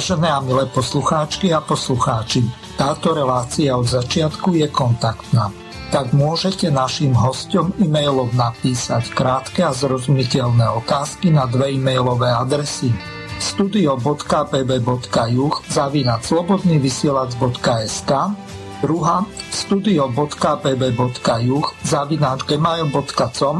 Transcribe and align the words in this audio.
Vážené 0.00 0.32
a 0.32 0.40
milé 0.40 0.64
poslucháčky 0.64 1.52
a 1.52 1.60
poslucháči, 1.60 2.40
táto 2.80 3.12
relácia 3.12 3.76
od 3.76 3.84
začiatku 3.84 4.56
je 4.56 4.64
kontaktná. 4.72 5.52
Tak 5.92 6.16
môžete 6.16 6.72
našim 6.72 7.12
hostom 7.12 7.76
e-mailom 7.76 8.32
napísať 8.32 9.12
krátke 9.12 9.60
a 9.60 9.76
zrozumiteľné 9.76 10.72
otázky 10.80 11.28
na 11.28 11.44
dve 11.44 11.76
e-mailové 11.76 12.32
adresy. 12.32 12.88
studio.pb.juh 13.44 15.54
zavinať 15.68 16.20
slobodnyvysielac.sk 16.24 18.12
druhá 18.80 19.28
studio.pb.juh 19.52 21.66
zavinať 21.84 22.38
gmail.com 22.48 23.56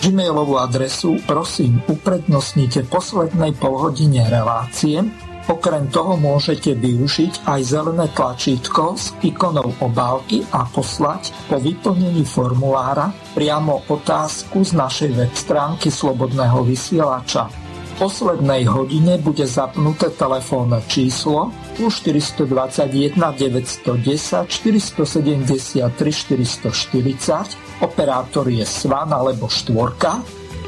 Gmailovú 0.00 0.56
adresu 0.56 1.20
prosím 1.28 1.84
uprednostnite 1.92 2.88
poslednej 2.88 3.52
polhodine 3.60 4.24
relácie 4.32 5.04
Okrem 5.44 5.92
toho 5.92 6.16
môžete 6.16 6.72
využiť 6.72 7.44
aj 7.44 7.60
zelené 7.68 8.08
tlačítko 8.16 8.96
s 8.96 9.12
ikonou 9.20 9.76
obálky 9.76 10.40
a 10.48 10.64
poslať 10.64 11.36
po 11.52 11.60
vyplnení 11.60 12.24
formulára 12.24 13.12
priamo 13.36 13.84
otázku 13.84 14.64
z 14.64 14.72
našej 14.72 15.10
web 15.12 15.32
stránky 15.36 15.92
Slobodného 15.92 16.64
vysielača. 16.64 17.52
V 17.94 18.08
poslednej 18.08 18.66
hodine 18.66 19.20
bude 19.20 19.44
zapnuté 19.44 20.08
telefónne 20.16 20.80
číslo 20.88 21.52
plus 21.76 22.00
421 22.00 23.14
910 23.14 24.48
473 24.48 25.84
440, 25.84 27.84
operátor 27.84 28.48
je 28.48 28.64
Svan 28.64 29.12
alebo 29.12 29.52
Štvorka 29.52 30.24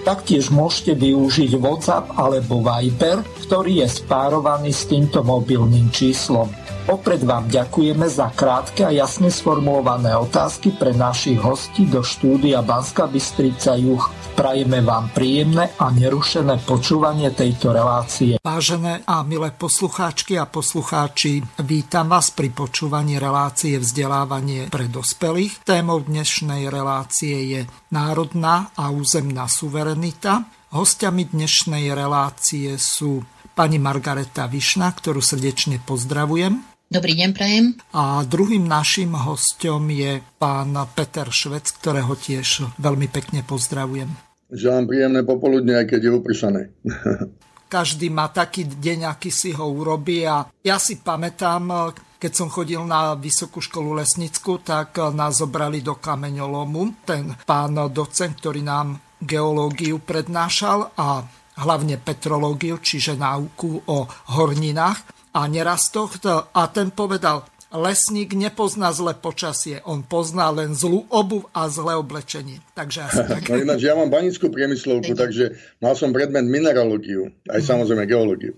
Taktiež 0.06 0.54
môžete 0.54 0.94
využiť 1.02 1.58
WhatsApp 1.58 2.14
alebo 2.14 2.62
Viber, 2.62 3.26
ktorý 3.42 3.82
je 3.82 3.88
spárovaný 3.90 4.70
s 4.70 4.86
týmto 4.86 5.26
mobilným 5.26 5.90
číslom. 5.90 6.46
Opred 6.86 7.18
vám 7.26 7.50
ďakujeme 7.50 8.06
za 8.06 8.30
krátke 8.30 8.86
a 8.86 8.94
jasne 8.94 9.26
sformulované 9.26 10.14
otázky 10.14 10.70
pre 10.78 10.94
našich 10.94 11.34
hostí 11.34 11.82
do 11.82 11.98
štúdia 11.98 12.62
Banska 12.62 13.10
Bystrica 13.10 13.74
Juch. 13.74 14.06
Prajeme 14.38 14.78
vám 14.86 15.10
príjemné 15.10 15.74
a 15.82 15.90
nerušené 15.90 16.62
počúvanie 16.62 17.34
tejto 17.34 17.74
relácie. 17.74 18.38
Vážené 18.38 19.02
a 19.02 19.26
milé 19.26 19.50
poslucháčky 19.50 20.38
a 20.38 20.46
poslucháči, 20.46 21.42
vítam 21.66 22.06
vás 22.06 22.30
pri 22.30 22.54
počúvaní 22.54 23.18
relácie 23.18 23.82
vzdelávanie 23.82 24.70
pre 24.70 24.86
dospelých. 24.86 25.66
Témou 25.66 26.06
dnešnej 26.06 26.70
relácie 26.70 27.34
je 27.50 27.60
národná 27.90 28.70
a 28.78 28.94
územná 28.94 29.50
suverenita. 29.50 30.46
Hostiami 30.70 31.34
dnešnej 31.34 31.90
relácie 31.90 32.78
sú 32.78 33.26
pani 33.58 33.82
Margareta 33.82 34.46
Višna, 34.46 34.94
ktorú 34.94 35.18
srdečne 35.18 35.82
pozdravujem. 35.82 36.75
Dobrý 36.86 37.18
deň, 37.18 37.30
prajem. 37.34 37.74
A 37.98 38.22
druhým 38.22 38.62
našim 38.62 39.10
hostom 39.10 39.90
je 39.90 40.22
pán 40.38 40.70
Peter 40.94 41.26
Švec, 41.26 41.74
ktorého 41.82 42.14
tiež 42.14 42.78
veľmi 42.78 43.10
pekne 43.10 43.42
pozdravujem. 43.42 44.06
Želám 44.54 44.86
príjemné 44.86 45.26
popoludne, 45.26 45.82
aj 45.82 45.90
keď 45.90 46.00
je 46.06 46.10
upršané. 46.14 46.62
Každý 47.74 48.06
má 48.14 48.30
taký 48.30 48.70
deň, 48.70 49.10
aký 49.10 49.34
si 49.34 49.50
ho 49.50 49.66
urobí 49.66 50.22
a 50.30 50.46
ja 50.62 50.78
si 50.78 51.02
pamätám, 51.02 51.90
keď 52.22 52.32
som 52.38 52.46
chodil 52.46 52.78
na 52.86 53.18
Vysokú 53.18 53.58
školu 53.58 53.98
lesnickú, 53.98 54.62
tak 54.62 54.94
nás 55.10 55.42
zobrali 55.42 55.82
do 55.82 55.98
kameňolomu. 55.98 57.02
Ten 57.02 57.34
pán 57.42 57.74
docent, 57.90 58.38
ktorý 58.38 58.62
nám 58.62 58.94
geológiu 59.18 59.98
prednášal 59.98 60.94
a 60.94 61.26
hlavne 61.58 61.98
petrológiu, 61.98 62.78
čiže 62.78 63.18
náuku 63.18 63.90
o 63.90 64.06
horninách 64.38 65.15
a 65.36 65.44
nerastoch. 65.44 66.16
A 66.56 66.62
ten 66.72 66.88
povedal, 66.88 67.44
lesník 67.68 68.32
nepozná 68.32 68.88
zlé 68.96 69.12
počasie, 69.12 69.84
on 69.84 70.00
pozná 70.00 70.48
len 70.48 70.72
zlú 70.72 71.04
obuv 71.12 71.44
a 71.52 71.68
zlé 71.68 71.92
oblečenie. 72.00 72.64
Takže 72.72 72.98
asi 73.04 73.22
tak. 73.28 73.42
No 73.52 73.60
ináč, 73.60 73.84
ja 73.84 73.92
mám 73.92 74.08
banickú 74.08 74.48
priemyslovku, 74.48 75.12
takže 75.12 75.60
mal 75.84 75.92
som 75.92 76.16
predmet 76.16 76.48
mineralógiu, 76.48 77.28
aj 77.52 77.60
mhm. 77.60 77.68
samozrejme 77.68 78.04
geológiu. 78.08 78.56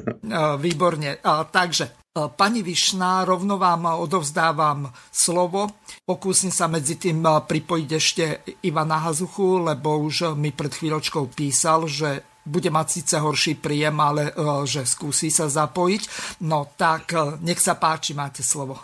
Výborne. 0.64 1.20
Takže 1.52 2.04
Pani 2.14 2.62
Višná, 2.62 3.26
rovno 3.26 3.58
vám 3.58 3.98
odovzdávam 3.98 4.86
slovo. 5.10 5.82
Pokúsim 6.06 6.54
sa 6.54 6.70
medzi 6.70 6.94
tým 6.94 7.26
pripojiť 7.26 7.90
ešte 7.90 8.24
Ivana 8.62 9.02
Hazuchu, 9.02 9.66
lebo 9.66 9.98
už 9.98 10.38
mi 10.38 10.54
pred 10.54 10.70
chvíľočkou 10.70 11.26
písal, 11.34 11.90
že 11.90 12.22
bude 12.44 12.68
mať 12.68 12.86
síce 13.00 13.16
horší 13.16 13.58
príjem, 13.58 13.96
ale 14.00 14.30
e, 14.30 14.32
že 14.68 14.84
skúsi 14.84 15.32
sa 15.32 15.48
zapojiť. 15.48 16.02
No 16.44 16.68
tak 16.76 17.16
e, 17.16 17.40
nech 17.40 17.60
sa 17.60 17.76
páči, 17.80 18.12
máte 18.12 18.44
slovo. 18.44 18.76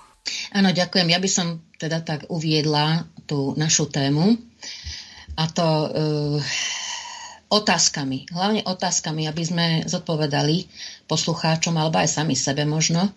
Áno, 0.52 0.72
ďakujem. 0.72 1.08
Ja 1.12 1.20
by 1.20 1.30
som 1.30 1.64
teda 1.80 2.04
tak 2.04 2.28
uviedla 2.28 3.08
tú 3.24 3.56
našu 3.56 3.88
tému 3.88 4.36
a 5.36 5.44
to 5.48 5.64
e, 5.64 5.88
otázkami, 7.50 8.30
hlavne 8.30 8.62
otázkami, 8.62 9.26
aby 9.26 9.42
sme 9.42 9.66
zodpovedali 9.88 10.70
poslucháčom 11.10 11.74
alebo 11.74 11.98
aj 11.98 12.20
sami 12.20 12.38
sebe 12.38 12.62
možno, 12.62 13.10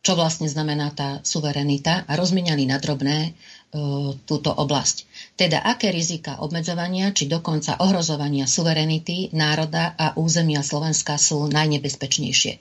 čo 0.00 0.16
vlastne 0.16 0.48
znamená 0.48 0.92
tá 0.96 1.20
suverenita 1.22 2.08
a 2.08 2.12
rozmiňali 2.16 2.64
na 2.64 2.80
drobné 2.80 3.36
E, 3.70 3.78
túto 4.26 4.50
oblasť. 4.50 5.06
Teda 5.38 5.62
aké 5.62 5.94
rizika 5.94 6.42
obmedzovania 6.42 7.14
či 7.14 7.30
dokonca 7.30 7.78
ohrozovania 7.78 8.50
suverenity 8.50 9.30
národa 9.30 9.94
a 9.94 10.18
územia 10.18 10.66
Slovenska 10.66 11.14
sú 11.14 11.46
najnebezpečnejšie. 11.46 12.58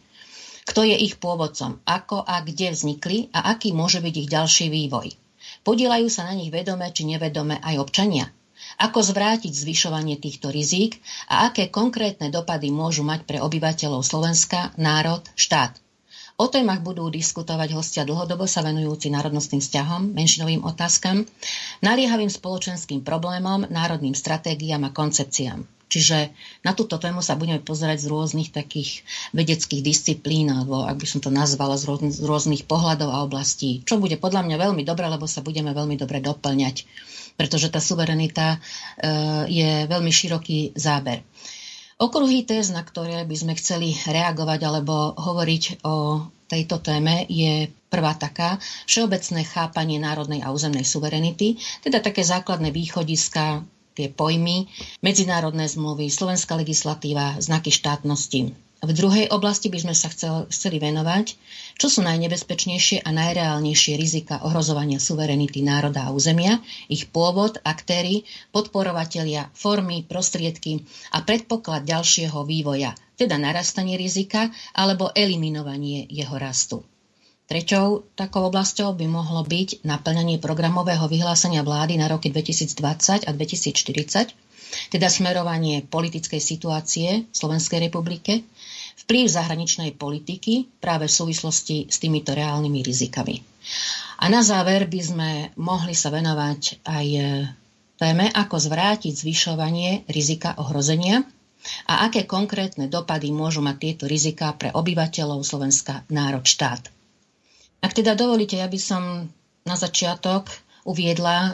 Kto 0.69 0.85
je 0.85 0.93
ich 0.93 1.17
pôvodcom, 1.17 1.81
ako 1.81 2.21
a 2.21 2.45
kde 2.45 2.77
vznikli 2.77 3.33
a 3.33 3.57
aký 3.57 3.73
môže 3.73 4.05
byť 4.05 4.15
ich 4.21 4.29
ďalší 4.29 4.65
vývoj. 4.69 5.17
Podielajú 5.65 6.13
sa 6.13 6.29
na 6.29 6.37
nich 6.37 6.53
vedome 6.53 6.85
či 6.93 7.09
nevedome 7.09 7.57
aj 7.57 7.81
občania. 7.81 8.29
Ako 8.77 9.01
zvrátiť 9.01 9.49
zvyšovanie 9.49 10.21
týchto 10.21 10.53
rizík 10.53 11.01
a 11.25 11.49
aké 11.49 11.73
konkrétne 11.73 12.29
dopady 12.29 12.69
môžu 12.69 13.01
mať 13.01 13.25
pre 13.25 13.41
obyvateľov 13.41 14.05
Slovenska, 14.05 14.77
národ, 14.77 15.25
štát. 15.33 15.73
O 16.39 16.47
témach 16.47 16.79
budú 16.79 17.11
diskutovať 17.11 17.75
hostia 17.75 18.07
dlhodobo 18.07 18.47
sa 18.47 18.63
venujúci 18.63 19.11
národnostným 19.11 19.59
vzťahom, 19.59 20.15
menšinovým 20.15 20.63
otázkam, 20.63 21.27
naliehavým 21.83 22.31
spoločenským 22.31 23.03
problémom, 23.03 23.67
národným 23.67 24.15
stratégiám 24.15 24.87
a 24.87 24.95
koncepciám. 24.95 25.67
Čiže 25.91 26.31
na 26.63 26.71
túto 26.71 26.95
tému 26.95 27.19
sa 27.19 27.35
budeme 27.35 27.59
pozerať 27.59 28.05
z 28.05 28.07
rôznych 28.07 28.55
takých 28.55 29.03
vedeckých 29.35 29.83
disciplín, 29.83 30.47
alebo 30.47 30.87
ak 30.87 30.95
by 30.95 31.07
som 31.11 31.19
to 31.19 31.27
nazvala, 31.27 31.75
z, 31.75 31.91
rôznych, 31.91 32.15
z 32.15 32.23
rôznych 32.23 32.63
pohľadov 32.71 33.09
a 33.11 33.25
oblastí, 33.27 33.83
čo 33.83 33.99
bude 33.99 34.15
podľa 34.15 34.47
mňa 34.47 34.63
veľmi 34.63 34.87
dobré, 34.87 35.11
lebo 35.11 35.27
sa 35.27 35.43
budeme 35.43 35.75
veľmi 35.75 35.99
dobre 35.99 36.23
doplňať, 36.23 36.87
pretože 37.35 37.67
tá 37.67 37.83
suverenita 37.83 38.55
e, 38.55 38.57
je 39.51 39.71
veľmi 39.91 40.11
široký 40.13 40.77
záber. 40.77 41.19
Okruhy 41.99 42.47
tez, 42.47 42.71
na 42.71 42.79
ktoré 42.79 43.27
by 43.27 43.35
sme 43.35 43.53
chceli 43.59 43.91
reagovať 43.91 44.59
alebo 44.63 45.11
hovoriť 45.19 45.83
o 45.83 46.23
tejto 46.47 46.79
téme 46.79 47.27
je 47.27 47.67
prvá 47.91 48.15
taká, 48.15 48.55
všeobecné 48.87 49.43
chápanie 49.43 49.99
národnej 49.99 50.39
a 50.39 50.55
územnej 50.55 50.87
suverenity, 50.87 51.59
teda 51.83 51.99
také 51.99 52.23
základné 52.23 52.71
východiska, 52.71 53.67
tie 53.99 54.07
pojmy, 54.07 54.71
medzinárodné 55.03 55.67
zmluvy, 55.67 56.07
slovenská 56.07 56.55
legislatíva, 56.55 57.35
znaky 57.43 57.67
štátnosti. 57.67 58.55
V 58.79 58.95
druhej 58.95 59.27
oblasti 59.35 59.67
by 59.67 59.75
sme 59.83 59.91
sa 59.91 60.07
chceli 60.47 60.79
venovať, 60.79 61.35
čo 61.75 61.91
sú 61.91 61.99
najnebezpečnejšie 61.99 63.03
a 63.03 63.11
najreálnejšie 63.11 63.99
rizika 63.99 64.39
ohrozovania 64.39 65.03
suverenity 65.03 65.59
národa 65.59 66.07
a 66.07 66.15
územia, 66.15 66.63
ich 66.87 67.11
pôvod, 67.11 67.59
aktéry, 67.67 68.23
podporovatelia, 68.55 69.51
formy, 69.51 70.07
prostriedky 70.07 70.87
a 71.11 71.19
predpoklad 71.27 71.83
ďalšieho 71.83 72.39
vývoja, 72.47 72.95
teda 73.19 73.35
narastanie 73.35 73.99
rizika 73.99 74.47
alebo 74.71 75.11
eliminovanie 75.11 76.07
jeho 76.07 76.39
rastu. 76.39 76.79
Treťou 77.51 78.15
takou 78.15 78.47
oblasťou 78.47 78.95
by 78.95 79.05
mohlo 79.11 79.43
byť 79.43 79.83
naplňanie 79.83 80.39
programového 80.39 81.03
vyhlásenia 81.11 81.67
vlády 81.67 81.99
na 81.99 82.07
roky 82.07 82.31
2020 82.31 83.27
a 83.27 83.31
2040 83.35 84.49
teda 84.93 85.09
smerovanie 85.09 85.81
politickej 85.85 86.37
situácie 86.37 87.09
v 87.25 87.33
Slovenskej 87.33 87.89
republike, 87.89 88.45
vplyv 89.05 89.25
zahraničnej 89.27 89.91
politiky 89.95 90.67
práve 90.83 91.07
v 91.07 91.17
súvislosti 91.17 91.87
s 91.87 91.97
týmito 92.01 92.35
reálnymi 92.35 92.79
rizikami. 92.83 93.39
A 94.19 94.27
na 94.27 94.43
záver 94.43 94.87
by 94.87 95.01
sme 95.03 95.29
mohli 95.55 95.95
sa 95.95 96.11
venovať 96.11 96.83
aj 96.83 97.07
téme, 97.99 98.25
ako 98.31 98.55
zvrátiť 98.55 99.13
zvyšovanie 99.13 100.07
rizika 100.07 100.55
ohrozenia 100.55 101.23
a 101.91 102.07
aké 102.07 102.23
konkrétne 102.23 102.87
dopady 102.87 103.35
môžu 103.35 103.59
mať 103.59 103.77
tieto 103.77 104.05
rizika 104.07 104.55
pre 104.55 104.71
obyvateľov 104.71 105.43
Slovenska 105.43 106.07
národ 106.07 106.47
štát. 106.47 106.87
Ak 107.79 107.91
teda 107.95 108.15
dovolíte, 108.15 108.59
ja 108.59 108.67
by 108.67 108.79
som 108.79 109.27
na 109.67 109.75
začiatok 109.75 110.47
uviedla 110.87 111.35
e, 111.43 111.51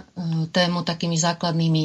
tému 0.54 0.86
takými 0.86 1.18
základnými 1.18 1.84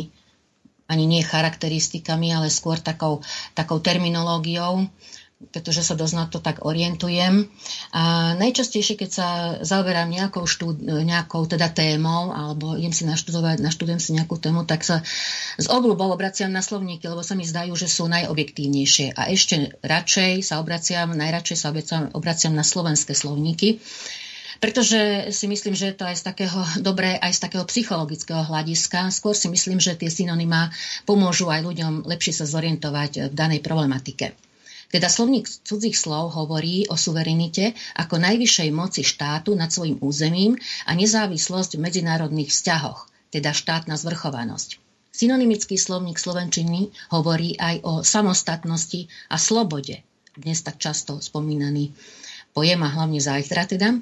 ani 0.91 1.05
nie 1.07 1.23
charakteristikami, 1.23 2.35
ale 2.35 2.51
skôr 2.51 2.77
takou, 2.83 3.23
takou 3.55 3.79
terminológiou, 3.79 4.91
pretože 5.49 5.81
sa 5.81 5.97
dosť 5.97 6.15
na 6.15 6.29
to 6.29 6.37
tak 6.37 6.69
orientujem. 6.69 7.49
A 7.97 8.37
najčastejšie, 8.37 9.01
keď 9.01 9.11
sa 9.11 9.29
zaoberám 9.65 10.13
nejakou, 10.13 10.45
štúd, 10.45 10.85
nejakou 10.85 11.49
teda 11.49 11.73
témou, 11.73 12.37
alebo 12.37 12.77
idem 12.77 12.93
si 12.93 13.09
naštudovať, 13.09 13.65
naštudujem 13.65 13.97
si 13.97 14.13
nejakú 14.13 14.37
tému, 14.37 14.69
tak 14.69 14.85
sa 14.85 15.01
z 15.57 15.67
obľubou 15.73 16.13
obraciam 16.13 16.53
na 16.53 16.61
slovníky, 16.61 17.09
lebo 17.09 17.25
sa 17.25 17.33
mi 17.33 17.49
zdajú, 17.49 17.73
že 17.73 17.89
sú 17.89 18.05
najobjektívnejšie. 18.13 19.17
A 19.17 19.33
ešte 19.33 19.73
radšej 19.81 20.45
sa 20.45 20.61
obraciam, 20.61 21.09
najradšej 21.17 21.57
sa 21.57 21.73
obraciam, 21.73 22.13
obraciam 22.13 22.53
na 22.53 22.63
slovenské 22.63 23.17
slovníky, 23.17 23.81
pretože 24.61 25.33
si 25.33 25.49
myslím, 25.49 25.73
že 25.73 25.89
je 25.89 25.97
to 25.97 26.05
aj 26.05 26.21
z 26.21 26.25
takého 26.29 26.61
dobré, 26.85 27.17
aj 27.17 27.33
z 27.33 27.41
takého 27.49 27.65
psychologického 27.65 28.45
hľadiska. 28.45 29.09
Skôr 29.09 29.33
si 29.33 29.49
myslím, 29.49 29.81
že 29.81 29.97
tie 29.97 30.13
synonymá 30.13 30.69
pomôžu 31.09 31.49
aj 31.49 31.65
ľuďom 31.65 32.05
lepšie 32.05 32.37
sa 32.37 32.45
zorientovať 32.45 33.33
v 33.33 33.35
danej 33.35 33.65
problematike. 33.65 34.37
Teda 34.91 35.07
slovník 35.07 35.47
cudzích 35.47 35.95
slov 35.95 36.35
hovorí 36.35 36.91
o 36.91 36.99
suverenite 36.99 37.79
ako 37.95 38.19
najvyššej 38.19 38.71
moci 38.75 39.07
štátu 39.07 39.55
nad 39.55 39.71
svojim 39.71 40.03
územím 40.03 40.59
a 40.83 40.99
nezávislosť 40.99 41.79
v 41.79 41.83
medzinárodných 41.87 42.51
vzťahoch, 42.51 43.07
teda 43.31 43.55
štátna 43.55 43.95
zvrchovanosť. 43.95 44.83
Synonymický 45.15 45.79
slovník 45.79 46.19
slovenčiny 46.19 46.91
hovorí 47.15 47.55
aj 47.55 47.77
o 47.87 47.93
samostatnosti 48.03 49.07
a 49.31 49.39
slobode, 49.39 50.03
dnes 50.35 50.59
tak 50.67 50.83
často 50.83 51.23
spomínaný 51.23 51.95
pojem 52.51 52.83
a 52.83 52.91
hlavne 52.91 53.23
zajtra 53.23 53.71
teda. 53.71 53.95
E, 53.95 53.99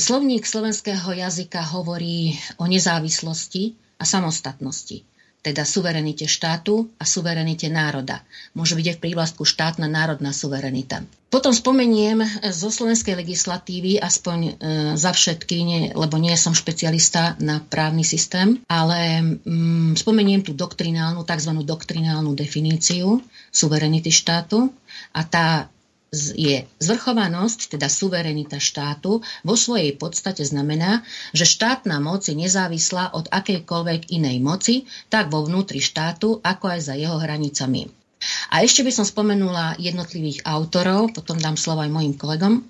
slovník 0.00 0.48
slovenského 0.48 1.12
jazyka 1.12 1.60
hovorí 1.76 2.40
o 2.56 2.64
nezávislosti 2.64 3.76
a 4.00 4.08
samostatnosti 4.08 5.04
teda 5.38 5.62
suverenite 5.62 6.26
štátu 6.26 6.90
a 6.98 7.04
suverenite 7.06 7.70
národa. 7.70 8.26
Môže 8.58 8.74
byť 8.74 8.86
aj 8.90 8.96
v 8.98 9.02
prívlastku 9.06 9.42
štátna 9.46 9.86
národná 9.86 10.34
suverenita. 10.34 11.06
Potom 11.28 11.52
spomeniem 11.52 12.24
zo 12.56 12.72
slovenskej 12.72 13.12
legislatívy, 13.12 14.00
aspoň 14.00 14.38
e, 14.40 14.50
za 14.96 15.12
všetky, 15.12 15.56
nie, 15.60 15.80
lebo 15.92 16.16
nie 16.16 16.32
som 16.40 16.56
špecialista 16.56 17.36
na 17.36 17.60
právny 17.60 18.00
systém, 18.00 18.64
ale 18.64 19.20
mm, 19.44 20.00
spomeniem 20.00 20.40
tú 20.40 20.56
doktrinálnu, 20.56 21.28
tzv. 21.28 21.52
doktrinálnu 21.68 22.32
definíciu 22.32 23.20
suverenity 23.52 24.08
štátu 24.08 24.72
a 25.12 25.20
tá 25.20 25.68
je 26.12 26.64
zvrchovanosť, 26.80 27.76
teda 27.76 27.92
suverenita 27.92 28.56
štátu, 28.56 29.20
vo 29.44 29.54
svojej 29.54 29.92
podstate 29.92 30.40
znamená, 30.40 31.04
že 31.36 31.44
štátna 31.44 32.00
moc 32.00 32.24
je 32.24 32.32
nezávislá 32.32 33.12
od 33.12 33.28
akejkoľvek 33.28 34.08
inej 34.16 34.36
moci, 34.40 34.74
tak 35.12 35.28
vo 35.28 35.44
vnútri 35.44 35.84
štátu, 35.84 36.40
ako 36.40 36.64
aj 36.72 36.80
za 36.80 36.94
jeho 36.96 37.20
hranicami. 37.20 37.92
A 38.50 38.64
ešte 38.66 38.82
by 38.82 38.90
som 38.90 39.06
spomenula 39.06 39.78
jednotlivých 39.78 40.42
autorov, 40.42 41.14
potom 41.14 41.38
dám 41.38 41.54
slovo 41.54 41.84
aj 41.84 41.92
mojim 41.92 42.16
kolegom, 42.18 42.64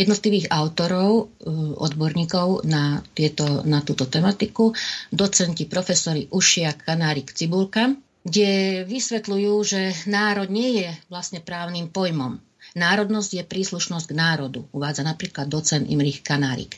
jednotlivých 0.00 0.48
autorov, 0.48 1.10
e, 1.12 1.52
odborníkov 1.76 2.64
na, 2.64 3.04
tieto, 3.12 3.60
na 3.68 3.84
túto 3.84 4.08
tematiku, 4.08 4.72
docenti, 5.12 5.68
profesori 5.68 6.32
Ušiak, 6.32 6.88
Kanárik, 6.88 7.36
Cibulka, 7.36 7.92
kde 8.26 8.82
vysvetľujú, 8.88 9.54
že 9.62 9.80
národ 10.08 10.48
nie 10.50 10.82
je 10.82 10.88
vlastne 11.12 11.44
právnym 11.44 11.92
pojmom. 11.92 12.40
Národnosť 12.76 13.30
je 13.40 13.44
príslušnosť 13.48 14.12
k 14.12 14.18
národu, 14.20 14.68
uvádza 14.70 15.00
napríklad 15.00 15.48
docen 15.48 15.88
Imrich 15.88 16.20
Kanárik. 16.20 16.76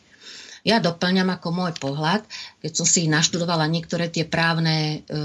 Ja 0.66 0.82
doplňam 0.82 1.30
ako 1.38 1.48
môj 1.54 1.72
pohľad, 1.78 2.26
keď 2.62 2.72
som 2.74 2.86
si 2.86 3.06
naštudovala 3.06 3.70
niektoré 3.70 4.10
tie 4.10 4.26
právne 4.26 5.06
e, 5.06 5.18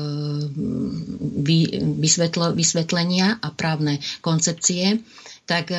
vysvetlenia 2.53 3.41
a 3.41 3.47
právne 3.49 3.97
koncepcie, 4.21 5.01
tak 5.43 5.73
e, 5.73 5.77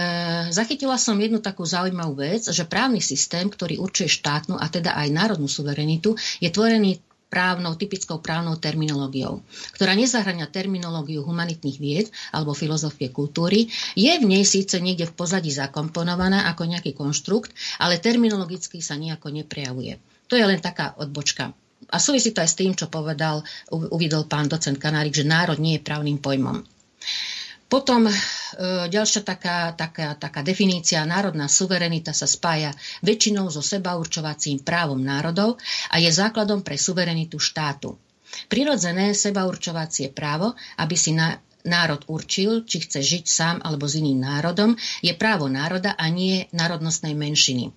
zachytila 0.50 0.98
som 1.00 1.16
jednu 1.16 1.38
takú 1.40 1.62
zaujímavú 1.64 2.18
vec, 2.20 2.44
že 2.50 2.66
právny 2.66 2.98
systém, 3.00 3.46
ktorý 3.46 3.80
určuje 3.80 4.10
štátnu 4.10 4.58
a 4.58 4.66
teda 4.68 4.98
aj 4.98 5.08
národnú 5.14 5.46
suverenitu, 5.48 6.18
je 6.42 6.50
tvorený 6.50 7.00
právnou, 7.34 7.74
typickou 7.74 8.22
právnou 8.22 8.54
terminológiou, 8.54 9.42
ktorá 9.74 9.98
nezahrania 9.98 10.46
terminológiu 10.46 11.26
humanitných 11.26 11.78
vied 11.82 12.06
alebo 12.30 12.54
filozofie 12.54 13.10
kultúry, 13.10 13.66
je 13.98 14.12
v 14.14 14.22
nej 14.22 14.46
síce 14.46 14.78
niekde 14.78 15.10
v 15.10 15.18
pozadí 15.18 15.50
zakomponovaná 15.50 16.46
ako 16.54 16.70
nejaký 16.70 16.94
konštrukt, 16.94 17.50
ale 17.82 17.98
terminologicky 17.98 18.78
sa 18.78 18.94
nejako 18.94 19.34
neprejavuje. 19.34 19.98
To 20.30 20.38
je 20.38 20.46
len 20.46 20.62
taká 20.62 20.94
odbočka. 20.94 21.50
A 21.90 21.98
súvisí 21.98 22.30
to 22.30 22.40
aj 22.40 22.54
s 22.54 22.58
tým, 22.62 22.72
čo 22.78 22.86
povedal, 22.86 23.42
uvidel 23.68 24.30
pán 24.30 24.46
docent 24.46 24.78
Kanárik, 24.78 25.12
že 25.12 25.26
národ 25.26 25.58
nie 25.58 25.76
je 25.76 25.84
právnym 25.84 26.22
pojmom. 26.22 26.62
Potom 27.64 28.06
e, 28.06 28.12
ďalšia 28.92 29.24
taká, 29.24 29.72
taká, 29.72 30.14
taká 30.14 30.40
definícia, 30.44 31.08
národná 31.08 31.48
suverenita 31.48 32.12
sa 32.12 32.28
spája 32.28 32.70
väčšinou 33.00 33.48
so 33.48 33.64
sebaurčovacím 33.64 34.62
právom 34.62 35.00
národov 35.00 35.56
a 35.88 35.96
je 35.96 36.12
základom 36.12 36.60
pre 36.60 36.76
suverenitu 36.76 37.40
štátu. 37.40 37.96
Prirodzené 38.50 39.14
sebaurčovacie 39.16 40.12
právo, 40.12 40.52
aby 40.76 40.94
si 40.98 41.16
na, 41.16 41.40
národ 41.64 42.04
určil, 42.06 42.68
či 42.68 42.84
chce 42.84 43.00
žiť 43.00 43.24
sám 43.24 43.56
alebo 43.64 43.88
s 43.88 43.96
iným 43.96 44.20
národom, 44.20 44.76
je 45.00 45.16
právo 45.16 45.48
národa 45.48 45.96
a 45.96 46.06
nie 46.12 46.44
národnostnej 46.52 47.16
menšiny. 47.16 47.72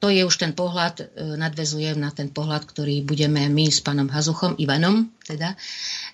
To 0.00 0.12
je 0.12 0.24
už 0.24 0.36
ten 0.36 0.52
pohľad, 0.52 0.94
e, 1.00 1.04
nadvezujem 1.40 1.96
na 1.96 2.12
ten 2.12 2.28
pohľad, 2.28 2.68
ktorý 2.68 3.00
budeme 3.04 3.48
my 3.48 3.66
s 3.68 3.80
pánom 3.80 4.08
Hazuchom, 4.08 4.56
Ivanom, 4.60 5.08
teda, 5.24 5.56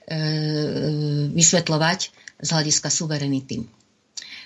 e, 0.06 0.18
vysvetľovať 1.34 2.21
z 2.42 2.48
hľadiska 2.50 2.90
suverenity. 2.90 3.64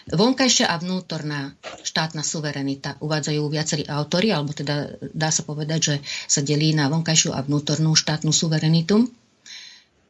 Vonkajšia 0.06 0.70
a 0.70 0.78
vnútorná 0.78 1.58
štátna 1.82 2.22
suverenita 2.22 2.94
uvádzajú 3.02 3.42
viacerí 3.50 3.82
autory, 3.90 4.30
alebo 4.30 4.54
teda 4.54 5.02
dá 5.10 5.34
sa 5.34 5.42
povedať, 5.42 5.80
že 5.82 5.94
sa 6.30 6.46
delí 6.46 6.70
na 6.78 6.86
vonkajšiu 6.86 7.34
a 7.34 7.42
vnútornú 7.42 7.98
štátnu 7.98 8.30
suverenitu. 8.30 9.10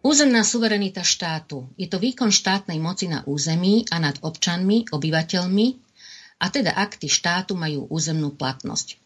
Územná 0.04 0.44
suverenita 0.44 1.00
štátu 1.00 1.64
je 1.80 1.88
to 1.88 1.96
výkon 1.96 2.28
štátnej 2.28 2.76
moci 2.76 3.08
na 3.08 3.24
území 3.24 3.88
a 3.88 3.96
nad 3.96 4.20
občanmi, 4.20 4.92
obyvateľmi, 4.92 5.66
a 6.36 6.46
teda 6.52 6.76
akty 6.76 7.08
štátu 7.08 7.56
majú 7.56 7.88
územnú 7.88 8.36
platnosť. 8.36 9.05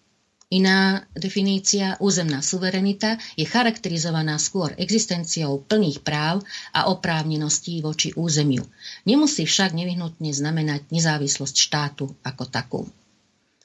Iná 0.50 1.06
definícia, 1.14 1.94
územná 2.02 2.42
suverenita, 2.42 3.22
je 3.38 3.46
charakterizovaná 3.46 4.34
skôr 4.34 4.74
existenciou 4.74 5.62
plných 5.62 6.02
práv 6.02 6.42
a 6.74 6.90
oprávneností 6.90 7.78
voči 7.78 8.10
územiu. 8.18 8.66
Nemusí 9.06 9.46
však 9.46 9.70
nevyhnutne 9.78 10.34
znamenať 10.34 10.90
nezávislosť 10.90 11.54
štátu 11.54 12.10
ako 12.26 12.44
takú. 12.50 12.82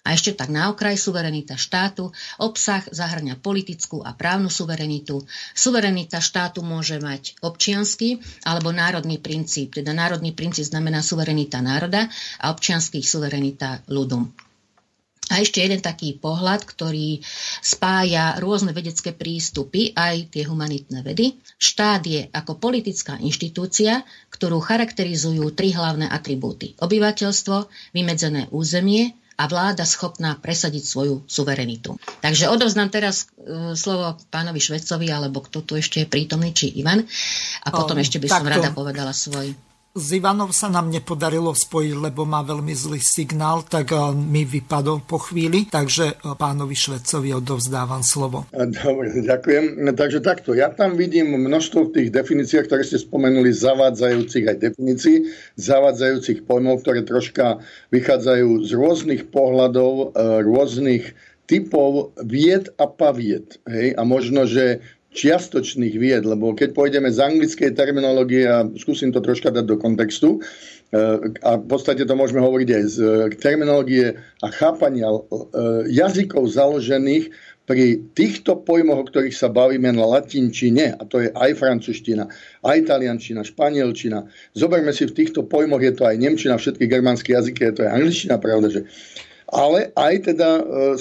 A 0.05 0.13
ešte 0.13 0.37
tak 0.37 0.53
na 0.53 0.69
okraj 0.69 1.01
suverenita 1.01 1.57
štátu, 1.57 2.13
obsah 2.37 2.85
zahrňa 2.85 3.41
politickú 3.41 4.05
a 4.05 4.13
právnu 4.13 4.53
suverenitu. 4.53 5.25
Suverenita 5.57 6.21
štátu 6.21 6.61
môže 6.61 7.01
mať 7.01 7.33
občiansky 7.41 8.21
alebo 8.45 8.69
národný 8.69 9.17
princíp. 9.17 9.73
Teda 9.73 9.89
národný 9.97 10.37
princíp 10.37 10.69
znamená 10.69 11.01
suverenita 11.01 11.65
národa 11.65 12.05
a 12.37 12.53
občianský 12.53 13.01
suverenita 13.01 13.81
ľudu. 13.89 14.44
A 15.33 15.41
ešte 15.41 15.61
jeden 15.61 15.81
taký 15.81 16.21
pohľad, 16.21 16.61
ktorý 16.69 17.17
spája 17.59 18.37
rôzne 18.37 18.77
vedecké 18.77 19.09
prístupy, 19.09 19.89
aj 19.97 20.29
tie 20.29 20.45
humanitné 20.45 21.01
vedy. 21.01 21.41
Štát 21.57 22.05
je 22.05 22.29
ako 22.29 22.61
politická 22.61 23.17
inštitúcia, 23.17 24.05
ktorú 24.29 24.61
charakterizujú 24.61 25.49
tri 25.57 25.73
hlavné 25.73 26.05
atribúty. 26.05 26.77
Obyvateľstvo, 26.77 27.71
vymedzené 27.97 28.53
územie 28.53 29.17
a 29.35 29.51
vláda 29.51 29.83
schopná 29.83 30.39
presadiť 30.39 30.83
svoju 30.85 31.15
suverenitu. 31.27 31.99
Takže 32.23 32.47
odovznám 32.47 32.87
teraz 32.87 33.27
e, 33.35 33.75
slovo 33.75 34.15
pánovi 34.31 34.63
Švedcovi, 34.63 35.11
alebo 35.11 35.43
kto 35.43 35.59
tu 35.67 35.75
ešte 35.75 36.05
je 36.05 36.07
prítomný, 36.07 36.55
či 36.55 36.71
Ivan. 36.79 37.03
A 37.65 37.67
potom 37.67 37.99
o, 37.99 38.01
ešte 38.01 38.21
by 38.21 38.27
som 38.31 38.47
rada 38.47 38.71
povedala 38.71 39.11
svoj 39.11 39.51
z 39.95 40.19
Ivanov 40.19 40.51
sa 40.51 40.67
nám 40.67 40.91
nepodarilo 40.91 41.55
spojiť, 41.55 42.11
lebo 42.11 42.27
má 42.27 42.43
veľmi 42.43 42.75
zlý 42.75 42.99
signál, 42.99 43.63
tak 43.63 43.95
e, 43.95 44.11
mi 44.11 44.43
vypadol 44.43 45.07
po 45.07 45.23
chvíli, 45.23 45.71
takže 45.71 46.19
e, 46.19 46.35
pánovi 46.35 46.75
Švedcovi 46.75 47.31
odovzdávam 47.31 48.03
slovo. 48.03 48.43
Dobre, 48.83 49.15
ďakujem. 49.23 49.79
No, 49.79 49.95
takže 49.95 50.19
takto, 50.19 50.51
ja 50.51 50.67
tam 50.67 50.99
vidím 50.99 51.31
množstvo 51.39 51.87
v 51.87 51.93
tých 51.95 52.09
definíciách, 52.11 52.67
ktoré 52.67 52.83
ste 52.83 52.99
spomenuli, 52.99 53.55
zavádzajúcich 53.55 54.45
aj 54.51 54.57
definícií, 54.67 55.31
zavádzajúcich 55.55 56.43
pojmov, 56.43 56.83
ktoré 56.83 57.07
troška 57.07 57.63
vychádzajú 57.95 58.67
z 58.67 58.71
rôznych 58.75 59.31
pohľadov, 59.31 60.11
e, 60.11 60.43
rôznych 60.43 61.15
typov 61.45 62.11
vied 62.19 62.73
a 62.75 62.89
pavied. 62.89 63.61
Hej? 63.69 63.95
A 63.95 64.01
možno, 64.03 64.49
že 64.49 64.81
čiastočných 65.15 65.95
vied, 65.95 66.27
lebo 66.27 66.51
keď 66.51 66.75
pôjdeme 66.75 67.07
z 67.07 67.23
anglickej 67.23 67.71
terminológie 67.71 68.43
a 68.43 68.67
skúsim 68.75 69.15
to 69.15 69.23
troška 69.23 69.47
dať 69.47 69.63
do 69.63 69.79
kontextu, 69.79 70.43
eh, 70.91 71.31
a 71.39 71.55
v 71.55 71.65
podstate 71.65 72.03
to 72.03 72.13
môžeme 72.19 72.43
hovoriť 72.43 72.69
aj 72.75 72.83
z 72.91 72.97
eh, 72.99 73.11
terminológie 73.39 74.19
a 74.43 74.47
chápania 74.51 75.07
eh, 75.07 75.19
jazykov 75.87 76.51
založených 76.51 77.31
pri 77.65 77.97
týchto 78.13 78.61
pojmoch, 78.61 79.01
o 79.01 79.09
ktorých 79.09 79.33
sa 79.33 79.49
bavíme 79.49 79.89
na 79.89 80.05
latinčine, 80.05 81.01
a 81.01 81.01
to 81.07 81.25
je 81.25 81.33
aj 81.33 81.57
francúzština, 81.57 82.29
aj 82.61 82.77
taliančina, 82.85 83.41
španielčina, 83.41 84.29
zoberme 84.53 84.93
si 84.93 85.09
v 85.09 85.15
týchto 85.17 85.49
pojmoch, 85.49 85.81
je 85.81 85.97
to 85.97 86.05
aj 86.05 86.13
nemčina, 86.21 86.61
všetky 86.61 86.85
germánske 86.85 87.33
jazyky, 87.33 87.65
je 87.65 87.73
to 87.73 87.81
aj 87.89 87.91
angličtina, 87.97 88.37
pravda, 88.37 88.85
ale 89.49 89.89
aj 89.97 90.13
teda 90.29 90.49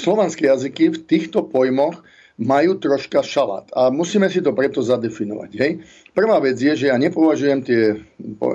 slovanské 0.00 0.48
jazyky 0.48 0.88
v 0.88 0.98
týchto 1.04 1.44
pojmoch 1.44 2.00
majú 2.34 2.74
troška 2.82 3.22
šalát. 3.22 3.70
A 3.78 3.94
musíme 3.94 4.26
si 4.26 4.42
to 4.42 4.50
preto 4.50 4.82
zadefinovať. 4.82 5.50
Hej? 5.54 5.72
Prvá 6.10 6.42
vec 6.42 6.58
je, 6.58 6.74
že 6.74 6.90
ja 6.90 6.98
nepovažujem 6.98 7.60
tie, 7.62 7.82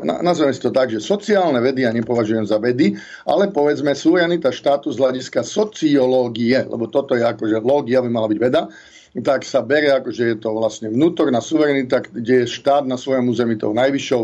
nazveme 0.04 0.52
si 0.52 0.60
to 0.60 0.72
tak, 0.76 0.92
že 0.92 1.00
sociálne 1.00 1.64
vedy 1.64 1.88
ja 1.88 1.96
nepovažujem 1.96 2.44
za 2.44 2.60
vedy, 2.60 3.00
ale 3.24 3.48
povedzme 3.48 3.96
suverenita 3.96 4.52
štátu 4.52 4.92
z 4.92 5.00
hľadiska 5.00 5.48
sociológie, 5.48 6.60
lebo 6.68 6.92
toto 6.92 7.16
je 7.16 7.24
akože 7.24 7.64
lógia 7.64 8.04
by 8.04 8.10
mala 8.12 8.28
byť 8.28 8.40
veda, 8.40 8.68
tak 9.24 9.42
sa 9.42 9.66
bere 9.66 9.90
ako, 9.90 10.14
že 10.14 10.36
je 10.36 10.38
to 10.38 10.54
vlastne 10.54 10.94
vnútorná 10.94 11.42
suverenita, 11.42 12.06
kde 12.06 12.46
je 12.46 12.54
štát 12.54 12.86
na 12.86 12.94
svojom 12.94 13.32
území 13.32 13.58
tou 13.58 13.74
najvyššou 13.74 14.24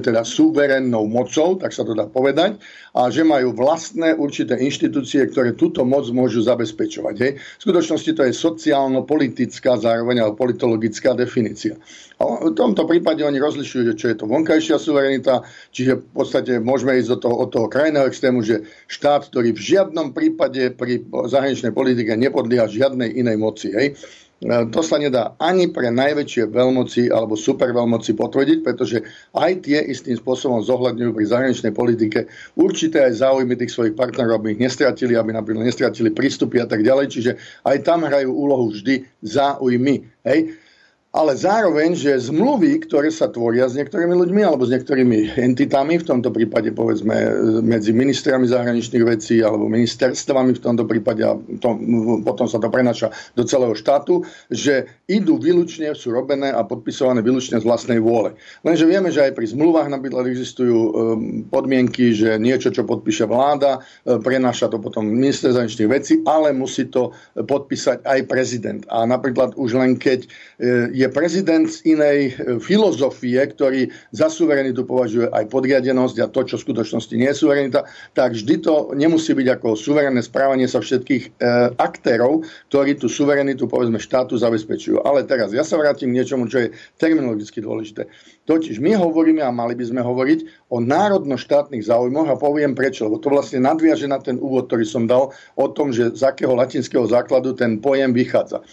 teda 0.00 0.24
suverénnou 0.24 1.04
mocou, 1.04 1.60
tak 1.60 1.76
sa 1.76 1.84
to 1.84 1.92
dá 1.92 2.08
povedať, 2.08 2.56
a 2.96 3.12
že 3.12 3.26
majú 3.26 3.52
vlastné 3.52 4.16
určité 4.16 4.56
inštitúcie, 4.56 5.20
ktoré 5.28 5.52
túto 5.52 5.84
moc 5.84 6.08
môžu 6.08 6.40
zabezpečovať. 6.40 7.14
Hej. 7.20 7.32
V 7.36 7.62
skutočnosti 7.68 8.10
to 8.16 8.22
je 8.24 8.32
sociálno-politická 8.32 9.76
zároveň, 9.76 10.24
ale 10.24 10.38
politologická 10.38 11.12
definícia. 11.12 11.76
A 12.22 12.48
v 12.48 12.54
tomto 12.56 12.88
prípade 12.88 13.20
oni 13.20 13.36
rozlišujú, 13.36 13.98
čo 13.98 14.06
je 14.14 14.16
to 14.16 14.30
vonkajšia 14.30 14.78
suverenita, 14.80 15.44
čiže 15.74 16.00
v 16.00 16.04
podstate 16.14 16.52
môžeme 16.62 16.96
ísť 16.96 17.10
do 17.12 17.18
toho, 17.28 17.36
od 17.44 17.48
toho 17.52 17.66
krajného 17.68 18.06
extrému, 18.08 18.40
že 18.40 18.64
štát, 18.88 19.28
ktorý 19.28 19.52
v 19.52 19.60
žiadnom 19.60 20.14
prípade 20.14 20.72
pri 20.72 21.04
zahraničnej 21.04 21.74
politike 21.74 22.14
nepodlieha 22.16 22.70
žiadnej 22.70 23.12
inej 23.18 23.36
moci. 23.36 23.68
Hej 23.74 23.98
E, 23.98 24.23
to 24.44 24.80
sa 24.84 25.00
nedá 25.00 25.32
ani 25.40 25.72
pre 25.72 25.88
najväčšie 25.88 26.52
veľmoci 26.52 27.08
alebo 27.08 27.32
superveľmoci 27.32 28.12
potvrdiť, 28.12 28.58
pretože 28.60 29.00
aj 29.32 29.64
tie 29.64 29.80
istým 29.88 30.20
spôsobom 30.20 30.60
zohľadňujú 30.60 31.10
pri 31.16 31.24
zahraničnej 31.24 31.72
politike 31.72 32.28
určité 32.52 33.08
aj 33.08 33.24
záujmy 33.24 33.56
tých 33.56 33.72
svojich 33.72 33.96
partnerov, 33.96 34.44
aby 34.44 34.52
ich 34.52 34.60
nestratili, 34.60 35.16
aby 35.16 35.32
napríklad 35.32 35.64
nestratili 35.64 36.12
prístupy 36.12 36.60
a 36.60 36.68
tak 36.68 36.84
ďalej. 36.84 37.06
Čiže 37.08 37.32
aj 37.64 37.76
tam 37.88 38.04
hrajú 38.04 38.28
úlohu 38.28 38.68
vždy 38.68 39.08
záujmy. 39.24 40.04
Hej? 40.28 40.63
Ale 41.14 41.38
zároveň, 41.38 41.94
že 41.94 42.26
zmluvy, 42.26 42.90
ktoré 42.90 43.06
sa 43.14 43.30
tvoria 43.30 43.70
s 43.70 43.78
niektorými 43.78 44.18
ľuďmi 44.18 44.42
alebo 44.42 44.66
s 44.66 44.74
niektorými 44.74 45.38
entitami, 45.38 46.02
v 46.02 46.08
tomto 46.10 46.34
prípade 46.34 46.74
povedzme 46.74 47.14
medzi 47.62 47.94
ministrami 47.94 48.50
zahraničných 48.50 49.04
vecí 49.06 49.38
alebo 49.38 49.70
ministerstvami 49.70 50.58
v 50.58 50.60
tomto 50.60 50.82
prípade 50.90 51.22
a 51.22 51.38
to, 51.62 51.78
potom 52.26 52.50
sa 52.50 52.58
to 52.58 52.66
prenaša 52.66 53.14
do 53.38 53.46
celého 53.46 53.78
štátu, 53.78 54.26
že 54.50 54.90
idú 55.06 55.38
výlučne, 55.38 55.94
sú 55.94 56.10
robené 56.10 56.50
a 56.50 56.66
podpisované 56.66 57.22
výlučne 57.22 57.62
z 57.62 57.64
vlastnej 57.64 58.02
vôle. 58.02 58.34
Lenže 58.66 58.82
vieme, 58.82 59.14
že 59.14 59.30
aj 59.30 59.38
pri 59.38 59.46
zmluvách 59.54 59.94
napríklad 59.94 60.26
existujú 60.26 60.74
um, 60.74 60.90
podmienky, 61.46 62.10
že 62.10 62.42
niečo, 62.42 62.74
čo 62.74 62.82
podpíše 62.82 63.30
vláda, 63.30 63.78
um, 63.78 64.18
prenáša 64.18 64.66
to 64.66 64.82
potom 64.82 65.06
minister 65.06 65.54
zahraničných 65.54 65.92
vecí, 65.94 66.18
ale 66.26 66.50
musí 66.50 66.90
to 66.90 67.14
podpísať 67.38 68.02
aj 68.02 68.18
prezident. 68.26 68.82
A 68.90 69.06
napríklad 69.06 69.54
už 69.54 69.78
len 69.78 69.94
keď 69.94 70.26
uh, 70.26 70.90
je 70.90 71.03
je 71.04 71.12
prezident 71.12 71.68
z 71.68 71.84
inej 71.92 72.18
e, 72.26 72.32
filozofie, 72.56 73.36
ktorý 73.36 73.92
za 74.16 74.32
suverenitu 74.32 74.88
považuje 74.88 75.28
aj 75.28 75.52
podriadenosť 75.52 76.16
a 76.24 76.30
to, 76.32 76.40
čo 76.48 76.56
v 76.56 76.64
skutočnosti 76.64 77.14
nie 77.14 77.28
je 77.28 77.40
suverenita, 77.44 77.84
tak 78.16 78.32
vždy 78.32 78.64
to 78.64 78.96
nemusí 78.96 79.36
byť 79.36 79.48
ako 79.60 79.76
suverénne 79.76 80.24
správanie 80.24 80.64
sa 80.64 80.80
všetkých 80.80 81.24
e, 81.24 81.30
aktérov, 81.76 82.48
ktorí 82.72 82.96
tú 82.96 83.12
suverenitu, 83.12 83.68
povedzme, 83.68 84.00
štátu 84.00 84.40
zabezpečujú. 84.40 85.04
Ale 85.04 85.28
teraz 85.28 85.52
ja 85.52 85.62
sa 85.62 85.76
vrátim 85.76 86.10
k 86.10 86.16
niečomu, 86.24 86.48
čo 86.48 86.64
je 86.64 86.72
terminologicky 86.96 87.60
dôležité. 87.60 88.08
Totiž 88.48 88.80
my 88.80 88.96
hovoríme 88.96 89.44
a 89.44 89.52
mali 89.52 89.76
by 89.76 89.84
sme 89.84 90.00
hovoriť 90.00 90.68
o 90.72 90.80
národno-štátnych 90.80 91.84
záujmoch 91.84 92.32
a 92.32 92.40
poviem 92.40 92.72
prečo, 92.72 93.08
lebo 93.08 93.20
to 93.20 93.28
vlastne 93.28 93.60
nadviaže 93.60 94.08
na 94.08 94.20
ten 94.20 94.40
úvod, 94.40 94.72
ktorý 94.72 94.84
som 94.88 95.04
dal 95.04 95.32
o 95.56 95.66
tom, 95.68 95.92
že 95.92 96.16
z 96.16 96.22
akého 96.24 96.56
latinského 96.56 97.04
základu 97.04 97.52
ten 97.52 97.80
pojem 97.80 98.12
vychádza. 98.12 98.64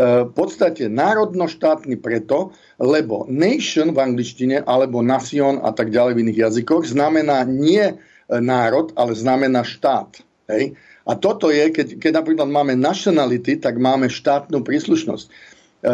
E, 0.00 0.24
v 0.24 0.32
podstate 0.32 0.88
národno-štátny 0.88 2.00
preto, 2.00 2.56
lebo 2.80 3.28
nation 3.28 3.92
v 3.92 4.00
angličtine 4.00 4.64
alebo 4.64 5.04
nation 5.04 5.60
a 5.60 5.76
tak 5.76 5.92
ďalej 5.92 6.16
v 6.16 6.22
iných 6.24 6.38
jazykoch 6.48 6.88
znamená 6.88 7.44
nie 7.44 7.84
e, 7.84 7.94
národ, 8.40 8.96
ale 8.96 9.12
znamená 9.12 9.60
štát. 9.60 10.24
Hej? 10.48 10.72
A 11.04 11.12
toto 11.20 11.52
je, 11.52 11.68
keď, 11.68 12.00
keď 12.00 12.12
napríklad 12.16 12.48
máme 12.48 12.80
nationality, 12.80 13.60
tak 13.60 13.76
máme 13.76 14.08
štátnu 14.08 14.64
príslušnosť. 14.64 15.26
E, 15.28 15.32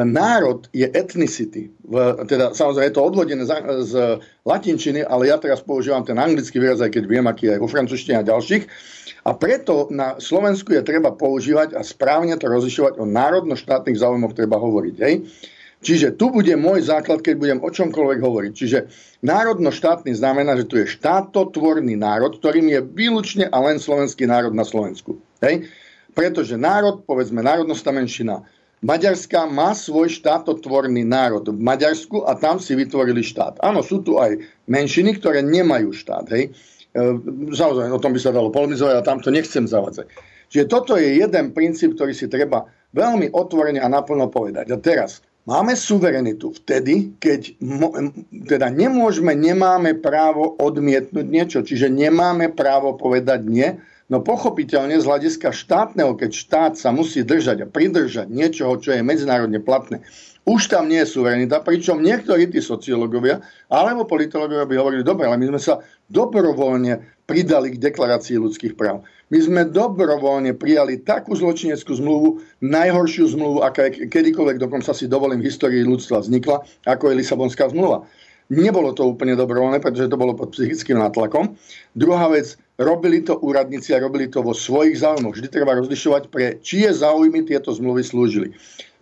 národ 0.06 0.70
je 0.70 0.86
ethnicity. 0.86 1.74
V, 1.82 1.94
teda 2.30 2.54
samozrejme 2.54 2.86
je 2.86 2.94
to 2.94 3.02
odvodené 3.02 3.42
z, 3.42 3.52
z 3.90 3.94
latinčiny, 4.46 5.02
ale 5.02 5.34
ja 5.34 5.42
teraz 5.42 5.66
používam 5.66 6.06
ten 6.06 6.14
anglický 6.14 6.62
výraz, 6.62 6.78
aj 6.78 6.94
keď 6.94 7.04
viem, 7.10 7.26
aký 7.26 7.50
je 7.50 7.58
vo 7.58 7.66
francúzštine 7.66 8.22
a 8.22 8.28
ďalších. 8.30 8.70
A 9.26 9.34
preto 9.34 9.90
na 9.90 10.22
Slovensku 10.22 10.70
je 10.70 10.86
treba 10.86 11.10
používať 11.10 11.74
a 11.74 11.82
správne 11.82 12.38
to 12.38 12.46
rozlišovať 12.46 13.02
o 13.02 13.04
národno-štátnych 13.10 13.98
záujmoch 13.98 14.38
treba 14.38 14.54
hovoriť. 14.54 14.96
Hej? 15.02 15.14
Čiže 15.82 16.14
tu 16.14 16.30
bude 16.30 16.54
môj 16.54 16.86
základ, 16.86 17.26
keď 17.26 17.34
budem 17.34 17.58
o 17.58 17.66
čomkoľvek 17.66 18.18
hovoriť. 18.22 18.52
Čiže 18.54 18.78
národno-štátny 19.26 20.14
znamená, 20.14 20.54
že 20.54 20.70
tu 20.70 20.78
je 20.78 20.86
štátotvorný 20.86 21.98
národ, 21.98 22.38
ktorým 22.38 22.70
je 22.70 22.80
výlučne 22.86 23.50
a 23.50 23.58
len 23.66 23.82
slovenský 23.82 24.30
národ 24.30 24.54
na 24.54 24.62
Slovensku. 24.62 25.18
Hej? 25.42 25.66
Pretože 26.14 26.54
národ, 26.54 27.02
povedzme 27.02 27.42
národnostná 27.42 27.90
menšina, 27.90 28.46
Maďarská 28.86 29.50
má 29.50 29.74
svoj 29.74 30.12
štátotvorný 30.12 31.02
národ 31.02 31.42
v 31.42 31.58
Maďarsku 31.58 32.22
a 32.28 32.38
tam 32.38 32.62
si 32.62 32.76
vytvorili 32.78 33.24
štát. 33.24 33.58
Áno, 33.58 33.82
sú 33.82 34.04
tu 34.04 34.22
aj 34.22 34.38
menšiny, 34.70 35.18
ktoré 35.18 35.42
nemajú 35.42 35.90
štát. 35.90 36.30
Hej? 36.30 36.54
Ehm, 36.96 37.52
samozrejme, 37.52 37.92
o 37.92 38.00
tom 38.00 38.16
by 38.16 38.20
sa 38.20 38.32
dalo 38.32 38.48
polemizovať, 38.48 38.92
ale 38.96 39.04
tam 39.04 39.20
to 39.20 39.28
nechcem 39.28 39.68
zavádzať. 39.68 40.08
Čiže 40.48 40.64
toto 40.64 40.96
je 40.96 41.20
jeden 41.20 41.52
princíp, 41.52 41.92
ktorý 41.92 42.16
si 42.16 42.24
treba 42.32 42.64
veľmi 42.96 43.36
otvorene 43.36 43.84
a 43.84 43.92
naplno 43.92 44.32
povedať. 44.32 44.72
A 44.72 44.80
teraz, 44.80 45.20
máme 45.44 45.76
suverenitu 45.76 46.56
vtedy, 46.56 47.12
keď 47.20 47.52
mo, 47.60 47.92
teda 48.48 48.72
nemôžeme, 48.72 49.36
nemáme 49.36 49.92
právo 50.00 50.56
odmietnúť 50.56 51.26
niečo, 51.28 51.58
čiže 51.60 51.92
nemáme 51.92 52.48
právo 52.56 52.96
povedať 52.96 53.44
nie, 53.44 53.70
No 54.06 54.22
pochopiteľne 54.22 55.02
z 55.02 55.08
hľadiska 55.08 55.50
štátneho, 55.50 56.14
keď 56.14 56.30
štát 56.30 56.72
sa 56.78 56.94
musí 56.94 57.26
držať 57.26 57.66
a 57.66 57.70
pridržať 57.70 58.30
niečoho, 58.30 58.78
čo 58.78 58.94
je 58.94 59.02
medzinárodne 59.02 59.58
platné, 59.58 60.06
už 60.46 60.70
tam 60.70 60.86
nie 60.86 61.02
je 61.02 61.10
suverenita, 61.10 61.58
pričom 61.58 61.98
niektorí 61.98 62.46
tí 62.46 62.62
sociológovia 62.62 63.42
alebo 63.66 64.06
politológovia 64.06 64.62
by 64.62 64.74
hovorili, 64.78 65.02
dobre, 65.02 65.26
ale 65.26 65.42
my 65.42 65.50
sme 65.50 65.60
sa 65.60 65.82
dobrovoľne 66.06 67.02
pridali 67.26 67.74
k 67.74 67.82
deklarácii 67.82 68.38
ľudských 68.38 68.78
práv. 68.78 69.02
My 69.34 69.42
sme 69.42 69.66
dobrovoľne 69.66 70.54
prijali 70.54 71.02
takú 71.02 71.34
zločineckú 71.34 71.98
zmluvu, 71.98 72.28
najhoršiu 72.62 73.34
zmluvu, 73.34 73.66
aká 73.66 73.90
je 73.90 74.06
kedykoľvek, 74.06 74.62
dokonca 74.62 74.94
si 74.94 75.10
dovolím, 75.10 75.42
v 75.42 75.50
histórii 75.50 75.82
ľudstva 75.82 76.22
vznikla, 76.22 76.62
ako 76.86 77.10
je 77.10 77.18
Lisabonská 77.18 77.66
zmluva. 77.74 78.06
Nebolo 78.46 78.94
to 78.94 79.02
úplne 79.02 79.34
dobrovoľné, 79.34 79.82
pretože 79.82 80.06
to 80.06 80.14
bolo 80.14 80.38
pod 80.38 80.54
psychickým 80.54 81.02
nátlakom. 81.02 81.58
Druhá 81.98 82.30
vec, 82.30 82.54
robili 82.78 83.26
to 83.26 83.34
úradníci 83.42 83.90
a 83.90 83.98
robili 83.98 84.30
to 84.30 84.46
vo 84.46 84.54
svojich 84.54 85.02
záujmoch. 85.02 85.34
Vždy 85.34 85.50
treba 85.50 85.74
rozlišovať, 85.74 86.30
pre 86.30 86.62
čie 86.62 86.86
záujmy 86.86 87.42
tieto 87.42 87.74
zmluvy 87.74 88.06
slúžili. 88.06 88.54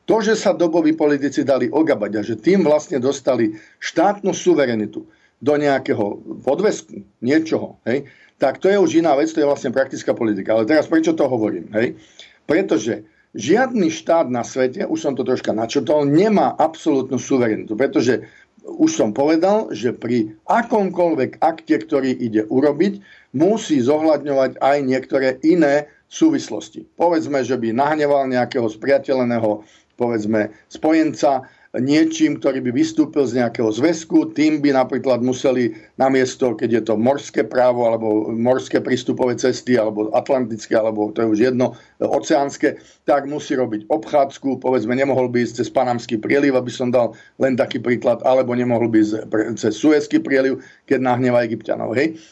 To, 0.05 0.21
že 0.21 0.37
sa 0.37 0.53
doboví 0.53 0.93
politici 0.93 1.43
dali 1.43 1.73
ogabať 1.73 2.13
a 2.17 2.23
že 2.23 2.37
tým 2.37 2.61
vlastne 2.61 3.01
dostali 3.01 3.57
štátnu 3.81 4.37
suverenitu 4.37 5.09
do 5.41 5.55
nejakého 5.57 6.21
podvesku, 6.45 7.05
niečoho, 7.25 7.81
hej, 7.89 8.09
tak 8.37 8.61
to 8.61 8.69
je 8.69 8.77
už 8.77 9.01
iná 9.01 9.17
vec, 9.17 9.33
to 9.33 9.41
je 9.41 9.49
vlastne 9.49 9.73
praktická 9.73 10.13
politika. 10.13 10.53
Ale 10.53 10.69
teraz 10.69 10.91
prečo 10.91 11.17
to 11.17 11.25
hovorím? 11.25 11.73
Hej? 11.73 11.97
Pretože 12.45 13.09
žiadny 13.33 13.89
štát 13.89 14.29
na 14.29 14.45
svete, 14.45 14.85
už 14.85 14.99
som 15.01 15.13
to 15.17 15.25
troška 15.25 15.57
načrtol, 15.57 16.05
nemá 16.05 16.53
absolútnu 16.53 17.17
suverenitu, 17.17 17.73
pretože 17.73 18.29
už 18.65 18.97
som 18.97 19.13
povedal, 19.13 19.69
že 19.77 19.93
pri 19.93 20.33
akomkoľvek 20.49 21.41
akte, 21.45 21.77
ktorý 21.85 22.17
ide 22.17 22.49
urobiť, 22.49 23.01
musí 23.37 23.81
zohľadňovať 23.81 24.57
aj 24.57 24.77
niektoré 24.81 25.29
iné 25.45 25.89
súvislosti. 26.09 26.89
Povedzme, 26.97 27.45
že 27.45 27.61
by 27.61 27.77
nahneval 27.77 28.31
nejakého 28.31 28.71
spriateľeného 28.71 29.67
povedzme, 29.97 30.51
spojenca, 30.71 31.47
niečím, 31.75 32.39
ktorý 32.39 32.63
by 32.63 32.71
vystúpil 32.71 33.27
z 33.27 33.43
nejakého 33.43 33.67
zväzku, 33.67 34.31
tým 34.31 34.63
by 34.63 34.71
napríklad 34.79 35.19
museli 35.27 35.75
namiesto, 35.99 36.55
keď 36.55 36.71
je 36.71 36.83
to 36.87 36.95
morské 36.95 37.43
právo, 37.43 37.91
alebo 37.91 38.31
morské 38.31 38.79
prístupové 38.79 39.35
cesty, 39.35 39.75
alebo 39.75 40.07
atlantické, 40.15 40.79
alebo 40.79 41.11
to 41.11 41.27
je 41.27 41.31
už 41.35 41.41
jedno, 41.51 41.75
oceánske, 41.99 42.79
tak 43.11 43.27
musí 43.27 43.59
robiť 43.59 43.91
obchádzku, 43.91 44.63
povedzme, 44.63 44.95
nemohol 44.95 45.27
by 45.27 45.43
ísť 45.43 45.67
cez 45.67 45.69
Panamský 45.75 46.15
prieliv, 46.23 46.55
aby 46.55 46.71
som 46.71 46.95
dal 46.95 47.19
len 47.43 47.59
taký 47.59 47.83
príklad, 47.83 48.23
alebo 48.23 48.55
nemohol 48.55 48.87
by 48.87 49.03
ísť 49.03 49.15
cez 49.59 49.75
Suezský 49.75 50.23
prieliv, 50.23 50.63
keď 50.87 51.03
nahneva 51.03 51.43
Egyptianov. 51.43 51.99
Hej? 51.99 52.23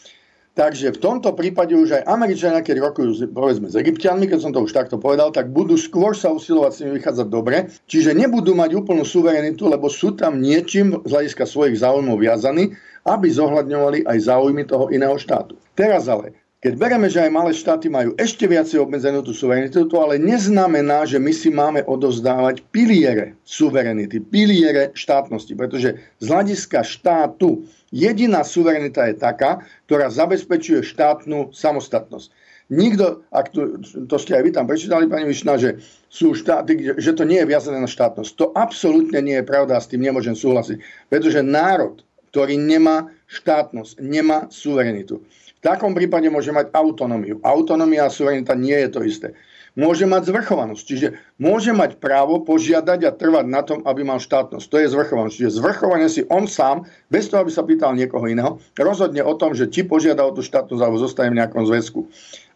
Takže 0.53 0.93
v 0.93 1.01
tomto 1.01 1.33
prípade 1.33 1.73
už 1.73 1.97
aj 1.97 2.09
Američania, 2.13 2.61
keď 2.61 2.93
rokujú 2.93 3.33
povedzme 3.33 3.73
s 3.73 3.77
Egyptianmi, 3.81 4.29
keď 4.29 4.39
som 4.45 4.53
to 4.53 4.61
už 4.61 4.77
takto 4.77 5.01
povedal, 5.01 5.33
tak 5.33 5.49
budú 5.49 5.81
skôr 5.81 6.13
sa 6.13 6.29
usilovať 6.29 6.71
s 6.77 6.81
nimi 6.85 6.93
vychádzať 7.01 7.29
dobre. 7.33 7.73
Čiže 7.89 8.13
nebudú 8.13 8.53
mať 8.53 8.77
úplnú 8.77 9.01
suverenitu, 9.09 9.73
lebo 9.73 9.89
sú 9.89 10.13
tam 10.13 10.45
niečím 10.45 11.01
z 11.05 11.09
hľadiska 11.09 11.49
svojich 11.49 11.81
záujmov 11.81 12.21
viazaní, 12.21 12.77
aby 13.09 13.33
zohľadňovali 13.33 14.05
aj 14.05 14.19
záujmy 14.29 14.69
toho 14.69 14.93
iného 14.93 15.17
štátu. 15.17 15.57
Teraz 15.73 16.05
ale, 16.13 16.37
keď 16.63 16.79
bereme, 16.79 17.11
že 17.11 17.27
aj 17.27 17.35
malé 17.35 17.51
štáty 17.51 17.91
majú 17.91 18.15
ešte 18.15 18.47
viacej 18.47 18.79
obmedzenú 18.79 19.27
tú 19.27 19.35
suverenitu, 19.35 19.83
to 19.91 19.99
ale 19.99 20.15
neznamená, 20.15 21.03
že 21.03 21.19
my 21.19 21.35
si 21.35 21.51
máme 21.51 21.83
odozdávať 21.91 22.63
piliere 22.71 23.35
suverenity, 23.43 24.23
piliere 24.23 24.95
štátnosti, 24.95 25.59
pretože 25.59 25.99
z 26.23 26.27
hľadiska 26.31 26.87
štátu 26.87 27.67
jediná 27.91 28.47
suverenita 28.47 29.11
je 29.11 29.19
taká, 29.19 29.67
ktorá 29.91 30.07
zabezpečuje 30.07 30.87
štátnu 30.87 31.51
samostatnosť. 31.51 32.31
Nikto, 32.71 33.27
ak 33.35 33.51
tu, 33.51 33.83
to 34.07 34.17
ste 34.23 34.39
aj 34.39 34.43
vy 34.47 34.51
tam 34.55 34.71
prečítali, 34.71 35.11
pani 35.11 35.27
Višna, 35.27 35.59
že 35.59 35.83
sú 36.07 36.31
štáty, 36.31 36.95
že 36.95 37.11
to 37.19 37.27
nie 37.27 37.43
je 37.43 37.51
viazané 37.51 37.83
na 37.83 37.91
štátnosť. 37.91 38.39
To 38.39 38.55
absolútne 38.55 39.19
nie 39.19 39.35
je 39.43 39.45
pravda 39.45 39.77
a 39.77 39.83
s 39.83 39.91
tým 39.91 40.01
nemôžem 40.01 40.39
súhlasiť. 40.39 40.79
Pretože 41.11 41.43
národ, 41.43 42.07
ktorý 42.31 42.55
nemá 42.55 43.11
štátnosť, 43.29 43.99
nemá 43.99 44.47
suverenitu 44.49 45.21
takom 45.63 45.95
prípade 45.95 46.27
môže 46.27 46.51
mať 46.51 46.75
autonómiu. 46.75 47.39
Autonómia 47.47 48.11
a 48.11 48.13
suverenita 48.13 48.59
nie 48.59 48.75
je 48.75 48.91
to 48.91 49.01
isté. 49.07 49.29
Môže 49.73 50.05
mať 50.05 50.29
zvrchovanosť, 50.29 50.85
čiže 50.85 51.09
môže 51.41 51.73
mať 51.73 51.97
právo 51.97 52.45
požiadať 52.45 53.09
a 53.09 53.11
trvať 53.17 53.47
na 53.49 53.65
tom, 53.65 53.81
aby 53.89 54.05
mal 54.05 54.21
štátnosť. 54.21 54.69
To 54.69 54.77
je 54.77 54.93
zvrchovanosť. 54.93 55.33
Čiže 55.33 55.57
zvrchovanie 55.57 56.13
si 56.13 56.29
on 56.29 56.45
sám, 56.45 56.85
bez 57.09 57.33
toho, 57.33 57.41
aby 57.41 57.49
sa 57.49 57.65
pýtal 57.65 57.97
niekoho 57.97 58.29
iného, 58.29 58.61
rozhodne 58.77 59.25
o 59.25 59.33
tom, 59.33 59.57
že 59.57 59.73
či 59.73 59.89
požiada 59.89 60.29
o 60.29 60.35
tú 60.37 60.45
štátnosť 60.45 60.83
alebo 60.83 61.01
zostane 61.01 61.33
v 61.33 61.41
nejakom 61.41 61.65
zväzku. 61.65 62.05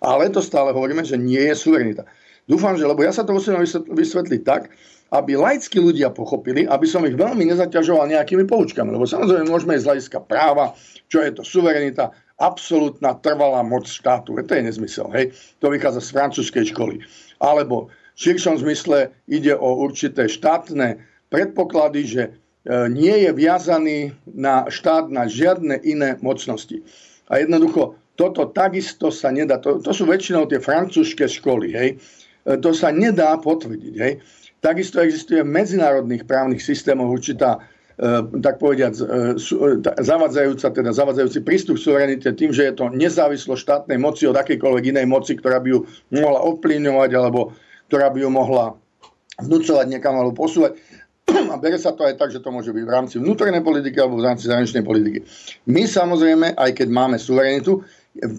Ale 0.04 0.28
to 0.28 0.44
stále 0.44 0.76
hovoríme, 0.76 1.08
že 1.08 1.16
nie 1.16 1.40
je 1.40 1.56
suverenita. 1.56 2.04
Dúfam, 2.44 2.76
že, 2.76 2.84
lebo 2.84 3.00
ja 3.00 3.16
sa 3.16 3.24
to 3.24 3.32
musím 3.32 3.56
vysvetliť 3.88 4.40
tak, 4.44 4.68
aby 5.14 5.40
laickí 5.40 5.80
ľudia 5.80 6.12
pochopili, 6.12 6.68
aby 6.68 6.84
som 6.84 7.00
ich 7.08 7.16
veľmi 7.16 7.48
nezaťažoval 7.48 8.12
nejakými 8.12 8.44
poučkami. 8.44 8.92
Lebo 8.92 9.08
samozrejme 9.08 9.48
môžeme 9.48 9.78
ísť 9.78 9.84
z 9.86 9.88
hľadiska 9.88 10.18
práva, 10.28 10.76
čo 11.08 11.24
je 11.24 11.30
to 11.32 11.42
suverenita, 11.46 12.12
absolútna 12.36 13.16
trvalá 13.16 13.64
moc 13.64 13.88
štátu. 13.88 14.36
To 14.36 14.52
je 14.52 14.62
nezmysel. 14.62 15.08
Hej? 15.12 15.32
To 15.64 15.72
vychádza 15.72 16.04
z 16.04 16.12
francúzskej 16.12 16.64
školy. 16.72 17.00
Alebo 17.40 17.88
v 18.16 18.18
širšom 18.20 18.60
zmysle 18.60 19.12
ide 19.28 19.56
o 19.56 19.80
určité 19.80 20.28
štátne 20.28 21.00
predpoklady, 21.28 22.00
že 22.04 22.22
e, 22.24 22.30
nie 22.92 23.28
je 23.28 23.30
viazaný 23.32 23.98
na 24.28 24.68
štát 24.68 25.08
na 25.12 25.28
žiadne 25.28 25.80
iné 25.84 26.16
mocnosti. 26.20 26.80
A 27.28 27.42
jednoducho, 27.42 27.98
toto 28.16 28.48
takisto 28.48 29.12
sa 29.12 29.28
nedá, 29.28 29.60
to, 29.60 29.80
to 29.84 29.92
sú 29.92 30.08
väčšinou 30.08 30.48
tie 30.48 30.60
francúzske 30.62 31.28
školy, 31.28 31.68
hej. 31.76 31.88
E, 32.44 32.56
to 32.56 32.72
sa 32.72 32.88
nedá 32.88 33.36
potvrdiť, 33.36 33.94
hej. 34.00 34.20
Takisto 34.64 35.04
existuje 35.04 35.44
v 35.44 35.52
medzinárodných 35.52 36.24
právnych 36.24 36.64
systémoch 36.64 37.12
určitá 37.12 37.60
tak 38.44 38.60
povediať, 38.60 38.94
eh, 39.00 39.04
eh, 39.32 40.02
zavadzajúca, 40.04 40.68
teda 40.68 40.92
zavadzajúci 40.92 41.40
prístup 41.40 41.80
suverenite 41.80 42.28
tým, 42.36 42.52
že 42.52 42.68
je 42.68 42.74
to 42.76 42.92
nezávislo 42.92 43.56
štátnej 43.56 43.96
moci 43.96 44.28
od 44.28 44.36
akejkoľvek 44.36 44.84
inej 44.92 45.06
moci, 45.08 45.32
ktorá 45.32 45.64
by 45.64 45.68
ju 45.72 45.78
mohla 46.12 46.44
ovplyvňovať 46.44 47.10
alebo 47.16 47.56
ktorá 47.88 48.12
by 48.12 48.18
ju 48.20 48.28
mohla 48.28 48.76
vnúcovať 49.40 49.86
niekam 49.88 50.12
alebo 50.12 50.36
posúvať. 50.36 50.76
A 51.52 51.56
bere 51.56 51.80
sa 51.80 51.96
to 51.96 52.04
aj 52.04 52.20
tak, 52.20 52.36
že 52.36 52.44
to 52.44 52.52
môže 52.52 52.68
byť 52.68 52.84
v 52.84 52.92
rámci 52.92 53.16
vnútornej 53.16 53.64
politiky 53.64 53.96
alebo 53.96 54.20
v 54.20 54.28
rámci 54.28 54.44
zahraničnej 54.44 54.84
politiky. 54.84 55.24
My 55.72 55.88
samozrejme, 55.88 56.52
aj 56.52 56.70
keď 56.76 56.88
máme 56.92 57.16
suverenitu, 57.16 57.80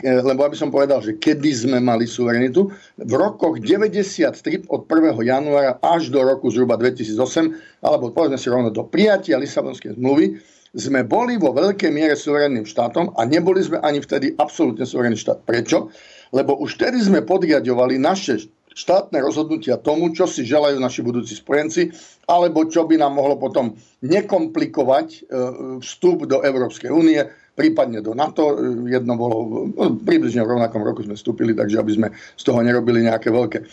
lebo 0.01 0.41
aby 0.45 0.57
som 0.57 0.73
povedal, 0.73 0.99
že 1.05 1.21
kedy 1.21 1.51
sme 1.53 1.77
mali 1.77 2.09
suverenitu, 2.09 2.69
v 2.97 3.13
rokoch 3.13 3.61
93 3.61 4.65
od 4.67 4.89
1. 4.89 5.13
januára 5.21 5.77
až 5.79 6.09
do 6.09 6.21
roku 6.25 6.49
zhruba 6.49 6.75
2008, 6.75 7.83
alebo 7.85 8.09
povedzme 8.09 8.41
si 8.41 8.47
rovno 8.49 8.73
do 8.73 8.85
prijatia 8.89 9.37
Lisabonskej 9.37 9.95
zmluvy, 9.95 10.37
sme 10.77 11.07
boli 11.07 11.39
vo 11.39 11.55
veľkej 11.55 11.89
miere 11.89 12.13
suverenným 12.13 12.67
štátom 12.67 13.15
a 13.17 13.25
neboli 13.25 13.63
sme 13.63 13.81
ani 13.81 14.03
vtedy 14.03 14.35
absolútne 14.35 14.85
suverenný 14.85 15.17
štát. 15.17 15.41
Prečo? 15.47 15.89
Lebo 16.35 16.59
už 16.59 16.75
vtedy 16.75 16.99
sme 17.01 17.23
podriadovali 17.23 17.97
naše 17.97 18.51
štátne 18.77 19.17
rozhodnutia 19.17 19.81
tomu, 19.81 20.13
čo 20.13 20.29
si 20.29 20.45
želajú 20.45 20.77
naši 20.77 21.01
budúci 21.01 21.33
spojenci, 21.33 21.89
alebo 22.29 22.69
čo 22.69 22.85
by 22.85 23.01
nám 23.01 23.17
mohlo 23.17 23.41
potom 23.41 23.73
nekomplikovať 24.05 25.07
e, 25.09 25.19
vstup 25.81 26.29
do 26.29 26.45
Európskej 26.45 26.93
únie, 26.93 27.25
prípadne 27.57 28.05
do 28.05 28.13
NATO. 28.13 28.61
Jedno 28.85 29.17
bolo, 29.17 29.37
no, 29.73 29.97
približne 29.97 30.45
v 30.45 30.53
rovnakom 30.53 30.85
roku 30.85 31.01
sme 31.01 31.17
vstúpili, 31.17 31.57
takže 31.57 31.81
aby 31.81 31.91
sme 31.97 32.07
z 32.13 32.43
toho 32.45 32.61
nerobili 32.61 33.01
nejaké 33.01 33.33
veľké. 33.33 33.65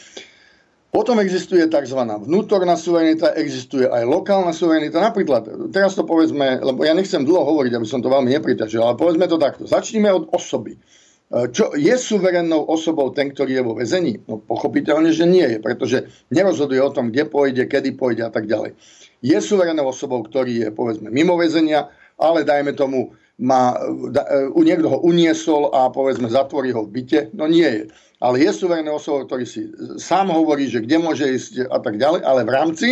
Potom 0.88 1.18
existuje 1.18 1.66
tzv. 1.66 2.00
vnútorná 2.06 2.78
suverenita, 2.78 3.34
existuje 3.34 3.84
aj 3.84 4.06
lokálna 4.06 4.54
suverenita. 4.54 5.02
Napríklad, 5.02 5.74
teraz 5.74 5.98
to 5.98 6.06
povedzme, 6.06 6.62
lebo 6.62 6.86
ja 6.86 6.94
nechcem 6.94 7.26
dlho 7.26 7.42
hovoriť, 7.44 7.72
aby 7.74 7.82
som 7.82 7.98
to 7.98 8.08
veľmi 8.08 8.30
nepriťažil, 8.30 8.78
ale 8.78 8.94
povedzme 8.94 9.26
to 9.26 9.34
takto. 9.34 9.66
Začníme 9.66 10.06
od 10.14 10.30
osoby. 10.30 10.78
Čo 11.34 11.74
je 11.74 11.98
suverennou 11.98 12.62
osobou 12.70 13.10
ten, 13.10 13.34
ktorý 13.34 13.58
je 13.58 13.62
vo 13.66 13.74
väzení? 13.74 14.22
No 14.30 14.38
pochopiteľne, 14.38 15.10
že 15.10 15.26
nie 15.26 15.42
je, 15.42 15.58
pretože 15.58 16.06
nerozhoduje 16.30 16.78
o 16.78 16.94
tom, 16.94 17.10
kde 17.10 17.26
pôjde, 17.26 17.66
kedy 17.66 17.98
pôjde 17.98 18.22
a 18.22 18.30
tak 18.30 18.46
ďalej. 18.46 18.78
Je 19.18 19.34
suverennou 19.42 19.90
osobou, 19.90 20.22
ktorý 20.22 20.62
je 20.62 20.70
povedzme 20.70 21.10
mimo 21.10 21.34
väzenia, 21.34 21.90
ale 22.14 22.46
dajme 22.46 22.70
tomu 22.78 23.18
má, 23.40 23.74
u 24.54 24.60
niekto 24.62 24.86
ho 24.86 24.98
uniesol 25.02 25.74
a 25.74 25.90
povedzme 25.90 26.30
zatvorí 26.30 26.70
ho 26.70 26.86
v 26.86 27.00
byte. 27.00 27.34
No 27.34 27.50
nie 27.50 27.66
je. 27.66 27.84
Ale 28.22 28.40
je 28.40 28.50
suverénne 28.54 28.94
osoba, 28.94 29.26
ktorý 29.26 29.44
si 29.44 29.68
sám 29.98 30.30
hovorí, 30.30 30.70
že 30.70 30.80
kde 30.80 30.96
môže 31.02 31.26
ísť 31.26 31.66
a 31.68 31.78
tak 31.82 31.98
ďalej, 31.98 32.22
ale 32.22 32.40
v 32.46 32.54
rámci 32.54 32.88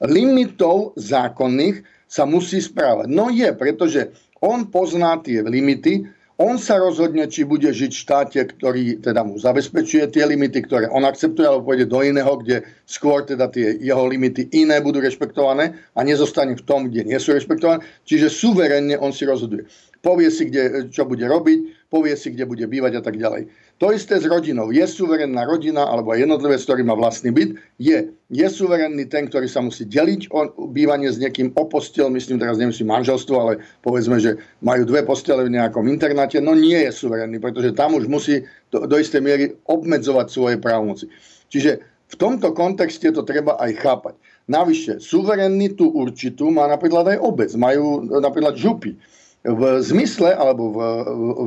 limitov 0.00 0.94
zákonných 0.96 1.82
sa 2.06 2.24
musí 2.24 2.62
správať. 2.62 3.10
No 3.10 3.28
je, 3.28 3.50
pretože 3.52 4.14
on 4.40 4.70
pozná 4.70 5.20
tie 5.20 5.44
limity, 5.44 6.06
on 6.40 6.56
sa 6.56 6.80
rozhodne, 6.80 7.28
či 7.28 7.44
bude 7.44 7.68
žiť 7.68 7.92
v 7.92 8.02
štáte, 8.08 8.40
ktorý 8.40 9.04
teda 9.04 9.20
mu 9.20 9.36
zabezpečuje 9.36 10.08
tie 10.08 10.24
limity, 10.24 10.64
ktoré 10.64 10.88
on 10.88 11.04
akceptuje, 11.04 11.44
alebo 11.44 11.68
pôjde 11.68 11.84
do 11.84 12.00
iného, 12.00 12.32
kde 12.40 12.64
skôr 12.88 13.28
teda 13.28 13.52
tie 13.52 13.76
jeho 13.76 14.00
limity 14.08 14.48
iné 14.56 14.80
budú 14.80 15.04
rešpektované 15.04 15.76
a 15.92 16.00
nezostane 16.00 16.56
v 16.56 16.64
tom, 16.64 16.88
kde 16.88 17.04
nie 17.04 17.20
sú 17.20 17.36
rešpektované. 17.36 17.84
Čiže 18.08 18.32
suverenne 18.32 18.96
on 18.96 19.12
si 19.12 19.28
rozhoduje. 19.28 19.68
Povie 20.00 20.32
si, 20.32 20.48
kde, 20.48 20.88
čo 20.88 21.04
bude 21.04 21.28
robiť, 21.28 21.92
povie 21.92 22.16
si, 22.16 22.32
kde 22.32 22.48
bude 22.48 22.64
bývať 22.64 22.92
a 22.96 23.02
tak 23.04 23.20
ďalej. 23.20 23.52
To 23.80 23.96
isté 23.96 24.20
s 24.20 24.28
rodinou. 24.28 24.68
Je 24.68 24.84
suverenná 24.84 25.48
rodina 25.48 25.88
alebo 25.88 26.12
aj 26.12 26.28
jednotlivec, 26.28 26.60
ktorý 26.60 26.84
má 26.84 26.92
vlastný 26.92 27.32
byt, 27.32 27.56
je, 27.80 28.12
je 28.28 28.46
suverenný 28.52 29.08
ten, 29.08 29.24
ktorý 29.24 29.48
sa 29.48 29.64
musí 29.64 29.88
deliť 29.88 30.28
o 30.36 30.68
bývanie 30.68 31.08
s 31.08 31.16
niekým 31.16 31.56
o 31.56 31.64
postel, 31.64 32.12
myslím 32.12 32.36
teraz 32.36 32.60
nemyslím 32.60 32.92
manželstvo, 32.92 33.34
ale 33.40 33.64
povedzme, 33.80 34.20
že 34.20 34.36
majú 34.60 34.84
dve 34.84 35.00
postele 35.00 35.48
v 35.48 35.56
nejakom 35.56 35.88
internáte, 35.88 36.44
no 36.44 36.52
nie 36.52 36.76
je 36.76 36.92
suverenný, 36.92 37.40
pretože 37.40 37.72
tam 37.72 37.96
už 37.96 38.04
musí 38.04 38.44
do, 38.68 38.84
do 38.84 39.00
istej 39.00 39.24
miery 39.24 39.56
obmedzovať 39.64 40.26
svoje 40.28 40.56
právomoci. 40.60 41.08
Čiže 41.48 41.80
v 42.12 42.14
tomto 42.20 42.52
kontexte 42.52 43.08
to 43.16 43.24
treba 43.24 43.56
aj 43.64 43.80
chápať. 43.80 44.14
Navyše, 44.44 45.00
suverenitu 45.00 45.88
určitú 45.88 46.52
má 46.52 46.68
napríklad 46.68 47.16
aj 47.16 47.18
obec, 47.24 47.48
majú 47.56 48.04
napríklad 48.04 48.60
župy 48.60 49.00
v 49.40 49.80
zmysle 49.80 50.36
alebo 50.36 50.68
v, 50.68 50.78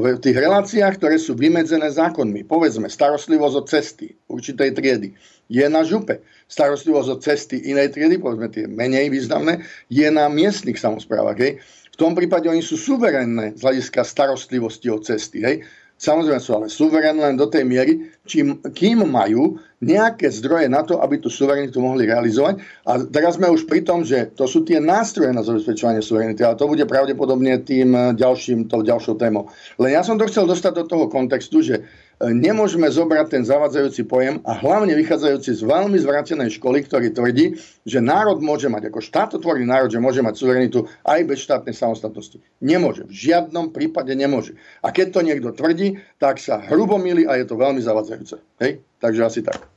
v 0.02 0.06
tých 0.18 0.38
reláciách, 0.38 0.98
ktoré 0.98 1.22
sú 1.22 1.38
vymedzené 1.38 1.94
zákonmi. 1.94 2.42
Povedzme, 2.42 2.90
starostlivosť 2.90 3.56
od 3.56 3.66
cesty 3.70 4.08
určitej 4.26 4.74
triedy 4.74 5.14
je 5.46 5.66
na 5.70 5.86
župe. 5.86 6.26
Starostlivosť 6.50 7.10
od 7.14 7.20
cesty 7.22 7.62
inej 7.70 7.94
triedy, 7.94 8.18
povedzme 8.18 8.50
tie 8.50 8.66
menej 8.66 9.14
významné, 9.14 9.62
je 9.94 10.10
na 10.10 10.26
miestnych 10.26 10.82
samozprávach. 10.82 11.38
Hej. 11.38 11.62
V 11.94 11.98
tom 12.02 12.18
prípade 12.18 12.50
oni 12.50 12.66
sú 12.66 12.74
suverénne 12.74 13.54
z 13.54 13.62
hľadiska 13.62 14.02
starostlivosti 14.02 14.90
od 14.90 15.06
cesty. 15.06 15.46
Hej. 15.46 15.56
Samozrejme 16.04 16.44
sú 16.44 16.52
ale 16.60 16.68
suverénne 16.68 17.24
len 17.24 17.40
do 17.40 17.48
tej 17.48 17.64
miery, 17.64 18.12
čím, 18.28 18.60
kým 18.60 19.08
majú 19.08 19.56
nejaké 19.80 20.28
zdroje 20.28 20.68
na 20.68 20.84
to, 20.84 21.00
aby 21.00 21.16
tú 21.24 21.32
suverenitu 21.32 21.80
mohli 21.80 22.04
realizovať. 22.04 22.60
A 22.84 23.00
teraz 23.08 23.40
sme 23.40 23.48
už 23.48 23.64
pri 23.64 23.88
tom, 23.88 24.04
že 24.04 24.36
to 24.36 24.44
sú 24.44 24.68
tie 24.68 24.84
nástroje 24.84 25.32
na 25.32 25.48
zabezpečovanie 25.48 26.04
suverenity, 26.04 26.44
ale 26.44 26.60
to 26.60 26.68
bude 26.68 26.84
pravdepodobne 26.84 27.56
tým 27.64 28.20
ďalším, 28.20 28.68
tou 28.68 28.84
ďalšou 28.84 29.16
témou. 29.16 29.48
Len 29.80 29.96
ja 29.96 30.04
som 30.04 30.20
to 30.20 30.28
chcel 30.28 30.44
dostať 30.44 30.84
do 30.84 30.86
toho 30.92 31.06
kontextu, 31.08 31.64
že 31.64 31.88
nemôžeme 32.32 32.88
zobrať 32.88 33.28
ten 33.28 33.44
zavadzajúci 33.44 34.08
pojem 34.08 34.40
a 34.48 34.56
hlavne 34.56 34.96
vychádzajúci 34.96 35.60
z 35.60 35.62
veľmi 35.68 36.00
zvratenej 36.00 36.56
školy, 36.56 36.88
ktorý 36.88 37.12
tvrdí, 37.12 37.60
že 37.84 38.00
národ 38.00 38.40
môže 38.40 38.72
mať, 38.72 38.88
ako 38.88 39.04
štátotvorný 39.04 39.68
národ, 39.68 39.92
že 39.92 40.00
môže 40.00 40.24
mať 40.24 40.40
suverenitu 40.40 40.88
aj 41.04 41.20
bez 41.28 41.44
štátnej 41.44 41.76
samostatnosti. 41.76 42.40
Nemôže. 42.64 43.04
V 43.10 43.14
žiadnom 43.34 43.76
prípade 43.76 44.16
nemôže. 44.16 44.56
A 44.80 44.96
keď 44.96 45.20
to 45.20 45.20
niekto 45.26 45.50
tvrdí, 45.52 46.00
tak 46.16 46.40
sa 46.40 46.64
hrubo 46.64 46.96
milí 46.96 47.28
a 47.28 47.36
je 47.36 47.46
to 47.50 47.60
veľmi 47.60 47.84
zavadzajúce. 47.84 48.40
Hej? 48.64 48.80
Takže 49.04 49.22
asi 49.28 49.42
tak. 49.44 49.68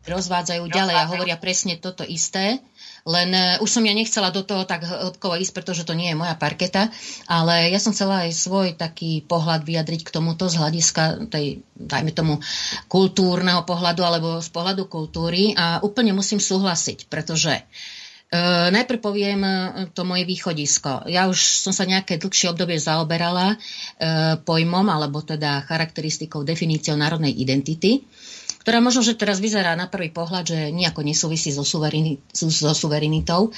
Rozvádzajú 0.00 0.64
ďalej 0.72 0.96
a 0.96 1.04
hovoria 1.12 1.36
presne 1.36 1.76
toto 1.76 2.08
isté 2.08 2.64
len 3.06 3.30
uh, 3.32 3.62
už 3.64 3.70
som 3.70 3.84
ja 3.86 3.94
nechcela 3.96 4.34
do 4.34 4.44
toho 4.44 4.64
tak 4.68 4.84
hĺbkovo 4.84 5.40
ísť, 5.40 5.52
pretože 5.54 5.82
to 5.88 5.96
nie 5.96 6.12
je 6.12 6.20
moja 6.20 6.36
parketa, 6.36 6.92
ale 7.30 7.72
ja 7.72 7.80
som 7.80 7.94
chcela 7.96 8.28
aj 8.28 8.36
svoj 8.36 8.68
taký 8.76 9.24
pohľad 9.24 9.64
vyjadriť 9.64 10.00
k 10.04 10.14
tomuto 10.14 10.48
z 10.48 10.58
hľadiska 10.60 11.30
tej, 11.32 11.64
dajme 11.76 12.12
tomu, 12.12 12.42
kultúrneho 12.90 13.64
pohľadu 13.64 14.02
alebo 14.04 14.28
z 14.44 14.48
pohľadu 14.52 14.88
kultúry 14.90 15.56
a 15.56 15.80
úplne 15.80 16.12
musím 16.12 16.42
súhlasiť, 16.42 17.08
pretože 17.08 17.64
Uh, 18.30 18.70
najprv 18.70 19.02
poviem 19.02 19.42
to 19.90 20.06
moje 20.06 20.22
východisko. 20.22 21.02
Ja 21.10 21.26
už 21.26 21.66
som 21.66 21.74
sa 21.74 21.82
nejaké 21.82 22.14
dlhšie 22.14 22.54
obdobie 22.54 22.78
zaoberala 22.78 23.58
uh, 23.58 24.38
pojmom 24.38 24.86
alebo 24.86 25.18
teda 25.18 25.66
charakteristikou, 25.66 26.46
definíciou 26.46 26.94
národnej 26.94 27.34
identity 27.34 28.06
ktorá 28.60 28.84
možno, 28.84 29.00
že 29.00 29.16
teraz 29.16 29.40
vyzerá 29.40 29.72
na 29.72 29.88
prvý 29.88 30.12
pohľad, 30.12 30.44
že 30.44 30.58
nejako 30.70 31.00
nesúvisí 31.00 31.48
so, 31.48 31.64
suvereni, 31.64 32.20
so, 32.28 32.52
so 32.52 32.76
suverenitou, 32.76 33.50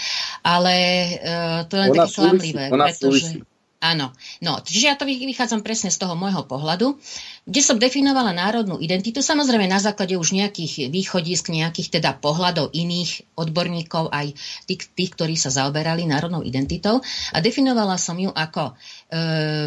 ale 0.47 0.75
uh, 1.19 1.61
to 1.67 1.75
je 1.75 1.81
len 1.83 1.91
také 1.91 2.13
klamlivé. 2.15 2.65
Pretože, 2.71 3.43
Áno, 3.83 4.15
no, 4.39 4.63
čiže 4.63 4.87
ja 4.87 4.95
to 4.95 5.03
vychádzam 5.03 5.67
presne 5.67 5.91
z 5.91 5.99
toho 5.99 6.15
môjho 6.15 6.47
pohľadu, 6.47 7.03
kde 7.51 7.61
som 7.67 7.83
definovala 7.83 8.31
národnú 8.31 8.79
identitu, 8.79 9.27
samozrejme 9.27 9.67
na 9.67 9.83
základe 9.83 10.15
už 10.15 10.39
nejakých 10.39 10.87
východisk, 10.87 11.51
nejakých 11.51 11.99
teda 11.99 12.15
pohľadov 12.23 12.71
iných 12.71 13.35
odborníkov, 13.35 14.15
aj 14.15 14.39
tých, 14.71 14.87
tých 14.95 15.11
ktorí 15.19 15.35
sa 15.35 15.51
zaoberali 15.51 16.07
národnou 16.07 16.47
identitou 16.47 17.03
a 17.35 17.43
definovala 17.43 17.99
som 17.99 18.15
ju 18.23 18.31
ako 18.31 18.71
e, 18.71 18.73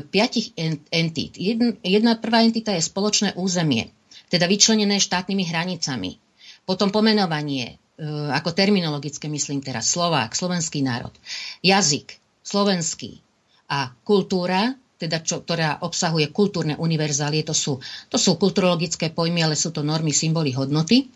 piatich 0.07 0.55
entít. 0.95 1.35
Jedna, 1.35 1.75
jedna 1.83 2.15
prvá 2.15 2.47
entita 2.47 2.71
je 2.71 2.87
spoločné 2.87 3.35
územie 3.35 3.91
teda 4.29 4.45
vyčlenené 4.49 4.97
štátnymi 5.01 5.43
hranicami. 5.47 6.17
Potom 6.65 6.89
pomenovanie, 6.89 7.75
e, 7.99 8.05
ako 8.33 8.51
terminologické 8.51 9.29
myslím 9.29 9.61
teraz, 9.61 9.91
Slovák, 9.93 10.33
slovenský 10.33 10.81
národ, 10.81 11.13
jazyk, 11.61 12.17
slovenský 12.41 13.21
a 13.69 13.93
kultúra, 14.05 14.73
teda 14.95 15.21
čo, 15.21 15.43
ktorá 15.43 15.83
obsahuje 15.83 16.31
kultúrne 16.31 16.79
univerzálie, 16.79 17.43
to 17.43 17.51
sú, 17.51 17.77
to 18.07 18.15
sú 18.15 18.39
kulturologické 18.39 19.11
pojmy, 19.11 19.43
ale 19.43 19.59
sú 19.59 19.75
to 19.75 19.83
normy, 19.83 20.15
symboly, 20.15 20.55
hodnoty. 20.55 21.11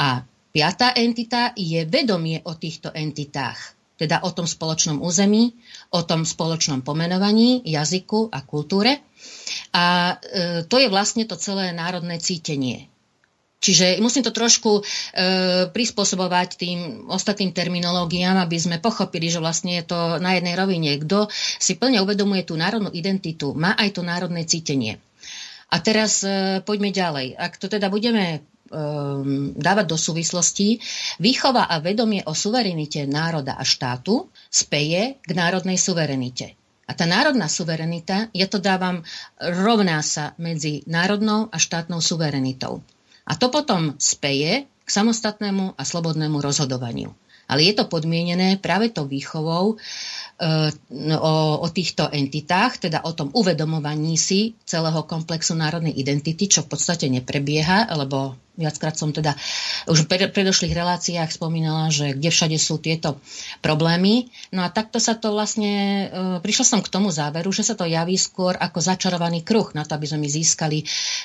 A 0.00 0.24
piatá 0.50 0.96
entita 0.96 1.52
je 1.52 1.84
vedomie 1.84 2.40
o 2.48 2.56
týchto 2.56 2.88
entitách 2.90 3.78
teda 3.98 4.22
o 4.22 4.30
tom 4.30 4.46
spoločnom 4.46 5.02
území, 5.02 5.58
o 5.90 6.06
tom 6.06 6.22
spoločnom 6.22 6.86
pomenovaní, 6.86 7.66
jazyku 7.66 8.30
a 8.30 8.46
kultúre. 8.46 9.07
A 9.74 10.16
e, 10.16 10.64
to 10.64 10.76
je 10.80 10.88
vlastne 10.88 11.24
to 11.28 11.36
celé 11.36 11.70
národné 11.76 12.18
cítenie. 12.18 12.88
Čiže 13.58 13.98
musím 13.98 14.22
to 14.22 14.30
trošku 14.30 14.78
e, 14.78 14.82
prispôsobovať 15.74 16.48
tým 16.54 16.78
ostatným 17.10 17.50
terminológiám, 17.50 18.38
aby 18.38 18.54
sme 18.54 18.78
pochopili, 18.78 19.26
že 19.26 19.42
vlastne 19.42 19.82
je 19.82 19.84
to 19.90 20.22
na 20.22 20.38
jednej 20.38 20.54
rovine. 20.54 20.94
Kto 21.02 21.26
si 21.58 21.74
plne 21.74 21.98
uvedomuje 21.98 22.46
tú 22.46 22.54
národnú 22.54 22.94
identitu, 22.94 23.58
má 23.58 23.74
aj 23.74 23.98
to 23.98 24.06
národné 24.06 24.46
cítenie. 24.46 25.02
A 25.74 25.82
teraz 25.82 26.22
e, 26.22 26.62
poďme 26.62 26.94
ďalej. 26.94 27.34
Ak 27.34 27.58
to 27.58 27.66
teda 27.66 27.90
budeme 27.90 28.46
um, 28.70 29.52
dávať 29.58 29.90
do 29.90 29.98
súvislostí, 29.98 30.78
výchova 31.18 31.66
a 31.66 31.82
vedomie 31.82 32.22
o 32.24 32.32
suverenite 32.36 33.04
národa 33.10 33.56
a 33.58 33.64
štátu 33.66 34.28
speje 34.48 35.18
k 35.18 35.30
národnej 35.34 35.76
suverenite. 35.76 36.54
A 36.88 36.96
tá 36.96 37.04
národná 37.04 37.52
suverenita, 37.52 38.32
ja 38.32 38.48
to 38.48 38.56
dávam, 38.56 39.04
rovná 39.36 40.00
sa 40.00 40.32
medzi 40.40 40.80
národnou 40.88 41.52
a 41.52 41.60
štátnou 41.60 42.00
suverenitou. 42.00 42.80
A 43.28 43.36
to 43.36 43.52
potom 43.52 43.92
speje 44.00 44.64
k 44.64 44.88
samostatnému 44.88 45.76
a 45.76 45.82
slobodnému 45.84 46.40
rozhodovaniu. 46.40 47.12
Ale 47.44 47.68
je 47.68 47.76
to 47.76 47.84
podmienené 47.88 48.56
práve 48.56 48.88
tou 48.88 49.04
výchovou 49.04 49.76
o, 50.38 51.34
o 51.58 51.68
týchto 51.74 52.06
entitách, 52.06 52.86
teda 52.86 53.02
o 53.02 53.10
tom 53.10 53.34
uvedomovaní 53.34 54.14
si 54.14 54.54
celého 54.62 55.02
komplexu 55.02 55.58
národnej 55.58 55.98
identity, 55.98 56.46
čo 56.46 56.62
v 56.62 56.78
podstate 56.78 57.10
neprebieha, 57.10 57.90
lebo 57.98 58.38
viackrát 58.54 58.94
som 58.94 59.10
teda 59.10 59.34
už 59.90 60.06
v 60.06 60.30
predošlých 60.30 60.74
reláciách 60.74 61.30
spomínala, 61.34 61.90
že 61.90 62.14
kde 62.14 62.30
všade 62.30 62.58
sú 62.58 62.78
tieto 62.78 63.18
problémy. 63.62 64.30
No 64.54 64.62
a 64.62 64.70
takto 64.70 65.02
sa 65.02 65.18
to 65.18 65.34
vlastne, 65.34 66.06
eh, 66.06 66.38
prišla 66.38 66.64
som 66.66 66.80
k 66.82 66.90
tomu 66.90 67.10
záveru, 67.10 67.50
že 67.50 67.66
sa 67.66 67.74
to 67.74 67.86
javí 67.86 68.14
skôr 68.14 68.54
ako 68.54 68.78
začarovaný 68.78 69.42
kruh, 69.42 69.74
na 69.74 69.82
to, 69.82 69.98
aby 69.98 70.06
sme 70.06 70.22
my 70.22 70.28
získali 70.30 70.78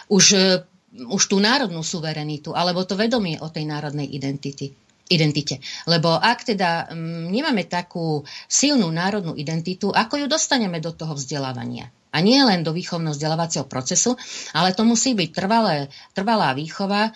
už 0.10 0.26
eh, 0.34 0.65
už 0.93 1.26
tú 1.26 1.41
národnú 1.41 1.82
suverenitu, 1.82 2.54
alebo 2.54 2.86
to 2.86 2.93
vedomie 2.93 3.41
o 3.41 3.49
tej 3.49 3.65
národnej 3.65 4.06
identity 4.13 4.78
identite. 5.11 5.59
Lebo 5.89 6.15
ak 6.15 6.47
teda 6.47 6.91
mm, 6.91 7.27
nemáme 7.27 7.67
takú 7.67 8.23
silnú 8.47 8.87
národnú 8.87 9.35
identitu, 9.35 9.91
ako 9.91 10.23
ju 10.23 10.25
dostaneme 10.31 10.79
do 10.79 10.95
toho 10.95 11.17
vzdelávania? 11.17 11.91
A 12.13 12.21
nie 12.21 12.37
len 12.45 12.61
do 12.61 12.77
výchovno-vzdelávacieho 12.77 13.65
procesu, 13.65 14.13
ale 14.53 14.77
to 14.77 14.85
musí 14.85 15.17
byť 15.17 15.29
trvalé, 15.33 15.89
trvalá 16.13 16.53
výchova, 16.53 17.09
e, 17.09 17.11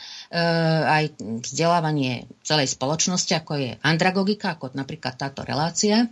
aj 0.82 1.04
vzdelávanie 1.45 2.26
celej 2.41 2.73
spoločnosti, 2.73 3.30
ako 3.38 3.54
je 3.62 3.71
andragogika, 3.86 4.58
ako 4.58 4.73
napríklad 4.73 5.13
táto 5.21 5.45
relácia, 5.45 6.10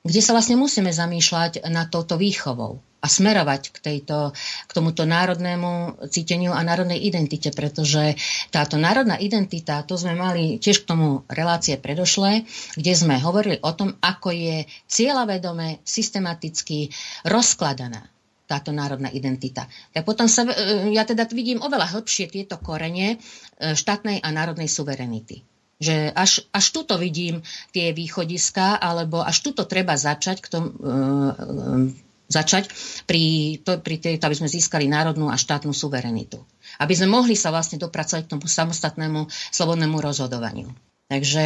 kde 0.00 0.20
sa 0.24 0.32
vlastne 0.32 0.56
musíme 0.56 0.88
zamýšľať 0.88 1.68
nad 1.68 1.92
touto 1.92 2.16
výchovou 2.16 2.80
a 3.00 3.06
smerovať 3.08 3.62
k, 3.72 3.76
tejto, 3.80 4.36
k 4.68 4.70
tomuto 4.70 5.08
národnému 5.08 6.04
cíteniu 6.12 6.52
a 6.52 6.60
národnej 6.60 7.00
identite, 7.00 7.48
pretože 7.48 8.16
táto 8.52 8.76
národná 8.76 9.16
identita, 9.16 9.80
to 9.84 9.96
sme 9.96 10.12
mali 10.12 10.60
tiež 10.60 10.84
k 10.84 10.88
tomu 10.88 11.24
relácie 11.32 11.80
predošlé, 11.80 12.44
kde 12.76 12.92
sme 12.92 13.16
hovorili 13.16 13.56
o 13.64 13.72
tom, 13.72 13.96
ako 14.04 14.36
je 14.36 14.68
cieľavedome, 14.88 15.80
systematicky 15.84 16.92
rozkladaná 17.24 18.04
táto 18.44 18.74
národná 18.74 19.08
identita. 19.14 19.70
Tak 19.94 20.02
potom 20.02 20.26
sa, 20.26 20.42
e, 20.42 20.90
ja 20.90 21.06
teda 21.06 21.24
vidím 21.30 21.62
oveľa 21.62 21.96
hĺbšie 21.96 22.34
tieto 22.34 22.58
korene 22.58 23.14
e, 23.14 23.78
štátnej 23.78 24.18
a 24.20 24.28
národnej 24.34 24.66
suverenity. 24.66 25.46
Že 25.80 26.12
až, 26.12 26.44
až 26.52 26.66
tuto 26.76 27.00
vidím 27.00 27.40
tie 27.72 27.96
východiska, 27.96 28.76
alebo 28.76 29.24
až 29.24 29.40
tuto 29.40 29.64
treba 29.64 29.96
začať 29.96 30.36
k 30.44 30.48
tomu, 30.52 30.68
e, 30.76 32.08
začať 32.30 32.70
pri, 33.10 33.58
to, 33.64 33.82
pri 33.82 33.96
tej, 33.98 34.14
aby 34.22 34.36
sme 34.38 34.46
získali 34.46 34.86
národnú 34.86 35.32
a 35.32 35.40
štátnu 35.40 35.74
suverenitu. 35.74 36.38
Aby 36.78 36.94
sme 36.94 37.10
mohli 37.10 37.34
sa 37.34 37.50
vlastne 37.50 37.80
dopracovať 37.82 38.28
k 38.28 38.32
tomu 38.38 38.46
samostatnému 38.46 39.26
slobodnému 39.50 39.98
rozhodovaniu. 39.98 40.70
Takže 41.10 41.44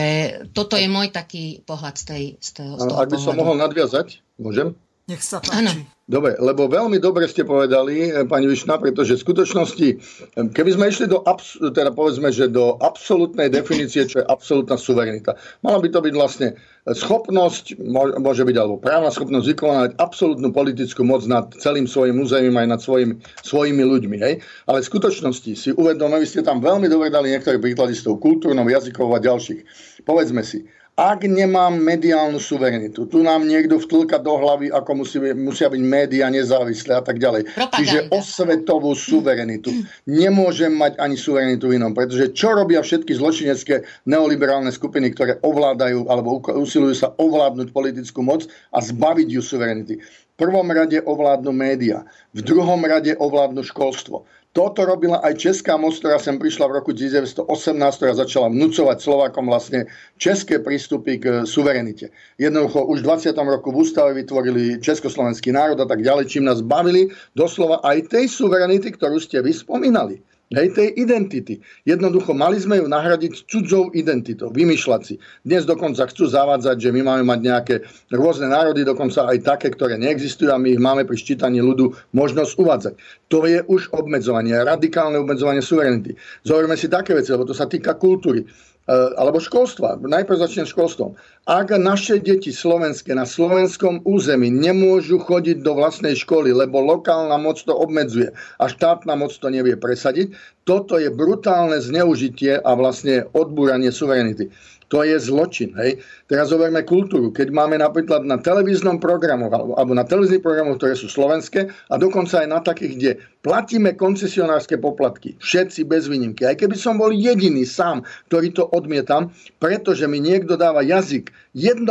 toto 0.52 0.76
je 0.76 0.84
môj 0.92 1.08
taký 1.08 1.64
pohľad 1.64 1.96
z, 1.96 2.04
tej, 2.04 2.24
z 2.36 2.50
toho, 2.52 2.76
z 2.76 2.84
toho 2.84 3.00
Ak 3.00 3.08
by 3.08 3.16
som 3.16 3.32
mohol 3.32 3.56
nadviazať, 3.56 4.20
môžem? 4.36 4.76
Nech 5.08 5.24
sa 5.24 5.40
páči. 5.40 5.64
Ano. 5.64 5.72
Dobre, 6.04 6.36
lebo 6.36 6.68
veľmi 6.68 7.00
dobre 7.00 7.24
ste 7.24 7.48
povedali, 7.48 8.12
eh, 8.12 8.28
pani 8.28 8.44
Višna, 8.44 8.76
pretože 8.76 9.16
v 9.16 9.24
skutočnosti, 9.24 9.88
eh, 9.88 10.48
keby 10.52 10.70
sme 10.76 10.92
išli 10.92 11.08
do, 11.08 11.24
teda 11.72 11.96
povedzme, 11.96 12.28
že 12.28 12.52
do 12.52 12.76
absolútnej 12.76 13.48
definície, 13.48 14.04
čo 14.04 14.20
je 14.20 14.28
absolútna 14.28 14.76
suverenita, 14.76 15.32
mala 15.64 15.80
by 15.80 15.88
to 15.88 16.04
byť 16.04 16.12
vlastne 16.12 16.48
schopnosť, 16.84 17.80
môže 18.20 18.44
byť 18.44 18.56
alebo 18.60 18.76
právna 18.76 19.08
schopnosť 19.08 19.46
vykonávať 19.48 19.90
absolútnu 19.96 20.52
politickú 20.52 21.00
moc 21.00 21.24
nad 21.24 21.48
celým 21.56 21.88
svojim 21.88 22.20
územím 22.20 22.60
aj 22.60 22.68
nad 22.68 22.80
svojimi, 22.84 23.14
svojimi 23.40 23.80
ľuďmi. 23.88 24.16
Hej? 24.20 24.44
Ale 24.68 24.84
v 24.84 24.88
skutočnosti 24.92 25.52
si 25.56 25.72
uvedomili, 25.72 26.28
ste 26.28 26.44
tam 26.44 26.60
veľmi 26.60 26.84
dobre 26.92 27.08
dali 27.08 27.32
niektoré 27.32 27.56
príklady 27.56 27.96
s 27.96 28.04
tou 28.04 28.20
kultúrnou, 28.20 28.68
jazykovou 28.68 29.16
a 29.16 29.24
ďalších. 29.24 29.64
Povedzme 30.04 30.44
si, 30.44 30.68
ak 30.94 31.26
nemám 31.26 31.74
mediálnu 31.74 32.38
suverenitu, 32.38 33.10
tu 33.10 33.26
nám 33.26 33.42
niekto 33.42 33.82
vtlka 33.82 34.22
do 34.22 34.38
hlavy, 34.38 34.70
ako 34.70 35.02
musí, 35.02 35.18
musia 35.34 35.66
byť 35.66 35.82
médiá 35.82 36.30
nezávislé 36.30 36.94
a 36.94 37.02
tak 37.02 37.18
ďalej. 37.18 37.50
Propaganda. 37.50 37.74
Čiže 37.74 37.98
osvetovú 38.14 38.94
suverenitu. 38.94 39.74
Nemôžem 40.06 40.70
mať 40.70 40.94
ani 41.02 41.18
suverenitu 41.18 41.74
inom, 41.74 41.90
pretože 41.90 42.30
čo 42.30 42.54
robia 42.54 42.78
všetky 42.78 43.10
zločinecké 43.10 44.06
neoliberálne 44.06 44.70
skupiny, 44.70 45.10
ktoré 45.10 45.42
ovládajú 45.42 46.06
alebo 46.06 46.38
usilujú 46.38 46.94
sa 46.94 47.10
ovládnuť 47.18 47.74
politickú 47.74 48.22
moc 48.22 48.46
a 48.70 48.78
zbaviť 48.78 49.28
ju 49.34 49.42
suverenity. 49.42 49.98
V 49.98 50.34
prvom 50.38 50.66
rade 50.70 50.98
ovládnu 51.02 51.50
média, 51.50 52.06
v 52.34 52.42
druhom 52.42 52.78
rade 52.86 53.18
ovládnu 53.18 53.66
školstvo. 53.66 54.26
Toto 54.54 54.86
robila 54.86 55.18
aj 55.26 55.50
Česká 55.50 55.74
moc, 55.74 55.98
ktorá 55.98 56.14
sem 56.22 56.38
prišla 56.38 56.70
v 56.70 56.78
roku 56.78 56.94
1918, 56.94 57.42
ktorá 57.74 58.14
začala 58.14 58.46
vnúcovať 58.54 59.02
Slovákom 59.02 59.50
vlastne 59.50 59.90
české 60.14 60.62
prístupy 60.62 61.18
k 61.18 61.24
suverenite. 61.42 62.14
Jednoducho 62.38 62.86
už 62.86 63.02
v 63.02 63.34
20. 63.34 63.34
roku 63.50 63.74
v 63.74 63.82
ústave 63.82 64.14
vytvorili 64.14 64.78
Československý 64.78 65.50
národ 65.50 65.82
a 65.82 65.90
tak 65.90 66.06
ďalej, 66.06 66.30
čím 66.30 66.46
nás 66.46 66.62
bavili 66.62 67.10
doslova 67.34 67.82
aj 67.82 68.14
tej 68.14 68.30
suverenity, 68.30 68.94
ktorú 68.94 69.18
ste 69.18 69.42
vy 69.42 69.50
spomínali. 69.50 70.22
Hej, 70.54 70.70
tej 70.78 70.88
identity. 70.94 71.58
Jednoducho 71.82 72.30
mali 72.30 72.62
sme 72.62 72.78
ju 72.78 72.86
nahradiť 72.86 73.50
cudzou 73.50 73.90
identitou, 73.90 74.54
vymýšľať 74.54 75.00
si. 75.02 75.18
Dnes 75.42 75.66
dokonca 75.66 76.06
chcú 76.06 76.30
zavádzať, 76.30 76.78
že 76.78 76.94
my 76.94 77.02
máme 77.02 77.24
mať 77.26 77.40
nejaké 77.42 77.74
rôzne 78.14 78.46
národy, 78.46 78.86
dokonca 78.86 79.26
aj 79.26 79.42
také, 79.42 79.74
ktoré 79.74 79.98
neexistujú 79.98 80.54
a 80.54 80.62
my 80.62 80.78
ich 80.78 80.78
máme 80.78 81.02
pri 81.02 81.18
ščítaní 81.18 81.58
ľudu 81.58 81.98
možnosť 82.14 82.52
uvádzať. 82.54 82.94
To 83.34 83.42
je 83.50 83.66
už 83.66 83.90
obmedzovanie, 83.90 84.54
radikálne 84.62 85.18
obmedzovanie 85.18 85.58
suverenity. 85.58 86.14
Zoberme 86.46 86.78
si 86.78 86.86
také 86.86 87.18
veci, 87.18 87.34
lebo 87.34 87.42
to 87.42 87.54
sa 87.56 87.66
týka 87.66 87.98
kultúry. 87.98 88.46
Eh, 88.84 88.92
alebo 89.16 89.40
školstva. 89.40 89.96
Najprv 89.96 90.44
začnem 90.44 90.68
školstvom. 90.68 91.16
Ak 91.48 91.72
naše 91.72 92.20
deti 92.20 92.52
slovenské 92.52 93.16
na 93.16 93.24
slovenskom 93.24 94.04
území 94.04 94.52
nemôžu 94.52 95.24
chodiť 95.24 95.64
do 95.64 95.72
vlastnej 95.72 96.12
školy, 96.12 96.52
lebo 96.52 96.84
lokálna 96.84 97.40
moc 97.40 97.56
to 97.64 97.72
obmedzuje 97.72 98.28
a 98.60 98.64
štátna 98.68 99.16
moc 99.16 99.32
to 99.32 99.48
nevie 99.48 99.80
presadiť, 99.80 100.36
toto 100.68 101.00
je 101.00 101.08
brutálne 101.08 101.80
zneužitie 101.80 102.60
a 102.60 102.70
vlastne 102.76 103.24
odbúranie 103.32 103.88
suverenity. 103.88 104.52
To 104.94 105.02
je 105.02 105.18
zločin. 105.18 105.74
Hej. 105.74 105.98
Teraz 106.30 106.54
zoberme 106.54 106.86
kultúru. 106.86 107.34
Keď 107.34 107.50
máme 107.50 107.82
napríklad 107.82 108.22
na 108.22 108.38
televíznom 108.38 109.02
programoch 109.02 109.50
alebo, 109.50 109.74
alebo 109.74 109.90
na 109.90 110.06
televíznych 110.06 110.38
programoch, 110.38 110.78
ktoré 110.78 110.94
sú 110.94 111.10
slovenské 111.10 111.66
a 111.90 111.98
dokonca 111.98 112.38
aj 112.38 112.46
na 112.46 112.62
takých, 112.62 112.92
kde 112.94 113.10
platíme 113.42 113.98
koncesionárske 113.98 114.78
poplatky. 114.78 115.34
Všetci 115.42 115.82
bez 115.90 116.06
výnimky. 116.06 116.46
Aj 116.46 116.54
keby 116.54 116.78
som 116.78 117.02
bol 117.02 117.10
jediný 117.10 117.66
sám, 117.66 118.06
ktorý 118.30 118.54
to 118.54 118.70
odmietam, 118.70 119.34
pretože 119.58 120.06
mi 120.06 120.22
niekto 120.22 120.54
dáva 120.54 120.86
jazyk 120.86 121.34
1% 121.54 121.86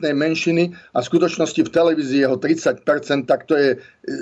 menšiny 0.00 0.70
a 0.94 0.98
v 1.02 1.08
skutočnosti 1.10 1.66
v 1.66 1.70
televízii 1.70 2.22
jeho 2.22 2.38
30%, 2.38 3.26
tak 3.26 3.50
to 3.50 3.58
je 3.58 3.68
e, 3.74 3.78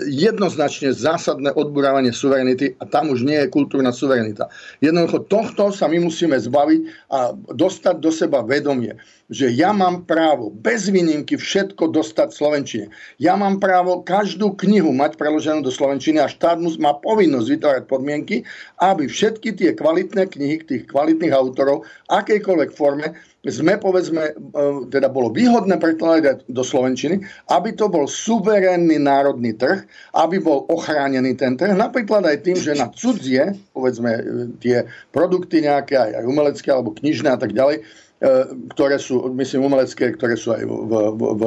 jednoznačne 0.08 0.96
zásadné 0.96 1.52
odburávanie 1.52 2.10
suverenity 2.10 2.72
a 2.80 2.88
tam 2.88 3.12
už 3.12 3.22
nie 3.22 3.36
je 3.44 3.52
kultúrna 3.52 3.92
suverenita. 3.92 4.48
Jednoducho 4.80 5.28
tohto 5.28 5.68
sa 5.70 5.92
my 5.92 6.00
musíme 6.00 6.40
zbaviť 6.40 6.80
a 7.12 7.36
dostať 7.52 7.96
do 8.00 8.08
seba 8.08 8.40
vedomie 8.40 8.96
že 9.28 9.52
ja 9.52 9.76
mám 9.76 10.08
právo 10.08 10.48
bez 10.48 10.88
výnimky 10.88 11.36
všetko 11.36 11.92
dostať 11.92 12.28
v 12.32 12.38
Slovenčine. 12.40 12.86
Ja 13.20 13.36
mám 13.36 13.60
právo 13.60 14.00
každú 14.00 14.56
knihu 14.56 14.96
mať 14.96 15.20
preloženú 15.20 15.60
do 15.60 15.68
Slovenčiny 15.68 16.16
a 16.16 16.32
štát 16.32 16.56
má 16.80 16.96
povinnosť 16.96 17.48
vytvárať 17.52 17.84
podmienky, 17.84 18.36
aby 18.80 19.04
všetky 19.04 19.52
tie 19.52 19.76
kvalitné 19.76 20.32
knihy 20.32 20.64
tých 20.64 20.88
kvalitných 20.88 21.36
autorov 21.36 21.84
akejkoľvek 22.08 22.70
forme 22.72 23.12
sme, 23.46 23.78
povedzme, 23.78 24.34
e, 24.34 24.62
teda 24.90 25.06
bolo 25.06 25.30
výhodné 25.30 25.78
prekladať 25.78 26.50
do 26.50 26.62
Slovenčiny, 26.66 27.22
aby 27.54 27.70
to 27.78 27.86
bol 27.86 28.10
suverénny 28.10 28.98
národný 28.98 29.54
trh, 29.54 29.86
aby 30.18 30.42
bol 30.42 30.66
ochránený 30.66 31.38
ten 31.38 31.54
trh, 31.54 31.78
napríklad 31.78 32.26
aj 32.26 32.42
tým, 32.42 32.58
že 32.58 32.74
na 32.74 32.90
cudzie, 32.90 33.54
povedzme, 33.70 34.10
e, 34.10 34.22
tie 34.58 34.76
produkty 35.14 35.62
nejaké, 35.62 35.94
aj, 35.94 36.26
umelecké 36.26 36.74
alebo 36.74 36.90
knižné 36.98 37.30
a 37.30 37.38
tak 37.38 37.54
ďalej, 37.54 37.86
E, 38.18 38.50
ktoré 38.74 38.98
sú, 38.98 39.30
myslím, 39.30 39.70
umelecké, 39.70 40.10
ktoré 40.18 40.34
sú 40.34 40.50
aj 40.50 40.66
v, 40.66 40.92
v, 41.14 41.22
v 41.38 41.42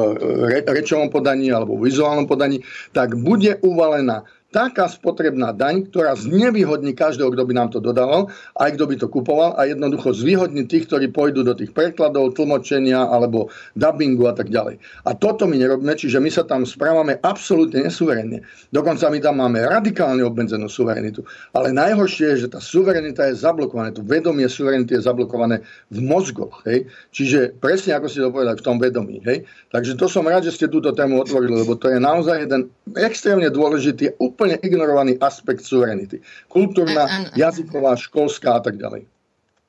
rečovom 0.72 1.12
podaní 1.12 1.52
alebo 1.52 1.76
v 1.76 1.92
vizuálnom 1.92 2.24
podaní, 2.24 2.64
tak 2.96 3.12
bude 3.20 3.60
uvalená 3.60 4.24
taká 4.52 4.92
spotrebná 4.92 5.56
daň, 5.56 5.88
ktorá 5.88 6.14
znevýhodní 6.14 6.92
každého, 6.92 7.32
kto 7.32 7.44
by 7.48 7.54
nám 7.56 7.70
to 7.72 7.80
dodával, 7.80 8.28
aj 8.60 8.76
kto 8.76 8.84
by 8.86 8.96
to 9.00 9.08
kupoval 9.08 9.56
a 9.56 9.64
jednoducho 9.66 10.12
zvýhodní 10.12 10.68
tých, 10.68 10.92
ktorí 10.92 11.08
pôjdu 11.10 11.48
do 11.48 11.56
tých 11.56 11.72
prekladov, 11.72 12.36
tlmočenia 12.36 13.08
alebo 13.08 13.48
dubbingu 13.80 14.28
a 14.28 14.36
tak 14.36 14.52
ďalej. 14.52 14.78
A 15.08 15.16
toto 15.16 15.48
my 15.48 15.56
nerobíme, 15.56 15.96
čiže 15.96 16.20
my 16.20 16.28
sa 16.28 16.44
tam 16.44 16.68
správame 16.68 17.18
absolútne 17.24 17.88
nesuverenne. 17.88 18.44
Dokonca 18.76 19.08
my 19.08 19.20
tam 19.24 19.40
máme 19.40 19.64
radikálne 19.64 20.22
obmedzenú 20.28 20.68
suverenitu. 20.68 21.24
Ale 21.56 21.72
najhoršie 21.72 22.36
je, 22.36 22.48
že 22.48 22.52
tá 22.52 22.60
suverenita 22.60 23.32
je 23.32 23.40
zablokovaná, 23.40 23.96
to 23.96 24.04
vedomie 24.04 24.46
suverenity 24.52 25.00
je 25.00 25.08
zablokované 25.08 25.64
v 25.90 26.00
mozgoch. 26.04 26.60
Hej? 26.68 26.92
Čiže 27.16 27.56
presne 27.56 27.96
ako 27.96 28.08
ste 28.12 28.20
to 28.20 28.36
povedali, 28.36 28.60
v 28.60 28.66
tom 28.68 28.78
vedomí. 28.84 29.24
Hej? 29.24 29.48
Takže 29.72 29.96
to 29.96 30.12
som 30.12 30.28
rád, 30.28 30.44
že 30.44 30.52
ste 30.52 30.68
túto 30.68 30.92
tému 30.92 31.24
otvorili, 31.24 31.64
lebo 31.64 31.80
to 31.80 31.88
je 31.88 32.04
naozaj 32.04 32.44
jeden 32.44 32.68
extrémne 33.00 33.48
dôležitý, 33.48 34.20
úplne 34.20 34.41
ignorovaný 34.50 35.22
aspekt 35.22 35.62
suverenity. 35.62 36.22
Kultúrna, 36.50 37.06
an, 37.06 37.24
an, 37.30 37.38
jazyková, 37.38 37.94
školská 38.00 38.58
a 38.58 38.62
tak 38.64 38.82
ďalej. 38.82 39.06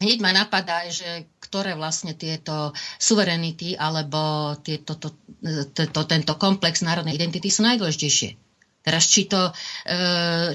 Hneď 0.03 0.19
ma 0.19 0.35
napadá, 0.35 0.83
že 0.91 1.31
ktoré 1.39 1.79
vlastne 1.79 2.19
tieto 2.19 2.75
suverenity 2.99 3.79
alebo 3.79 4.55
tieto, 4.59 4.99
to, 4.99 5.15
to, 5.71 5.83
to, 5.87 6.01
tento 6.09 6.35
komplex 6.41 6.83
národnej 6.83 7.15
identity 7.15 7.53
sú 7.53 7.63
najdôležitejšie. 7.63 8.31
Teraz 8.83 9.07
či 9.07 9.31
to 9.31 9.47
e, 9.47 9.53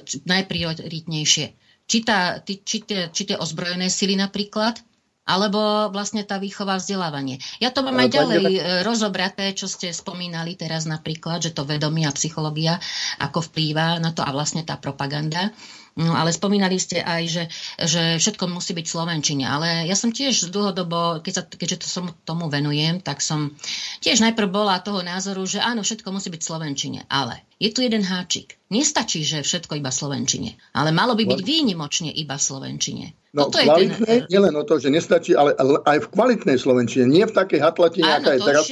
najprioritnejšie. 0.03 1.45
Či, 1.87 1.97
tá, 2.03 2.43
či, 2.43 2.83
tie, 2.83 3.07
či 3.07 3.23
tie 3.23 3.39
ozbrojené 3.39 3.87
sily 3.87 4.19
napríklad, 4.19 4.83
alebo 5.27 5.91
vlastne 5.91 6.23
tá 6.23 6.39
výchova 6.39 6.79
vzdelávanie. 6.79 7.43
Ja 7.59 7.75
to 7.75 7.83
mám 7.83 7.99
aj 7.99 8.09
ďalej 8.15 8.45
e, 8.47 8.61
rozobraté, 8.87 9.51
čo 9.51 9.67
ste 9.67 9.91
spomínali 9.91 10.55
teraz 10.55 10.87
napríklad, 10.87 11.43
že 11.43 11.51
to 11.51 11.67
vedomie 11.67 12.07
a 12.07 12.15
psychológia, 12.15 12.79
ako 13.19 13.43
vplýva 13.51 13.99
na 13.99 14.15
to 14.15 14.23
a 14.23 14.31
vlastne 14.31 14.63
tá 14.63 14.79
propaganda. 14.79 15.51
No, 15.97 16.13
ale 16.13 16.29
spomínali 16.29 16.77
ste 16.77 17.01
aj, 17.01 17.23
že, 17.25 17.43
že 17.81 18.03
všetko 18.21 18.45
musí 18.53 18.77
byť 18.77 18.85
v 18.85 18.93
Slovenčine. 18.93 19.49
Ale 19.49 19.89
ja 19.89 19.97
som 19.97 20.13
tiež 20.13 20.53
dlhodobo, 20.53 21.25
keď 21.25 21.33
sa, 21.33 21.43
keďže 21.49 21.77
to 21.81 21.87
som 21.89 22.05
tomu 22.21 22.53
venujem, 22.53 23.01
tak 23.01 23.17
som 23.17 23.57
tiež 24.05 24.21
najprv 24.21 24.45
bola 24.45 24.77
toho 24.77 25.01
názoru, 25.01 25.41
že 25.49 25.57
áno, 25.57 25.81
všetko 25.81 26.13
musí 26.13 26.29
byť 26.29 26.41
v 26.45 26.49
Slovenčine. 26.53 26.99
Ale 27.09 27.41
je 27.57 27.73
tu 27.73 27.81
jeden 27.81 28.05
háčik. 28.05 28.61
Nestačí, 28.69 29.25
že 29.25 29.41
všetko 29.41 29.81
iba 29.81 29.89
v 29.89 29.97
Slovenčine. 29.97 30.49
Ale 30.77 30.93
malo 30.93 31.17
by 31.17 31.25
byť 31.25 31.41
výnimočne 31.41 32.13
iba 32.13 32.37
v 32.37 32.45
Slovenčine. 32.45 33.17
No, 33.33 33.49
Toto 33.49 33.65
kvalitné, 33.65 34.05
je 34.05 34.21
ten... 34.25 34.29
nielen 34.29 34.53
o 34.53 34.63
to, 34.65 34.77
že 34.77 34.93
nestačí, 34.93 35.33
ale 35.33 35.57
aj 35.81 35.97
v 36.05 36.07
kvalitnej 36.13 36.57
Slovenčine. 36.61 37.09
Nie 37.09 37.25
v 37.25 37.33
takej 37.33 37.57
hatlatine, 37.57 38.05
aká 38.05 38.37
je 38.37 38.41
teraz 38.45 38.65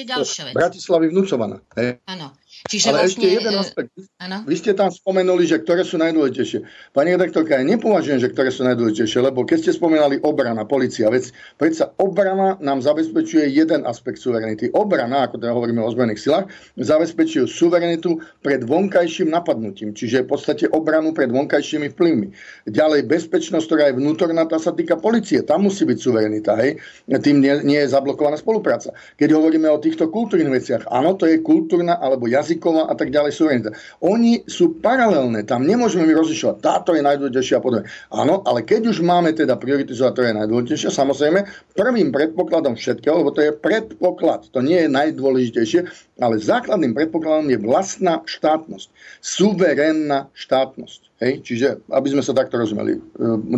Bratislavy 0.53 1.09
vnúcovaná. 1.09 1.57
Áno. 2.05 2.33
Čiže 2.65 2.89
Ale 2.89 3.05
vlastne, 3.05 3.21
ešte 3.21 3.27
jeden 3.29 3.53
e, 3.53 3.59
aspekt. 3.61 3.93
Ano? 4.17 4.41
Vy 4.49 4.55
ste 4.57 4.73
tam 4.73 4.89
spomenuli, 4.89 5.45
že 5.45 5.61
ktoré 5.61 5.85
sú 5.85 6.01
najdôležitejšie. 6.01 6.59
Pani 6.97 7.13
redaktorka, 7.13 7.61
ja 7.61 7.63
nepovažujem, 7.63 8.17
že 8.17 8.33
ktoré 8.33 8.49
sú 8.49 8.65
najdôležitejšie, 8.65 9.21
lebo 9.21 9.45
keď 9.45 9.69
ste 9.69 9.71
spomenali 9.77 10.17
obrana, 10.25 10.65
policia, 10.65 11.13
vec, 11.13 11.29
predsa 11.61 11.93
obrana 12.01 12.57
nám 12.57 12.81
zabezpečuje 12.81 13.53
jeden 13.53 13.85
aspekt 13.85 14.17
suverenity. 14.17 14.73
Obrana, 14.73 15.29
ako 15.29 15.37
teda 15.37 15.53
hovoríme 15.53 15.77
o 15.77 15.85
ozbrojených 15.85 16.17
silách, 16.17 16.45
zabezpečujú 16.81 17.45
suverenitu 17.45 18.17
pred 18.41 18.65
vonkajším 18.65 19.29
napadnutím, 19.29 19.93
čiže 19.93 20.25
v 20.25 20.33
podstate 20.33 20.65
obranu 20.73 21.13
pred 21.13 21.29
vonkajšími 21.29 21.93
vplyvmi. 21.93 22.33
Ďalej 22.65 23.05
bezpečnosť, 23.05 23.65
ktorá 23.69 23.83
je 23.93 23.97
vnútorná, 24.01 24.41
tá 24.49 24.57
sa 24.57 24.73
týka 24.73 24.97
policie. 24.97 25.45
Tam 25.45 25.69
musí 25.69 25.85
byť 25.85 25.97
suverenita, 26.01 26.57
hej? 26.57 26.81
Tým 27.05 27.45
nie, 27.45 27.53
nie 27.61 27.79
je 27.85 27.93
zablokovaná 27.93 28.41
spolupráca. 28.41 28.97
Keď 29.21 29.37
hovoríme 29.37 29.69
o 29.69 29.77
týchto 29.77 30.09
kultúrnych 30.09 30.49
veciach, 30.49 30.89
áno, 30.89 31.13
to 31.13 31.29
je 31.29 31.45
kultúrna 31.45 32.01
alebo 32.01 32.25
jazyk 32.25 32.54
jazyková 32.55 32.87
a 32.87 32.95
tak 32.95 33.11
ďalej 33.11 33.31
suverenita. 33.35 33.71
Oni 33.99 34.41
sú 34.47 34.79
paralelné, 34.79 35.43
tam 35.43 35.67
nemôžeme 35.67 36.07
my 36.07 36.13
rozlišovať, 36.15 36.63
táto 36.63 36.95
je 36.95 37.03
najdôležitejšia 37.03 37.59
a 37.59 37.63
podobne. 37.63 37.85
Áno, 38.09 38.41
ale 38.47 38.63
keď 38.63 38.95
už 38.95 39.03
máme 39.03 39.35
teda 39.35 39.59
prioritizovať, 39.59 40.11
to 40.15 40.21
je 40.23 40.39
najdôležitejšie, 40.39 40.89
samozrejme, 40.89 41.39
prvým 41.75 42.09
predpokladom 42.15 42.79
všetkého, 42.79 43.19
lebo 43.19 43.35
to 43.35 43.43
je 43.43 43.51
predpoklad, 43.51 44.47
to 44.55 44.63
nie 44.63 44.87
je 44.87 44.89
najdôležitejšie, 44.89 45.79
ale 46.23 46.39
základným 46.39 46.95
predpokladom 46.95 47.51
je 47.51 47.59
vlastná 47.59 48.23
štátnosť, 48.23 48.87
suverénna 49.19 50.31
štátnosť. 50.31 51.01
Hej? 51.19 51.33
Čiže, 51.43 51.67
aby 51.91 52.07
sme 52.11 52.23
sa 52.23 52.31
takto 52.31 52.55
rozumeli, 52.55 52.95
e, 52.95 53.01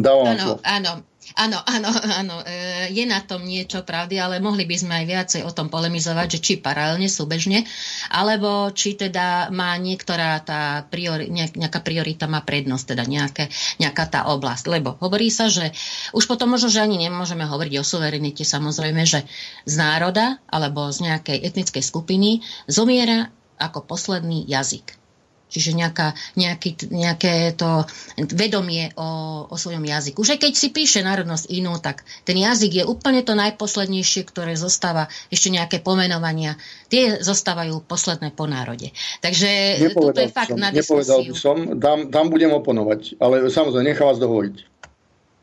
dávam 0.01 0.33
áno, 0.33 0.57
áno. 0.65 0.91
Áno, 1.35 1.59
áno, 1.67 1.91
áno. 1.91 2.35
E, 2.47 2.87
je 2.95 3.03
na 3.03 3.19
tom 3.19 3.43
niečo 3.43 3.83
pravdy, 3.83 4.15
ale 4.15 4.39
mohli 4.39 4.63
by 4.63 4.75
sme 4.79 4.93
aj 5.03 5.05
viacej 5.05 5.41
o 5.43 5.51
tom 5.51 5.67
polemizovať, 5.67 6.37
že 6.37 6.39
či 6.39 6.53
paralelne, 6.63 7.11
súbežne, 7.11 7.67
alebo 8.15 8.71
či 8.71 8.95
teda 8.95 9.51
má 9.51 9.75
niektorá 9.75 10.39
tá 10.39 10.87
priori, 10.87 11.27
nejaká 11.33 11.83
priorita 11.83 12.31
má 12.31 12.39
prednosť, 12.47 12.85
teda 12.95 13.03
nejaké, 13.03 13.51
nejaká 13.83 14.05
tá 14.07 14.19
oblasť. 14.31 14.71
Lebo 14.71 14.95
hovorí 15.03 15.27
sa, 15.27 15.51
že 15.51 15.75
už 16.15 16.31
potom 16.31 16.55
možno, 16.55 16.71
že 16.71 16.79
ani 16.79 16.95
nemôžeme 16.95 17.43
hovoriť 17.43 17.73
o 17.75 17.83
suverenite, 17.83 18.47
samozrejme, 18.47 19.03
že 19.03 19.27
z 19.67 19.73
národa 19.75 20.39
alebo 20.47 20.87
z 20.93 21.11
nejakej 21.11 21.43
etnickej 21.43 21.83
skupiny 21.83 22.45
zomiera 22.71 23.27
ako 23.57 23.83
posledný 23.83 24.45
jazyk. 24.47 25.06
Čiže 25.47 25.79
nejaká, 25.79 26.11
nejaký, 26.35 26.91
nejaké 26.91 27.55
to 27.55 27.87
vedomie 28.35 28.91
o, 28.99 29.43
o 29.47 29.55
svojom 29.55 29.79
jazyku. 29.79 30.19
Že 30.19 30.43
keď 30.43 30.53
si 30.53 30.67
píše 30.75 30.99
národnosť 31.07 31.47
inú, 31.55 31.79
tak 31.79 32.03
ten 32.27 32.35
jazyk 32.35 32.83
je 32.83 32.83
úplne 32.83 33.23
to 33.23 33.31
najposlednejšie, 33.31 34.27
ktoré 34.27 34.59
zostáva, 34.59 35.07
ešte 35.31 35.47
nejaké 35.47 35.79
pomenovania, 35.79 36.59
tie 36.91 37.23
zostávajú 37.23 37.79
posledné 37.87 38.35
po 38.35 38.43
národe. 38.43 38.91
Takže 39.23 39.79
toto 39.95 40.19
je 40.19 40.27
fakt 40.27 40.51
som, 40.51 40.59
na 40.59 40.69
Nepovedal 40.75 41.23
by 41.23 41.33
som, 41.35 41.57
tam, 41.79 41.97
tam 42.11 42.27
budem 42.27 42.51
oponovať, 42.51 43.15
ale 43.23 43.47
samozrejme, 43.47 43.87
nechám 43.87 44.11
vás 44.11 44.19
dohovoriť. 44.19 44.55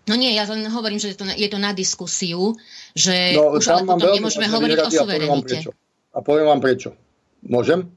No 0.04 0.20
nie, 0.20 0.36
ja 0.36 0.44
len 0.44 0.68
hovorím, 0.68 1.00
že 1.00 1.16
je 1.16 1.16
to, 1.16 1.24
je 1.24 1.48
to 1.48 1.56
na 1.56 1.72
diskusiu, 1.72 2.52
že 2.92 3.32
no, 3.32 3.56
už 3.56 3.64
ale 3.72 3.88
potom 3.88 4.12
nemôžeme 4.12 4.46
hovoriť 4.52 4.78
o 4.84 4.90
suverenite. 4.92 5.56
A 6.12 6.20
poviem 6.20 6.44
vám 6.44 6.60
prečo. 6.60 6.92
Môžem? 7.40 7.88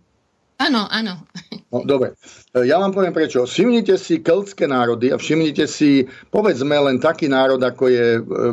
Áno, 0.57 0.89
áno. 0.89 1.21
No, 1.69 1.85
dobre. 1.85 2.17
Ja 2.55 2.81
vám 2.81 2.95
poviem 2.95 3.13
prečo. 3.13 3.45
Všimnite 3.45 3.93
si 4.01 4.23
keltské 4.23 4.65
národy 4.65 5.13
a 5.13 5.21
všimnite 5.21 5.69
si, 5.69 6.09
povedzme 6.33 6.73
len 6.73 6.97
taký 6.97 7.29
národ, 7.29 7.61
ako 7.61 7.91
je, 7.91 8.07
e, 8.17 8.49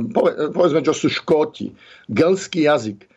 povedzme, 0.53 0.85
čo 0.85 0.93
sú 0.93 1.09
škóti. 1.09 1.73
Gelský 2.13 2.69
jazyk. 2.69 3.09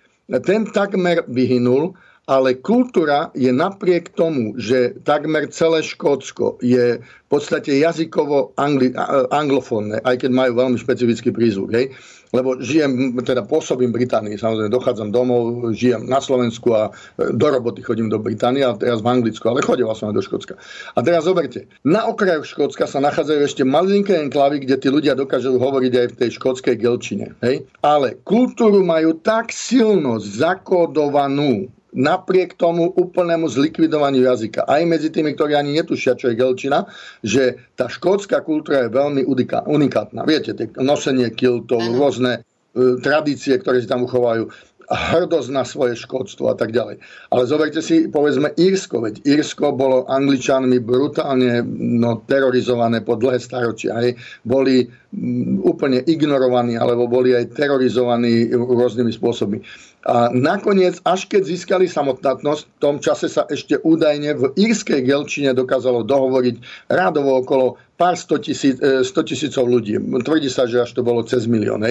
Ten 0.48 0.70
takmer 0.72 1.28
vyhynul, 1.28 1.98
ale 2.28 2.60
kultúra 2.60 3.32
je 3.32 3.50
napriek 3.56 4.12
tomu, 4.12 4.60
že 4.60 5.00
takmer 5.08 5.48
celé 5.48 5.80
Škótsko 5.80 6.60
je 6.60 7.00
v 7.00 7.28
podstate 7.32 7.80
jazykovo 7.80 8.52
angli, 8.60 8.92
anglofónne, 9.32 10.04
aj 10.04 10.28
keď 10.28 10.32
majú 10.36 10.52
veľmi 10.60 10.78
špecifický 10.78 11.32
prízvuk. 11.32 11.72
Hej 11.72 11.96
lebo 12.36 12.60
žijem, 12.60 13.16
teda 13.24 13.48
pôsobím 13.48 13.96
Británii, 13.96 14.36
samozrejme 14.36 14.72
dochádzam 14.72 15.10
domov, 15.16 15.72
žijem 15.72 16.04
na 16.08 16.20
Slovensku 16.20 16.76
a 16.76 16.92
e, 16.92 17.32
do 17.32 17.48
roboty 17.48 17.80
chodím 17.80 18.12
do 18.12 18.20
Británie 18.20 18.68
a 18.68 18.76
teraz 18.76 19.00
v 19.00 19.08
Anglicku, 19.08 19.48
ale 19.48 19.64
chodil 19.64 19.88
som 19.96 20.12
aj 20.12 20.16
do 20.20 20.24
Škótska. 20.24 20.60
A 20.96 21.00
teraz 21.00 21.24
zoberte, 21.24 21.72
na 21.88 22.04
okrajoch 22.12 22.44
Škótska 22.44 22.84
sa 22.84 23.00
nachádzajú 23.00 23.40
ešte 23.48 23.64
malinké 23.64 24.20
enklavy, 24.20 24.68
kde 24.68 24.76
tí 24.76 24.88
ľudia 24.92 25.16
dokážu 25.16 25.56
hovoriť 25.56 25.94
aj 25.96 26.08
v 26.12 26.18
tej 26.20 26.30
škótskej 26.36 26.76
gelčine. 26.76 27.32
Hej? 27.40 27.64
Ale 27.80 28.20
kultúru 28.28 28.84
majú 28.84 29.16
tak 29.24 29.56
silno 29.56 30.20
zakódovanú 30.20 31.72
napriek 31.96 32.60
tomu 32.60 32.92
úplnému 32.92 33.48
zlikvidovaniu 33.48 34.28
jazyka. 34.28 34.68
Aj 34.68 34.84
medzi 34.84 35.08
tými, 35.12 35.34
ktorí 35.34 35.56
ani 35.56 35.76
netušia, 35.80 36.20
čo 36.20 36.32
je 36.32 36.40
gelčina, 36.40 36.88
že 37.24 37.58
tá 37.80 37.88
škótska 37.88 38.44
kultúra 38.44 38.88
je 38.88 38.96
veľmi 38.96 39.24
unikátna. 39.68 40.28
Viete, 40.28 40.52
tie 40.56 40.68
nosenie 40.80 41.32
kiltov, 41.32 41.80
rôzne 41.96 42.44
e, 42.76 43.00
tradície, 43.00 43.56
ktoré 43.56 43.80
si 43.80 43.88
tam 43.88 44.04
uchovajú 44.04 44.52
hrdosť 44.88 45.50
na 45.52 45.68
svoje 45.68 46.00
škódstvo 46.00 46.48
a 46.48 46.56
tak 46.56 46.72
ďalej. 46.72 47.04
Ale 47.28 47.44
zoberte 47.44 47.84
si, 47.84 48.08
povedzme, 48.08 48.56
Írsko, 48.56 49.04
veď 49.04 49.20
Írsko 49.28 49.76
bolo 49.76 50.08
Angličanmi 50.08 50.80
brutálne 50.80 51.60
no, 51.76 52.24
terorizované 52.24 53.04
po 53.04 53.20
dlhé 53.20 53.44
staročia. 53.44 54.00
Hej. 54.00 54.16
Boli 54.48 54.88
m, 54.88 55.60
úplne 55.60 56.00
ignorovaní, 56.08 56.80
alebo 56.80 57.12
boli 57.12 57.36
aj 57.36 57.52
terorizovaní 57.52 58.48
rôznymi 58.56 59.12
spôsobmi. 59.12 59.60
A 60.08 60.32
nakoniec, 60.32 61.04
až 61.04 61.28
keď 61.28 61.44
získali 61.44 61.86
samostatnosť, 61.92 62.64
v 62.64 62.80
tom 62.80 62.96
čase 63.04 63.28
sa 63.28 63.44
ešte 63.52 63.76
údajne 63.84 64.40
v 64.40 64.44
írskej 64.56 65.04
gelčine 65.04 65.52
dokázalo 65.52 66.08
dohovoriť 66.08 66.88
rádovo 66.88 67.44
okolo 67.44 67.76
pár 68.00 68.16
100 68.16 68.46
tisíc, 68.48 68.76
100 68.80 69.04
e, 69.04 69.24
tisícov 69.28 69.68
ľudí. 69.68 70.00
Tvrdí 70.00 70.48
sa, 70.48 70.64
že 70.64 70.80
až 70.80 70.96
to 70.96 71.04
bolo 71.04 71.28
cez 71.28 71.44
milión. 71.44 71.84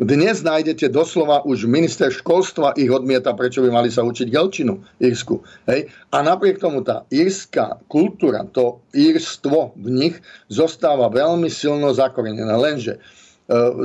Dnes 0.00 0.40
nájdete 0.40 0.88
doslova 0.88 1.44
už 1.44 1.68
minister 1.68 2.08
školstva 2.08 2.72
ich 2.80 2.88
odmieta, 2.88 3.36
prečo 3.36 3.60
by 3.60 3.68
mali 3.68 3.92
sa 3.92 4.00
učiť 4.00 4.32
gelčinu 4.32 4.80
írsku. 5.04 5.44
Hej. 5.68 5.92
A 6.14 6.24
napriek 6.24 6.64
tomu 6.64 6.80
tá 6.80 7.04
írska 7.12 7.76
kultúra, 7.92 8.48
to 8.48 8.80
írstvo 8.96 9.76
v 9.76 9.88
nich 9.92 10.16
zostáva 10.48 11.12
veľmi 11.12 11.52
silno 11.52 11.92
zakorenené. 11.92 12.54
Lenže 12.56 12.96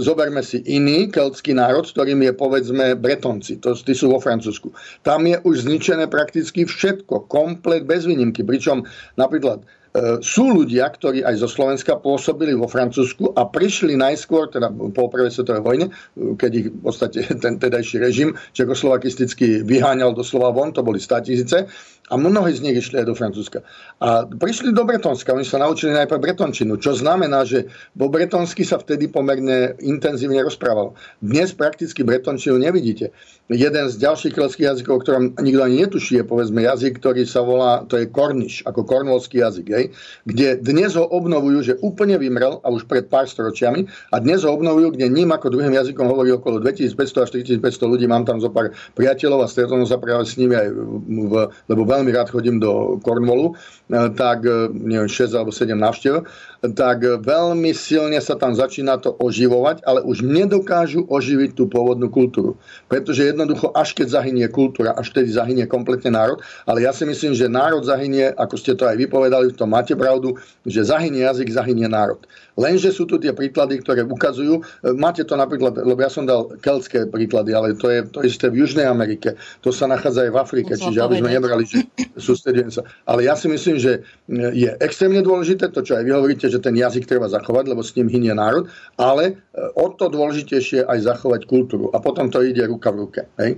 zoberme 0.04 0.44
si 0.44 0.60
iný 0.68 1.08
keltský 1.08 1.56
národ, 1.56 1.88
ktorým 1.88 2.20
je 2.20 2.34
povedzme 2.36 2.86
Bretonci, 3.00 3.64
to, 3.64 3.72
tí 3.80 3.96
sú 3.96 4.12
vo 4.12 4.20
Francúzsku. 4.20 4.76
Tam 5.08 5.24
je 5.24 5.40
už 5.40 5.64
zničené 5.64 6.12
prakticky 6.12 6.68
všetko, 6.68 7.32
komplet 7.32 7.88
bez 7.88 8.04
výnimky, 8.04 8.44
pričom 8.44 8.84
napríklad 9.16 9.64
e, 9.64 10.20
sú 10.20 10.52
ľudia, 10.52 10.92
ktorí 10.92 11.24
aj 11.24 11.40
zo 11.40 11.48
Slovenska 11.48 11.96
pôsobili 11.96 12.52
vo 12.52 12.68
Francúzsku 12.68 13.32
a 13.40 13.48
prišli 13.48 13.96
najskôr, 13.96 14.52
teda 14.52 14.68
po 14.68 15.08
prvej 15.08 15.32
svetovej 15.32 15.64
vojne, 15.64 15.86
e, 15.88 16.36
keď 16.36 16.52
ich 16.60 16.68
v 16.68 16.82
podstate 16.84 17.20
ten 17.44 17.56
tedajší 17.56 18.04
režim 18.04 18.36
čekoslovakisticky 18.52 19.64
vyháňal 19.64 20.12
doslova 20.12 20.52
von, 20.52 20.76
to 20.76 20.84
boli 20.84 21.00
100 21.00 21.24
tisíce, 21.24 21.72
a 22.14 22.18
mnohí 22.18 22.54
z 22.54 22.62
nich 22.62 22.78
išli 22.78 23.02
aj 23.02 23.10
do 23.10 23.18
Francúzska. 23.18 23.66
A 23.98 24.30
prišli 24.30 24.70
do 24.70 24.86
Bretonska, 24.86 25.34
oni 25.34 25.42
sa 25.42 25.58
naučili 25.58 25.98
najprv 25.98 26.22
bretončinu, 26.22 26.78
čo 26.78 26.94
znamená, 26.94 27.42
že 27.42 27.66
vo 27.98 28.06
bretonsky 28.06 28.62
sa 28.62 28.78
vtedy 28.78 29.10
pomerne 29.10 29.74
intenzívne 29.82 30.46
rozprávalo. 30.46 30.94
Dnes 31.26 31.58
prakticky 31.58 32.06
bretončinu 32.06 32.62
nevidíte. 32.62 33.10
Jeden 33.50 33.86
z 33.90 33.96
ďalších 33.98 34.34
kelských 34.38 34.66
jazykov, 34.72 34.94
o 34.94 35.02
ktorom 35.02 35.24
nikto 35.42 35.62
ani 35.66 35.84
netuší, 35.84 36.22
je 36.22 36.26
povedzme 36.26 36.64
jazyk, 36.64 37.02
ktorý 37.02 37.26
sa 37.28 37.42
volá, 37.42 37.84
to 37.88 37.98
je 37.98 38.08
korniš, 38.08 38.64
ako 38.64 38.86
kornolský 38.86 39.44
jazyk, 39.44 39.68
hej, 39.68 39.86
kde 40.28 40.62
dnes 40.64 40.96
ho 40.96 41.04
obnovujú, 41.04 41.60
že 41.62 41.74
úplne 41.84 42.16
vymrel 42.22 42.64
a 42.64 42.68
už 42.72 42.88
pred 42.88 43.08
pár 43.10 43.28
storočiami 43.28 43.90
a 44.14 44.20
dnes 44.20 44.48
ho 44.48 44.52
obnovujú, 44.52 44.96
kde 44.96 45.12
ním 45.12 45.32
ako 45.36 45.54
druhým 45.54 45.76
jazykom 45.76 46.08
hovorí 46.08 46.32
okolo 46.32 46.60
2500 46.64 47.24
až 47.24 47.30
4500 47.60 47.92
ľudí, 47.92 48.06
mám 48.08 48.24
tam 48.24 48.40
zo 48.40 48.48
pár 48.48 48.72
priateľov 48.96 49.44
a 49.44 49.48
stretol 49.52 49.84
sa 49.84 50.00
práve 50.00 50.24
s 50.24 50.36
nimi 50.40 50.56
aj 50.56 50.68
v, 50.74 51.34
lebo 51.68 51.82
veľmi 51.88 52.03
rád 52.12 52.30
chodím 52.30 52.60
do 52.60 53.00
Cornwallu, 53.06 53.54
e, 53.94 54.10
tak 54.10 54.46
e, 54.46 54.68
neviem, 54.74 55.08
6 55.08 55.34
alebo 55.34 55.52
7 55.52 55.80
návštev, 55.80 56.24
tak 56.72 57.04
veľmi 57.04 57.76
silne 57.76 58.16
sa 58.24 58.40
tam 58.40 58.56
začína 58.56 58.96
to 59.04 59.12
oživovať, 59.20 59.84
ale 59.84 60.00
už 60.08 60.24
nedokážu 60.24 61.04
oživiť 61.12 61.60
tú 61.60 61.68
pôvodnú 61.68 62.08
kultúru. 62.08 62.56
Pretože 62.88 63.28
jednoducho, 63.28 63.76
až 63.76 63.92
keď 63.92 64.24
zahynie 64.24 64.48
kultúra, 64.48 64.96
až 64.96 65.12
vtedy 65.12 65.36
zahynie 65.36 65.68
kompletne 65.68 66.16
národ, 66.16 66.40
ale 66.64 66.88
ja 66.88 66.96
si 66.96 67.04
myslím, 67.04 67.36
že 67.36 67.52
národ 67.52 67.84
zahynie, 67.84 68.32
ako 68.40 68.56
ste 68.56 68.80
to 68.80 68.88
aj 68.88 68.96
vypovedali, 68.96 69.52
v 69.52 69.60
tom 69.60 69.76
máte 69.76 69.92
pravdu, 69.92 70.40
že 70.64 70.88
zahynie 70.88 71.28
jazyk, 71.28 71.52
zahynie 71.52 71.92
národ. 71.92 72.24
Lenže 72.54 72.94
sú 72.94 73.10
tu 73.10 73.18
tie 73.18 73.34
príklady, 73.34 73.82
ktoré 73.82 74.06
ukazujú, 74.06 74.62
e, 74.62 74.94
máte 74.94 75.26
to 75.26 75.34
napríklad, 75.34 75.74
lebo 75.74 75.98
ja 76.00 76.08
som 76.08 76.24
dal 76.24 76.54
keltské 76.62 77.10
príklady, 77.10 77.52
ale 77.52 77.74
to 77.74 77.90
je 77.90 78.06
to 78.06 78.22
isté 78.22 78.48
v 78.54 78.64
Južnej 78.64 78.86
Amerike, 78.86 79.36
to 79.66 79.74
sa 79.74 79.90
nachádza 79.90 80.30
aj 80.30 80.32
v 80.32 80.38
Afrike, 80.38 80.72
čiže 80.78 81.02
aby 81.02 81.18
sme 81.18 81.34
nebrali, 81.34 81.66
že 81.66 81.82
sústredujem 82.14 82.70
sa. 82.70 82.86
Ale 83.10 83.26
ja 83.26 83.34
si 83.34 83.50
myslím, 83.50 83.82
že 83.82 84.06
e, 84.30 84.54
je 84.54 84.70
extrémne 84.80 85.26
dôležité 85.26 85.74
to, 85.74 85.82
čo 85.82 85.98
aj 85.98 86.06
vy 86.06 86.12
hovoríte, 86.14 86.46
že 86.54 86.62
ten 86.62 86.78
jazyk 86.78 87.10
treba 87.10 87.26
zachovať, 87.26 87.74
lebo 87.74 87.82
s 87.82 87.98
ním 87.98 88.14
hynie 88.14 88.38
národ, 88.38 88.70
ale 89.02 89.24
e, 89.26 89.34
o 89.74 89.90
to 89.98 90.14
dôležitejšie 90.14 90.86
aj 90.86 91.00
zachovať 91.02 91.50
kultúru. 91.50 91.90
A 91.90 91.98
potom 91.98 92.30
to 92.30 92.46
ide 92.46 92.62
ruka 92.70 92.94
v 92.94 93.10
ruke. 93.10 93.22
Hej? 93.42 93.58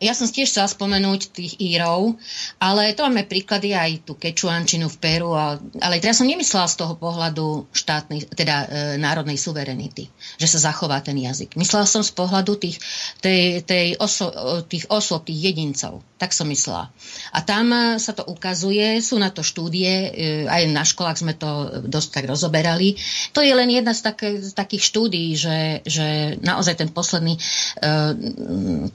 Ja 0.00 0.16
som 0.16 0.24
tiež 0.24 0.48
chcela 0.48 0.64
spomenúť 0.64 1.36
tých 1.36 1.60
Írov, 1.60 2.16
ale 2.56 2.96
to 2.96 3.04
máme 3.04 3.28
príklady 3.28 3.76
aj 3.76 4.08
tú 4.08 4.16
kečuančinu 4.16 4.88
v 4.88 4.96
Peru, 4.96 5.36
ale, 5.36 6.00
teraz 6.00 6.24
som 6.24 6.24
nemyslela 6.24 6.72
z 6.72 6.80
toho 6.80 6.96
pohľadu 6.96 7.68
štátnej, 7.68 8.24
teda 8.32 8.56
e, 8.64 8.66
národnej 8.96 9.36
suverenity, 9.36 10.08
že 10.40 10.48
sa 10.48 10.72
zachová 10.72 11.04
ten 11.04 11.20
jazyk. 11.20 11.52
Myslela 11.60 11.84
som 11.84 12.00
z 12.00 12.16
pohľadu 12.16 12.56
tých, 12.56 12.80
tej, 13.20 13.60
tej 13.60 14.00
oso, 14.00 14.32
tých 14.72 14.88
osôb, 14.88 15.28
tých 15.28 15.52
jedincov. 15.52 16.00
Tak 16.16 16.32
som 16.32 16.48
myslela. 16.48 16.88
A 17.36 17.44
tam 17.44 17.68
e, 17.68 18.00
sa 18.00 18.16
to 18.16 18.24
ukazuje, 18.24 19.04
sú 19.04 19.20
na 19.20 19.28
to 19.28 19.44
štúdie, 19.44 19.92
e, 19.92 20.08
aj 20.48 20.62
na 20.72 20.88
školách 20.88 21.20
sme 21.20 21.36
to 21.36 21.84
dosť 21.84 22.08
tak 22.08 22.24
rozoberali. 22.24 22.96
To 23.36 23.44
je 23.44 23.52
len 23.52 23.68
jedna 23.68 23.92
z, 23.92 24.00
také, 24.00 24.40
z 24.40 24.56
takých 24.56 24.80
štúdií, 24.80 25.36
že, 25.36 25.84
že 25.84 26.40
naozaj 26.40 26.80
ten 26.80 26.88
posledný, 26.88 27.36
e, 27.36 27.40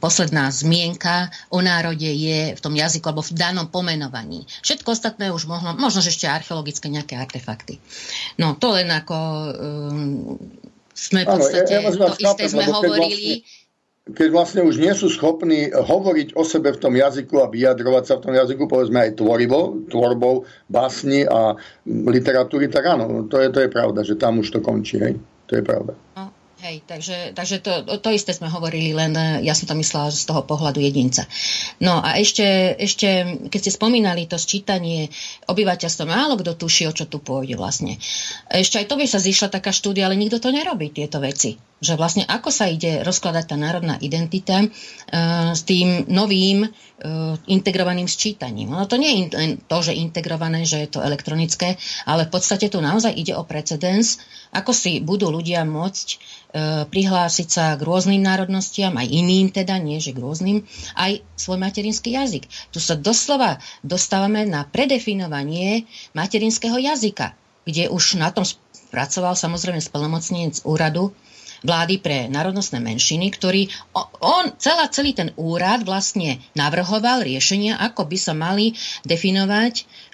posledná 0.01 0.49
zmienka 0.49 0.94
myšlienka 0.95 1.31
o 1.51 1.59
národe 1.59 2.07
je 2.07 2.55
v 2.55 2.59
tom 2.61 2.73
jazyku 2.75 3.05
alebo 3.11 3.23
v 3.23 3.35
danom 3.35 3.67
pomenovaní. 3.67 4.47
Všetko 4.63 4.95
ostatné 4.95 5.31
už 5.31 5.47
mohlo, 5.47 5.75
možno 5.75 5.99
že 6.01 6.15
ešte 6.15 6.27
archeologické 6.27 6.87
nejaké 6.87 7.19
artefakty. 7.19 7.79
No 8.39 8.55
to 8.55 8.71
len 8.75 8.87
ako 8.91 9.17
um, 9.51 10.39
sme 10.95 11.27
v 11.27 11.27
podstate, 11.27 11.73
ja, 11.75 11.83
ja 11.83 11.91
to 11.91 12.15
isté 12.15 12.43
sme 12.47 12.65
hovorili. 12.71 13.43
Vlastne, 13.43 13.63
keď 14.05 14.29
vlastne 14.29 14.61
už 14.61 14.77
nie 14.77 14.93
sú 14.93 15.09
schopní 15.09 15.73
hovoriť 15.73 16.37
o 16.37 16.45
sebe 16.45 16.69
v 16.71 16.77
tom 16.77 16.93
jazyku 16.93 17.41
a 17.41 17.49
vyjadrovať 17.49 18.03
sa 18.05 18.13
v 18.21 18.23
tom 18.29 18.33
jazyku, 18.37 18.69
povedzme 18.69 19.01
aj 19.01 19.17
tvorivo, 19.17 19.81
tvorbou 19.89 20.45
básni 20.69 21.25
a 21.25 21.57
literatúry, 21.89 22.69
tak 22.69 22.85
áno, 22.85 23.25
to 23.25 23.41
je, 23.41 23.49
to 23.49 23.65
je 23.65 23.69
pravda, 23.73 24.05
že 24.05 24.15
tam 24.15 24.39
už 24.39 24.53
to 24.53 24.59
končí. 24.61 25.01
Hej? 25.01 25.17
To 25.49 25.57
je 25.57 25.63
pravda. 25.65 25.97
No 26.15 26.34
Hej, 26.65 26.81
takže, 26.89 27.17
takže 27.37 27.61
to, 27.61 27.85
to 28.01 28.09
isté 28.09 28.33
sme 28.33 28.49
hovorili, 28.49 28.89
len 28.89 29.13
ja 29.45 29.53
som 29.53 29.69
to 29.69 29.77
myslela 29.77 30.09
z 30.09 30.25
toho 30.25 30.41
pohľadu 30.41 30.81
jedinca. 30.81 31.29
No 31.77 32.01
a 32.01 32.17
ešte, 32.17 32.73
ešte 32.81 33.37
keď 33.53 33.59
ste 33.61 33.77
spomínali 33.77 34.25
to 34.25 34.41
sčítanie 34.41 35.13
obyvateľstva, 35.45 36.09
málo 36.09 36.33
kto 36.41 36.57
tuší, 36.57 36.89
o 36.89 36.95
čo 36.97 37.05
tu 37.05 37.21
pôjde 37.21 37.53
vlastne. 37.53 38.01
Ešte 38.49 38.81
aj 38.81 38.89
to 38.89 38.97
by 38.97 39.05
sa 39.05 39.21
zišla 39.21 39.53
taká 39.53 39.69
štúdia, 39.69 40.09
ale 40.09 40.17
nikto 40.17 40.41
to 40.41 40.49
nerobí, 40.49 40.89
tieto 40.89 41.21
veci. 41.21 41.53
Že 41.83 41.99
vlastne 41.99 42.23
ako 42.23 42.49
sa 42.51 42.71
ide 42.71 43.03
rozkladať 43.03 43.51
tá 43.51 43.55
národná 43.59 43.99
identita 43.99 44.63
uh, 44.63 44.69
s 45.51 45.67
tým 45.67 46.07
novým 46.07 46.63
uh, 46.63 47.35
integrovaným 47.45 48.07
sčítaním. 48.07 48.71
No 48.71 48.87
to 48.87 48.95
nie 48.95 49.27
je 49.27 49.59
to, 49.67 49.77
že 49.83 49.97
integrované, 49.97 50.63
že 50.63 50.87
je 50.87 50.89
to 50.95 51.03
elektronické, 51.03 51.75
ale 52.07 52.25
v 52.25 52.31
podstate 52.31 52.71
tu 52.71 52.79
naozaj 52.79 53.11
ide 53.11 53.35
o 53.35 53.43
precedens, 53.43 54.23
ako 54.55 54.71
si 54.71 55.03
budú 55.03 55.27
ľudia 55.29 55.67
môcť 55.67 56.07
E, 56.55 56.87
prihlásiť 56.87 57.47
sa 57.51 57.65
k 57.75 57.83
rôznym 57.83 58.23
národnostiam, 58.23 58.95
aj 58.95 59.11
iným 59.11 59.51
teda, 59.51 59.75
nie 59.75 59.99
že 59.99 60.15
k 60.15 60.23
rôznym, 60.23 60.63
aj 60.95 61.19
svoj 61.35 61.59
materinský 61.59 62.15
jazyk. 62.15 62.47
Tu 62.71 62.79
sa 62.79 62.95
doslova 62.95 63.59
dostávame 63.83 64.47
na 64.47 64.63
predefinovanie 64.63 65.83
materinského 66.15 66.79
jazyka, 66.79 67.35
kde 67.67 67.91
už 67.91 68.23
na 68.23 68.31
tom 68.31 68.47
pracoval 68.87 69.35
samozrejme 69.35 69.83
spolnomocnenec 69.83 70.63
úradu 70.63 71.11
vlády 71.65 71.99
pre 71.99 72.29
národnostné 72.29 72.77
menšiny, 72.77 73.33
ktorý 73.33 73.67
on, 74.21 74.53
celá, 74.61 74.87
celý 74.93 75.17
ten 75.17 75.33
úrad 75.35 75.81
vlastne 75.83 76.39
navrhoval 76.53 77.25
riešenia, 77.25 77.81
ako 77.81 78.05
by 78.05 78.17
sa 78.21 78.37
mali 78.37 78.77
definovať 79.03 80.05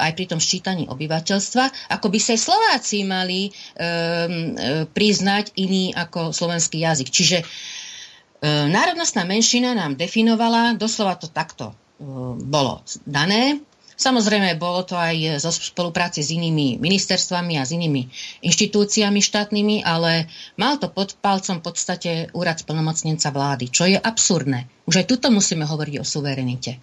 aj 0.00 0.10
pri 0.18 0.24
tom 0.26 0.42
ščítaní 0.42 0.90
obyvateľstva, 0.90 1.94
ako 1.94 2.06
by 2.10 2.18
sa 2.18 2.34
aj 2.34 2.40
Slováci 2.42 3.06
mali 3.06 3.48
um, 3.48 4.58
priznať 4.90 5.54
iný 5.54 5.94
ako 5.94 6.34
slovenský 6.34 6.82
jazyk. 6.82 7.08
Čiže 7.08 7.38
um, 7.40 8.66
národnostná 8.68 9.22
menšina 9.22 9.72
nám 9.78 9.94
definovala, 9.94 10.74
doslova 10.74 11.14
to 11.16 11.30
takto 11.30 11.70
um, 12.02 12.34
bolo 12.36 12.82
dané, 13.06 13.62
Samozrejme, 13.94 14.58
bolo 14.58 14.82
to 14.82 14.98
aj 14.98 15.38
zo 15.38 15.54
spolupráci 15.54 16.20
s 16.22 16.34
inými 16.34 16.82
ministerstvami 16.82 17.58
a 17.58 17.66
s 17.66 17.70
inými 17.70 18.10
inštitúciami 18.42 19.22
štátnymi, 19.22 19.86
ale 19.86 20.26
mal 20.58 20.78
to 20.82 20.90
pod 20.90 21.14
palcom 21.22 21.62
v 21.62 21.64
podstate 21.64 22.10
úrad 22.34 22.58
splnomocnenca 22.58 23.30
vlády, 23.30 23.70
čo 23.70 23.86
je 23.86 23.98
absurdné. 23.98 24.66
Už 24.90 25.02
aj 25.02 25.06
tuto 25.06 25.30
musíme 25.30 25.62
hovoriť 25.62 25.94
o 26.02 26.04
suverenite. 26.04 26.82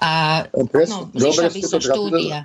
A 0.00 0.42
no, 0.50 0.64
no 0.88 0.98
dobre, 1.12 1.52
by 1.52 1.60
sa 1.60 1.78
štúdia. 1.78 2.38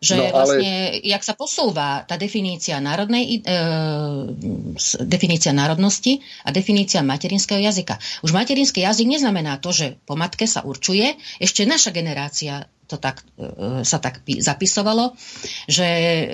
Že 0.00 0.14
no, 0.16 0.22
ale... 0.22 0.32
vlastne, 0.32 0.72
jak 1.02 1.22
sa 1.24 1.34
posúva 1.36 2.02
tá 2.04 2.14
definícia 2.20 2.80
národnej, 2.82 3.40
e, 3.40 3.54
definícia 5.04 5.54
národnosti 5.54 6.20
a 6.44 6.52
definícia 6.52 7.00
materinského 7.00 7.60
jazyka. 7.60 7.96
Už 8.26 8.34
materinský 8.34 8.84
jazyk 8.84 9.06
neznamená 9.08 9.58
to, 9.62 9.70
že 9.70 9.96
po 10.04 10.14
matke 10.18 10.44
sa 10.44 10.62
určuje, 10.66 11.16
ešte 11.40 11.64
naša 11.64 11.94
generácia 11.94 12.68
to 12.84 13.00
tak, 13.00 13.24
e, 13.40 13.82
sa 13.82 13.96
tak 13.96 14.20
zapisovalo, 14.24 15.16
že 15.64 15.84
e, 15.84 16.24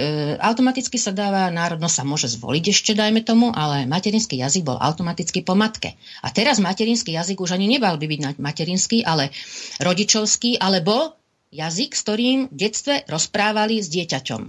automaticky 0.43 0.99
sa 0.99 1.15
dáva, 1.15 1.49
národnosť 1.55 1.95
sa 1.95 2.05
môže 2.05 2.27
zvoliť 2.27 2.65
ešte, 2.75 2.93
dajme 2.99 3.23
tomu, 3.23 3.55
ale 3.55 3.87
materinský 3.87 4.43
jazyk 4.43 4.67
bol 4.67 4.79
automaticky 4.79 5.47
po 5.47 5.55
matke. 5.55 5.95
A 6.27 6.35
teraz 6.35 6.59
materinský 6.59 7.15
jazyk 7.15 7.39
už 7.39 7.55
ani 7.55 7.71
nebal 7.71 7.95
by 7.97 8.07
byť 8.07 8.21
materinský, 8.43 9.07
ale 9.07 9.31
rodičovský, 9.79 10.59
alebo 10.59 11.20
jazyk, 11.51 11.95
s 11.95 12.03
ktorým 12.07 12.39
v 12.51 12.57
detstve 12.57 12.95
rozprávali 13.07 13.83
s 13.83 13.91
dieťaťom. 13.91 14.43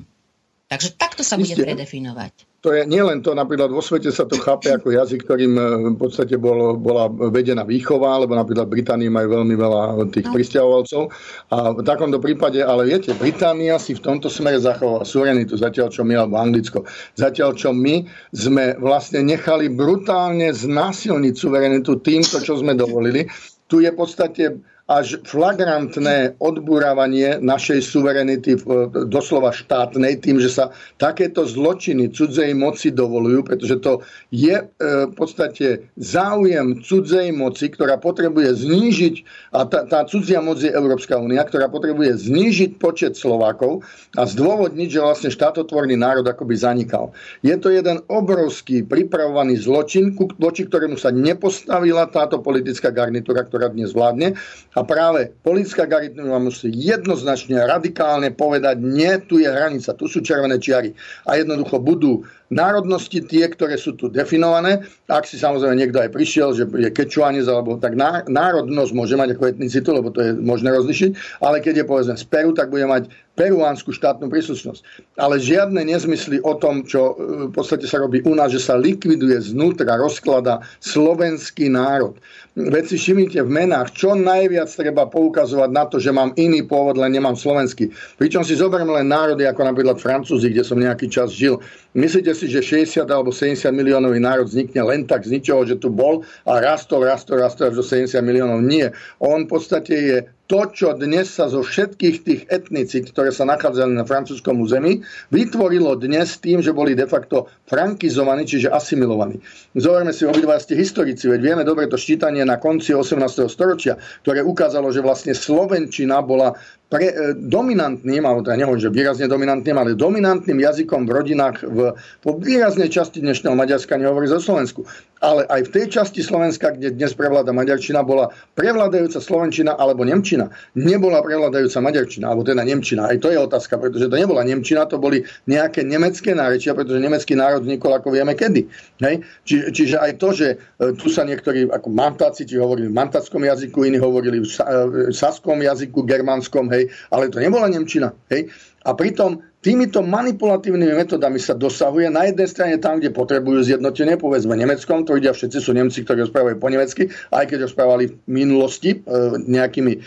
Takže 0.72 0.90
takto 0.96 1.22
sa 1.22 1.36
bude 1.36 1.54
predefinovať 1.54 2.52
to 2.62 2.78
je 2.78 2.86
nielen 2.86 3.26
to, 3.26 3.34
napríklad 3.34 3.74
vo 3.74 3.82
svete 3.82 4.14
sa 4.14 4.30
to 4.30 4.38
chápe 4.38 4.70
ako 4.70 4.94
jazyk, 4.94 5.26
ktorým 5.26 5.54
e, 5.58 5.64
v 5.92 5.98
podstate 5.98 6.38
bol, 6.38 6.78
bola 6.78 7.10
vedená 7.10 7.66
výchova, 7.66 8.22
lebo 8.22 8.38
napríklad 8.38 8.70
Británii 8.70 9.10
majú 9.10 9.42
veľmi 9.42 9.56
veľa 9.58 9.82
tých 10.14 10.30
no. 10.30 10.34
pristahovalcov. 10.38 11.02
A 11.50 11.74
v 11.74 11.82
takomto 11.82 12.22
prípade, 12.22 12.62
ale 12.62 12.86
viete, 12.86 13.18
Británia 13.18 13.82
si 13.82 13.98
v 13.98 14.06
tomto 14.06 14.30
smere 14.30 14.62
zachovala 14.62 15.02
suverenitu, 15.02 15.58
zatiaľ 15.58 15.90
čo 15.90 16.06
my, 16.06 16.14
alebo 16.14 16.38
Anglicko, 16.38 16.86
zatiaľ 17.18 17.58
čo 17.58 17.74
my 17.74 18.06
sme 18.30 18.78
vlastne 18.78 19.26
nechali 19.26 19.66
brutálne 19.74 20.54
znásilniť 20.54 21.34
suverenitu 21.34 21.98
týmto, 22.06 22.38
čo 22.46 22.62
sme 22.62 22.78
dovolili. 22.78 23.26
Tu 23.66 23.82
je 23.82 23.90
v 23.90 23.98
podstate 23.98 24.62
až 24.92 25.24
flagrantné 25.24 26.36
odburávanie 26.44 27.40
našej 27.40 27.80
suverenity 27.80 28.60
doslova 29.08 29.56
štátnej 29.56 30.20
tým, 30.20 30.44
že 30.44 30.52
sa 30.52 30.76
takéto 31.00 31.48
zločiny 31.48 32.12
cudzej 32.12 32.52
moci 32.52 32.92
dovolujú, 32.92 33.48
pretože 33.48 33.80
to 33.80 34.04
je 34.36 34.60
e, 34.60 34.64
v 35.08 35.14
podstate 35.16 35.88
záujem 35.96 36.84
cudzej 36.84 37.32
moci, 37.32 37.72
ktorá 37.72 37.96
potrebuje 38.04 38.68
znížiť, 38.68 39.16
a 39.56 39.64
tá, 39.64 39.88
tá 39.88 40.04
cudzia 40.04 40.44
moc 40.44 40.60
je 40.60 40.68
Európska 40.68 41.16
únia, 41.16 41.48
ktorá 41.48 41.72
potrebuje 41.72 42.28
znížiť 42.28 42.76
počet 42.76 43.16
Slovákov 43.16 43.88
a 44.20 44.28
zdôvodniť, 44.28 44.90
že 44.92 45.00
vlastne 45.00 45.32
štátotvorný 45.32 45.96
národ 45.96 46.28
akoby 46.28 46.60
zanikal. 46.60 47.16
Je 47.40 47.56
to 47.56 47.72
jeden 47.72 48.04
obrovský 48.12 48.84
pripravovaný 48.84 49.56
zločin, 49.56 50.12
voči 50.36 50.68
ktorému 50.68 51.00
sa 51.00 51.16
nepostavila 51.16 52.12
táto 52.12 52.44
politická 52.44 52.92
garnitúra, 52.92 53.48
ktorá 53.48 53.72
dnes 53.72 53.96
vládne 53.96 54.36
a 54.76 54.81
a 54.82 54.84
práve 54.84 55.30
politická 55.46 55.86
garnitúra 55.86 56.42
musí 56.42 56.74
jednoznačne, 56.74 57.62
radikálne 57.70 58.34
povedať, 58.34 58.82
nie, 58.82 59.14
tu 59.30 59.38
je 59.38 59.46
hranica, 59.46 59.94
tu 59.94 60.10
sú 60.10 60.26
červené 60.26 60.58
čiary. 60.58 60.98
A 61.30 61.38
jednoducho 61.38 61.78
budú 61.78 62.26
národnosti 62.52 63.24
tie, 63.24 63.48
ktoré 63.48 63.80
sú 63.80 63.96
tu 63.96 64.12
definované. 64.12 64.84
Ak 65.08 65.24
si 65.24 65.40
samozrejme 65.40 65.80
niekto 65.80 66.04
aj 66.04 66.12
prišiel, 66.12 66.52
že 66.52 66.68
je 66.68 66.92
kečuanec, 66.92 67.48
alebo 67.48 67.80
tak 67.80 67.96
národnosť 68.28 68.92
môže 68.92 69.16
mať 69.16 69.40
ako 69.40 69.44
etnicitu, 69.48 69.90
lebo 69.96 70.12
to 70.12 70.20
je 70.20 70.32
možné 70.36 70.76
rozlišiť, 70.76 71.42
ale 71.42 71.64
keď 71.64 71.82
je 71.82 71.86
povedzme 71.88 72.16
z 72.20 72.26
Peru, 72.28 72.52
tak 72.52 72.70
bude 72.70 72.84
mať 72.86 73.08
peruánsku 73.40 73.96
štátnu 73.96 74.28
príslušnosť. 74.28 74.84
Ale 75.16 75.40
žiadne 75.40 75.88
nezmysly 75.88 76.44
o 76.44 76.54
tom, 76.60 76.84
čo 76.84 77.16
e, 77.16 77.48
v 77.48 77.54
podstate 77.56 77.88
sa 77.88 78.04
robí 78.04 78.20
u 78.28 78.36
nás, 78.36 78.52
že 78.52 78.60
sa 78.60 78.76
likviduje 78.76 79.40
znútra, 79.40 79.96
rozklada 79.96 80.60
slovenský 80.84 81.72
národ. 81.72 82.20
Veď 82.60 82.92
si 82.92 82.96
všimnite 83.00 83.40
v 83.48 83.50
menách, 83.50 83.96
čo 83.96 84.12
najviac 84.12 84.68
treba 84.68 85.08
poukazovať 85.08 85.70
na 85.72 85.88
to, 85.88 86.04
že 86.04 86.12
mám 86.12 86.36
iný 86.36 86.68
pôvod, 86.68 87.00
len 87.00 87.16
nemám 87.16 87.40
slovenský. 87.40 87.96
Pričom 88.20 88.44
si 88.44 88.60
zoberiem 88.60 88.92
len 88.92 89.08
národy, 89.08 89.48
ako 89.48 89.72
napríklad 89.72 90.04
Francúzi, 90.04 90.52
kde 90.52 90.68
som 90.68 90.76
nejaký 90.76 91.08
čas 91.08 91.32
žil. 91.32 91.64
Myslíte 91.92 92.32
si, 92.32 92.48
že 92.48 92.64
60 92.64 93.04
alebo 93.12 93.36
70 93.36 93.68
miliónový 93.76 94.24
národ 94.24 94.48
vznikne 94.48 94.80
len 94.88 95.04
tak 95.04 95.28
z 95.28 95.36
ničoho, 95.36 95.68
že 95.68 95.76
tu 95.76 95.92
bol 95.92 96.24
a 96.48 96.64
rastol, 96.64 97.04
rastol, 97.04 97.44
rastol 97.44 97.68
až 97.68 97.76
do 97.80 97.84
70 97.84 98.16
miliónov? 98.24 98.64
Nie. 98.64 98.96
On 99.20 99.44
v 99.44 99.52
podstate 99.52 99.94
je 99.96 100.18
to, 100.52 100.68
čo 100.76 100.92
dnes 101.00 101.32
sa 101.32 101.48
zo 101.48 101.64
všetkých 101.64 102.18
tých 102.28 102.42
etnicít, 102.52 103.16
ktoré 103.16 103.32
sa 103.32 103.48
nachádzali 103.48 103.96
na 103.96 104.04
francúzskom 104.04 104.60
území, 104.60 105.00
vytvorilo 105.32 105.96
dnes 105.96 106.36
tým, 106.44 106.60
že 106.60 106.76
boli 106.76 106.92
de 106.92 107.08
facto 107.08 107.48
frankizovaní, 107.72 108.44
čiže 108.44 108.68
asimilovaní. 108.68 109.40
Zoberme 109.80 110.12
si 110.12 110.28
obidva 110.28 110.60
ste 110.60 110.76
historici, 110.76 111.32
veď 111.32 111.40
vieme 111.40 111.64
dobre 111.64 111.88
to 111.88 111.96
ščítanie 111.96 112.44
na 112.44 112.60
konci 112.60 112.92
18. 112.92 113.48
storočia, 113.48 113.96
ktoré 114.28 114.44
ukázalo, 114.44 114.92
že 114.92 115.00
vlastne 115.00 115.32
Slovenčina 115.32 116.20
bola 116.20 116.60
pre, 116.92 117.08
e, 117.08 117.14
dominantným, 117.40 118.20
alebo 118.28 118.44
teda 118.44 118.60
nehovorím, 118.60 118.84
že 118.84 118.92
výrazne 118.92 119.32
dominantným, 119.32 119.78
ale 119.80 119.96
dominantným 119.96 120.60
jazykom 120.60 121.08
v 121.08 121.12
rodinách 121.16 121.64
v, 121.64 121.96
po 122.20 122.36
výraznej 122.36 122.92
časti 122.92 123.24
dnešného 123.24 123.56
Maďarska, 123.56 123.96
nehovorí 123.96 124.28
zo 124.28 124.44
Slovensku. 124.44 124.84
Ale 125.24 125.48
aj 125.48 125.72
v 125.72 125.74
tej 125.80 125.86
časti 125.88 126.20
Slovenska, 126.20 126.76
kde 126.76 126.92
dnes 126.92 127.16
prevláda 127.16 127.56
Maďarčina, 127.56 128.04
bola 128.04 128.34
prevládajúca 128.60 129.24
Slovenčina 129.24 129.80
alebo 129.80 130.04
Nemčina. 130.04 130.41
Nebola 130.78 131.20
prevládajúca 131.20 131.84
Maďarčina, 131.84 132.32
alebo 132.32 132.48
teda 132.48 132.64
Nemčina. 132.64 133.12
Aj 133.12 133.18
to 133.20 133.30
je 133.30 133.38
otázka, 133.38 133.76
pretože 133.78 134.08
to 134.08 134.16
nebola 134.16 134.42
Nemčina, 134.48 134.88
to 134.88 134.96
boli 134.98 135.22
nejaké 135.46 135.84
nemecké 135.84 136.32
nárečia, 136.32 136.72
pretože 136.72 137.04
nemecký 137.04 137.36
národ 137.36 137.68
vznikol 137.68 137.92
ako 138.00 138.16
vieme 138.16 138.34
kedy. 138.34 138.66
Hej? 139.04 139.16
Či, 139.44 139.56
čiže 139.76 139.98
aj 140.00 140.12
to, 140.18 140.30
že 140.32 140.48
e, 140.56 140.96
tu 140.96 141.12
sa 141.12 141.28
niektorí 141.28 141.68
ako 141.68 141.88
mantáci, 141.92 142.48
či 142.48 142.56
hovorili 142.56 142.88
v 142.88 142.98
mantáckom 142.98 143.44
jazyku, 143.44 143.84
iní 143.84 144.00
hovorili 144.00 144.42
v 144.42 144.48
e, 144.48 144.64
saskom 145.12 145.60
jazyku, 145.60 146.08
germánskom, 146.08 146.72
hej, 146.72 146.88
ale 147.12 147.28
to 147.28 147.44
nebola 147.44 147.68
Nemčina. 147.68 148.16
Hej. 148.32 148.48
A 148.82 148.98
pritom 148.98 149.51
týmito 149.62 150.02
manipulatívnymi 150.02 151.06
metodami 151.06 151.38
sa 151.38 151.54
dosahuje 151.54 152.10
na 152.10 152.26
jednej 152.26 152.50
strane 152.50 152.76
tam, 152.82 152.98
kde 152.98 153.14
potrebujú 153.14 153.62
zjednotenie, 153.62 154.18
povedzme 154.18 154.58
Nemeckom, 154.58 155.06
to 155.06 155.14
vidia 155.14 155.38
všetci 155.38 155.58
sú 155.62 155.72
Nemci, 155.78 156.02
ktorí 156.02 156.26
rozprávajú 156.26 156.58
po 156.58 156.68
nemecky, 156.74 157.14
aj 157.30 157.46
keď 157.46 157.70
rozprávali 157.70 158.10
v 158.10 158.16
minulosti 158.26 158.98
e, 158.98 158.98
nejakými 159.38 159.94
e, 159.94 160.00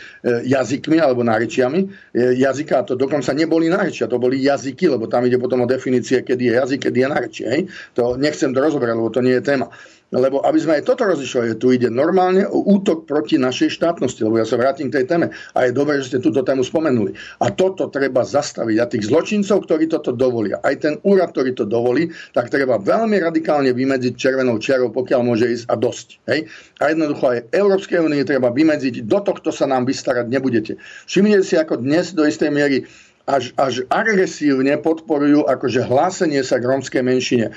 jazykmi 0.51 0.99
alebo 0.99 1.23
nárečiami 1.23 1.81
e, 1.81 1.87
jazyka, 2.35 2.83
to 2.83 2.99
dokonca 2.99 3.31
neboli 3.31 3.71
nárečia, 3.71 4.11
to 4.11 4.19
boli 4.19 4.43
jazyky, 4.43 4.91
lebo 4.91 5.07
tam 5.07 5.23
ide 5.23 5.39
potom 5.39 5.63
o 5.63 5.71
definície, 5.71 6.27
kedy 6.27 6.51
je 6.51 6.55
jazyk, 6.59 6.81
kedy 6.91 6.99
je 6.99 7.09
nárečie. 7.09 7.47
Hej. 7.47 7.63
To 7.95 8.19
nechcem 8.19 8.51
to 8.51 8.59
rozoberať, 8.59 8.99
lebo 8.99 9.11
to 9.15 9.23
nie 9.23 9.39
je 9.39 9.43
téma. 9.47 9.71
Lebo 10.15 10.47
aby 10.47 10.59
sme 10.63 10.79
aj 10.79 10.87
toto 10.87 11.03
rozlišovali, 11.11 11.59
tu 11.59 11.75
ide 11.75 11.91
normálne 11.91 12.47
o 12.47 12.63
útok 12.63 13.03
proti 13.03 13.35
našej 13.35 13.75
štátnosti, 13.75 14.23
lebo 14.23 14.39
ja 14.39 14.47
sa 14.47 14.55
vrátim 14.55 14.87
k 14.87 15.03
tej 15.03 15.07
téme 15.11 15.27
a 15.35 15.59
je 15.67 15.75
dobré, 15.75 15.99
že 15.99 16.15
ste 16.15 16.19
túto 16.23 16.47
tému 16.47 16.63
spomenuli. 16.63 17.19
A 17.43 17.51
toto 17.51 17.91
treba 17.91 18.23
zastaviť. 18.23 18.77
A 18.79 18.87
tých 18.87 19.11
zločincov, 19.45 19.69
ktorí 19.69 19.85
toto 19.93 20.11
dovolia, 20.17 20.57
aj 20.65 20.75
ten 20.81 20.95
úrad, 21.05 21.37
ktorý 21.37 21.53
to 21.53 21.69
dovolí, 21.69 22.09
tak 22.33 22.49
treba 22.49 22.81
veľmi 22.81 23.21
radikálne 23.21 23.77
vymedziť 23.77 24.17
červenou 24.17 24.57
čiarou, 24.57 24.89
pokiaľ 24.89 25.21
môže 25.21 25.45
ísť 25.45 25.65
a 25.69 25.75
dosť. 25.77 26.09
Hej? 26.33 26.41
A 26.81 26.97
jednoducho 26.97 27.25
aj 27.29 27.39
Európskej 27.53 28.01
únie 28.01 28.25
treba 28.25 28.49
vymedziť, 28.49 29.05
do 29.05 29.21
tohto 29.21 29.53
sa 29.53 29.69
nám 29.69 29.85
vystarať 29.85 30.27
nebudete. 30.33 30.81
Všimnite 31.05 31.45
si, 31.45 31.55
ako 31.61 31.85
dnes 31.85 32.17
do 32.17 32.25
istej 32.25 32.49
miery 32.49 32.89
až, 33.25 33.57
až 33.57 33.89
agresívne 33.89 34.77
podporujú 34.77 35.49
akože 35.49 35.81
hlásenie 35.89 36.45
sa 36.45 36.61
k 36.61 36.69
rómskej 36.69 37.01
menšine, 37.01 37.47
e, 37.49 37.53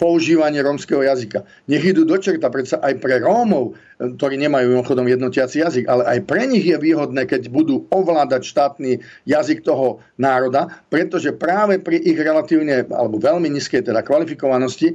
používanie 0.00 0.64
rómskeho 0.64 1.04
jazyka. 1.04 1.44
Nech 1.68 1.84
idú 1.84 2.08
do 2.08 2.16
čerta, 2.16 2.48
predsa 2.48 2.80
aj 2.80 2.96
pre 2.96 3.20
Rómov 3.20 3.76
ktorí 3.98 4.38
nemajú 4.38 4.78
mimochodom 4.78 5.10
jednotiaci 5.10 5.58
jazyk, 5.58 5.84
ale 5.90 6.06
aj 6.06 6.18
pre 6.30 6.46
nich 6.46 6.62
je 6.62 6.78
výhodné, 6.78 7.26
keď 7.26 7.50
budú 7.50 7.90
ovládať 7.90 8.46
štátny 8.46 9.02
jazyk 9.26 9.66
toho 9.66 9.98
národa, 10.14 10.70
pretože 10.86 11.34
práve 11.34 11.82
pri 11.82 11.98
ich 11.98 12.14
relatívne 12.14 12.86
alebo 12.94 13.18
veľmi 13.18 13.50
nízkej 13.50 13.90
teda 13.90 14.06
kvalifikovanosti 14.06 14.94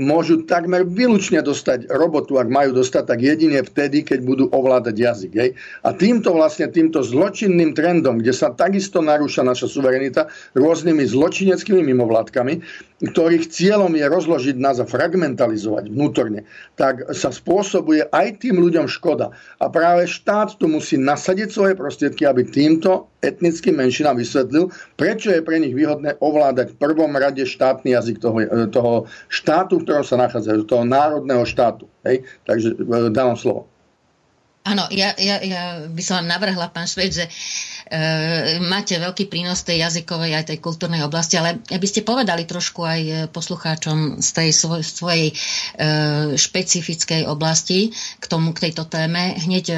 môžu 0.00 0.48
takmer 0.48 0.88
výlučne 0.88 1.44
dostať 1.44 1.92
robotu, 1.92 2.40
ak 2.40 2.48
majú 2.48 2.80
dostať, 2.80 3.04
tak 3.04 3.20
jedine 3.20 3.60
vtedy, 3.60 4.00
keď 4.00 4.24
budú 4.24 4.44
ovládať 4.48 4.96
jazyk. 4.96 5.32
Hej? 5.36 5.50
A 5.84 5.92
týmto 5.92 6.32
vlastne, 6.32 6.72
týmto 6.72 7.04
zločinným 7.04 7.76
trendom, 7.76 8.24
kde 8.24 8.32
sa 8.32 8.48
takisto 8.56 9.04
narúša 9.04 9.44
naša 9.44 9.68
suverenita 9.68 10.32
rôznymi 10.56 11.04
zločineckými 11.04 11.84
mimovládkami, 11.84 12.87
ktorých 12.98 13.46
cieľom 13.46 13.94
je 13.94 14.06
rozložiť 14.10 14.56
nás 14.58 14.82
a 14.82 14.86
fragmentalizovať 14.86 15.86
vnútorne, 15.86 16.42
tak 16.74 17.06
sa 17.14 17.30
spôsobuje 17.30 18.10
aj 18.10 18.42
tým 18.42 18.58
ľuďom 18.58 18.90
škoda. 18.90 19.30
A 19.62 19.70
práve 19.70 20.10
štát 20.10 20.58
tu 20.58 20.66
musí 20.66 20.98
nasadiť 20.98 21.48
svoje 21.54 21.74
prostriedky, 21.78 22.26
aby 22.26 22.42
týmto 22.42 23.06
etnickým 23.22 23.78
menšinám 23.78 24.18
vysvetlil, 24.18 24.74
prečo 24.98 25.30
je 25.30 25.46
pre 25.46 25.62
nich 25.62 25.78
výhodné 25.78 26.18
ovládať 26.18 26.74
v 26.74 26.78
prvom 26.82 27.14
rade 27.14 27.42
štátny 27.46 27.94
jazyk 27.94 28.18
toho, 28.18 28.38
toho 28.74 28.92
štátu, 29.30 29.78
v 29.78 29.84
ktorom 29.86 30.02
sa 30.06 30.18
nachádzajú, 30.18 30.66
toho 30.66 30.82
národného 30.82 31.46
štátu. 31.46 31.86
Hej? 32.02 32.26
Takže 32.46 32.74
e, 32.74 33.10
dávam 33.14 33.38
slovo. 33.38 33.70
Áno, 34.68 34.84
ja, 34.92 35.16
ja, 35.16 35.40
ja 35.40 35.62
by 35.88 36.02
som 36.04 36.20
vám 36.20 36.28
navrhla, 36.28 36.68
pán 36.68 36.84
Šved, 36.84 37.14
že 37.14 37.24
máte 38.68 39.00
veľký 39.00 39.32
prínos 39.32 39.64
tej 39.64 39.80
jazykovej 39.80 40.36
aj 40.36 40.44
tej 40.52 40.58
kultúrnej 40.60 41.00
oblasti, 41.04 41.40
ale 41.40 41.64
aby 41.72 41.86
ste 41.88 42.04
povedali 42.04 42.44
trošku 42.44 42.84
aj 42.84 43.00
e, 43.00 43.12
poslucháčom 43.32 44.20
z 44.20 44.28
tej 44.32 44.48
svoj, 44.52 44.80
svojej 44.84 45.32
e, 45.32 45.34
špecifickej 46.36 47.24
oblasti 47.24 47.88
k, 47.92 48.24
tomu, 48.28 48.52
k 48.52 48.68
tejto 48.68 48.84
téme, 48.84 49.40
hneď 49.40 49.72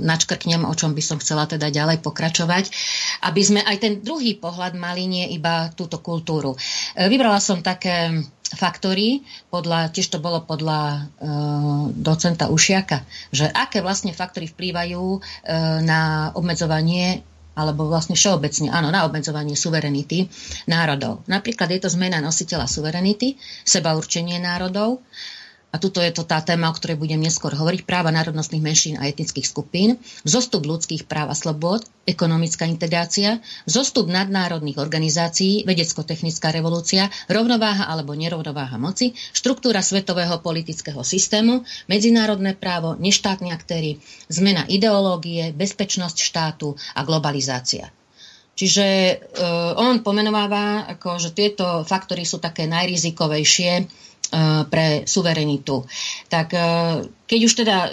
načkrknem, 0.00 0.64
o 0.64 0.72
čom 0.72 0.96
by 0.96 1.02
som 1.04 1.20
chcela 1.20 1.44
teda 1.44 1.68
ďalej 1.68 2.00
pokračovať, 2.00 2.64
aby 3.28 3.40
sme 3.44 3.60
aj 3.60 3.76
ten 3.80 3.94
druhý 4.00 4.36
pohľad 4.40 4.76
mali, 4.76 5.04
nie 5.04 5.26
iba 5.36 5.68
túto 5.76 6.00
kultúru. 6.00 6.56
Vybrala 6.96 7.40
som 7.40 7.60
také 7.60 8.24
faktory, 8.54 9.24
podľa, 9.50 9.90
tiež 9.90 10.14
to 10.14 10.18
bolo 10.22 10.44
podľa 10.46 10.80
e, 10.80 11.00
docenta 11.96 12.48
Ušiaka, 12.48 13.02
že 13.34 13.50
aké 13.50 13.82
vlastne 13.82 14.14
faktory 14.14 14.48
vplývajú 14.48 15.02
e, 15.02 15.18
na 15.82 16.30
obmedzovanie 16.32 17.33
alebo 17.54 17.86
vlastne 17.86 18.18
všeobecne, 18.18 18.70
áno, 18.70 18.90
na 18.90 19.06
obmedzovanie 19.06 19.54
suverenity 19.54 20.26
národov. 20.66 21.22
Napríklad 21.30 21.70
je 21.70 21.80
to 21.86 21.90
zmena 21.90 22.18
nositeľa 22.18 22.66
suverenity, 22.66 23.38
seba 23.62 23.94
určenie 23.94 24.42
národov, 24.42 25.02
a 25.74 25.82
tuto 25.82 25.98
je 25.98 26.14
to 26.14 26.22
tá 26.22 26.38
téma, 26.38 26.70
o 26.70 26.76
ktorej 26.78 26.94
budem 26.94 27.18
neskôr 27.18 27.50
hovoriť, 27.50 27.82
práva 27.82 28.14
národnostných 28.14 28.62
menšín 28.62 28.94
a 28.94 29.10
etnických 29.10 29.42
skupín, 29.42 29.98
zostup 30.22 30.62
ľudských 30.62 31.10
práv 31.10 31.34
a 31.34 31.36
slobod, 31.36 31.82
ekonomická 32.06 32.62
integrácia, 32.70 33.42
zostup 33.66 34.06
nadnárodných 34.06 34.78
organizácií, 34.78 35.66
vedecko-technická 35.66 36.54
revolúcia, 36.54 37.10
rovnováha 37.26 37.90
alebo 37.90 38.14
nerovnováha 38.14 38.78
moci, 38.78 39.18
štruktúra 39.34 39.82
svetového 39.82 40.38
politického 40.38 41.02
systému, 41.02 41.66
medzinárodné 41.90 42.54
právo, 42.54 42.94
neštátni 42.94 43.50
aktéry, 43.50 43.98
zmena 44.30 44.62
ideológie, 44.70 45.50
bezpečnosť 45.50 46.22
štátu 46.22 46.78
a 46.94 47.02
globalizácia. 47.02 47.90
Čiže 48.54 48.86
uh, 48.86 49.74
on 49.82 50.06
pomenováva, 50.06 50.86
ako, 50.86 51.18
že 51.18 51.34
tieto 51.34 51.82
faktory 51.82 52.22
sú 52.22 52.38
také 52.38 52.70
najrizikovejšie 52.70 53.90
pre 54.68 55.04
suverenitu. 55.06 55.84
Tak 56.32 56.48
e, 56.54 56.60
keď 57.24 57.40
už 57.44 57.52
teda 57.54 57.76
e, 57.86 57.90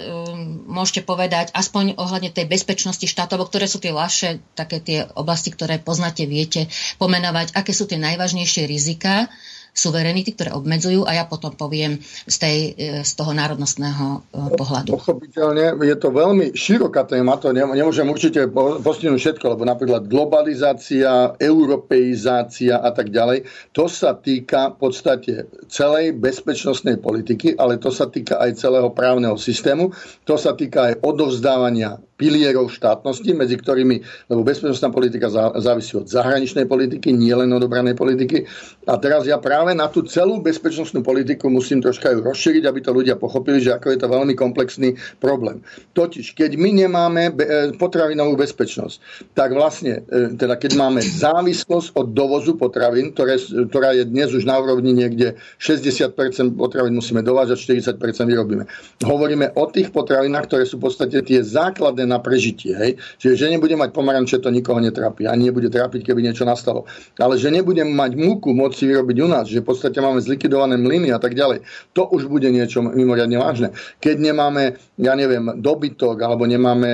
môžete 0.66 1.06
povedať, 1.06 1.52
aspoň 1.54 1.96
ohľadne 1.96 2.32
tej 2.32 2.48
bezpečnosti 2.48 3.04
štátov, 3.04 3.48
ktoré 3.48 3.68
sú 3.68 3.78
tie 3.78 3.94
ľahšie, 3.94 4.42
také 4.56 4.82
tie 4.82 4.98
oblasti, 5.14 5.52
ktoré 5.52 5.78
poznáte, 5.78 6.26
viete 6.26 6.66
pomenovať, 6.98 7.54
aké 7.54 7.72
sú 7.76 7.86
tie 7.86 8.00
najvážnejšie 8.00 8.64
rizika, 8.66 9.30
suverenity, 9.72 10.36
ktoré 10.36 10.52
obmedzujú 10.52 11.08
a 11.08 11.16
ja 11.16 11.24
potom 11.24 11.56
poviem 11.56 11.96
z, 12.28 12.36
tej, 12.36 12.56
e, 12.76 13.00
z 13.00 13.12
toho 13.16 13.32
národnostného 13.32 14.20
e, 14.20 14.52
pohľadu. 14.52 15.00
Pochopiteľne, 15.00 15.80
je 15.80 15.96
to 15.96 16.12
veľmi 16.12 16.52
široká 16.52 17.08
téma, 17.08 17.40
to 17.40 17.56
nemôžem 17.56 18.04
určite 18.04 18.52
postihnúť 18.84 19.16
všetko, 19.16 19.56
lebo 19.56 19.64
napríklad 19.64 20.12
globalizácia, 20.12 21.32
europeizácia 21.40 22.84
a 22.84 22.92
tak 22.92 23.08
ďalej, 23.08 23.48
to 23.72 23.88
sa 23.88 24.12
týka 24.12 24.76
v 24.76 24.76
podstate 24.76 25.32
celej 25.72 26.20
bezpečnostnej 26.20 27.00
politiky, 27.00 27.56
ale 27.56 27.80
to 27.80 27.88
sa 27.88 28.12
týka 28.12 28.36
aj 28.44 28.60
celého 28.60 28.92
právneho 28.92 29.40
systému, 29.40 29.96
to 30.28 30.36
sa 30.36 30.52
týka 30.52 30.92
aj 30.92 30.94
odovzdávania 31.00 31.96
pilierov 32.22 32.70
štátnosti, 32.70 33.34
medzi 33.34 33.58
ktorými, 33.58 34.30
lebo 34.30 34.46
bezpečnostná 34.46 34.94
politika 34.94 35.26
závisí 35.58 35.98
od 35.98 36.06
zahraničnej 36.06 36.70
politiky, 36.70 37.10
nie 37.10 37.34
len 37.34 37.50
od 37.50 37.66
obranej 37.66 37.98
politiky. 37.98 38.46
A 38.86 38.94
teraz 39.02 39.26
ja 39.26 39.42
práve 39.42 39.74
na 39.74 39.90
tú 39.90 40.06
celú 40.06 40.38
bezpečnostnú 40.38 41.02
politiku 41.02 41.50
musím 41.50 41.82
troška 41.82 42.14
ju 42.14 42.22
rozšíriť, 42.22 42.62
aby 42.62 42.78
to 42.78 42.94
ľudia 42.94 43.18
pochopili, 43.18 43.58
že 43.58 43.74
ako 43.74 43.90
je 43.90 43.98
to 43.98 44.06
veľmi 44.06 44.38
komplexný 44.38 44.94
problém. 45.18 45.66
Totiž, 45.98 46.38
keď 46.38 46.54
my 46.54 46.70
nemáme 46.86 47.34
e, 47.34 47.74
potravinovú 47.74 48.38
bezpečnosť, 48.38 49.26
tak 49.34 49.50
vlastne, 49.50 50.06
e, 50.06 50.38
teda 50.38 50.54
keď 50.54 50.78
máme 50.78 51.02
závislosť 51.02 51.98
od 51.98 52.14
dovozu 52.14 52.54
potravín, 52.54 53.10
ktoré, 53.10 53.42
ktorá 53.66 53.98
je 53.98 54.06
dnes 54.06 54.30
už 54.30 54.46
na 54.46 54.62
úrovni 54.62 54.94
niekde 54.94 55.34
60% 55.58 56.14
potravín 56.54 56.94
musíme 56.94 57.26
dovážať, 57.26 57.82
40% 57.98 57.98
vyrobíme. 58.30 58.70
Hovoríme 59.02 59.58
o 59.58 59.66
tých 59.66 59.90
potravinách, 59.90 60.46
ktoré 60.46 60.62
sú 60.68 60.78
v 60.78 60.86
podstate 60.86 61.18
tie 61.24 61.40
základné 61.40 62.11
na 62.12 62.20
prežitie. 62.20 62.76
Hej? 62.76 63.00
Čiže, 63.16 63.34
že 63.40 63.46
nebudem 63.48 63.80
mať 63.80 63.96
pomaranče, 63.96 64.44
to 64.44 64.52
nikoho 64.52 64.84
netrápi. 64.84 65.24
Ani 65.24 65.48
nebude 65.48 65.72
trápiť, 65.72 66.04
keby 66.04 66.20
niečo 66.20 66.44
nastalo. 66.44 66.84
Ale 67.16 67.40
že 67.40 67.48
nebudem 67.48 67.88
mať 67.88 68.20
múku 68.20 68.52
môcť 68.52 68.76
si 68.76 68.84
vyrobiť 68.84 69.16
u 69.24 69.28
nás, 69.32 69.48
že 69.48 69.64
v 69.64 69.72
podstate 69.72 69.96
máme 70.04 70.20
zlikvidované 70.20 70.76
mlyny 70.76 71.08
a 71.08 71.18
tak 71.22 71.32
ďalej, 71.32 71.64
to 71.96 72.04
už 72.12 72.28
bude 72.28 72.46
niečo 72.52 72.84
mimoriadne 72.84 73.40
vážne. 73.40 73.68
Keď 74.04 74.16
nemáme, 74.20 74.76
ja 75.00 75.16
neviem, 75.16 75.56
dobytok, 75.62 76.20
alebo 76.20 76.44
nemáme, 76.44 76.90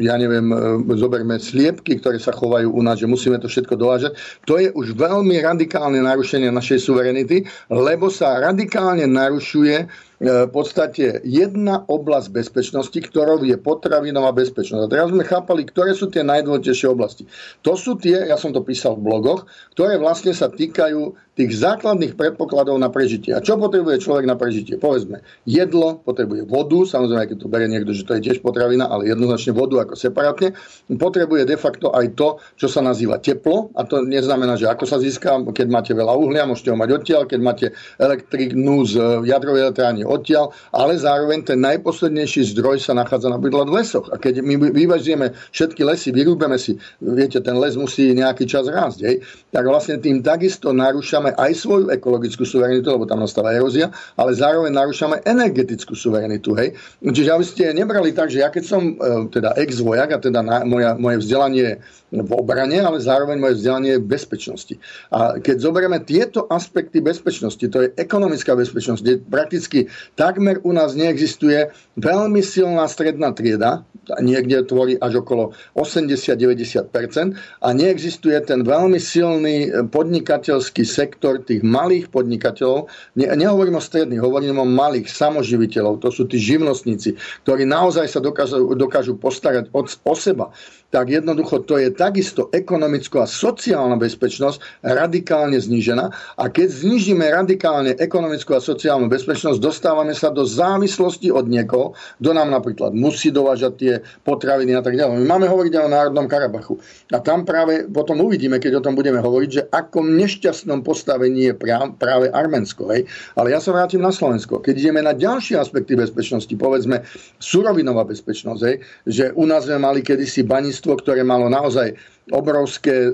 ja 0.00 0.16
neviem, 0.16 0.48
e, 0.48 0.56
zoberme 0.96 1.36
sliepky, 1.36 2.00
ktoré 2.00 2.16
sa 2.16 2.32
chovajú 2.32 2.72
u 2.72 2.80
nás, 2.80 3.02
že 3.02 3.10
musíme 3.10 3.36
to 3.42 3.50
všetko 3.50 3.74
dovážať, 3.76 4.16
to 4.48 4.56
je 4.56 4.70
už 4.72 4.94
veľmi 4.94 5.42
radikálne 5.42 6.00
narušenie 6.00 6.48
našej 6.48 6.78
suverenity, 6.80 7.44
lebo 7.68 8.08
sa 8.08 8.38
radikálne 8.40 9.04
narušuje 9.10 9.90
v 10.22 10.50
podstate 10.50 11.20
jedna 11.26 11.82
oblasť 11.90 12.30
bezpečnosti, 12.30 12.94
ktorou 12.94 13.42
je 13.42 13.58
potravinová 13.58 14.30
bezpečnosť. 14.30 14.82
A 14.86 14.92
teraz 14.92 15.08
sme 15.10 15.26
chápali, 15.26 15.66
ktoré 15.66 15.90
sú 15.90 16.06
tie 16.06 16.22
najdôležitejšie 16.22 16.88
oblasti. 16.90 17.26
To 17.66 17.74
sú 17.74 17.98
tie, 17.98 18.30
ja 18.30 18.38
som 18.38 18.54
to 18.54 18.62
písal 18.62 18.94
v 18.94 19.10
blogoch, 19.10 19.50
ktoré 19.74 19.98
vlastne 19.98 20.30
sa 20.30 20.46
týkajú 20.46 21.18
tých 21.34 21.50
základných 21.58 22.14
predpokladov 22.14 22.78
na 22.78 22.86
prežitie. 22.94 23.34
A 23.34 23.42
čo 23.42 23.58
potrebuje 23.58 23.98
človek 23.98 24.22
na 24.22 24.38
prežitie? 24.38 24.78
Povedzme, 24.78 25.26
jedlo, 25.42 25.98
potrebuje 26.06 26.46
vodu, 26.46 26.86
samozrejme, 26.86 27.34
keď 27.34 27.38
to 27.42 27.50
berie 27.50 27.66
niekto, 27.66 27.90
že 27.90 28.06
to 28.06 28.14
je 28.18 28.30
tiež 28.30 28.38
potravina, 28.38 28.86
ale 28.86 29.10
jednoznačne 29.10 29.50
vodu 29.50 29.82
ako 29.82 29.98
separátne. 29.98 30.54
Potrebuje 30.94 31.42
de 31.42 31.58
facto 31.58 31.90
aj 31.90 32.14
to, 32.14 32.38
čo 32.54 32.70
sa 32.70 32.86
nazýva 32.86 33.18
teplo, 33.18 33.74
a 33.74 33.82
to 33.82 34.06
neznamená, 34.06 34.54
že 34.54 34.70
ako 34.70 34.86
sa 34.86 35.02
získa, 35.02 35.42
keď 35.50 35.66
máte 35.66 35.90
veľa 35.90 36.14
uhlia, 36.14 36.46
môžete 36.46 36.70
ho 36.70 36.78
mať 36.78 36.90
odtiaľ, 37.02 37.22
keď 37.26 37.40
máte 37.42 37.66
elektrinu 37.98 38.86
z 38.86 38.94
jadrovej 39.26 39.70
elektrárne 39.70 40.06
odtiaľ, 40.06 40.54
ale 40.70 40.94
zároveň 40.94 41.42
ten 41.42 41.58
najposlednejší 41.58 42.54
zdroj 42.54 42.78
sa 42.78 42.94
nachádza 42.94 43.32
napríklad 43.32 43.66
v 43.66 43.82
lesoch. 43.82 44.06
A 44.14 44.22
keď 44.22 44.38
my 44.38 44.54
vyvažujeme 44.70 45.34
všetky 45.50 45.82
lesy, 45.82 46.14
vyrúbeme 46.14 46.60
si, 46.62 46.78
viete, 47.02 47.42
ten 47.42 47.58
les 47.58 47.74
musí 47.74 48.14
nejaký 48.14 48.46
čas 48.46 48.70
rásť, 48.70 49.18
tak 49.50 49.64
vlastne 49.66 49.98
tým 49.98 50.22
takisto 50.22 50.70
narúšame 50.70 51.23
aj 51.32 51.52
svoju 51.56 51.88
ekologickú 51.88 52.44
suverenitu, 52.44 52.92
lebo 52.92 53.08
tam 53.08 53.24
nastáva 53.24 53.56
erózia, 53.56 53.88
ale 54.20 54.36
zároveň 54.36 54.76
narúšame 54.76 55.24
energetickú 55.24 55.96
suverenitu. 55.96 56.52
Hej. 56.52 56.76
Čiže 57.00 57.30
aby 57.32 57.44
ste 57.48 57.64
nebrali 57.72 58.12
tak, 58.12 58.28
že 58.28 58.44
ja 58.44 58.52
keď 58.52 58.64
som 58.68 58.82
e, 58.84 58.92
teda 59.32 59.56
ex-vojak 59.56 60.08
a 60.12 60.18
teda 60.20 60.44
na, 60.44 60.66
moja, 60.66 60.98
moje 60.98 61.24
vzdelanie 61.24 61.80
v 62.14 62.30
obrane, 62.34 62.78
ale 62.78 63.02
zároveň 63.02 63.40
moje 63.40 63.54
vzdelanie 63.58 63.98
v 63.98 64.06
bezpečnosti. 64.06 64.74
A 65.10 65.38
keď 65.38 65.56
zoberieme 65.58 65.98
tieto 66.02 66.46
aspekty 66.46 67.02
bezpečnosti, 67.02 67.62
to 67.66 67.78
je 67.82 67.88
ekonomická 67.98 68.54
bezpečnosť, 68.54 69.00
kde 69.02 69.14
prakticky 69.24 69.78
Takmer 70.14 70.62
u 70.62 70.70
nás 70.70 70.94
neexistuje 70.94 71.74
veľmi 71.98 72.38
silná 72.42 72.86
stredná 72.86 73.34
trieda, 73.34 73.82
niekde 74.20 74.62
tvorí 74.68 75.00
až 75.00 75.24
okolo 75.24 75.56
80-90% 75.74 77.34
a 77.64 77.68
neexistuje 77.72 78.36
ten 78.44 78.60
veľmi 78.62 79.00
silný 79.00 79.72
podnikateľský 79.88 80.84
sektor 80.84 81.13
tých 81.20 81.62
malých 81.62 82.10
podnikateľov. 82.10 82.90
Ne, 83.18 83.26
nehovorím 83.34 83.78
o 83.78 83.82
stredných, 83.82 84.22
hovorím 84.22 84.62
o 84.62 84.66
malých 84.66 85.10
samoživiteľov, 85.10 86.04
to 86.04 86.08
sú 86.10 86.26
tí 86.28 86.38
živnostníci, 86.40 87.16
ktorí 87.46 87.66
naozaj 87.66 88.06
sa 88.10 88.20
dokážu, 88.22 88.74
dokážu 88.74 89.18
postarať 89.18 89.70
o, 89.74 89.84
o 89.84 90.14
seba 90.14 90.50
tak 90.94 91.10
jednoducho 91.10 91.66
to 91.66 91.76
je 91.82 91.90
takisto 91.90 92.48
ekonomická 92.54 93.26
a 93.26 93.28
sociálna 93.28 93.98
bezpečnosť 93.98 94.84
radikálne 94.86 95.58
znížená. 95.58 96.06
A 96.38 96.44
keď 96.46 96.70
znížime 96.70 97.26
radikálne 97.34 97.98
ekonomickú 97.98 98.54
a 98.54 98.62
sociálnu 98.62 99.10
bezpečnosť, 99.10 99.58
dostávame 99.58 100.14
sa 100.14 100.30
do 100.30 100.46
závislosti 100.46 101.34
od 101.34 101.50
niekoho, 101.50 101.98
kto 102.22 102.30
nám 102.30 102.54
napríklad 102.54 102.94
musí 102.94 103.34
dovážať 103.34 103.72
tie 103.74 103.94
potraviny 104.22 104.78
a 104.78 104.82
tak 104.86 104.94
ďalej. 104.94 105.18
My 105.26 105.34
máme 105.34 105.50
hovoriť 105.50 105.72
o 105.82 105.90
Národnom 105.90 106.30
Karabachu. 106.30 106.78
A 107.10 107.18
tam 107.18 107.42
práve 107.42 107.90
potom 107.90 108.22
uvidíme, 108.22 108.62
keď 108.62 108.78
o 108.78 108.84
tom 108.86 108.94
budeme 108.94 109.18
hovoriť, 109.18 109.50
že 109.50 109.62
ako 109.74 110.06
nešťastnom 110.06 110.86
postavení 110.86 111.50
je 111.50 111.54
práve 111.98 112.30
Arménsko. 112.30 112.94
Hej. 112.94 113.10
Ale 113.34 113.50
ja 113.50 113.58
sa 113.58 113.74
vrátim 113.74 113.98
na 113.98 114.14
Slovensko. 114.14 114.62
Keď 114.62 114.74
ideme 114.78 115.02
na 115.02 115.10
ďalšie 115.10 115.58
aspekty 115.58 115.98
bezpečnosti, 115.98 116.54
povedzme 116.54 117.02
surovinová 117.42 118.06
bezpečnosť, 118.06 118.62
hej, 118.62 118.76
že 119.10 119.24
u 119.34 119.44
nás 119.48 119.66
sme 119.66 119.82
mali 119.82 120.00
kedysi 120.04 120.46
banistvo 120.46 120.73
množstvo, 120.74 120.98
ktoré 121.06 121.22
malo 121.22 121.46
naozaj 121.46 121.94
obrovské, 122.32 123.08
e, 123.08 123.10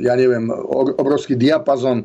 ja 0.00 0.16
neviem, 0.16 0.48
obrovský 0.96 1.36
diapazon 1.36 2.00
e, 2.00 2.04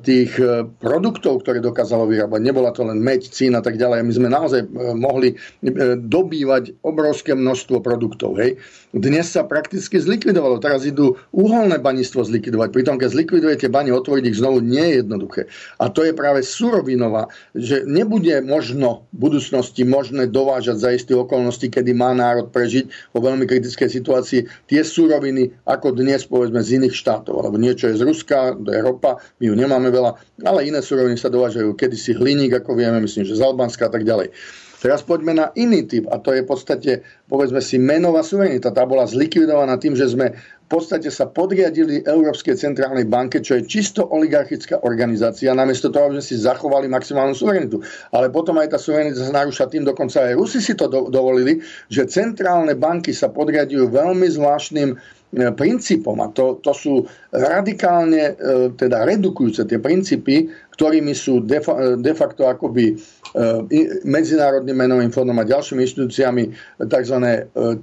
tých 0.00 0.32
e, 0.40 0.64
produktov, 0.80 1.44
ktoré 1.44 1.60
dokázalo 1.60 2.08
vyrábať. 2.08 2.40
Nebola 2.40 2.72
to 2.72 2.88
len 2.88 2.96
meď, 2.96 3.28
cín 3.28 3.52
a 3.52 3.60
tak 3.60 3.76
ďalej. 3.76 4.00
My 4.08 4.12
sme 4.16 4.28
naozaj 4.32 4.60
mohli 4.96 5.36
dobývať 6.00 6.80
obrovské 6.80 7.36
množstvo 7.36 7.84
produktov. 7.84 8.40
Hej. 8.40 8.56
Dnes 8.92 9.28
sa 9.32 9.44
prakticky 9.44 10.00
zlikvidovalo. 10.00 10.60
Teraz 10.60 10.84
idú 10.88 11.16
uholné 11.32 11.76
banistvo 11.80 12.24
zlikvidovať. 12.24 12.72
Pritom, 12.72 12.96
keď 12.96 13.08
zlikvidujete 13.12 13.68
bane, 13.72 13.92
otvoriť 13.92 14.24
ich 14.32 14.40
znovu 14.40 14.64
nie 14.64 14.84
je 14.84 14.94
jednoduché. 15.04 15.42
A 15.80 15.88
to 15.88 16.04
je 16.04 16.12
práve 16.12 16.44
surovinová, 16.44 17.28
že 17.56 17.84
nebude 17.88 18.44
možno 18.44 19.08
v 19.12 19.28
budúcnosti 19.28 19.84
možné 19.84 20.28
dovážať 20.28 20.76
za 20.76 20.90
isté 20.92 21.12
okolnosti, 21.16 21.64
kedy 21.64 21.96
má 21.96 22.12
národ 22.12 22.52
prežiť 22.52 23.16
vo 23.16 23.24
veľmi 23.24 23.48
kritickej 23.48 23.88
situácii 23.88 24.40
tie 24.68 24.80
suroviny, 24.84 25.52
ako 25.82 25.98
dnes 25.98 26.22
povedzme 26.30 26.62
z 26.62 26.78
iných 26.78 26.94
štátov, 26.94 27.42
alebo 27.42 27.58
niečo 27.58 27.90
je 27.90 27.98
z 27.98 28.06
Ruska, 28.06 28.54
do 28.54 28.70
Európa, 28.70 29.18
my 29.42 29.50
ju 29.50 29.54
nemáme 29.58 29.90
veľa, 29.90 30.14
ale 30.46 30.70
iné 30.70 30.78
suroviny 30.78 31.18
sa 31.18 31.26
dovážajú 31.26 31.74
kedysi 31.74 32.14
hliník, 32.14 32.54
ako 32.54 32.78
vieme, 32.78 33.02
myslím, 33.02 33.26
že 33.26 33.34
z 33.34 33.42
Albánska 33.42 33.90
a 33.90 33.92
tak 33.98 34.06
ďalej. 34.06 34.30
Teraz 34.82 35.06
poďme 35.06 35.38
na 35.38 35.46
iný 35.54 35.86
typ 35.86 36.10
a 36.10 36.18
to 36.18 36.34
je 36.34 36.42
v 36.42 36.48
podstate, 36.50 36.92
povedzme 37.30 37.62
si, 37.62 37.78
menová 37.78 38.26
suverenita. 38.26 38.74
Tá 38.74 38.82
bola 38.82 39.06
zlikvidovaná 39.06 39.78
tým, 39.78 39.94
že 39.94 40.10
sme 40.10 40.34
v 40.34 40.68
podstate 40.68 41.06
sa 41.06 41.30
podriadili 41.30 42.02
Európskej 42.02 42.58
centrálnej 42.58 43.06
banke, 43.06 43.38
čo 43.38 43.54
je 43.60 43.68
čisto 43.70 44.02
oligarchická 44.02 44.82
organizácia, 44.82 45.54
namiesto 45.54 45.94
toho, 45.94 46.10
aby 46.10 46.18
sme 46.18 46.26
si 46.26 46.34
zachovali 46.34 46.90
maximálnu 46.90 47.36
suverenitu. 47.36 47.78
Ale 48.10 48.34
potom 48.34 48.58
aj 48.58 48.74
tá 48.74 48.78
suverenita 48.82 49.22
sa 49.22 49.30
narúša 49.30 49.70
tým, 49.70 49.86
dokonca 49.86 50.26
aj 50.26 50.34
Rusi 50.34 50.58
si 50.58 50.74
to 50.74 50.90
do, 50.90 51.06
dovolili, 51.14 51.62
že 51.86 52.10
centrálne 52.10 52.74
banky 52.74 53.14
sa 53.14 53.30
podriadujú 53.30 53.86
veľmi 53.86 54.26
zvláštnym 54.34 54.98
E, 55.32 55.48
princípom 55.48 56.20
a 56.20 56.28
to, 56.28 56.60
to 56.60 56.76
sú 56.76 57.08
radikálne 57.32 58.36
e, 58.36 58.68
teda 58.76 59.08
redukujúce 59.08 59.64
tie 59.64 59.80
princípy, 59.80 60.52
ktorými 60.74 61.12
sú 61.12 61.44
de, 61.44 61.60
de 62.00 62.12
facto 62.16 62.48
akoby 62.48 62.92
e, 62.92 62.94
Medzinárodným 64.04 64.76
menovým 64.76 65.12
fondom 65.12 65.36
a 65.38 65.44
ďalšími 65.44 65.80
inštitúciami 65.84 66.42
tzv. 66.80 67.16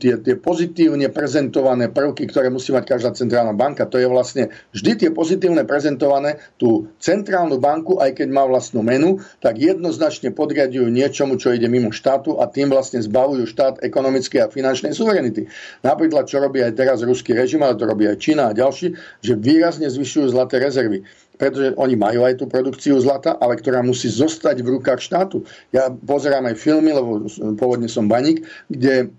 Tie, 0.02 0.14
tie 0.20 0.36
pozitívne 0.38 1.10
prezentované 1.14 1.90
prvky, 1.90 2.26
ktoré 2.30 2.50
musí 2.50 2.74
mať 2.74 2.86
každá 2.98 3.14
centrálna 3.14 3.54
banka. 3.54 3.86
To 3.88 4.02
je 4.02 4.08
vlastne 4.10 4.50
vždy 4.74 5.06
tie 5.06 5.10
pozitívne 5.14 5.64
prezentované 5.64 6.42
tú 6.58 6.90
centrálnu 7.00 7.62
banku, 7.62 8.02
aj 8.02 8.18
keď 8.18 8.28
má 8.34 8.44
vlastnú 8.46 8.82
menu, 8.82 9.22
tak 9.40 9.62
jednoznačne 9.62 10.34
podriadujú 10.34 10.90
niečomu, 10.90 11.38
čo 11.38 11.54
ide 11.54 11.70
mimo 11.70 11.94
štátu 11.94 12.42
a 12.42 12.50
tým 12.50 12.74
vlastne 12.74 13.00
zbavujú 13.00 13.46
štát 13.46 13.82
ekonomickej 13.86 14.40
a 14.44 14.52
finančnej 14.52 14.94
suverenity. 14.94 15.46
Napríklad, 15.86 16.26
čo 16.26 16.42
robí 16.42 16.60
aj 16.64 16.74
teraz 16.76 17.06
ruský 17.06 17.38
režim, 17.38 17.62
ale 17.62 17.78
to 17.78 17.86
robí 17.86 18.10
aj 18.10 18.18
Čína 18.20 18.50
a 18.50 18.58
ďalší, 18.58 18.96
že 19.22 19.34
výrazne 19.38 19.88
zvyšujú 19.88 20.34
zlaté 20.34 20.60
rezervy. 20.60 21.06
Pretože 21.40 21.72
oni 21.80 21.96
majú 21.96 22.28
aj 22.28 22.44
tú 22.44 22.46
produkciu 22.52 23.00
zlata, 23.00 23.40
ale 23.40 23.56
ktorá 23.56 23.80
musí 23.80 24.12
zostať 24.12 24.60
v 24.60 24.76
rukách 24.76 25.00
štátu. 25.00 25.48
Ja 25.72 25.88
pozerám 25.88 26.52
aj 26.52 26.60
filmy, 26.60 26.92
lebo 26.92 27.26
pôvodne 27.56 27.88
som 27.88 28.12
baník, 28.12 28.44
kde 28.68 29.16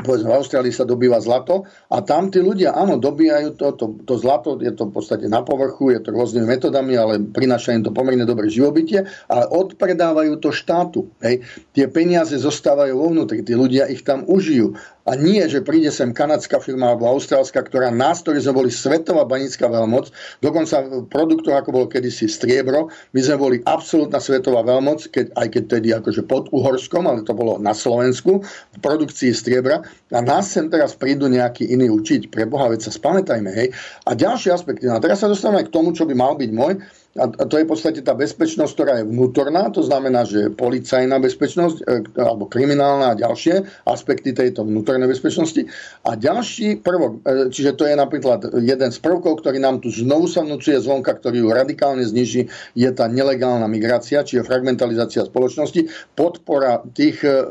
povedzme 0.00 0.32
v 0.32 0.38
Austrálii 0.40 0.72
sa 0.72 0.88
dobýva 0.88 1.20
zlato 1.20 1.68
a 1.92 2.00
tam 2.00 2.32
tí 2.32 2.40
ľudia, 2.40 2.72
áno, 2.72 2.96
dobíjajú 2.96 3.60
to, 3.60 3.66
to, 3.76 3.86
to 4.08 4.14
zlato, 4.16 4.56
je 4.56 4.72
to 4.72 4.88
v 4.88 4.92
podstate 4.96 5.28
na 5.28 5.44
povrchu, 5.44 5.92
je 5.92 6.00
to 6.00 6.16
rôznymi 6.16 6.48
metodami, 6.48 6.96
ale 6.96 7.20
prináša 7.20 7.76
im 7.76 7.84
to 7.84 7.92
pomerne 7.92 8.24
dobré 8.24 8.48
živobytie, 8.48 9.04
ale 9.28 9.44
odpredávajú 9.52 10.40
to 10.40 10.48
štátu. 10.48 11.12
Hej. 11.20 11.44
Tie 11.76 11.86
peniaze 11.92 12.32
zostávajú 12.40 12.96
vo 12.96 13.12
vnútri, 13.12 13.44
tí 13.44 13.52
ľudia 13.52 13.84
ich 13.92 14.00
tam 14.00 14.24
užijú. 14.24 14.72
A 15.02 15.18
nie, 15.18 15.42
že 15.50 15.64
príde 15.66 15.90
sem 15.90 16.14
kanadská 16.14 16.62
firma 16.62 16.94
alebo 16.94 17.10
austrálska, 17.10 17.58
ktorá 17.66 17.90
nás, 17.90 18.22
ktorí 18.22 18.38
sme 18.38 18.62
boli 18.62 18.70
svetová 18.70 19.26
banická 19.26 19.66
veľmoc, 19.66 20.14
dokonca 20.38 20.86
v 20.86 21.06
produktoch, 21.10 21.58
ako 21.58 21.70
bolo 21.74 21.86
kedysi 21.90 22.30
striebro, 22.30 22.86
my 23.10 23.20
sme 23.20 23.36
boli 23.38 23.56
absolútna 23.66 24.22
svetová 24.22 24.62
veľmoc, 24.62 25.10
keď, 25.10 25.34
aj 25.34 25.46
keď 25.50 25.62
tedy 25.66 25.88
akože 25.90 26.22
pod 26.26 26.46
Uhorskom, 26.54 27.10
ale 27.10 27.26
to 27.26 27.34
bolo 27.34 27.58
na 27.58 27.74
Slovensku, 27.74 28.46
v 28.46 28.78
produkcii 28.78 29.34
striebra. 29.34 29.82
A 30.14 30.20
nás 30.22 30.54
sem 30.54 30.70
teraz 30.70 30.94
prídu 30.94 31.26
nejakí 31.26 31.66
iní 31.66 31.90
učiť. 31.90 32.30
Pre 32.30 32.46
Boha, 32.46 32.70
veď 32.70 32.86
sa 32.86 32.92
spamätajme, 32.94 33.50
hej. 33.50 33.68
A 34.06 34.14
ďalší 34.14 34.54
aspekt, 34.54 34.86
no 34.86 34.94
a 34.94 35.02
teraz 35.02 35.24
sa 35.24 35.28
dostávame 35.30 35.66
k 35.66 35.74
tomu, 35.74 35.90
čo 35.90 36.06
by 36.06 36.14
mal 36.14 36.38
byť 36.38 36.50
môj, 36.54 36.78
a 37.12 37.44
to 37.44 37.60
je 37.60 37.68
v 37.68 37.72
podstate 37.76 38.00
tá 38.00 38.16
bezpečnosť, 38.16 38.72
ktorá 38.72 38.92
je 39.04 39.04
vnútorná, 39.04 39.68
to 39.68 39.84
znamená, 39.84 40.24
že 40.24 40.48
policajná 40.48 41.20
bezpečnosť 41.20 41.76
e, 41.84 42.08
alebo 42.16 42.48
kriminálna 42.48 43.12
a 43.12 43.18
ďalšie 43.20 43.84
aspekty 43.84 44.32
tejto 44.32 44.64
vnútornej 44.64 45.04
bezpečnosti. 45.04 45.60
A 46.08 46.16
ďalší 46.16 46.80
prvok, 46.80 47.20
e, 47.20 47.52
čiže 47.52 47.76
to 47.76 47.84
je 47.84 48.00
napríklad 48.00 48.56
jeden 48.64 48.88
z 48.88 48.98
prvkov, 49.04 49.44
ktorý 49.44 49.60
nám 49.60 49.84
tu 49.84 49.92
znovu 49.92 50.24
sa 50.24 50.40
vnúcuje 50.40 50.80
zvonka, 50.80 51.12
ktorý 51.20 51.44
ju 51.44 51.48
radikálne 51.52 52.00
zniží, 52.00 52.48
je 52.72 52.90
tá 52.96 53.12
nelegálna 53.12 53.68
migrácia, 53.68 54.24
čiže 54.24 54.48
fragmentalizácia 54.48 55.28
spoločnosti, 55.28 56.16
podpora 56.16 56.80
tých 56.96 57.20
e, 57.28 57.44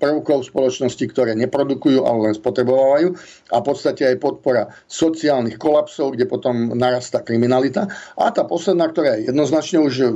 prvkov 0.00 0.48
spoločnosti, 0.48 1.04
ktoré 1.12 1.36
neprodukujú, 1.36 2.00
ale 2.00 2.32
len 2.32 2.34
spotrebovávajú 2.40 3.12
a 3.52 3.56
v 3.60 3.64
podstate 3.68 4.08
aj 4.08 4.16
podpora 4.24 4.72
sociálnych 4.88 5.60
kolapsov, 5.60 6.16
kde 6.16 6.24
potom 6.24 6.72
narastá 6.72 7.20
kriminalita. 7.20 7.92
A 8.16 8.32
tá 8.32 8.48
posledná, 8.48 8.88
ktorá 8.88 9.01
ktoré 9.02 9.26
jednoznačne 9.26 9.82
už 9.82 9.94
e, 9.98 10.06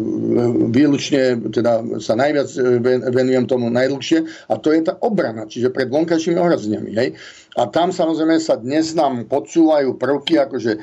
výlučne 0.70 1.43
teda 1.51 1.99
sa 1.99 2.14
najviac 2.14 2.47
e, 2.55 2.78
venujem 3.11 3.51
tomu 3.51 3.66
najdlhšie 3.74 4.47
a 4.47 4.55
to 4.62 4.70
je 4.70 4.87
tá 4.87 4.95
obrana, 5.03 5.51
čiže 5.51 5.74
pred 5.74 5.91
vonkajšími 5.91 6.39
ohrozeniami. 6.39 6.95
Hej. 6.95 7.18
A 7.55 7.70
tam 7.70 7.94
samozrejme 7.94 8.36
sa 8.42 8.59
dnes 8.59 8.92
nám 8.92 9.30
podsúvajú 9.30 9.94
prvky, 9.97 10.42
akože 10.42 10.72
e, 10.76 10.78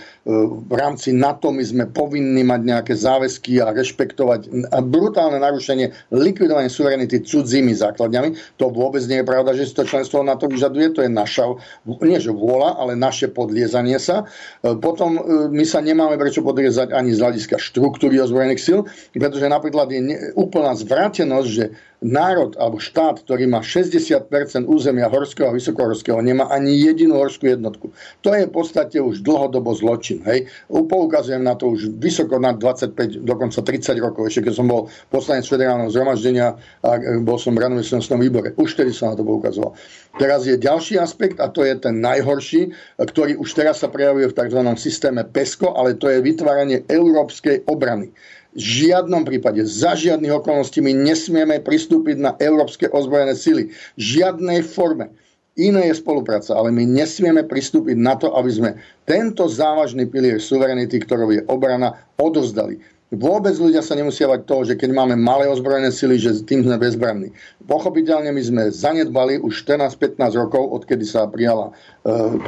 v 0.64 0.74
rámci 0.74 1.11
NATO 1.14 1.51
my 1.51 1.61
sme 1.61 1.86
povinni 1.91 2.41
mať 2.41 2.61
nejaké 2.64 2.93
záväzky 2.95 3.59
a 3.59 3.76
rešpektovať 3.76 4.72
brutálne 4.88 5.38
narušenie, 5.38 5.91
likvidovanie 6.16 6.72
suverenity 6.72 7.22
cudzími 7.22 7.76
základňami. 7.78 8.57
To 8.57 8.74
vôbec 8.74 9.03
nie 9.05 9.22
je 9.22 9.28
pravda, 9.28 9.51
že 9.53 9.70
si 9.70 9.78
to 9.78 9.86
členstvo 9.86 10.24
NATO 10.24 10.49
vyžaduje, 10.49 10.95
to 10.95 11.05
je 11.05 11.11
naša, 11.11 11.59
nie 12.01 12.18
že 12.18 12.32
vôľa, 12.34 12.80
ale 12.80 12.97
naše 12.97 13.30
podliezanie 13.30 13.99
sa. 13.99 14.26
E, 14.64 14.74
potom 14.80 15.20
e, 15.20 15.22
my 15.51 15.66
sa 15.68 15.84
nemáme 15.84 16.16
prečo 16.16 16.41
podliezať 16.41 16.95
ani 16.95 17.11
z 17.11 17.20
hľadiska 17.20 17.59
štruktúry 17.59 18.18
ozbrojených 18.24 18.64
síl, 18.64 18.80
pretože 19.11 19.45
napríklad 19.45 19.91
je 19.91 20.01
úplná 20.39 20.72
zvrátenosť, 20.74 21.49
že 21.51 21.66
národ 22.03 22.53
alebo 22.59 22.78
štát, 22.78 23.24
ktorý 23.24 23.47
má 23.47 23.64
60% 23.64 24.28
územia 24.68 25.07
horského 25.07 25.49
a 25.49 25.55
vysokohorského, 25.55 26.20
nemá 26.20 26.51
ani 26.51 26.62
jedinú 26.72 27.20
horskú 27.20 27.51
jednotku. 27.51 27.91
To 28.24 28.32
je 28.32 28.47
v 28.47 28.53
podstate 28.53 28.97
už 29.01 29.26
dlhodobo 29.26 29.76
zločin. 29.76 30.24
Hej. 30.24 30.47
Poukazujem 30.70 31.43
na 31.43 31.57
to 31.57 31.74
už 31.74 31.95
vysoko 31.99 32.39
na 32.39 32.55
25, 32.55 33.24
dokonca 33.26 33.59
30 33.59 33.99
rokov, 33.99 34.30
ešte 34.30 34.47
keď 34.49 34.53
som 34.53 34.68
bol 34.70 34.88
poslanec 35.11 35.43
federálneho 35.47 35.91
zhromaždenia 35.91 36.55
a 36.86 36.89
bol 37.24 37.36
som 37.36 37.57
v 37.57 37.66
rannom 37.66 37.84
výbore. 38.20 38.55
Už 38.55 38.78
tedy 38.78 38.93
som 38.93 39.11
na 39.11 39.20
to 39.20 39.26
poukazoval. 39.26 39.76
Teraz 40.22 40.45
je 40.45 40.55
ďalší 40.55 41.01
aspekt 41.01 41.41
a 41.41 41.49
to 41.49 41.66
je 41.66 41.74
ten 41.76 41.97
najhorší, 41.97 42.70
ktorý 43.01 43.41
už 43.41 43.49
teraz 43.57 43.82
sa 43.82 43.89
prejavuje 43.89 44.30
v 44.30 44.38
tzv. 44.38 44.59
systéme 44.78 45.26
PESCO, 45.26 45.74
ale 45.74 45.97
to 45.97 46.05
je 46.07 46.22
vytváranie 46.22 46.86
európskej 46.86 47.66
obrany 47.66 48.14
žiadnom 48.55 49.26
prípade, 49.26 49.66
za 49.66 49.97
žiadnych 49.97 50.30
okolností 50.30 50.82
my 50.82 50.93
nesmieme 50.93 51.57
pristúpiť 51.61 52.18
na 52.22 52.32
európske 52.38 52.86
ozbrojené 52.89 53.34
sily. 53.34 53.64
V 53.97 54.01
žiadnej 54.01 54.61
forme. 54.61 55.09
Iné 55.54 55.93
je 55.93 56.01
spolupráca, 56.01 56.58
ale 56.58 56.74
my 56.74 56.82
nesmieme 56.82 57.45
pristúpiť 57.45 57.93
na 57.93 58.18
to, 58.18 58.34
aby 58.34 58.49
sme 58.49 58.70
tento 59.06 59.45
závažný 59.45 60.10
pilier 60.10 60.41
suverenity, 60.41 60.97
ktorou 60.97 61.30
je 61.30 61.45
obrana, 61.45 61.93
odovzdali. 62.18 62.82
vôbec 63.14 63.54
ľudia 63.62 63.86
sa 63.86 63.93
nemusia 63.93 64.26
bať 64.26 64.49
toho, 64.49 64.66
že 64.66 64.74
keď 64.74 64.89
máme 64.97 65.14
malé 65.14 65.45
ozbrojené 65.45 65.93
sily, 65.93 66.18
že 66.18 66.41
tým 66.49 66.66
sme 66.66 66.82
bezbranní. 66.82 67.30
Pochopiteľne 67.70 68.34
my 68.34 68.41
sme 68.41 68.64
zanedbali 68.74 69.38
už 69.45 69.62
14-15 69.70 70.41
rokov, 70.41 70.74
odkedy 70.82 71.06
sa 71.06 71.30
prijala 71.30 71.70
e, 71.70 71.74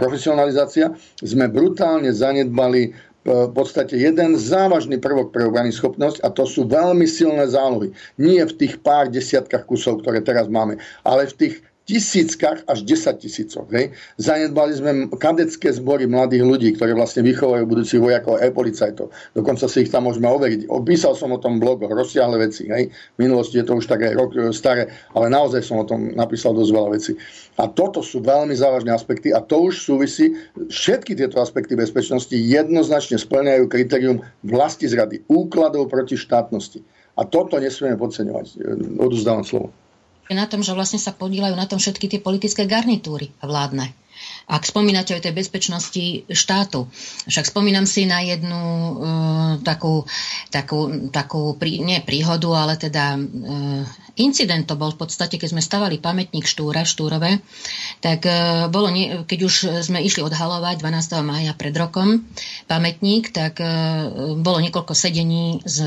profesionalizácia, 0.02 0.98
sme 1.22 1.46
brutálne 1.46 2.10
zanedbali 2.10 2.90
e, 2.90 2.92
v 3.30 3.54
podstate 3.54 4.02
jeden 4.02 4.34
závažný 4.34 4.98
prvok 4.98 5.30
pre 5.30 5.46
obrany 5.46 5.70
schopnosť 5.70 6.26
a 6.26 6.34
to 6.34 6.50
sú 6.50 6.66
veľmi 6.66 7.06
silné 7.06 7.46
zálohy. 7.46 7.94
Nie 8.18 8.50
v 8.50 8.66
tých 8.66 8.82
pár 8.82 9.14
desiatkách 9.14 9.70
kusov, 9.70 10.02
ktoré 10.02 10.26
teraz 10.26 10.50
máme, 10.50 10.82
ale 11.06 11.30
v 11.30 11.38
tých 11.38 11.56
tisíckach 11.86 12.66
až 12.66 12.82
10 12.82 13.22
tisícoch. 13.22 13.70
Hej. 13.70 13.94
Zanedbali 14.18 14.74
sme 14.74 14.92
kadecké 15.22 15.70
zbory 15.70 16.10
mladých 16.10 16.42
ľudí, 16.42 16.70
ktorí 16.74 16.98
vlastne 16.98 17.22
vychovajú 17.22 17.64
budúcich 17.70 18.02
vojakov 18.02 18.42
a 18.42 18.50
policajtov. 18.50 19.14
Dokonca 19.38 19.70
si 19.70 19.86
ich 19.86 19.94
tam 19.94 20.10
môžeme 20.10 20.26
overiť. 20.26 20.66
Opísal 20.74 21.14
som 21.14 21.30
o 21.32 21.40
tom 21.40 21.62
blogoch, 21.62 21.94
rozsiahle 21.94 22.42
veci. 22.42 22.66
Hej. 22.66 22.90
V 22.90 23.18
minulosti 23.22 23.62
je 23.62 23.66
to 23.70 23.78
už 23.78 23.86
také 23.86 24.18
rok 24.18 24.34
e, 24.34 24.50
staré, 24.50 24.90
ale 25.14 25.30
naozaj 25.30 25.62
som 25.62 25.78
o 25.78 25.86
tom 25.86 26.10
napísal 26.18 26.58
dosť 26.58 26.72
veľa 26.74 26.90
vecí. 26.90 27.14
A 27.62 27.70
toto 27.70 28.02
sú 28.02 28.20
veľmi 28.26 28.58
závažné 28.58 28.90
aspekty 28.90 29.30
a 29.30 29.40
to 29.40 29.70
už 29.70 29.86
súvisí, 29.86 30.34
všetky 30.58 31.14
tieto 31.14 31.38
aspekty 31.38 31.78
bezpečnosti 31.78 32.34
jednoznačne 32.34 33.22
splňajú 33.22 33.70
kritérium 33.70 34.26
vlasti 34.42 34.90
zrady, 34.90 35.22
úkladov 35.30 35.94
proti 35.94 36.18
štátnosti. 36.18 36.82
A 37.16 37.24
toto 37.24 37.62
nesmieme 37.62 37.96
podceňovať. 37.96 38.46
E, 38.58 39.00
oduzdávam 39.00 39.46
slovo 39.46 39.70
na 40.34 40.50
tom, 40.50 40.66
že 40.66 40.74
vlastne 40.74 40.98
sa 40.98 41.14
podílajú 41.14 41.54
na 41.54 41.70
tom 41.70 41.78
všetky 41.78 42.10
tie 42.10 42.20
politické 42.24 42.66
garnitúry 42.66 43.30
vládne. 43.46 43.94
Ak 44.46 44.62
spomínate 44.70 45.18
o 45.18 45.24
tej 45.24 45.34
bezpečnosti 45.34 46.30
štátu, 46.30 46.86
však 47.26 47.50
spomínam 47.50 47.90
si 47.90 48.06
na 48.06 48.22
jednu 48.22 48.62
uh, 48.62 48.94
takú, 49.66 50.06
takú, 50.54 51.10
takú 51.10 51.58
prí, 51.58 51.82
nie 51.82 51.98
príhodu, 52.06 52.54
ale 52.54 52.78
teda 52.78 53.18
uh, 53.18 53.82
incident 54.22 54.70
to 54.70 54.78
bol 54.78 54.94
v 54.94 55.02
podstate, 55.02 55.42
keď 55.42 55.50
sme 55.50 55.66
stavali 55.66 55.98
pamätník 55.98 56.46
Štúra, 56.46 56.86
Štúrove, 56.86 57.42
tak 58.06 58.30
uh, 58.30 58.70
bolo, 58.70 58.94
nie, 58.94 59.26
keď 59.26 59.40
už 59.50 59.56
sme 59.82 60.06
išli 60.06 60.22
odhalovať 60.22 60.78
12. 60.78 61.26
mája 61.26 61.58
pred 61.58 61.74
rokom 61.74 62.22
pamätník, 62.70 63.34
tak 63.34 63.58
uh, 63.58 64.38
bolo 64.38 64.62
niekoľko 64.62 64.94
sedení 64.94 65.66
s 65.66 65.82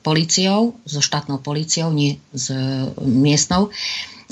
policiou, 0.00 0.72
so 0.88 1.04
štátnou 1.04 1.44
policiou, 1.44 1.92
nie 1.92 2.16
s 2.32 2.48
miestnou 2.96 3.68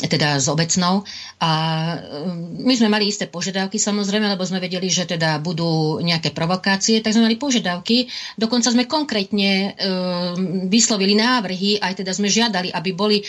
teda 0.07 0.39
s 0.39 0.47
obecnou. 0.47 1.03
A 1.43 1.51
um, 1.99 2.63
my 2.63 2.75
sme 2.79 2.87
mali 2.87 3.11
isté 3.11 3.27
požiadavky 3.27 3.83
samozrejme, 3.83 4.31
lebo 4.31 4.47
sme 4.47 4.63
vedeli, 4.63 4.87
že 4.87 5.11
teda 5.11 5.43
budú 5.43 5.99
nejaké 5.99 6.31
provokácie, 6.31 7.03
tak 7.03 7.19
sme 7.19 7.27
mali 7.27 7.35
požiadavky. 7.35 8.07
Dokonca 8.39 8.71
sme 8.71 8.87
konkrétne 8.87 9.51
e, 9.51 9.91
vyslovili 10.71 11.19
návrhy, 11.19 11.83
aj 11.83 12.05
teda 12.05 12.15
sme 12.15 12.31
žiadali, 12.31 12.71
aby 12.71 12.91
boli 12.95 13.19
e, 13.19 13.25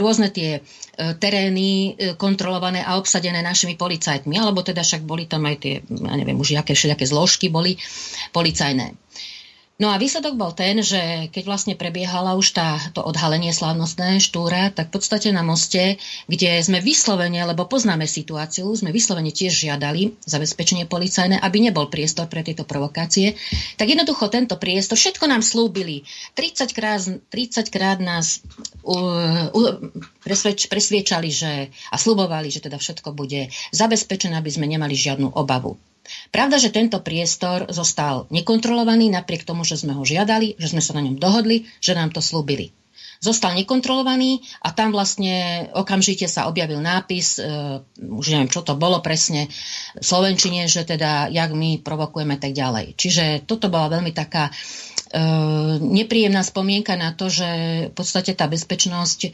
rôzne 0.00 0.32
tie 0.32 0.56
e, 0.56 0.60
terény 1.20 1.68
e, 1.68 2.16
kontrolované 2.16 2.80
a 2.80 2.96
obsadené 2.96 3.44
našimi 3.44 3.76
policajtmi, 3.76 4.40
alebo 4.40 4.64
teda 4.64 4.80
však 4.80 5.04
boli 5.04 5.28
tam 5.28 5.44
aj 5.44 5.56
tie, 5.60 5.74
ja 5.84 6.14
neviem 6.16 6.40
už 6.40 6.56
aké 6.56 6.72
všelijaké 6.72 7.04
zložky 7.04 7.52
boli 7.52 7.76
policajné. 8.32 9.09
No 9.80 9.88
a 9.88 9.96
výsledok 9.96 10.36
bol 10.36 10.52
ten, 10.52 10.84
že 10.84 11.32
keď 11.32 11.42
vlastne 11.48 11.72
prebiehala 11.72 12.36
už 12.36 12.52
tá, 12.52 12.76
to 12.92 13.00
odhalenie 13.00 13.48
slávnostné 13.48 14.20
štúra, 14.20 14.68
tak 14.68 14.92
v 14.92 15.00
podstate 15.00 15.32
na 15.32 15.40
moste, 15.40 15.96
kde 16.28 16.60
sme 16.60 16.84
vyslovene, 16.84 17.40
lebo 17.48 17.64
poznáme 17.64 18.04
situáciu, 18.04 18.68
sme 18.76 18.92
vyslovene 18.92 19.32
tiež 19.32 19.56
žiadali 19.56 20.20
zabezpečenie 20.28 20.84
policajné, 20.84 21.40
aby 21.40 21.64
nebol 21.64 21.88
priestor 21.88 22.28
pre 22.28 22.44
tieto 22.44 22.68
provokácie, 22.68 23.40
tak 23.80 23.88
jednoducho 23.88 24.28
tento 24.28 24.60
priestor, 24.60 25.00
všetko 25.00 25.24
nám 25.24 25.40
slúbili. 25.40 26.04
30 26.36 26.76
krát, 26.76 27.00
30 27.32 27.72
krát 27.72 28.04
nás 28.04 28.44
uh, 28.84 29.48
uh, 29.48 29.80
presvedč, 30.20 30.68
presviečali 30.68 31.32
že, 31.32 31.72
a 31.88 31.96
slubovali, 31.96 32.52
že 32.52 32.60
teda 32.60 32.76
všetko 32.76 33.16
bude 33.16 33.48
zabezpečené, 33.72 34.36
aby 34.36 34.50
sme 34.52 34.68
nemali 34.68 34.92
žiadnu 34.92 35.32
obavu. 35.32 35.80
Pravda, 36.30 36.56
že 36.60 36.74
tento 36.74 36.98
priestor 37.02 37.68
zostal 37.70 38.30
nekontrolovaný 38.30 39.10
napriek 39.10 39.42
tomu, 39.42 39.66
že 39.66 39.80
sme 39.80 39.96
ho 39.96 40.02
žiadali, 40.06 40.56
že 40.56 40.70
sme 40.70 40.82
sa 40.82 40.94
na 40.96 41.04
ňom 41.04 41.16
dohodli, 41.18 41.68
že 41.82 41.96
nám 41.96 42.14
to 42.14 42.22
slúbili. 42.22 42.74
Zostal 43.20 43.52
nekontrolovaný 43.52 44.40
a 44.64 44.72
tam 44.72 44.96
vlastne 44.96 45.68
okamžite 45.76 46.24
sa 46.24 46.48
objavil 46.48 46.80
nápis, 46.80 47.36
uh, 47.36 47.84
už 48.00 48.32
neviem, 48.32 48.48
čo 48.48 48.64
to 48.64 48.80
bolo 48.80 49.04
presne, 49.04 49.52
v 49.92 50.04
Slovenčine, 50.04 50.64
že 50.64 50.88
teda 50.88 51.28
jak 51.28 51.52
my 51.52 51.84
provokujeme 51.84 52.40
tak 52.40 52.56
ďalej. 52.56 52.96
Čiže 52.96 53.44
toto 53.44 53.68
bola 53.68 53.92
veľmi 53.92 54.16
taká 54.16 54.48
E, 55.09 55.09
nepríjemná 55.80 56.46
spomienka 56.46 56.94
na 56.94 57.10
to, 57.10 57.26
že 57.26 57.48
v 57.90 57.94
podstate 57.94 58.30
tá 58.38 58.46
bezpečnosť 58.46 59.20
e, 59.26 59.30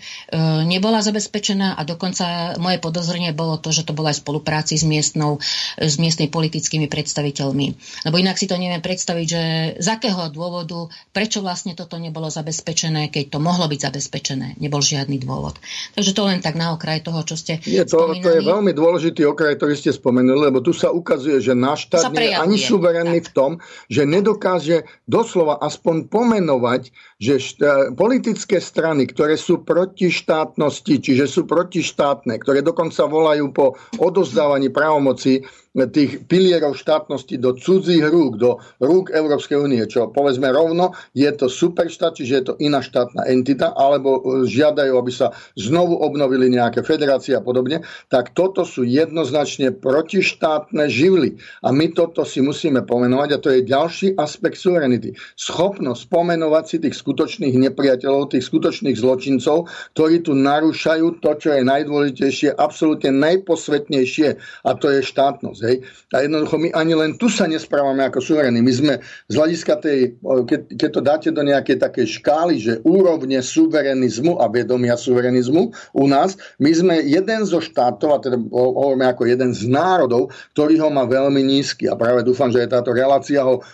nebola 0.64 1.04
zabezpečená 1.04 1.76
a 1.76 1.82
dokonca 1.84 2.56
moje 2.56 2.80
podozrenie 2.80 3.36
bolo 3.36 3.60
to, 3.60 3.76
že 3.76 3.84
to 3.84 3.92
bolo 3.92 4.08
aj 4.08 4.16
v 4.16 4.24
spolupráci 4.24 4.80
s, 4.80 4.88
miestnou, 4.88 5.36
s 5.76 6.00
miestnymi 6.00 6.32
politickými 6.32 6.88
predstaviteľmi. 6.88 7.66
Lebo 8.08 8.16
inak 8.16 8.40
si 8.40 8.48
to 8.48 8.56
neviem 8.56 8.80
predstaviť, 8.80 9.26
že 9.28 9.42
z 9.76 9.88
akého 9.92 10.32
dôvodu, 10.32 10.88
prečo 11.12 11.44
vlastne 11.44 11.76
toto 11.76 12.00
nebolo 12.00 12.32
zabezpečené, 12.32 13.12
keď 13.12 13.36
to 13.36 13.38
mohlo 13.44 13.68
byť 13.68 13.80
zabezpečené. 13.92 14.56
Nebol 14.56 14.80
žiadny 14.80 15.20
dôvod. 15.20 15.60
Takže 15.92 16.16
to 16.16 16.22
len 16.24 16.40
tak 16.40 16.56
na 16.56 16.72
okraj 16.72 17.04
toho, 17.04 17.20
čo 17.28 17.36
ste 17.36 17.60
je 17.60 17.84
to, 17.84 18.16
spomínali. 18.16 18.24
to 18.24 18.30
je 18.32 18.40
veľmi 18.48 18.72
dôležitý 18.72 19.22
okraj, 19.28 19.60
ktorý 19.60 19.76
ste 19.76 19.92
spomenuli, 19.92 20.48
lebo 20.48 20.64
tu 20.64 20.72
sa 20.72 20.88
ukazuje, 20.88 21.36
že 21.44 21.52
náš 21.52 21.92
štát 21.92 22.08
nie 22.16 22.32
je 22.32 22.40
ani 22.40 22.56
suverénny 22.56 23.20
v 23.20 23.30
tom, 23.36 23.50
že 23.92 24.08
nedokáže 24.08 24.88
doslova 25.04 25.65
aspoň 25.66 26.06
pomenovať, 26.06 26.94
že 27.18 27.34
šta, 27.42 27.92
politické 27.98 28.62
strany, 28.62 29.10
ktoré 29.10 29.34
sú 29.34 29.66
proti 29.66 30.14
štátnosti, 30.14 31.02
čiže 31.02 31.26
sú 31.26 31.44
protištátne, 31.50 32.38
ktoré 32.38 32.62
dokonca 32.62 33.04
volajú 33.10 33.50
po 33.50 33.74
odozdávaní 33.98 34.70
právomoci 34.70 35.42
tých 35.84 36.24
pilierov 36.24 36.72
štátnosti 36.72 37.36
do 37.36 37.52
cudzích 37.52 38.00
rúk, 38.08 38.40
do 38.40 38.56
rúk 38.80 39.12
Európskej 39.12 39.60
únie, 39.60 39.84
čo 39.84 40.08
povedzme 40.08 40.48
rovno, 40.48 40.96
je 41.12 41.28
to 41.36 41.52
superštát, 41.52 42.16
čiže 42.16 42.32
je 42.32 42.44
to 42.48 42.54
iná 42.64 42.80
štátna 42.80 43.28
entita, 43.28 43.76
alebo 43.76 44.16
e, 44.16 44.48
žiadajú, 44.48 44.96
aby 44.96 45.12
sa 45.12 45.36
znovu 45.52 46.00
obnovili 46.00 46.48
nejaké 46.48 46.80
federácie 46.80 47.36
a 47.36 47.44
podobne, 47.44 47.84
tak 48.08 48.32
toto 48.32 48.64
sú 48.64 48.88
jednoznačne 48.88 49.76
protištátne 49.76 50.88
živly. 50.88 51.36
A 51.60 51.76
my 51.76 51.92
toto 51.92 52.24
si 52.24 52.40
musíme 52.40 52.80
pomenovať 52.88 53.28
a 53.36 53.42
to 53.42 53.52
je 53.52 53.68
ďalší 53.68 54.16
aspekt 54.16 54.56
suverenity. 54.56 55.12
Schopnosť 55.56 56.12
pomenovať 56.12 56.64
si 56.68 56.76
tých 56.84 57.00
skutočných 57.00 57.56
nepriateľov, 57.56 58.36
tých 58.36 58.44
skutočných 58.44 58.92
zločincov, 58.92 59.72
ktorí 59.96 60.20
tu 60.20 60.36
narúšajú 60.36 61.24
to, 61.24 61.32
čo 61.40 61.56
je 61.56 61.64
najdôležitejšie, 61.64 62.60
absolútne 62.60 63.08
najposvetnejšie 63.16 64.36
a 64.68 64.70
to 64.76 64.92
je 64.92 65.00
štátnosť. 65.00 65.60
Hej? 65.64 65.76
A 66.12 66.28
jednoducho 66.28 66.60
my 66.60 66.68
ani 66.76 66.92
len 66.92 67.16
tu 67.16 67.32
sa 67.32 67.48
nesprávame 67.48 68.04
ako 68.04 68.20
suverení. 68.20 68.60
My 68.60 68.68
sme 68.68 68.92
z 69.32 69.34
hľadiska 69.34 69.80
tej, 69.80 70.20
keď, 70.20 70.60
keď 70.76 70.90
to 70.92 71.00
dáte 71.00 71.28
do 71.32 71.40
nejakej 71.40 71.80
takej 71.80 72.06
škály, 72.20 72.60
že 72.60 72.84
úrovne 72.84 73.40
suverenizmu 73.40 74.36
a 74.36 74.52
vedomia 74.52 75.00
suverenizmu 75.00 75.72
u 75.96 76.04
nás, 76.04 76.36
my 76.60 76.68
sme 76.68 77.00
jeden 77.00 77.48
zo 77.48 77.64
štátov, 77.64 78.08
a 78.12 78.18
teda 78.20 78.36
hovoríme 78.52 79.08
ako 79.08 79.24
jeden 79.24 79.56
z 79.56 79.72
národov, 79.72 80.36
ktorý 80.52 80.84
ho 80.84 80.92
má 80.92 81.08
veľmi 81.08 81.40
nízky. 81.40 81.88
A 81.88 81.96
práve 81.96 82.20
dúfam, 82.28 82.52
že 82.52 82.68
táto 82.68 82.92
relácia 82.92 83.40
ho 83.40 83.64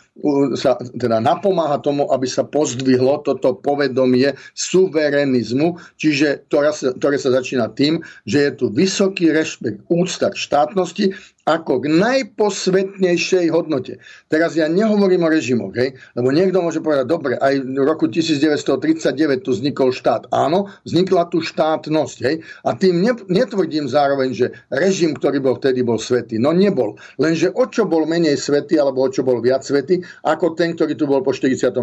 sa 0.60 0.76
teda 0.76 1.24
napomáha 1.24 1.80
tomu, 1.80 2.04
aby 2.12 2.28
sa 2.28 2.44
pozdvihlo 2.44 3.24
toto 3.24 3.56
povedomie 3.56 4.36
suverenizmu, 4.52 5.80
čiže 5.96 6.44
ktoré 6.52 6.70
sa, 6.76 6.92
ktoré 6.92 7.16
sa 7.16 7.32
začína 7.32 7.72
tým, 7.72 8.04
že 8.28 8.48
je 8.48 8.50
tu 8.52 8.66
vysoký 8.68 9.32
rešpekt, 9.32 9.88
úcta 9.88 10.28
k 10.28 10.36
štátnosti 10.36 11.04
ako 11.43 11.82
k 11.82 11.90
najposvetnejšej 11.90 13.51
hodnote. 13.51 13.99
Teraz 14.30 14.55
ja 14.55 14.70
nehovorím 14.70 15.26
o 15.26 15.32
režimoch, 15.32 15.74
hej? 15.74 15.99
lebo 16.14 16.30
niekto 16.30 16.62
môže 16.62 16.78
povedať, 16.78 17.11
dobre, 17.11 17.34
aj 17.34 17.66
v 17.66 17.82
roku 17.82 18.07
1939 18.07 19.43
tu 19.43 19.51
vznikol 19.51 19.90
štát. 19.90 20.30
Áno, 20.30 20.70
vznikla 20.86 21.26
tu 21.34 21.43
štátnosť. 21.43 22.18
Hej? 22.22 22.47
A 22.62 22.78
tým 22.78 23.03
netvrdím 23.26 23.90
zároveň, 23.90 24.30
že 24.30 24.47
režim, 24.70 25.18
ktorý 25.18 25.43
bol 25.43 25.59
vtedy, 25.59 25.82
bol 25.82 25.99
svetý. 25.99 26.38
No 26.38 26.55
nebol. 26.55 26.95
Lenže 27.18 27.51
o 27.59 27.66
čo 27.66 27.90
bol 27.90 28.07
menej 28.07 28.38
svetý, 28.38 28.78
alebo 28.78 29.03
o 29.03 29.11
čo 29.11 29.26
bol 29.26 29.43
viac 29.43 29.66
svetý, 29.66 29.99
ako 30.22 30.55
ten, 30.55 30.78
ktorý 30.78 30.95
tu 30.95 31.11
bol 31.11 31.26
po 31.26 31.34
45., 31.34 31.74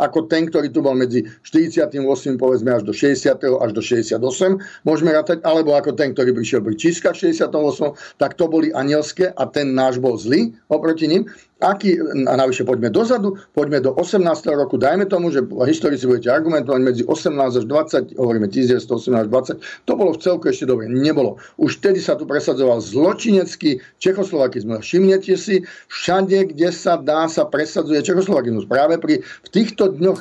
ako 0.00 0.18
ten, 0.24 0.48
ktorý 0.48 0.72
tu 0.72 0.80
bol 0.80 0.96
medzi 0.96 1.28
48. 1.44 2.00
povedzme 2.40 2.70
až 2.72 2.88
do 2.88 2.96
60. 2.96 3.44
až 3.60 3.70
do 3.76 3.82
68. 3.84 4.16
Môžeme 4.88 5.12
rátať, 5.12 5.44
alebo 5.44 5.76
ako 5.76 5.92
ten, 5.92 6.16
ktorý 6.16 6.32
prišiel 6.32 6.64
pri 6.64 6.80
Číska 6.80 7.12
68. 7.12 7.52
tak 8.16 8.40
to 8.40 8.48
boli 8.48 8.72
aniel 8.72 9.01
anielské 9.02 9.34
a 9.34 9.42
ten 9.50 9.74
náš 9.74 9.98
bol 9.98 10.14
zlý 10.14 10.54
oproti 10.70 11.10
ním. 11.10 11.26
Aký, 11.62 12.02
a 12.26 12.34
navyše 12.34 12.66
poďme 12.66 12.90
dozadu, 12.90 13.38
poďme 13.54 13.80
do 13.80 13.94
18. 13.94 14.18
roku, 14.50 14.74
dajme 14.74 15.06
tomu, 15.06 15.30
že 15.30 15.46
historici 15.46 16.10
budete 16.10 16.34
argumentovať 16.34 16.80
medzi 16.82 17.02
18 17.06 17.62
až 17.62 17.64
20, 17.64 18.18
hovoríme 18.18 18.50
1918 18.50 19.22
až 19.22 19.28
20, 19.30 19.86
to 19.86 19.92
bolo 19.94 20.10
v 20.12 20.18
celku 20.18 20.50
ešte 20.50 20.66
dobre. 20.66 20.90
Nebolo. 20.90 21.38
Už 21.62 21.78
vtedy 21.78 22.02
sa 22.02 22.18
tu 22.18 22.26
presadzoval 22.26 22.82
zločinecký 22.82 23.78
čechoslovakizmus. 24.02 24.82
Všimnete 24.82 25.38
si, 25.38 25.62
všade, 25.88 26.50
kde 26.50 26.68
sa 26.74 26.98
dá, 26.98 27.30
sa 27.30 27.46
presadzuje 27.46 28.02
čechoslovakizmus. 28.02 28.66
Práve 28.66 28.98
pri, 28.98 29.22
v 29.22 29.48
týchto 29.54 29.94
dňoch 29.94 30.18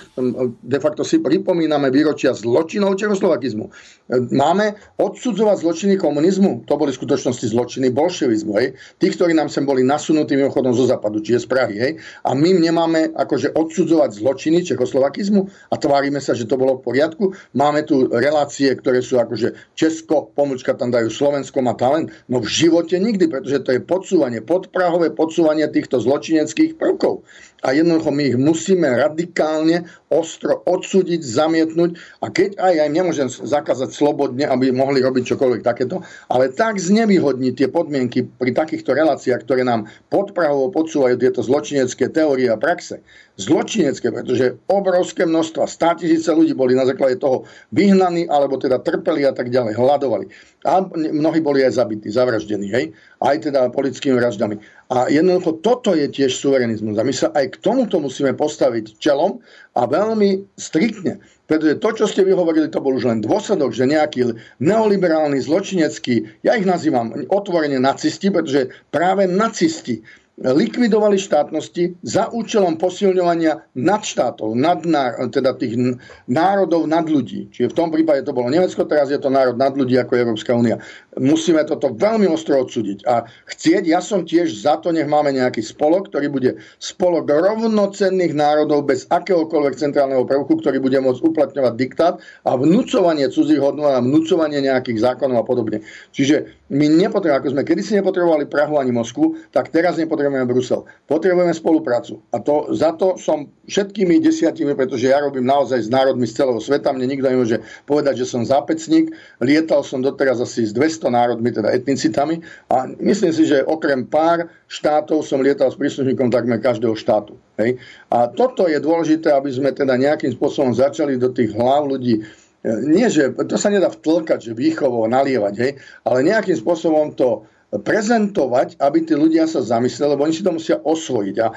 de 0.62 0.80
facto 0.80 1.02
si 1.02 1.18
pripomíname 1.18 1.90
výročia 1.90 2.38
zločinov 2.38 3.02
čechoslovakizmu. 3.02 3.74
Máme 4.12 4.76
odsudzovať 5.00 5.64
zločiny 5.64 5.96
komunizmu? 5.96 6.68
To 6.68 6.76
boli 6.76 6.92
v 6.92 7.00
skutočnosti 7.00 7.48
zločiny 7.48 7.90
bolševizmu. 7.96 8.52
Hej? 8.60 8.76
Tí, 9.00 9.08
ktorí 9.08 9.32
nám 9.32 9.48
sem 9.48 9.64
boli 9.64 9.88
nasunutí 9.88 10.36
mimochodom 10.36 10.76
zo 10.76 10.84
západu, 10.84 11.24
čiže 11.32 11.48
z 11.48 11.48
Prahy. 11.48 11.76
Hej? 11.80 11.94
A 12.28 12.36
my 12.36 12.60
nemáme 12.60 13.16
akože 13.16 13.56
odsudzovať 13.56 14.20
zločiny 14.20 14.68
čechoslovakizmu 14.68 15.48
a 15.72 15.76
tvárime 15.80 16.20
sa, 16.20 16.36
že 16.36 16.44
to 16.44 16.60
bolo 16.60 16.76
v 16.76 16.92
poriadku. 16.92 17.32
Máme 17.56 17.88
tu 17.88 18.12
relácie, 18.12 18.68
ktoré 18.76 19.00
sú 19.00 19.16
akože 19.16 19.56
Česko, 19.80 20.36
pomlčka 20.36 20.76
tam 20.76 20.92
dajú 20.92 21.08
Slovensko 21.08 21.64
má 21.64 21.72
talent. 21.80 22.12
No 22.28 22.44
v 22.44 22.52
živote 22.52 23.00
nikdy, 23.00 23.32
pretože 23.32 23.64
to 23.64 23.72
je 23.72 23.80
podsúvanie, 23.80 24.44
podprahové 24.44 25.16
podsúvanie 25.16 25.72
týchto 25.72 26.04
zločineckých 26.04 26.76
prvkov 26.76 27.24
a 27.62 27.78
jednoducho 27.78 28.10
my 28.10 28.24
ich 28.34 28.38
musíme 28.38 28.90
radikálne, 28.90 29.86
ostro 30.12 30.60
odsúdiť, 30.68 31.22
zamietnúť 31.24 31.96
a 32.20 32.28
keď 32.28 32.60
aj, 32.60 32.74
aj 32.84 32.90
nemôžem 32.90 33.28
zakázať 33.32 33.96
slobodne, 33.96 34.44
aby 34.44 34.74
mohli 34.74 35.00
robiť 35.00 35.24
čokoľvek 35.34 35.62
takéto, 35.64 36.04
ale 36.28 36.52
tak 36.52 36.82
znevýhodniť 36.82 37.54
tie 37.56 37.68
podmienky 37.72 38.28
pri 38.28 38.52
takýchto 38.52 38.92
reláciách, 38.92 39.46
ktoré 39.48 39.64
nám 39.64 39.88
podprahovo 40.12 40.74
podsúvajú 40.74 41.16
tieto 41.16 41.40
zločinecké 41.46 42.12
teórie 42.12 42.52
a 42.52 42.60
praxe. 42.60 43.00
Zločinecké, 43.40 44.12
pretože 44.12 44.60
obrovské 44.68 45.24
množstva, 45.24 45.64
stá 45.66 45.96
tisíce 45.96 46.28
ľudí 46.30 46.52
boli 46.52 46.76
na 46.76 46.84
základe 46.84 47.18
toho 47.18 47.48
vyhnaní, 47.72 48.28
alebo 48.28 48.60
teda 48.60 48.84
trpeli 48.84 49.24
a 49.24 49.32
tak 49.32 49.50
ďalej, 49.50 49.80
hľadovali. 49.80 50.28
A 50.68 50.84
mnohí 50.92 51.40
boli 51.40 51.64
aj 51.66 51.80
zabití, 51.80 52.12
zavraždení, 52.12 52.70
hej? 52.70 52.94
aj 53.22 53.50
teda 53.50 53.70
politickými 53.72 54.18
vraždami. 54.18 54.60
A 54.92 55.08
jednoducho 55.08 55.64
toto 55.64 55.96
je 55.96 56.04
tiež 56.12 56.36
suverenizmus. 56.36 57.00
A 57.00 57.08
my 57.08 57.16
sa 57.16 57.32
aj 57.32 57.56
k 57.56 57.62
tomuto 57.64 58.04
musíme 58.04 58.36
postaviť 58.36 59.00
čelom 59.00 59.40
a 59.80 59.88
veľmi 59.88 60.44
striktne. 60.60 61.24
Pretože 61.48 61.80
to, 61.80 61.90
čo 61.96 62.06
ste 62.12 62.28
vyhovorili, 62.28 62.68
to 62.68 62.84
bol 62.84 63.00
už 63.00 63.08
len 63.08 63.24
dôsledok, 63.24 63.72
že 63.72 63.88
nejaký 63.88 64.36
neoliberálny, 64.60 65.40
zločinecký, 65.40 66.44
ja 66.44 66.60
ich 66.60 66.68
nazývam 66.68 67.16
otvorene 67.32 67.80
nacisti, 67.80 68.28
pretože 68.32 68.68
práve 68.92 69.32
nacisti 69.32 70.04
likvidovali 70.42 71.22
štátnosti 71.22 72.02
za 72.02 72.34
účelom 72.34 72.82
posilňovania 72.82 73.62
nad 73.78 74.02
štátov, 74.02 74.58
nad, 74.58 74.82
teda 75.30 75.54
tých 75.54 75.78
národov 76.26 76.90
nad 76.90 77.06
ľudí. 77.06 77.54
Čiže 77.54 77.70
v 77.70 77.78
tom 77.78 77.94
prípade 77.94 78.26
to 78.26 78.34
bolo 78.34 78.50
Nemecko, 78.50 78.90
teraz 78.90 79.14
je 79.14 79.22
to 79.22 79.30
národ 79.30 79.54
nad 79.54 79.78
ľudí 79.78 79.94
ako 80.02 80.18
Európska 80.18 80.58
únia. 80.58 80.82
Musíme 81.22 81.62
toto 81.68 81.94
veľmi 81.94 82.26
ostro 82.26 82.58
odsúdiť 82.58 83.06
a 83.06 83.28
chcieť, 83.54 83.84
ja 83.86 84.02
som 84.02 84.26
tiež 84.26 84.50
za 84.50 84.82
to, 84.82 84.90
nech 84.90 85.06
máme 85.06 85.30
nejaký 85.36 85.62
spolok, 85.62 86.10
ktorý 86.10 86.28
bude 86.34 86.52
spolok 86.82 87.30
rovnocenných 87.30 88.34
národov 88.34 88.90
bez 88.90 89.06
akéhokoľvek 89.12 89.76
centrálneho 89.78 90.26
prvku, 90.26 90.58
ktorý 90.58 90.82
bude 90.82 90.98
môcť 91.04 91.22
uplatňovať 91.22 91.74
diktát 91.76 92.18
a 92.48 92.56
vnúcovanie 92.56 93.28
cudzích 93.30 93.62
hodnot 93.62 93.94
a 93.94 94.02
vnúcovanie 94.02 94.64
nejakých 94.64 95.04
zákonov 95.04 95.44
a 95.44 95.46
podobne. 95.46 95.84
Čiže 96.16 96.64
my 96.72 96.88
nepotrebujeme, 96.88 97.40
ako 97.44 97.52
sme 97.52 97.68
kedysi 97.68 98.00
nepotrebovali 98.00 98.48
Prahu 98.48 98.80
ani 98.80 98.96
Moskvu, 98.96 99.52
tak 99.52 99.76
teraz 99.76 100.00
nepotrebujeme 100.00 100.31
Brusel. 100.48 100.88
Potrebujeme 101.10 101.52
spoluprácu. 101.52 102.24
A 102.32 102.40
to, 102.40 102.72
za 102.72 102.96
to 102.96 103.20
som 103.20 103.52
všetkými 103.68 104.24
desiatimi, 104.24 104.72
pretože 104.72 105.12
ja 105.12 105.20
robím 105.20 105.44
naozaj 105.44 105.88
s 105.88 105.90
národmi 105.92 106.24
z 106.24 106.40
celého 106.40 106.60
sveta. 106.64 106.96
Mne 106.96 107.12
nikto 107.12 107.28
nemôže 107.28 107.60
povedať, 107.84 108.24
že 108.24 108.32
som 108.32 108.48
zápecník. 108.48 109.12
Lietal 109.44 109.84
som 109.84 110.00
doteraz 110.00 110.40
asi 110.40 110.64
s 110.64 110.72
200 110.72 111.12
národmi, 111.12 111.52
teda 111.52 111.76
etnicitami. 111.76 112.40
A 112.72 112.88
myslím 113.04 113.32
si, 113.36 113.44
že 113.44 113.68
okrem 113.68 114.08
pár 114.08 114.48
štátov 114.72 115.28
som 115.28 115.44
lietal 115.44 115.68
s 115.68 115.76
príslušníkom 115.76 116.32
takmer 116.32 116.64
každého 116.64 116.96
štátu. 116.96 117.36
Hej? 117.60 117.76
A 118.08 118.32
toto 118.32 118.72
je 118.72 118.80
dôležité, 118.80 119.36
aby 119.36 119.52
sme 119.52 119.76
teda 119.76 120.00
nejakým 120.00 120.32
spôsobom 120.32 120.72
začali 120.72 121.20
do 121.20 121.28
tých 121.34 121.52
hlav 121.52 121.92
ľudí 121.92 122.24
nie, 122.62 123.10
že 123.10 123.34
to 123.34 123.58
sa 123.58 123.74
nedá 123.74 123.90
vtlkať, 123.90 124.54
že 124.54 124.54
výchovo 124.54 125.10
nalievať, 125.10 125.54
hej, 125.58 125.72
ale 126.06 126.28
nejakým 126.30 126.54
spôsobom 126.54 127.18
to 127.18 127.50
prezentovať, 127.72 128.76
aby 128.84 129.08
tí 129.08 129.16
ľudia 129.16 129.48
sa 129.48 129.64
zamysleli, 129.64 130.12
lebo 130.12 130.28
oni 130.28 130.36
si 130.36 130.44
to 130.44 130.52
musia 130.52 130.78
osvojiť. 130.84 131.36
A 131.40 131.48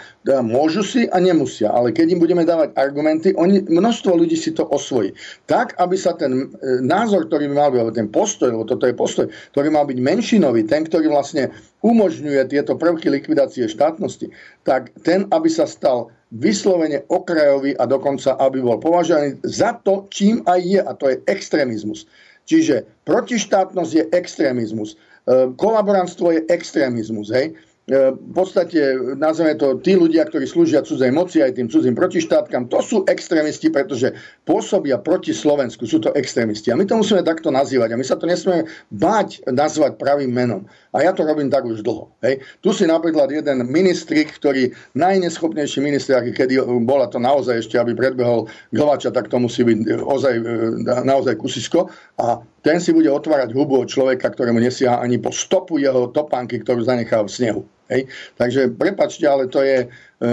môžu 0.47 0.87
si 0.87 1.11
a 1.11 1.19
nemusia, 1.19 1.75
ale 1.75 1.91
keď 1.91 2.15
im 2.15 2.23
budeme 2.23 2.47
dávať 2.47 2.71
argumenty, 2.79 3.35
oni, 3.35 3.67
množstvo 3.67 4.15
ľudí 4.15 4.39
si 4.39 4.55
to 4.55 4.63
osvojí. 4.71 5.11
Tak, 5.51 5.75
aby 5.75 5.99
sa 5.99 6.15
ten 6.15 6.31
e, 6.31 6.79
názor, 6.87 7.27
ktorý 7.27 7.51
by 7.51 7.55
mal 7.59 7.71
byť, 7.75 7.81
alebo 7.83 7.99
ten 7.99 8.07
postoj, 8.15 8.55
lebo 8.55 8.63
toto 8.63 8.87
je 8.87 8.95
postoj, 8.95 9.27
ktorý 9.51 9.75
mal 9.75 9.91
byť 9.91 9.99
menšinový, 9.99 10.63
ten, 10.71 10.87
ktorý 10.87 11.11
vlastne 11.11 11.51
umožňuje 11.83 12.47
tieto 12.47 12.79
prvky 12.79 13.11
likvidácie 13.11 13.67
štátnosti, 13.67 14.31
tak 14.63 14.95
ten, 15.03 15.27
aby 15.35 15.51
sa 15.51 15.67
stal 15.67 16.15
vyslovene 16.31 17.03
okrajový 17.11 17.75
a 17.75 17.91
dokonca, 17.91 18.39
aby 18.39 18.63
bol 18.63 18.79
považovaný 18.79 19.43
za 19.43 19.83
to, 19.83 20.07
čím 20.15 20.47
aj 20.47 20.61
je, 20.63 20.79
a 20.79 20.93
to 20.95 21.11
je 21.11 21.17
extrémizmus. 21.27 22.07
Čiže 22.45 22.85
protištátnosť 23.09 23.93
je 23.93 24.05
extrémizmus. 24.13 25.01
E, 25.25 25.49
kolaborantstvo 25.57 26.37
je 26.37 26.41
extrémizmus. 26.53 27.33
Hej? 27.33 27.57
E, 27.85 28.13
v 28.13 28.33
podstate, 28.37 28.97
nazveme 29.17 29.57
to, 29.57 29.81
tí 29.81 29.97
ľudia, 29.97 30.29
ktorí 30.29 30.45
slúžia 30.45 30.85
cudzej 30.85 31.09
moci 31.13 31.41
aj 31.41 31.57
tým 31.57 31.69
cudzým 31.73 31.97
protištátkam, 31.97 32.69
to 32.69 32.85
sú 32.85 33.09
extrémisti, 33.09 33.73
pretože 33.73 34.13
pôsobia 34.45 35.01
proti 35.01 35.33
Slovensku, 35.33 35.89
sú 35.89 36.01
to 36.05 36.13
extrémisti. 36.13 36.69
A 36.73 36.77
my 36.77 36.85
to 36.85 37.01
musíme 37.01 37.25
takto 37.25 37.49
nazývať. 37.49 37.93
A 37.93 38.01
my 38.01 38.05
sa 38.05 38.21
to 38.21 38.29
nesmieme 38.29 38.69
báť 38.93 39.45
nazvať 39.49 39.97
pravým 39.97 40.29
menom. 40.29 40.69
A 40.93 41.09
ja 41.09 41.17
to 41.17 41.25
robím 41.25 41.49
tak 41.49 41.65
už 41.65 41.81
dlho. 41.81 42.13
Hej. 42.21 42.45
Tu 42.61 42.77
si 42.77 42.85
napríklad 42.85 43.33
jeden 43.33 43.65
ministrik, 43.69 44.29
ktorý 44.37 44.77
najneschopnejší 44.93 45.81
minister, 45.81 46.21
aký 46.21 46.37
kedy 46.37 46.61
bola 46.85 47.09
to 47.09 47.17
naozaj 47.17 47.65
ešte, 47.65 47.81
aby 47.81 47.97
predbehol 47.97 48.45
Glovača, 48.77 49.09
tak 49.09 49.33
to 49.33 49.41
musí 49.41 49.65
byť 49.65 50.05
ozaj, 50.05 50.35
e, 50.37 50.45
naozaj 51.05 51.37
kusisko. 51.41 51.89
A 52.21 52.45
ten 52.65 52.81
si 52.81 52.97
bude 52.97 53.13
otvárať 53.13 53.53
hubu 53.53 53.85
od 53.85 53.93
človeka, 53.93 54.33
ktorému 54.33 54.57
nesia 54.57 54.97
ani 54.97 55.21
po 55.21 55.29
stopu 55.29 55.77
jeho 55.77 56.09
topánky, 56.09 56.65
ktorú 56.65 56.81
zanechal 56.81 57.29
v 57.29 57.35
snehu. 57.37 57.63
Hej. 57.93 58.09
Takže 58.41 58.73
prepačte, 58.81 59.29
ale 59.29 59.53
to 59.53 59.61
je, 59.61 59.85
e, 59.85 60.33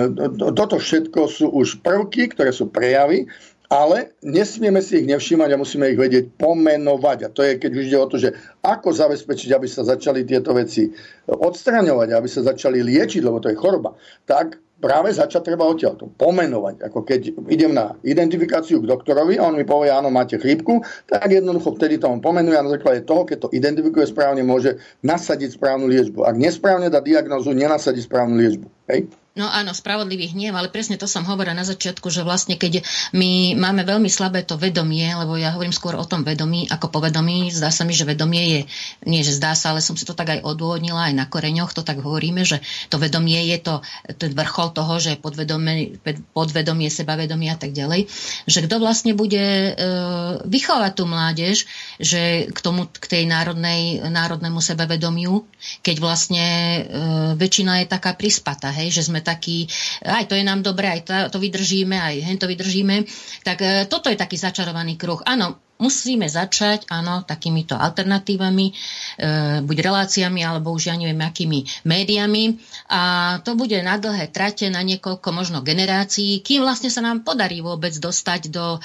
toto 0.56 0.80
všetko 0.80 1.28
sú 1.28 1.52
už 1.52 1.84
prvky, 1.84 2.32
ktoré 2.32 2.56
sú 2.56 2.72
prejavy, 2.72 3.28
ale 3.72 4.16
nesmieme 4.24 4.84
si 4.84 5.04
ich 5.04 5.08
nevšímať 5.08 5.50
a 5.52 5.62
musíme 5.62 5.92
ich 5.92 6.00
vedieť 6.00 6.32
pomenovať. 6.40 7.18
A 7.28 7.30
to 7.32 7.44
je, 7.44 7.60
keď 7.60 7.72
už 7.72 7.86
ide 7.88 8.00
o 8.00 8.08
to, 8.12 8.20
že 8.20 8.36
ako 8.64 8.92
zabezpečiť, 8.92 9.50
aby 9.52 9.68
sa 9.68 9.88
začali 9.88 10.28
tieto 10.28 10.52
veci 10.52 10.92
odstraňovať, 11.28 12.16
aby 12.16 12.28
sa 12.28 12.44
začali 12.44 12.84
liečiť, 12.84 13.24
lebo 13.24 13.40
to 13.40 13.52
je 13.52 13.60
choroba, 13.60 13.96
tak 14.28 14.60
práve 14.82 15.14
začať 15.14 15.54
treba 15.54 15.70
odtiaľ 15.70 15.94
to 15.96 16.10
pomenovať. 16.18 16.82
Ako 16.90 17.06
keď 17.06 17.22
idem 17.54 17.72
na 17.78 17.94
identifikáciu 18.02 18.82
k 18.82 18.90
doktorovi 18.90 19.38
a 19.38 19.46
on 19.46 19.56
mi 19.56 19.64
povie, 19.64 19.94
áno, 19.94 20.10
máte 20.10 20.42
chrípku, 20.42 20.82
tak 21.06 21.30
jednoducho 21.30 21.78
vtedy 21.78 22.02
to 22.02 22.10
on 22.10 22.20
pomenuje 22.20 22.58
a 22.58 22.66
na 22.66 22.74
základe 22.74 23.06
toho, 23.06 23.24
keď 23.24 23.48
to 23.48 23.54
identifikuje 23.54 24.10
správne, 24.10 24.42
môže 24.42 24.82
nasadiť 25.06 25.62
správnu 25.62 25.86
liečbu. 25.86 26.26
Ak 26.26 26.36
nesprávne 26.36 26.90
dá 26.90 26.98
diagnozu, 27.00 27.54
nenasadí 27.54 28.02
správnu 28.02 28.36
liečbu. 28.42 28.68
Hej? 28.90 29.06
No 29.32 29.48
áno, 29.48 29.72
spravodlivý 29.72 30.36
hnev, 30.36 30.52
ale 30.60 30.68
presne 30.68 31.00
to 31.00 31.08
som 31.08 31.24
hovorila 31.24 31.56
na 31.56 31.64
začiatku, 31.64 32.12
že 32.12 32.28
vlastne 32.28 32.60
keď 32.60 32.84
my 33.16 33.56
máme 33.56 33.88
veľmi 33.88 34.12
slabé 34.12 34.44
to 34.44 34.60
vedomie, 34.60 35.08
lebo 35.08 35.40
ja 35.40 35.56
hovorím 35.56 35.72
skôr 35.72 35.96
o 35.96 36.04
tom 36.04 36.28
vedomí 36.28 36.68
ako 36.68 36.92
povedomí, 36.92 37.48
zdá 37.48 37.72
sa 37.72 37.88
mi, 37.88 37.96
že 37.96 38.04
vedomie 38.04 38.44
je, 38.44 38.62
nie 39.08 39.24
že 39.24 39.40
zdá 39.40 39.56
sa, 39.56 39.72
ale 39.72 39.80
som 39.80 39.96
si 39.96 40.04
to 40.04 40.12
tak 40.12 40.36
aj 40.36 40.44
odôvodnila, 40.44 41.08
aj 41.08 41.16
na 41.16 41.26
koreňoch 41.32 41.72
to 41.72 41.80
tak 41.80 42.04
hovoríme, 42.04 42.44
že 42.44 42.60
to 42.92 43.00
vedomie 43.00 43.40
je 43.56 43.58
to 43.64 43.80
ten 44.20 44.36
vrchol 44.36 44.76
toho, 44.76 45.00
že 45.00 45.16
podvedomie, 45.16 45.96
podvedomie 46.36 46.92
sebavedomie 46.92 47.56
a 47.56 47.56
tak 47.56 47.72
ďalej, 47.72 48.12
že 48.52 48.60
kto 48.68 48.84
vlastne 48.84 49.16
bude 49.16 49.40
e, 49.40 49.72
vychovať 50.44 50.92
tú 50.92 51.08
mládež, 51.08 51.72
že 52.04 52.52
k 52.52 52.60
tomu, 52.60 52.84
k 52.92 53.06
tej 53.08 53.24
národnej, 53.32 54.04
národnému 54.12 54.60
sebavedomiu, 54.60 55.48
keď 55.88 55.96
vlastne 56.04 56.44
e, 56.44 56.80
väčšina 57.40 57.80
je 57.80 57.88
taká 57.88 58.12
prispata, 58.12 58.68
hej, 58.76 58.92
že 58.92 59.08
sme 59.08 59.21
taký, 59.22 59.66
aj 60.04 60.28
to 60.30 60.36
je 60.36 60.44
nám 60.44 60.62
dobré, 60.66 61.00
aj 61.00 61.02
to, 61.06 61.14
to 61.34 61.38
vydržíme, 61.40 61.96
aj 61.96 62.16
hen 62.22 62.38
to 62.38 62.50
vydržíme. 62.50 63.06
Tak 63.42 63.58
e, 63.62 63.68
toto 63.90 64.10
je 64.10 64.18
taký 64.20 64.38
začarovaný 64.38 64.98
kruh. 64.98 65.22
Áno, 65.26 65.72
musíme 65.82 66.30
začať, 66.30 66.86
áno, 66.94 67.26
takýmito 67.26 67.74
alternatívami, 67.74 68.70
e, 68.70 68.74
buď 69.66 69.78
reláciami, 69.82 70.46
alebo 70.46 70.70
už 70.70 70.94
ja 70.94 70.96
neviem, 70.96 71.18
akými 71.18 71.66
médiami. 71.90 72.62
A 72.94 73.02
to 73.42 73.58
bude 73.58 73.76
na 73.82 73.98
dlhé 73.98 74.30
trate, 74.30 74.70
na 74.70 74.86
niekoľko 74.86 75.28
možno 75.34 75.66
generácií, 75.66 76.46
kým 76.46 76.62
vlastne 76.62 76.94
sa 76.94 77.02
nám 77.02 77.26
podarí 77.26 77.66
vôbec 77.66 77.98
dostať 77.98 78.54
do 78.54 78.78
e, 78.78 78.80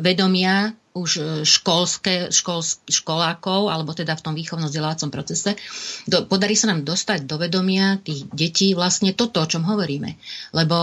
vedomia 0.00 0.72
už 0.90 1.10
e, 1.16 1.22
školské, 1.46 2.34
škol, 2.34 2.66
školákov, 2.90 3.70
alebo 3.70 3.94
teda 3.94 4.18
v 4.18 4.24
tom 4.26 4.34
výchovno-vzdelávacom 4.34 5.10
procese, 5.14 5.54
do, 6.10 6.26
podarí 6.26 6.58
sa 6.58 6.74
nám 6.74 6.82
dostať 6.82 7.30
do 7.30 7.38
vedomia 7.38 8.02
tých 8.02 8.26
detí 8.34 8.74
vlastne 8.74 9.14
toto, 9.14 9.38
o 9.38 9.46
čom 9.46 9.62
hovoríme. 9.62 10.18
Lebo 10.50 10.76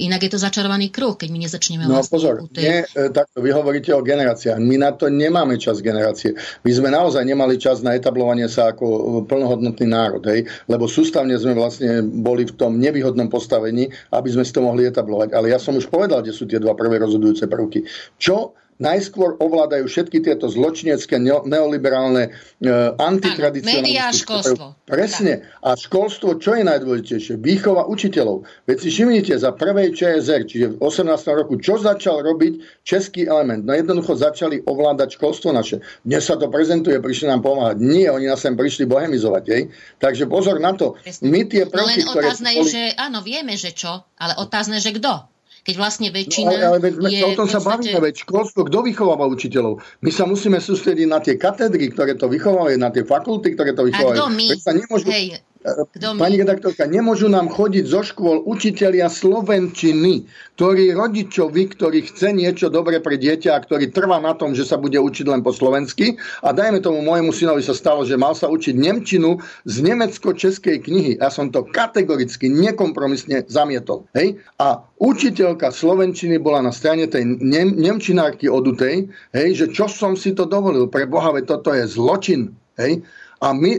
inak 0.00 0.24
je 0.24 0.32
to 0.32 0.40
začarovaný 0.40 0.88
kruh, 0.88 1.20
keď 1.20 1.28
my 1.28 1.38
nezačneme 1.44 1.84
No 1.84 2.00
vlastne 2.00 2.16
pozor, 2.16 2.34
tej... 2.48 2.64
nie, 2.64 2.78
e, 2.96 3.12
takto 3.12 3.44
vy 3.44 3.52
hovoríte 3.52 3.92
o 3.92 4.00
generáciách. 4.00 4.56
My 4.56 4.80
na 4.80 4.96
to 4.96 5.12
nemáme 5.12 5.60
čas 5.60 5.84
generácie. 5.84 6.32
My 6.64 6.72
sme 6.72 6.88
naozaj 6.88 7.20
nemali 7.20 7.60
čas 7.60 7.84
na 7.84 7.92
etablovanie 7.92 8.48
sa 8.48 8.72
ako 8.72 8.86
e, 8.88 9.00
plnohodnotný 9.28 9.84
národ, 9.84 10.24
hej? 10.32 10.48
lebo 10.64 10.88
sústavne 10.88 11.36
sme 11.36 11.52
vlastne 11.52 12.00
boli 12.00 12.48
v 12.48 12.56
tom 12.56 12.80
nevýhodnom 12.80 13.28
postavení, 13.28 13.92
aby 14.16 14.28
sme 14.32 14.48
si 14.48 14.52
to 14.56 14.64
mohli 14.64 14.88
etablovať. 14.88 15.36
Ale 15.36 15.52
ja 15.52 15.60
som 15.60 15.76
už 15.76 15.92
povedal, 15.92 16.24
kde 16.24 16.32
sú 16.32 16.48
tie 16.48 16.56
dva 16.56 16.72
prvé 16.72 16.96
rozhodujúce 17.04 17.44
prvky. 17.52 17.84
Čo 18.16 18.56
najskôr 18.80 19.36
ovládajú 19.38 19.84
všetky 19.88 20.22
tieto 20.24 20.48
zločinecké, 20.48 21.20
neoliberálne, 21.20 22.28
e, 22.28 22.70
antitradicionálne... 22.96 23.84
Média 23.84 24.08
a 24.08 24.12
školstvo. 24.14 24.78
Presne. 24.86 25.44
A 25.60 25.76
školstvo, 25.76 26.40
čo 26.40 26.56
je 26.56 26.62
najdôležitejšie? 26.64 27.38
Výchova 27.38 27.86
učiteľov. 27.88 28.48
Veď 28.64 28.76
si 28.82 28.88
všimnite, 28.92 29.34
za 29.38 29.50
prvej 29.54 29.92
ČSR, 29.96 30.42
čiže 30.46 30.66
v 30.74 30.76
18. 30.78 31.08
roku, 31.32 31.58
čo 31.58 31.80
začal 31.80 32.22
robiť 32.22 32.84
český 32.86 33.26
element? 33.26 33.64
No 33.64 33.74
jednoducho 33.74 34.14
začali 34.18 34.62
ovládať 34.64 35.16
školstvo 35.16 35.50
naše. 35.50 35.80
Dnes 36.06 36.22
sa 36.24 36.38
to 36.38 36.52
prezentuje, 36.52 36.98
prišli 37.00 37.28
nám 37.32 37.42
pomáhať. 37.42 37.80
Nie, 37.80 38.12
oni 38.12 38.28
nás 38.28 38.42
sem 38.42 38.54
prišli 38.54 38.84
bohemizovať. 38.86 39.44
Hej? 39.48 39.62
Takže 39.98 40.28
pozor 40.28 40.60
na 40.60 40.76
to. 40.76 40.94
My 41.24 41.48
tie 41.48 41.66
prvky, 41.66 42.04
len 42.04 42.12
otázne 42.12 42.50
ktoré... 42.52 42.60
je, 42.60 42.62
že 42.70 42.82
áno, 43.00 43.24
vieme, 43.24 43.56
že 43.56 43.72
čo, 43.74 44.04
ale 44.20 44.36
otázne, 44.38 44.78
že 44.78 44.94
kto? 44.94 45.31
Keď 45.62 45.74
vlastne 45.78 46.08
väčšina 46.10 46.54
no, 46.58 46.66
ale, 46.74 46.90
ale 46.90 47.08
je... 47.14 47.22
O 47.22 47.38
tom 47.38 47.46
sa 47.46 47.62
podstate... 47.62 47.94
bavíme, 47.94 47.98
veď 48.02 48.14
školstvo, 48.26 48.66
kto 48.66 48.78
vychováva 48.82 49.30
učiteľov? 49.30 49.78
My 50.02 50.10
sa 50.10 50.26
musíme 50.26 50.58
sústrediť 50.58 51.06
na 51.06 51.22
tie 51.22 51.38
katedry, 51.38 51.94
ktoré 51.94 52.18
to 52.18 52.26
vychovávajú, 52.26 52.76
na 52.82 52.90
tie 52.90 53.06
fakulty, 53.06 53.54
ktoré 53.54 53.70
to 53.70 53.86
vychovávajú. 53.86 54.18
A 54.18 54.26
kto 54.26 54.28
my? 54.34 54.46
Sa 54.58 54.72
nemôžu... 54.74 55.06
Hej, 55.06 55.38
kto 55.62 56.18
Pani 56.18 56.36
redaktorka, 56.42 56.90
nemôžu 56.90 57.30
nám 57.30 57.46
chodiť 57.46 57.84
zo 57.86 58.02
škôl 58.02 58.42
učitelia 58.42 59.06
slovenčiny, 59.06 60.26
ktorí 60.58 60.90
rodičovi, 60.90 61.62
ktorý 61.70 62.02
chce 62.10 62.34
niečo 62.34 62.66
dobre 62.66 62.98
pre 62.98 63.14
dieťa 63.14 63.54
a 63.54 63.62
ktorý 63.62 63.94
trvá 63.94 64.18
na 64.18 64.34
tom, 64.34 64.58
že 64.58 64.66
sa 64.66 64.74
bude 64.74 64.98
učiť 64.98 65.26
len 65.30 65.40
po 65.46 65.54
slovensky. 65.54 66.18
A 66.42 66.50
dajme 66.50 66.82
tomu, 66.82 66.98
môjmu 67.06 67.30
synovi 67.30 67.62
sa 67.62 67.78
stalo, 67.78 68.02
že 68.02 68.18
mal 68.18 68.34
sa 68.34 68.50
učiť 68.50 68.74
Nemčinu 68.74 69.38
z 69.62 69.74
nemecko-českej 69.86 70.82
knihy. 70.82 71.12
Ja 71.22 71.30
som 71.30 71.54
to 71.54 71.62
kategoricky, 71.62 72.50
nekompromisne 72.50 73.46
zamietol. 73.46 74.02
Hej? 74.18 74.42
A 74.58 74.82
učiteľka 74.98 75.70
slovenčiny 75.70 76.42
bola 76.42 76.66
na 76.66 76.74
strane 76.74 77.06
tej 77.06 77.22
nem- 77.38 77.78
nemčinárky 77.78 78.50
odutej, 78.50 79.06
hej, 79.30 79.48
že 79.54 79.66
čo 79.70 79.86
som 79.86 80.18
si 80.18 80.34
to 80.34 80.42
dovolil, 80.42 80.90
pre 80.90 81.06
Boha, 81.06 81.30
toto 81.46 81.70
je 81.70 81.86
zločin. 81.86 82.50
Hej? 82.80 83.04
A 83.42 83.50
my, 83.50 83.74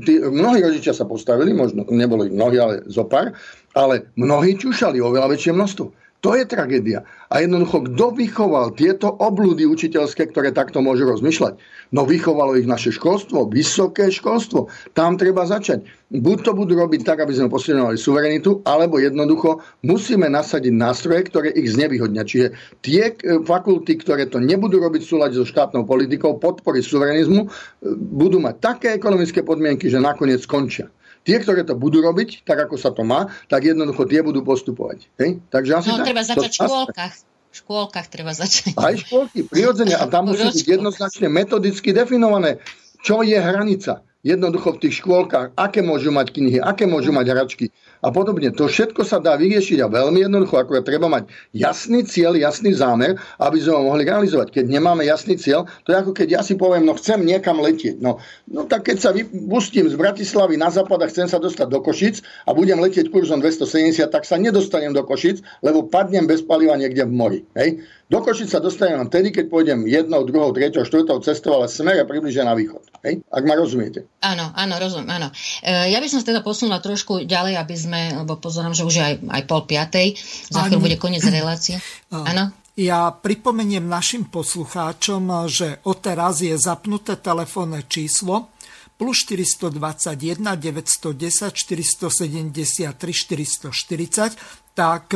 tí, 0.00 0.12
mnohí 0.24 0.64
rodičia 0.64 0.96
sa 0.96 1.04
postavili, 1.04 1.52
možno 1.52 1.84
neboli 1.92 2.32
mnohí, 2.32 2.56
ale 2.56 2.74
zopár, 2.88 3.36
ale 3.76 4.08
mnohí 4.16 4.56
čušali 4.56 4.96
oveľa 4.96 5.36
väčšie 5.36 5.52
množstvo. 5.52 5.92
To 6.24 6.32
je 6.32 6.48
tragédia. 6.48 7.04
A 7.28 7.44
jednoducho, 7.44 7.84
kto 7.84 8.16
vychoval 8.16 8.72
tieto 8.72 9.12
oblúdy 9.12 9.68
učiteľské, 9.68 10.32
ktoré 10.32 10.56
takto 10.56 10.80
môžu 10.80 11.04
rozmýšľať? 11.04 11.60
No 11.92 12.08
vychovalo 12.08 12.56
ich 12.56 12.64
naše 12.64 12.96
školstvo, 12.96 13.52
vysoké 13.52 14.08
školstvo. 14.08 14.72
Tam 14.96 15.20
treba 15.20 15.44
začať. 15.44 15.84
Buď 16.08 16.48
to 16.48 16.52
budú 16.56 16.80
robiť 16.80 17.04
tak, 17.04 17.20
aby 17.20 17.36
sme 17.36 17.52
posilňovali 17.52 18.00
suverenitu, 18.00 18.64
alebo 18.64 18.96
jednoducho 18.96 19.60
musíme 19.84 20.24
nasadiť 20.32 20.72
nástroje, 20.72 21.28
ktoré 21.28 21.52
ich 21.52 21.76
znevýhodnia. 21.76 22.24
Čiže 22.24 22.56
tie 22.80 23.12
e, 23.12 23.44
fakulty, 23.44 24.00
ktoré 24.00 24.24
to 24.24 24.40
nebudú 24.40 24.80
robiť 24.80 25.04
v 25.04 25.10
súľade 25.12 25.36
so 25.36 25.44
štátnou 25.44 25.84
politikou, 25.84 26.40
podpory 26.40 26.80
suverenizmu, 26.80 27.44
e, 27.44 27.48
budú 27.92 28.40
mať 28.40 28.64
také 28.64 28.88
ekonomické 28.96 29.44
podmienky, 29.44 29.92
že 29.92 30.00
nakoniec 30.00 30.40
skončia. 30.40 30.88
Tie, 31.24 31.36
ktoré 31.40 31.64
to 31.64 31.72
budú 31.72 32.04
robiť, 32.04 32.44
tak 32.44 32.68
ako 32.68 32.76
sa 32.76 32.92
to 32.92 33.00
má, 33.00 33.32
tak 33.48 33.64
jednoducho 33.64 34.04
tie 34.04 34.20
budú 34.20 34.44
postupovať. 34.44 35.08
Hej? 35.16 35.40
Takže 35.48 35.72
asi 35.80 35.88
no, 35.88 36.04
tak, 36.04 36.06
treba 36.12 36.22
začať 36.22 36.50
v 36.52 36.56
škôlkach. 36.60 37.14
V 37.24 37.54
škôlkach 37.64 38.06
treba 38.12 38.32
začať. 38.36 38.76
Aj 38.76 38.92
škôlky, 38.92 39.48
prirodzene. 39.48 39.96
A 39.96 40.04
tam 40.04 40.28
musí 40.28 40.44
byť 40.44 40.68
jednoznačne 40.68 41.32
metodicky 41.32 41.96
definované, 41.96 42.60
čo 43.00 43.24
je 43.24 43.40
hranica. 43.40 44.04
Jednoducho 44.24 44.76
v 44.76 44.88
tých 44.88 45.04
škôlkach, 45.04 45.52
aké 45.56 45.84
môžu 45.84 46.08
mať 46.08 46.32
knihy, 46.32 46.56
aké 46.60 46.88
môžu 46.88 47.12
mať 47.12 47.26
hračky, 47.28 47.64
a 48.00 48.08
podobne. 48.10 48.50
To 48.56 48.66
všetko 48.66 49.04
sa 49.04 49.20
dá 49.20 49.36
vyriešiť 49.38 49.78
a 49.84 49.92
veľmi 49.92 50.24
jednoducho, 50.24 50.58
akurát 50.58 50.82
treba 50.82 51.06
mať 51.06 51.30
jasný 51.52 52.02
cieľ, 52.08 52.34
jasný 52.38 52.74
zámer, 52.74 53.20
aby 53.38 53.58
sme 53.60 53.78
ho 53.78 53.82
mohli 53.92 54.08
realizovať. 54.08 54.50
Keď 54.50 54.64
nemáme 54.70 55.04
jasný 55.04 55.36
cieľ, 55.36 55.68
to 55.84 55.92
je 55.92 56.00
ako 56.00 56.10
keď 56.16 56.28
ja 56.38 56.42
si 56.42 56.58
poviem, 56.58 56.88
no 56.88 56.96
chcem 56.96 57.22
niekam 57.22 57.60
letieť. 57.60 58.00
No, 58.00 58.18
no 58.48 58.64
tak 58.64 58.88
keď 58.88 58.96
sa 58.98 59.10
vypustím 59.14 59.86
z 59.90 59.94
Bratislavy 59.94 60.56
na 60.56 60.72
západ 60.72 61.04
a 61.04 61.10
chcem 61.10 61.28
sa 61.28 61.38
dostať 61.38 61.68
do 61.70 61.78
Košic 61.84 62.24
a 62.48 62.56
budem 62.56 62.80
letieť 62.80 63.12
kurzom 63.12 63.42
270, 63.42 64.08
tak 64.08 64.24
sa 64.24 64.40
nedostanem 64.40 64.94
do 64.94 65.04
Košic, 65.04 65.44
lebo 65.60 65.86
padnem 65.86 66.24
bez 66.24 66.40
paliva 66.40 66.78
niekde 66.78 67.04
v 67.04 67.12
mori. 67.12 67.40
Hej? 67.58 67.84
Do 68.12 68.20
Košic 68.20 68.52
sa 68.52 68.60
dostanem 68.60 69.00
len 69.00 69.08
vtedy, 69.08 69.32
keď 69.32 69.48
pôjdem 69.48 69.88
jednou, 69.88 70.28
druhou, 70.28 70.52
treťou, 70.52 70.84
štvrtou 70.84 71.24
cestou, 71.24 71.56
ale 71.56 71.72
smere 71.72 72.04
približne 72.04 72.44
na 72.44 72.52
východ. 72.52 72.84
Hej? 73.00 73.24
Ak 73.32 73.42
ma 73.48 73.56
rozumiete. 73.56 74.04
Áno, 74.20 74.52
áno, 74.52 74.74
rozumiem, 74.76 75.08
áno. 75.08 75.28
E, 75.64 75.88
ja 75.88 75.98
by 75.98 76.08
som 76.12 76.20
sa 76.20 76.30
teda 76.30 76.44
posunula 76.44 76.84
trošku 76.84 77.24
ďalej, 77.24 77.56
aby 77.56 77.74
sme, 77.74 77.93
lebo 78.22 78.36
pozorám, 78.38 78.74
že 78.76 78.86
už 78.86 78.94
je 78.94 79.04
aj, 79.04 79.14
aj 79.24 79.42
pol 79.48 79.62
piatej, 79.64 80.08
za 80.50 80.66
chvíľu 80.66 80.80
bude 80.84 80.98
koniec 80.98 81.24
relácie. 81.26 81.78
Áno. 82.30 82.52
Ja 82.74 83.14
pripomeniem 83.14 83.86
našim 83.86 84.26
poslucháčom, 84.26 85.46
že 85.46 85.78
odteraz 85.86 86.42
je 86.42 86.58
zapnuté 86.58 87.14
telefónne 87.14 87.86
číslo 87.86 88.50
plus 88.98 89.22
421 89.26 90.58
910 90.58 91.54
473 91.54 92.90
440, 92.90 94.34
tak 94.74 95.14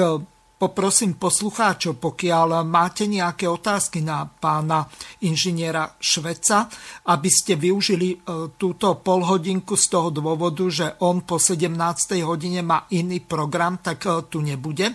poprosím 0.59 1.15
poslucháčov, 1.15 2.03
pokiaľ 2.03 2.67
máte 2.67 3.07
nejaké 3.07 3.47
otázky 3.47 4.03
na 4.03 4.27
pána 4.27 4.91
inžiniera 5.23 5.95
Šveca, 6.03 6.67
aby 7.07 7.31
ste 7.31 7.55
využili 7.55 8.09
e, 8.13 8.17
túto 8.59 8.99
polhodinku 8.99 9.79
z 9.79 9.87
toho 9.87 10.11
dôvodu, 10.11 10.67
že 10.67 10.87
on 11.07 11.23
po 11.23 11.39
17. 11.39 11.71
hodine 12.27 12.67
má 12.67 12.91
iný 12.91 13.23
program, 13.23 13.79
tak 13.79 14.03
e, 14.05 14.27
tu 14.27 14.43
nebude. 14.43 14.91
E, 14.91 14.95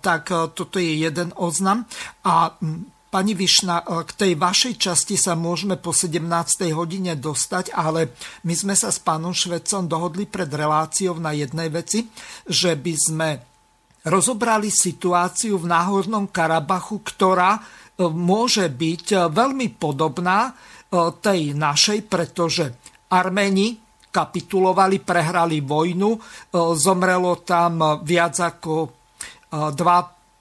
tak 0.00 0.32
toto 0.56 0.80
je 0.80 0.96
jeden 0.96 1.36
oznam. 1.36 1.84
A 2.24 2.56
Pani 3.10 3.34
Višna, 3.34 4.06
k 4.06 4.10
tej 4.14 4.32
vašej 4.38 4.78
časti 4.78 5.18
sa 5.18 5.34
môžeme 5.34 5.74
po 5.74 5.90
17. 5.90 6.22
hodine 6.70 7.18
dostať, 7.18 7.74
ale 7.74 8.14
my 8.46 8.54
sme 8.54 8.78
sa 8.78 8.94
s 8.94 9.02
pánom 9.02 9.34
Švecom 9.34 9.90
dohodli 9.90 10.30
pred 10.30 10.46
reláciou 10.46 11.18
na 11.18 11.34
jednej 11.34 11.74
veci, 11.74 12.06
že 12.46 12.78
by 12.78 12.94
sme 12.94 13.49
rozobrali 14.04 14.72
situáciu 14.72 15.60
v 15.60 15.68
Náhornom 15.68 16.28
Karabachu, 16.32 17.04
ktorá 17.04 17.60
e, 17.60 17.60
môže 18.08 18.64
byť 18.68 19.06
e, 19.12 19.16
veľmi 19.28 19.76
podobná 19.76 20.48
e, 20.48 20.52
tej 21.20 21.52
našej, 21.52 22.08
pretože 22.08 22.72
Arméni 23.10 23.76
kapitulovali, 24.10 24.98
prehrali 25.06 25.62
vojnu, 25.62 26.18
zomrelo 26.74 27.46
tam 27.46 28.02
viac 28.02 28.42
ako 28.42 28.90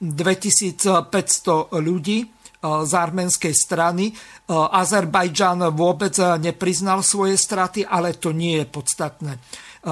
2500 0.01 1.77
ľudí 1.77 2.17
z 2.61 2.91
arménskej 2.93 3.53
strany. 3.53 4.09
Azerbajdžan 4.49 5.69
vôbec 5.69 6.17
nepriznal 6.41 7.05
svoje 7.05 7.37
straty, 7.37 7.85
ale 7.85 8.17
to 8.17 8.33
nie 8.33 8.57
je 8.57 8.65
podstatné 8.65 9.37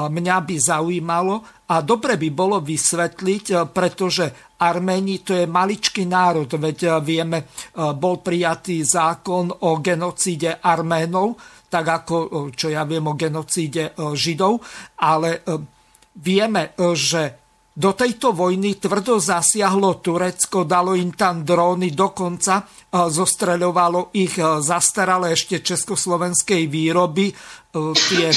mňa 0.05 0.37
by 0.45 0.55
zaujímalo 0.61 1.57
a 1.67 1.83
dobre 1.83 2.15
by 2.15 2.29
bolo 2.31 2.63
vysvetliť, 2.63 3.45
e, 3.51 3.55
pretože 3.67 4.25
Arméni 4.57 5.21
to 5.21 5.35
je 5.35 5.45
maličký 5.45 6.07
národ, 6.07 6.47
veď 6.47 6.77
e, 6.83 6.89
vieme, 7.03 7.39
e, 7.43 7.45
bol 7.91 8.23
prijatý 8.23 8.81
zákon 8.87 9.51
o 9.51 9.71
genocíde 9.83 10.63
Arménov, 10.63 11.35
tak 11.67 11.83
ako, 11.83 12.47
čo 12.55 12.71
ja 12.71 12.87
viem 12.87 13.03
o 13.03 13.19
genocíde 13.19 13.91
Židov, 14.15 14.63
ale 15.03 15.43
vieme, 16.15 16.71
že 16.95 17.35
do 17.75 17.91
tejto 17.91 18.31
vojny 18.31 18.79
tvrdo 18.79 19.19
zasiahlo 19.19 19.99
Turecko, 19.99 20.63
dalo 20.63 20.95
im 20.95 21.11
tam 21.11 21.43
dróny, 21.43 21.91
dokonca 21.91 22.63
zostreľovalo 22.87 24.15
ich 24.15 24.39
zastaralé 24.39 25.35
ešte 25.35 25.59
československej 25.59 26.71
výroby, 26.71 27.35
tie 27.75 28.31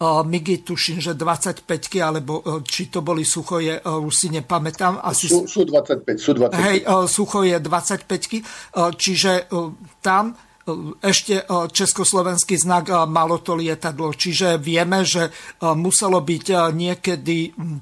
MIGI, 0.00 0.64
tuším, 0.64 0.98
že 1.04 1.12
25 1.12 1.68
alebo 2.00 2.40
či 2.64 2.88
to 2.88 3.04
boli 3.04 3.20
suchoje, 3.20 3.76
e, 3.76 3.82
už 3.84 4.14
si 4.16 4.28
nepamätám. 4.32 5.04
Asi... 5.04 5.28
Sú, 5.28 5.44
sú 5.44 5.68
25, 5.68 6.16
sú 6.16 6.32
25. 6.40 6.56
Hej, 6.56 6.78
e, 6.80 6.96
suchoje 7.04 7.56
25 7.60 8.96
čiže 8.96 9.32
tam 10.00 10.32
ešte 11.02 11.42
československý 11.50 12.54
znak 12.54 12.94
malo 13.10 13.42
to 13.42 13.58
lietadlo. 13.58 14.14
Čiže 14.14 14.60
vieme, 14.60 15.02
že 15.02 15.32
muselo 15.74 16.22
byť 16.22 16.46
niekedy 16.70 17.38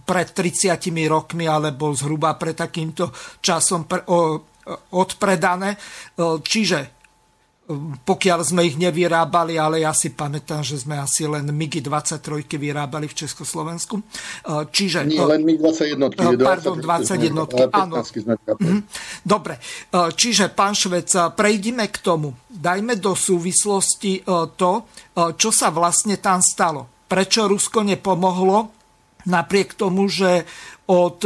pred 0.09 0.29
30 0.33 0.79
rokmi 1.05 1.45
alebo 1.45 1.93
zhruba 1.93 2.39
pred 2.41 2.57
takýmto 2.57 3.12
časom 3.45 3.85
odpredané. 4.95 5.77
Čiže 6.16 6.98
pokiaľ 8.05 8.41
sme 8.49 8.64
ich 8.64 8.81
nevyrábali, 8.81 9.61
ale 9.61 9.85
ja 9.85 9.93
si 9.93 10.09
pamätám, 10.16 10.64
že 10.64 10.81
sme 10.81 10.97
asi 10.97 11.29
len 11.29 11.53
MIGI 11.53 11.85
23 11.85 12.57
vyrábali 12.57 13.05
v 13.05 13.14
Československu. 13.14 14.01
E, 14.01 14.03
čiže, 14.73 15.05
Nie, 15.05 15.21
len 15.21 15.45
MIG 15.45 15.61
21. 15.61 16.16
E, 16.16 16.41
pardon, 16.41 16.77
21. 16.81 17.45
Áno. 17.77 18.01
Mhm. 18.01 18.79
Dobre, 19.21 19.61
e, 19.61 20.01
čiže 20.16 20.49
pán 20.49 20.73
Švec, 20.73 21.37
prejdime 21.37 21.93
k 21.93 22.01
tomu. 22.01 22.33
Dajme 22.49 22.97
do 22.97 23.12
súvislosti 23.12 24.25
to, 24.57 24.73
čo 25.14 25.51
sa 25.53 25.69
vlastne 25.69 26.16
tam 26.19 26.41
stalo. 26.41 27.07
Prečo 27.07 27.47
Rusko 27.47 27.85
nepomohlo, 27.85 28.73
napriek 29.29 29.77
tomu, 29.77 30.09
že 30.09 30.49
od 30.89 31.21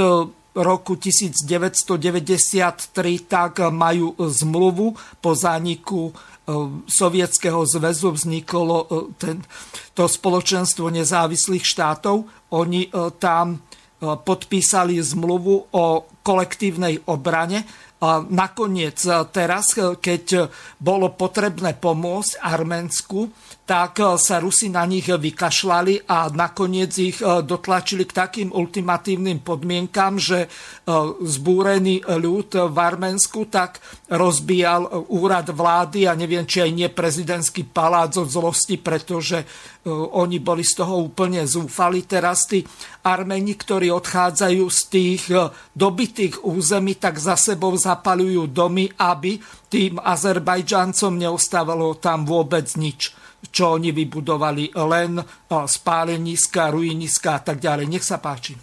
roku 0.53 1.01
1993 1.01 2.93
tak 3.25 3.65
majú 3.73 4.13
zmluvu 4.21 4.93
po 5.25 5.31
zániku 5.33 6.13
Sovietskeho 6.89 7.63
zväzu 7.63 8.11
vzniklo 8.11 8.77
e, 8.83 8.87
ten, 9.15 9.37
to 9.95 10.11
spoločenstvo 10.11 10.91
nezávislých 10.91 11.63
štátov. 11.63 12.27
Oni 12.51 12.87
e, 12.87 12.91
tam 13.23 13.63
podpísali 14.03 14.99
zmluvu 14.99 15.71
o 15.79 15.85
kolektívnej 16.27 17.07
obrane. 17.07 17.63
A 18.03 18.19
nakoniec 18.19 18.99
teraz, 19.31 19.79
keď 19.79 20.51
bolo 20.75 21.15
potrebné 21.15 21.79
pomôcť 21.79 22.43
Arménsku, 22.43 23.31
tak 23.73 24.05
e, 24.05 24.21
sa 24.21 24.37
Rusi 24.37 24.69
na 24.69 24.85
nich 24.85 25.09
vykašľali 25.09 26.05
a 26.05 26.29
nakoniec 26.29 26.93
ich 27.01 27.25
e, 27.25 27.41
dotlačili 27.41 28.05
k 28.05 28.13
takým 28.13 28.49
ultimatívnym 28.53 29.41
podmienkam, 29.41 30.21
že 30.21 30.45
e, 30.45 30.49
zbúrený 31.25 32.05
ľud 32.05 32.69
v 32.69 32.77
Arménsku 32.77 33.49
tak 33.49 33.81
rozbíjal 34.13 35.09
úrad 35.09 35.49
vlády 35.57 36.05
a 36.05 36.13
neviem, 36.13 36.45
či 36.45 36.61
aj 36.61 36.71
nie 36.77 36.89
prezidentský 36.93 37.65
palác 37.65 38.13
od 38.21 38.29
zlosti, 38.29 38.77
pretože 38.77 39.49
oni 39.89 40.39
boli 40.39 40.63
z 40.63 40.79
toho 40.79 41.03
úplne 41.03 41.43
zúfali. 41.43 42.07
Teraz 42.07 42.47
tí 42.47 42.63
Armeni, 43.03 43.59
ktorí 43.59 43.91
odchádzajú 43.91 44.65
z 44.71 44.81
tých 44.87 45.23
dobitých 45.75 46.47
území, 46.47 46.95
tak 47.01 47.19
za 47.19 47.35
sebou 47.35 47.75
zapalujú 47.75 48.47
domy, 48.47 48.95
aby 48.95 49.43
tým 49.67 49.99
Azerbajdžancom 49.99 51.19
neostávalo 51.19 51.99
tam 51.99 52.23
vôbec 52.23 52.69
nič 52.79 53.22
čo 53.51 53.75
oni 53.81 53.91
vybudovali, 53.91 54.77
len 54.77 55.19
spáleniska, 55.51 56.71
ruiniska 56.71 57.31
a 57.39 57.41
tak 57.43 57.59
ďalej. 57.59 57.91
Nech 57.91 58.07
sa 58.07 58.23
páči. 58.23 58.55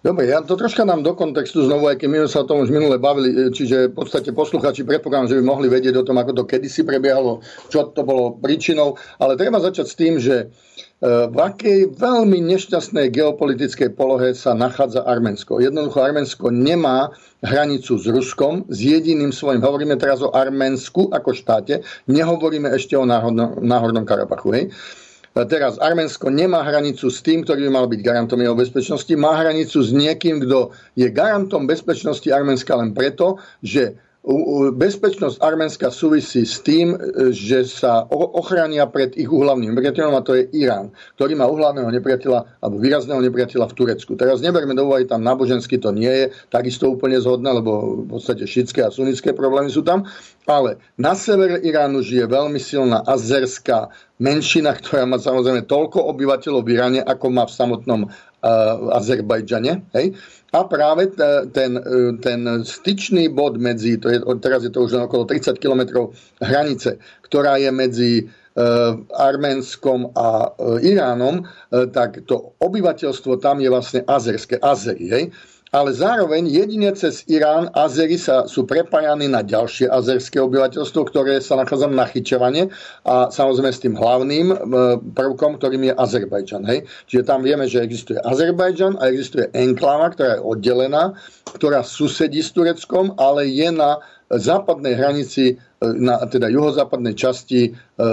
Dobre, 0.00 0.32
ja 0.32 0.40
to 0.40 0.56
troška 0.56 0.88
nám 0.88 1.04
do 1.04 1.12
kontextu 1.12 1.66
znovu, 1.66 1.90
aj 1.90 2.00
keď 2.00 2.08
my 2.08 2.18
sa 2.30 2.46
o 2.46 2.48
tom 2.48 2.64
už 2.64 2.72
minule 2.72 2.96
bavili, 2.96 3.28
e, 3.28 3.36
čiže 3.52 3.92
v 3.92 3.94
podstate 4.00 4.32
posluchači 4.32 4.88
predpokladám, 4.88 5.28
že 5.28 5.36
by 5.36 5.44
mohli 5.44 5.68
vedieť 5.68 6.00
o 6.00 6.06
tom, 6.06 6.16
ako 6.16 6.32
to 6.32 6.48
kedysi 6.48 6.86
prebiehalo, 6.86 7.44
čo 7.68 7.92
to 7.92 8.00
bolo 8.00 8.40
príčinou, 8.40 8.96
ale 9.20 9.36
treba 9.36 9.60
začať 9.60 9.84
s 9.84 9.98
tým, 9.98 10.16
že 10.16 10.48
E, 10.76 10.85
v 11.04 11.36
akej 11.36 11.92
veľmi 11.92 12.40
nešťastnej 12.40 13.12
geopolitickej 13.12 13.92
polohe 13.92 14.32
sa 14.32 14.56
nachádza 14.56 15.04
Arménsko. 15.04 15.60
Jednoducho 15.60 16.00
Arménsko 16.00 16.48
nemá 16.48 17.12
hranicu 17.44 18.00
s 18.00 18.08
Ruskom, 18.08 18.64
s 18.72 18.80
jediným 18.80 19.28
svojim, 19.28 19.60
hovoríme 19.60 20.00
teraz 20.00 20.24
o 20.24 20.32
Arménsku 20.32 21.12
ako 21.12 21.36
štáte, 21.36 21.84
nehovoríme 22.08 22.72
ešte 22.72 22.96
o 22.96 23.04
Náhornom, 23.04 23.60
Náhornom 23.60 24.08
Karabachu. 24.08 24.48
Hej. 24.56 24.64
E, 25.36 25.44
teraz 25.44 25.76
Arménsko 25.84 26.32
nemá 26.32 26.64
hranicu 26.64 27.12
s 27.12 27.20
tým, 27.20 27.44
ktorý 27.44 27.68
by 27.68 27.70
mal 27.76 27.86
byť 27.92 28.00
garantom 28.00 28.40
jeho 28.40 28.56
bezpečnosti, 28.56 29.12
má 29.20 29.36
hranicu 29.36 29.84
s 29.84 29.92
niekým, 29.92 30.48
kto 30.48 30.72
je 30.96 31.12
garantom 31.12 31.68
bezpečnosti 31.68 32.24
Arménska 32.32 32.72
len 32.72 32.96
preto, 32.96 33.36
že 33.60 34.00
bezpečnosť 34.74 35.38
Arménska 35.38 35.94
súvisí 35.94 36.42
s 36.42 36.58
tým, 36.58 36.98
e, 36.98 37.30
že 37.30 37.62
sa 37.62 38.02
ochránia 38.10 38.82
pred 38.90 39.14
ich 39.14 39.30
uhlavným 39.30 39.70
nepriateľom 39.70 40.18
a 40.18 40.26
to 40.26 40.34
je 40.34 40.50
Irán, 40.50 40.90
ktorý 41.14 41.38
má 41.38 41.46
uhlavného 41.46 41.86
nepriateľa 41.94 42.58
alebo 42.58 42.76
výrazného 42.82 43.22
nepriateľa 43.22 43.70
v 43.70 43.76
Turecku. 43.78 44.18
Teraz 44.18 44.42
neberme 44.42 44.74
do 44.74 44.90
úvahy, 44.90 45.06
tam 45.06 45.22
nábožensky 45.22 45.78
to 45.78 45.94
nie 45.94 46.10
je 46.10 46.24
takisto 46.50 46.90
úplne 46.90 47.22
zhodné, 47.22 47.54
lebo 47.54 48.02
v 48.02 48.18
podstate 48.18 48.50
šítske 48.50 48.82
a 48.82 48.90
sunnické 48.90 49.30
problémy 49.30 49.70
sú 49.70 49.86
tam, 49.86 50.02
ale 50.50 50.82
na 50.98 51.14
severe 51.14 51.62
Iránu 51.62 52.02
žije 52.02 52.26
veľmi 52.26 52.58
silná 52.58 53.06
azerská 53.06 53.94
menšina, 54.18 54.74
ktorá 54.74 55.06
má 55.06 55.22
samozrejme 55.22 55.70
toľko 55.70 56.02
obyvateľov 56.02 56.66
v 56.66 56.72
Iráne, 56.74 57.00
ako 57.06 57.26
má 57.30 57.46
v 57.46 57.54
samotnom 57.54 58.00
Azerbajdžane. 58.94 59.82
Hej? 59.96 60.14
A 60.54 60.64
práve 60.64 61.12
ten, 61.52 61.76
ten 62.22 62.40
styčný 62.64 63.28
bod 63.28 63.60
medzi, 63.60 63.98
to 64.00 64.08
je, 64.08 64.18
teraz 64.40 64.64
je 64.64 64.72
to 64.72 64.86
už 64.86 65.04
okolo 65.10 65.28
30 65.28 65.58
km 65.58 66.08
hranice, 66.40 66.96
ktorá 67.26 67.60
je 67.60 67.70
medzi 67.74 68.12
e, 68.22 68.24
Arménskom 69.12 70.14
a 70.16 70.54
e, 70.54 70.94
Iránom, 70.94 71.42
e, 71.42 71.90
tak 71.92 72.24
to 72.24 72.56
obyvateľstvo 72.62 73.36
tam 73.42 73.60
je 73.60 73.68
vlastne 73.68 74.00
azerské, 74.06 74.56
Azery. 74.62 75.06
Hej? 75.10 75.24
Ale 75.76 75.92
zároveň 75.92 76.48
jedine 76.48 76.88
cez 76.96 77.20
Irán 77.28 77.68
Azery 77.76 78.16
sa, 78.16 78.48
sú 78.48 78.64
prepájani 78.64 79.28
na 79.28 79.44
ďalšie 79.44 79.92
azerské 79.92 80.40
obyvateľstvo, 80.40 81.04
ktoré 81.12 81.36
sa 81.44 81.60
nachádza 81.60 81.92
na 81.92 82.08
chyčovanie 82.08 82.72
a 83.04 83.28
samozrejme 83.28 83.68
s 83.68 83.84
tým 83.84 83.92
hlavným 83.92 84.46
e, 84.48 84.56
prvkom, 85.12 85.60
ktorým 85.60 85.92
je 85.92 85.92
Azerbajdžan. 85.92 86.64
Hej? 86.64 86.88
Čiže 87.12 87.28
tam 87.28 87.44
vieme, 87.44 87.68
že 87.68 87.84
existuje 87.84 88.16
Azerbajdžan 88.24 88.96
a 88.96 89.12
existuje 89.12 89.52
enkláva, 89.52 90.16
ktorá 90.16 90.40
je 90.40 90.44
oddelená, 90.48 91.12
ktorá 91.52 91.84
susedí 91.84 92.40
s 92.40 92.56
Tureckom, 92.56 93.12
ale 93.20 93.44
je 93.52 93.68
na 93.68 94.00
západnej 94.32 94.96
hranici, 94.96 95.54
e, 95.54 95.86
na 96.00 96.24
teda 96.24 96.48
juhozápadnej 96.48 97.14
časti 97.14 97.68
e, 97.68 97.70
e, 97.70 98.02
e, 98.02 98.08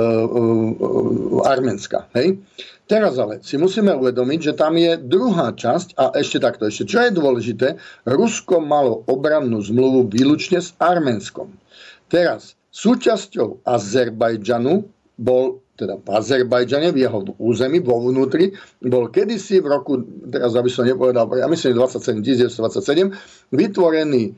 Arménska. 1.48 2.12
Hej? 2.14 2.44
Teraz 2.84 3.16
ale 3.16 3.40
si 3.40 3.56
musíme 3.56 3.96
uvedomiť, 3.96 4.40
že 4.52 4.54
tam 4.60 4.76
je 4.76 5.00
druhá 5.00 5.56
časť 5.56 5.96
a 5.96 6.12
ešte 6.20 6.44
takto, 6.44 6.68
ešte 6.68 6.84
čo 6.92 7.00
je 7.08 7.16
dôležité, 7.16 7.68
Rusko 8.04 8.60
malo 8.60 9.08
obrannú 9.08 9.64
zmluvu 9.64 10.12
výlučne 10.12 10.60
s 10.60 10.76
Arménskom. 10.84 11.56
Teraz 12.12 12.60
súčasťou 12.76 13.64
Azerbajdžanu 13.64 14.84
bol 15.16 15.64
teda 15.74 15.98
v 15.98 16.08
Azerbajdžane, 16.14 16.94
v 16.94 17.02
jeho 17.02 17.20
území, 17.42 17.82
vo 17.82 17.98
vnútri, 17.98 18.54
bol 18.86 19.10
kedysi 19.10 19.58
v 19.58 19.68
roku, 19.74 20.06
teraz 20.30 20.54
aby 20.54 20.70
som 20.70 20.86
nepovedal, 20.86 21.26
ja 21.34 21.50
myslím 21.50 21.74
27, 21.82 22.22
1927, 22.22 23.10
vytvorený 23.50 24.38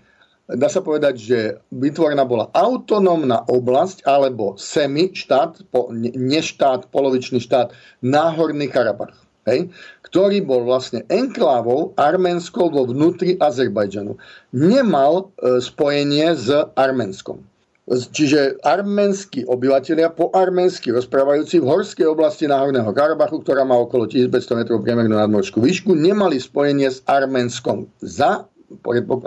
dá 0.49 0.69
sa 0.69 0.81
povedať, 0.85 1.15
že 1.17 1.39
vytvorená 1.73 2.21
bola 2.25 2.53
autonómna 2.53 3.45
oblasť 3.49 4.05
alebo 4.05 4.53
semi 4.61 5.09
štát, 5.09 5.65
po, 5.73 5.89
neštát, 5.95 6.89
polovičný 6.93 7.41
štát, 7.41 7.73
Náhorný 8.05 8.69
Karabach. 8.69 9.17
Hej, 9.45 9.69
ktorý 10.01 10.41
bol 10.41 10.65
vlastne 10.65 11.05
enklávou 11.05 11.93
arménskou 12.01 12.65
vo 12.73 12.89
vnútri 12.89 13.37
Azerbajdžanu. 13.37 14.17
Nemal 14.57 15.29
e, 15.37 15.61
spojenie 15.61 16.33
s 16.33 16.49
Arménskom. 16.73 17.45
Čiže 17.85 18.57
arménsky 18.65 19.45
obyvateľia 19.45 20.09
po 20.09 20.33
arménsky 20.33 20.89
rozprávajúci 20.89 21.61
v 21.61 21.69
horskej 21.69 22.09
oblasti 22.09 22.49
Náhorného 22.49 22.89
Karabachu, 22.89 23.45
ktorá 23.45 23.61
má 23.61 23.77
okolo 23.77 24.09
1500 24.09 24.65
metrov 24.65 24.81
priemernú 24.81 25.13
nadmorskú 25.13 25.61
výšku, 25.61 25.93
nemali 25.93 26.41
spojenie 26.41 26.89
s 26.89 27.05
Arménskom 27.05 27.85
za 28.01 28.49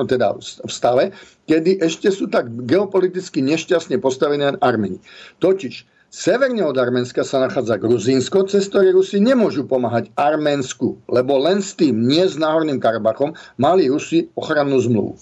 teda 0.08 0.36
v 0.38 0.70
stave, 0.72 1.04
kedy 1.48 1.80
ešte 1.80 2.12
sú 2.12 2.28
tak 2.28 2.48
geopoliticky 2.68 3.40
nešťastne 3.44 3.98
postavené 3.98 4.56
Armeni. 4.60 5.00
Totiž 5.40 5.98
Severne 6.08 6.64
od 6.64 6.72
Arménska 6.72 7.20
sa 7.20 7.36
nachádza 7.36 7.76
Gruzínsko, 7.76 8.48
cez 8.48 8.64
ktoré 8.72 8.96
Rusi 8.96 9.20
nemôžu 9.20 9.68
pomáhať 9.68 10.08
Arménsku, 10.16 10.96
lebo 11.04 11.36
len 11.36 11.60
s 11.60 11.76
tým, 11.76 12.00
nie 12.00 12.24
s 12.24 12.40
Náhorným 12.40 12.80
Karabachom, 12.80 13.36
mali 13.60 13.92
Rusi 13.92 14.24
ochrannú 14.32 14.80
zmluvu. 14.80 15.20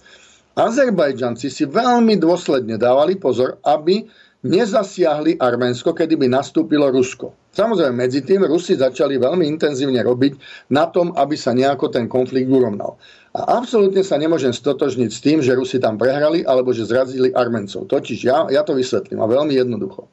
Azerbajdžanci 0.54 1.50
si 1.50 1.66
veľmi 1.66 2.22
dôsledne 2.22 2.78
dávali 2.78 3.18
pozor, 3.18 3.58
aby 3.66 4.06
nezasiahli 4.46 5.42
Arménsko, 5.42 5.90
kedy 5.90 6.14
by 6.22 6.30
nastúpilo 6.30 6.86
Rusko. 6.94 7.34
Samozrejme, 7.50 8.06
medzi 8.06 8.22
tým 8.22 8.46
Rusi 8.46 8.78
začali 8.78 9.18
veľmi 9.18 9.42
intenzívne 9.42 9.98
robiť 10.06 10.38
na 10.70 10.86
tom, 10.86 11.10
aby 11.18 11.34
sa 11.34 11.50
nejako 11.50 11.90
ten 11.90 12.06
konflikt 12.06 12.46
urovnal. 12.46 12.94
A 13.36 13.60
absolútne 13.60 14.00
sa 14.00 14.16
nemôžem 14.16 14.48
stotožniť 14.48 15.10
s 15.12 15.20
tým, 15.20 15.38
že 15.44 15.52
Rusi 15.52 15.76
tam 15.76 16.00
prehrali 16.00 16.40
alebo 16.48 16.72
že 16.72 16.88
zrazili 16.88 17.36
Armencov. 17.36 17.84
Totiž 17.84 18.24
ja, 18.24 18.48
ja 18.48 18.64
to 18.64 18.72
vysvetlím 18.72 19.20
a 19.20 19.28
veľmi 19.28 19.52
jednoducho. 19.52 20.08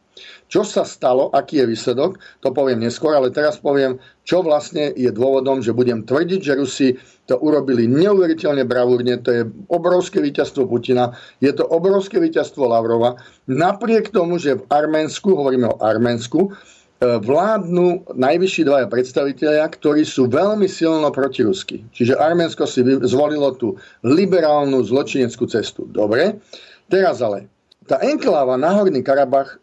Čo 0.52 0.68
sa 0.68 0.84
stalo, 0.84 1.32
aký 1.32 1.64
je 1.64 1.72
výsledok, 1.72 2.20
to 2.44 2.52
poviem 2.52 2.84
neskôr, 2.84 3.16
ale 3.16 3.32
teraz 3.32 3.58
poviem, 3.58 3.98
čo 4.28 4.44
vlastne 4.44 4.92
je 4.94 5.10
dôvodom, 5.10 5.64
že 5.64 5.74
budem 5.74 6.04
tvrdiť, 6.04 6.40
že 6.44 6.60
Rusi 6.60 6.88
to 7.26 7.40
urobili 7.40 7.88
neuveriteľne 7.88 8.68
bravúrne, 8.68 9.18
to 9.24 9.32
je 9.32 9.42
obrovské 9.72 10.20
víťazstvo 10.20 10.68
Putina, 10.68 11.16
je 11.40 11.50
to 11.56 11.64
obrovské 11.66 12.20
víťazstvo 12.20 12.70
Lavrova, 12.70 13.18
napriek 13.50 14.12
tomu, 14.12 14.38
že 14.38 14.60
v 14.60 14.68
Arménsku, 14.70 15.34
hovoríme 15.34 15.74
o 15.74 15.80
Arménsku, 15.82 16.54
vládnu 17.02 18.16
najvyšší 18.16 18.62
dvaja 18.64 18.88
predstavitelia, 18.88 19.66
ktorí 19.68 20.08
sú 20.08 20.32
veľmi 20.32 20.68
silno 20.70 21.12
protirusky. 21.12 21.84
Čiže 21.92 22.16
Arménsko 22.16 22.64
si 22.64 22.84
zvolilo 22.84 23.52
tú 23.60 23.76
liberálnu 24.08 24.84
zločineckú 24.84 25.44
cestu. 25.50 25.84
Dobre, 25.92 26.40
teraz 26.88 27.20
ale, 27.20 27.52
tá 27.88 28.00
enkláva 28.00 28.56
na 28.56 28.72
Horný 28.72 29.04
Karabach, 29.04 29.60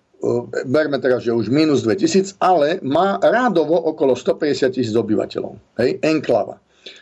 berme 0.69 1.01
teraz, 1.01 1.25
že 1.25 1.33
už 1.33 1.49
minus 1.49 1.81
2000, 1.81 2.37
ale 2.45 2.77
má 2.85 3.17
rádovo 3.25 3.73
okolo 3.89 4.13
150 4.13 4.77
tisíc 4.77 4.93
obyvateľov. 4.93 5.57
Hej, 5.81 5.97
enkláva 6.05 6.61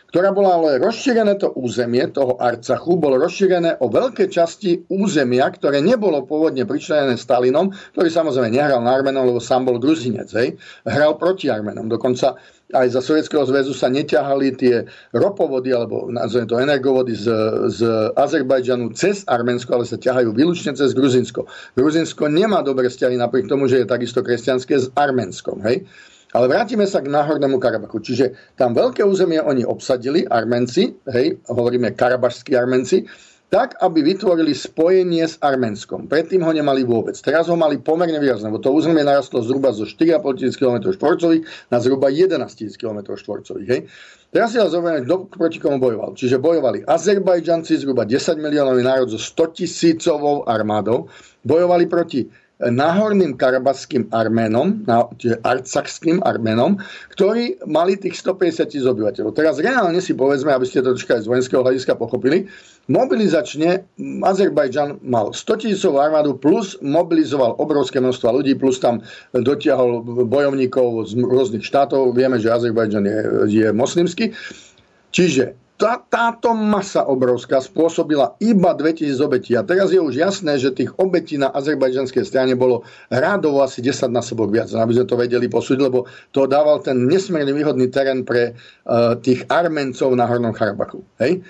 ktorá 0.09 0.33
bola 0.33 0.57
ale 0.57 0.81
rozšírené 0.81 1.37
to 1.37 1.53
územie 1.53 2.01
toho 2.09 2.35
Arcachu, 2.41 2.97
bolo 2.97 3.21
rozšírené 3.21 3.77
o 3.77 3.87
veľké 3.93 4.25
časti 4.25 4.89
územia, 4.89 5.45
ktoré 5.53 5.85
nebolo 5.85 6.25
pôvodne 6.25 6.65
pričlenené 6.65 7.13
Stalinom, 7.13 7.69
ktorý 7.93 8.09
samozrejme 8.09 8.49
nehral 8.49 8.81
na 8.81 8.97
Armenom, 8.97 9.29
lebo 9.29 9.37
sám 9.37 9.69
bol 9.69 9.77
Gruzinec. 9.77 10.33
Hej. 10.33 10.57
Hral 10.89 11.21
proti 11.21 11.53
Armenom. 11.53 11.85
Dokonca 11.85 12.41
aj 12.69 12.87
za 12.89 13.01
Sovietskeho 13.01 13.45
zväzu 13.49 13.73
sa 13.73 13.89
neťahali 13.89 14.53
tie 14.57 14.85
ropovody, 15.13 15.73
alebo 15.73 16.09
nazveme 16.09 16.45
to 16.45 16.57
energovody 16.61 17.13
z, 17.17 17.25
z 17.69 17.79
Azerbajdžanu 18.13 18.93
cez 18.93 19.25
Arménsko, 19.25 19.73
ale 19.77 19.85
sa 19.89 19.97
ťahajú 19.97 20.33
výlučne 20.33 20.77
cez 20.77 20.93
Gruzinsko. 20.93 21.49
Gruzinsko 21.73 22.29
nemá 22.29 22.61
dobré 22.61 22.89
vzťahy 22.89 23.17
napriek 23.17 23.49
tomu, 23.49 23.65
že 23.65 23.81
je 23.81 23.89
takisto 23.89 24.21
kresťanské 24.21 24.77
s 24.77 24.89
Arménskom. 24.93 25.61
Hej. 25.65 25.85
Ale 26.29 26.45
vrátime 26.45 26.85
sa 26.85 27.01
k 27.01 27.09
Náhornému 27.09 27.57
Karabachu. 27.57 28.05
Čiže 28.05 28.53
tam 28.53 28.77
veľké 28.77 29.01
územie 29.01 29.41
oni 29.41 29.65
obsadili, 29.65 30.29
Armenci, 30.29 30.93
hej, 31.09 31.41
hovoríme 31.49 31.97
karabašskí 31.97 32.53
Armenci, 32.53 33.09
tak, 33.49 33.81
aby 33.81 34.05
vytvorili 34.05 34.53
spojenie 34.53 35.25
s 35.25 35.41
Arménskom. 35.41 36.05
Predtým 36.05 36.45
ho 36.45 36.53
nemali 36.53 36.85
vôbec. 36.85 37.17
Teraz 37.17 37.49
ho 37.49 37.57
mali 37.57 37.81
pomerne 37.81 38.21
výrazné, 38.21 38.45
lebo 38.45 38.61
to 38.61 38.69
územie 38.69 39.01
narastlo 39.01 39.41
zhruba 39.41 39.73
zo 39.73 39.89
4,5 39.89 40.37
tisíc 40.37 40.55
km 40.61 40.93
štvorcových 40.93 41.43
na 41.73 41.81
zhruba 41.81 42.13
11 42.13 42.45
tisíc 42.53 42.77
km 42.77 43.09
štvorcových. 43.17 43.89
Teraz 44.29 44.53
si 44.53 44.61
ale 44.61 44.69
zoberieme, 44.69 45.01
kto 45.09 45.25
proti 45.33 45.57
komu 45.57 45.81
bojoval. 45.81 46.13
Čiže 46.13 46.37
bojovali 46.37 46.85
Azerbajdžanci, 46.85 47.81
zhruba 47.81 48.05
10 48.05 48.37
miliónový 48.37 48.85
národ 48.85 49.09
so 49.09 49.17
100 49.17 49.65
tisícovou 49.65 50.45
armádou, 50.45 51.09
bojovali 51.41 51.89
proti 51.89 52.29
nahorným 52.59 53.39
karabaským 53.39 54.11
Arménom, 54.11 54.83
čiže 55.15 55.39
arcachským 55.47 56.19
Arménom, 56.27 56.75
ktorí 57.15 57.55
mali 57.63 57.95
tých 57.95 58.19
150 58.19 58.67
tisíc 58.67 58.83
obyvateľov. 58.83 59.31
Teraz 59.31 59.63
reálne 59.63 60.03
si 60.03 60.11
povedzme, 60.11 60.51
aby 60.51 60.67
ste 60.67 60.83
to 60.83 60.91
troška 60.91 61.15
aj 61.15 61.23
z 61.23 61.29
vojenského 61.31 61.63
hľadiska 61.63 61.95
pochopili, 61.95 62.51
mobilizačne 62.91 63.87
Azerbajdžan 64.27 64.99
mal 65.07 65.31
100 65.31 65.63
tisícovú 65.63 66.03
armádu 66.03 66.35
plus 66.35 66.75
mobilizoval 66.83 67.55
obrovské 67.63 68.03
množstvo 68.03 68.43
ľudí, 68.43 68.59
plus 68.59 68.83
tam 68.83 68.99
dotiahol 69.31 70.03
bojovníkov 70.27 71.15
z 71.15 71.23
rôznych 71.23 71.63
štátov. 71.63 72.11
Vieme, 72.11 72.43
že 72.43 72.51
Azerbajdžan 72.51 73.05
je, 73.07 73.19
je 73.47 73.67
moslimský. 73.71 74.35
Čiže 75.15 75.55
tá, 75.79 75.95
táto 75.95 76.51
masa 76.51 77.07
obrovská 77.07 77.63
spôsobila 77.63 78.35
iba 78.43 78.75
2000 78.75 79.15
obetí. 79.23 79.55
A 79.55 79.63
teraz 79.63 79.95
je 79.95 80.03
už 80.03 80.11
jasné, 80.11 80.59
že 80.59 80.75
tých 80.75 80.91
obetí 80.99 81.39
na 81.39 81.47
azerbajdžanskej 81.55 82.27
strane 82.27 82.53
bolo 82.59 82.83
rádovo 83.07 83.63
asi 83.63 83.79
10 83.79 84.11
násobok 84.11 84.51
viac, 84.51 84.67
aby 84.75 84.99
sme 84.99 85.07
to 85.07 85.15
vedeli 85.15 85.47
posúdiť, 85.47 85.79
lebo 85.79 86.03
to 86.35 86.51
dával 86.51 86.83
ten 86.83 87.07
nesmierne 87.07 87.55
výhodný 87.55 87.87
terén 87.87 88.27
pre 88.27 88.51
uh, 88.51 89.15
tých 89.23 89.47
Armencov 89.47 90.11
na 90.19 90.27
Hornom 90.27 90.51
Karabachu. 90.51 90.99
Hej? 91.23 91.47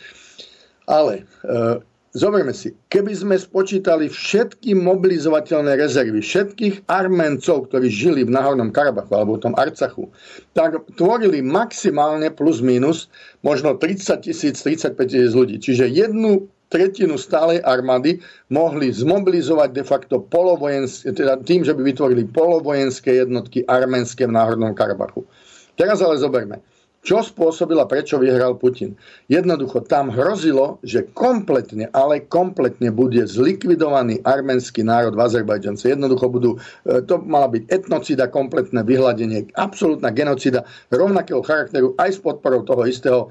Ale 0.86 1.26
uh, 1.50 1.82
Zoberme 2.10 2.58
si, 2.58 2.74
keby 2.90 3.14
sme 3.14 3.36
spočítali 3.38 4.10
všetky 4.10 4.74
mobilizovateľné 4.74 5.78
rezervy 5.78 6.26
všetkých 6.26 6.90
Armencov, 6.90 7.70
ktorí 7.70 7.86
žili 7.86 8.26
v 8.26 8.34
Náhornom 8.34 8.74
Karabachu 8.74 9.14
alebo 9.14 9.38
v 9.38 9.46
tom 9.46 9.54
Arcachu, 9.54 10.10
tak 10.58 10.82
tvorili 10.98 11.46
maximálne 11.46 12.34
plus 12.34 12.66
minus 12.66 13.14
možno 13.46 13.78
30 13.78 14.26
tisíc, 14.26 14.58
35 14.66 14.98
tisíc 15.06 15.38
ľudí. 15.38 15.62
Čiže 15.62 15.86
jednu 15.86 16.50
tretinu 16.74 17.14
stálej 17.14 17.62
armády 17.62 18.18
mohli 18.50 18.90
zmobilizovať 18.90 19.70
de 19.70 19.84
facto 19.86 20.18
polovojenské, 20.18 21.14
teda 21.14 21.38
tým, 21.46 21.62
že 21.62 21.78
by 21.78 21.94
vytvorili 21.94 22.26
polovojenské 22.26 23.22
jednotky 23.22 23.70
arménske 23.70 24.26
v 24.26 24.34
Náhornom 24.34 24.74
Karabachu. 24.74 25.30
Teraz 25.78 26.02
ale 26.02 26.18
zoberme 26.18 26.58
čo 27.00 27.24
spôsobila, 27.24 27.88
prečo 27.88 28.20
vyhral 28.20 28.60
Putin. 28.60 28.92
Jednoducho 29.32 29.88
tam 29.88 30.12
hrozilo, 30.12 30.84
že 30.84 31.08
kompletne, 31.16 31.88
ale 31.96 32.28
kompletne 32.28 32.92
bude 32.92 33.24
zlikvidovaný 33.24 34.20
arménsky 34.28 34.84
národ 34.84 35.16
v 35.16 35.24
Azerbajdžance. 35.24 35.88
Jednoducho 35.88 36.28
budú, 36.28 36.52
e, 36.84 37.00
to 37.08 37.24
mala 37.24 37.48
byť 37.48 37.64
etnocida, 37.72 38.28
kompletné 38.28 38.84
vyhľadenie, 38.84 39.56
absolútna 39.56 40.12
genocida 40.12 40.68
rovnakého 40.92 41.40
charakteru 41.40 41.96
aj 41.96 42.10
s 42.16 42.20
podporou 42.20 42.68
toho 42.68 42.84
istého 42.84 43.20
e, 43.26 43.28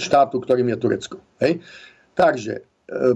štátu, 0.00 0.40
ktorým 0.40 0.72
je 0.72 0.76
Turecko. 0.80 1.16
Hej? 1.44 1.60
Takže 2.16 2.54
e, 2.56 2.62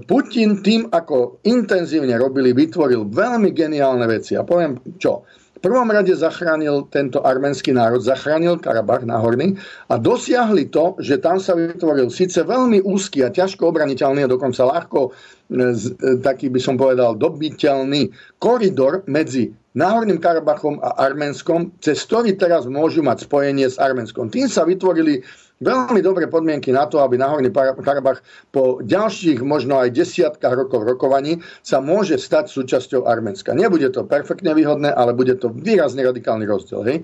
Putin 0.04 0.60
tým, 0.60 0.92
ako 0.92 1.40
intenzívne 1.48 2.12
robili, 2.20 2.52
vytvoril 2.52 3.08
veľmi 3.08 3.56
geniálne 3.56 4.04
veci. 4.04 4.36
A 4.36 4.44
poviem 4.44 4.76
čo 5.00 5.24
prvom 5.62 5.86
rade 5.86 6.10
zachránil 6.10 6.90
tento 6.90 7.22
arménsky 7.22 7.70
národ, 7.70 8.02
zachránil 8.02 8.58
Karabach 8.58 9.06
náhorný 9.06 9.54
a 9.86 9.94
dosiahli 9.96 10.68
to, 10.74 10.98
že 10.98 11.22
tam 11.22 11.38
sa 11.38 11.54
vytvoril 11.54 12.10
síce 12.10 12.42
veľmi 12.42 12.82
úzky 12.82 13.22
a 13.22 13.30
ťažko 13.30 13.70
obraniteľný 13.70 14.26
a 14.26 14.32
dokonca 14.32 14.66
ľahko 14.66 15.00
e, 15.06 15.10
e, 15.54 16.18
taký 16.18 16.50
by 16.50 16.60
som 16.60 16.74
povedal 16.74 17.14
dobiteľný 17.14 18.10
koridor 18.42 19.06
medzi 19.06 19.54
Náhorným 19.72 20.20
Karabachom 20.20 20.84
a 20.84 21.00
Arménskom, 21.00 21.72
cez 21.80 22.04
ktorý 22.04 22.36
teraz 22.36 22.68
môžu 22.68 23.00
mať 23.00 23.24
spojenie 23.24 23.64
s 23.64 23.80
Arménskom. 23.80 24.28
Tým 24.28 24.44
sa 24.44 24.68
vytvorili 24.68 25.24
veľmi 25.62 26.02
dobré 26.02 26.26
podmienky 26.26 26.74
na 26.74 26.90
to, 26.90 26.98
aby 27.00 27.16
Náhorný 27.16 27.54
Karabach 27.54 28.20
po 28.50 28.82
ďalších 28.82 29.40
možno 29.46 29.78
aj 29.78 29.94
desiatkách 29.94 30.52
rokov 30.52 30.82
rokovaní 30.82 31.38
sa 31.62 31.78
môže 31.78 32.18
stať 32.18 32.50
súčasťou 32.50 33.06
Arménska. 33.06 33.54
Nebude 33.54 33.88
to 33.94 34.02
perfektne 34.02 34.52
výhodné, 34.52 34.90
ale 34.90 35.14
bude 35.14 35.38
to 35.38 35.54
výrazne 35.54 36.02
radikálny 36.02 36.44
rozdiel. 36.44 36.82
Hej? 36.84 36.98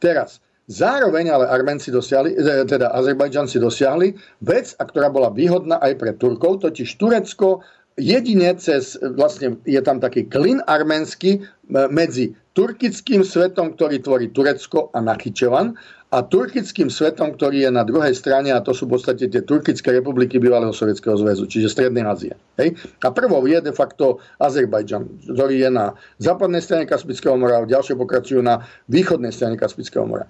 Teraz, 0.00 0.40
Zároveň 0.70 1.34
ale 1.34 1.50
Arménci 1.50 1.90
dosiahli, 1.90 2.38
e, 2.38 2.62
teda 2.62 2.94
Azerbajdžanci 2.94 3.58
dosiahli 3.58 4.14
vec, 4.46 4.70
a 4.78 4.86
ktorá 4.86 5.10
bola 5.10 5.26
výhodná 5.26 5.82
aj 5.82 5.98
pre 5.98 6.14
Turkov, 6.14 6.62
totiž 6.62 6.94
Turecko 6.94 7.66
jedine 7.98 8.54
cez, 8.54 8.94
vlastne 9.18 9.58
je 9.66 9.82
tam 9.82 9.98
taký 9.98 10.30
klin 10.30 10.62
arménsky 10.70 11.42
e, 11.42 11.80
medzi 11.90 12.38
turkickým 12.54 13.26
svetom, 13.26 13.74
ktorý 13.74 13.98
tvorí 13.98 14.26
Turecko 14.30 14.94
a 14.94 15.02
Nachyčevan 15.02 15.74
a 16.10 16.26
turkickým 16.26 16.90
svetom, 16.90 17.38
ktorý 17.38 17.66
je 17.66 17.70
na 17.70 17.86
druhej 17.86 18.10
strane, 18.18 18.50
a 18.50 18.58
to 18.58 18.74
sú 18.74 18.90
v 18.90 18.98
podstate 18.98 19.30
tie 19.30 19.42
turkické 19.46 19.94
republiky 19.94 20.42
bývalého 20.42 20.74
Sovietskeho 20.74 21.14
zväzu, 21.14 21.46
čiže 21.46 21.70
Strednej 21.70 22.02
Ázie. 22.02 22.34
Hej? 22.58 22.74
A 23.06 23.14
prvou 23.14 23.46
je 23.46 23.62
de 23.62 23.70
facto 23.70 24.18
Azerbajdžan, 24.42 25.30
ktorý 25.30 25.56
je 25.62 25.70
na 25.70 25.94
západnej 26.18 26.66
strane 26.66 26.90
Kaspického 26.90 27.38
mora 27.38 27.62
a 27.62 27.66
ďalšie 27.66 27.94
pokračujú 27.94 28.42
na 28.42 28.66
východnej 28.90 29.30
strane 29.30 29.54
Kaspického 29.54 30.02
mora. 30.02 30.26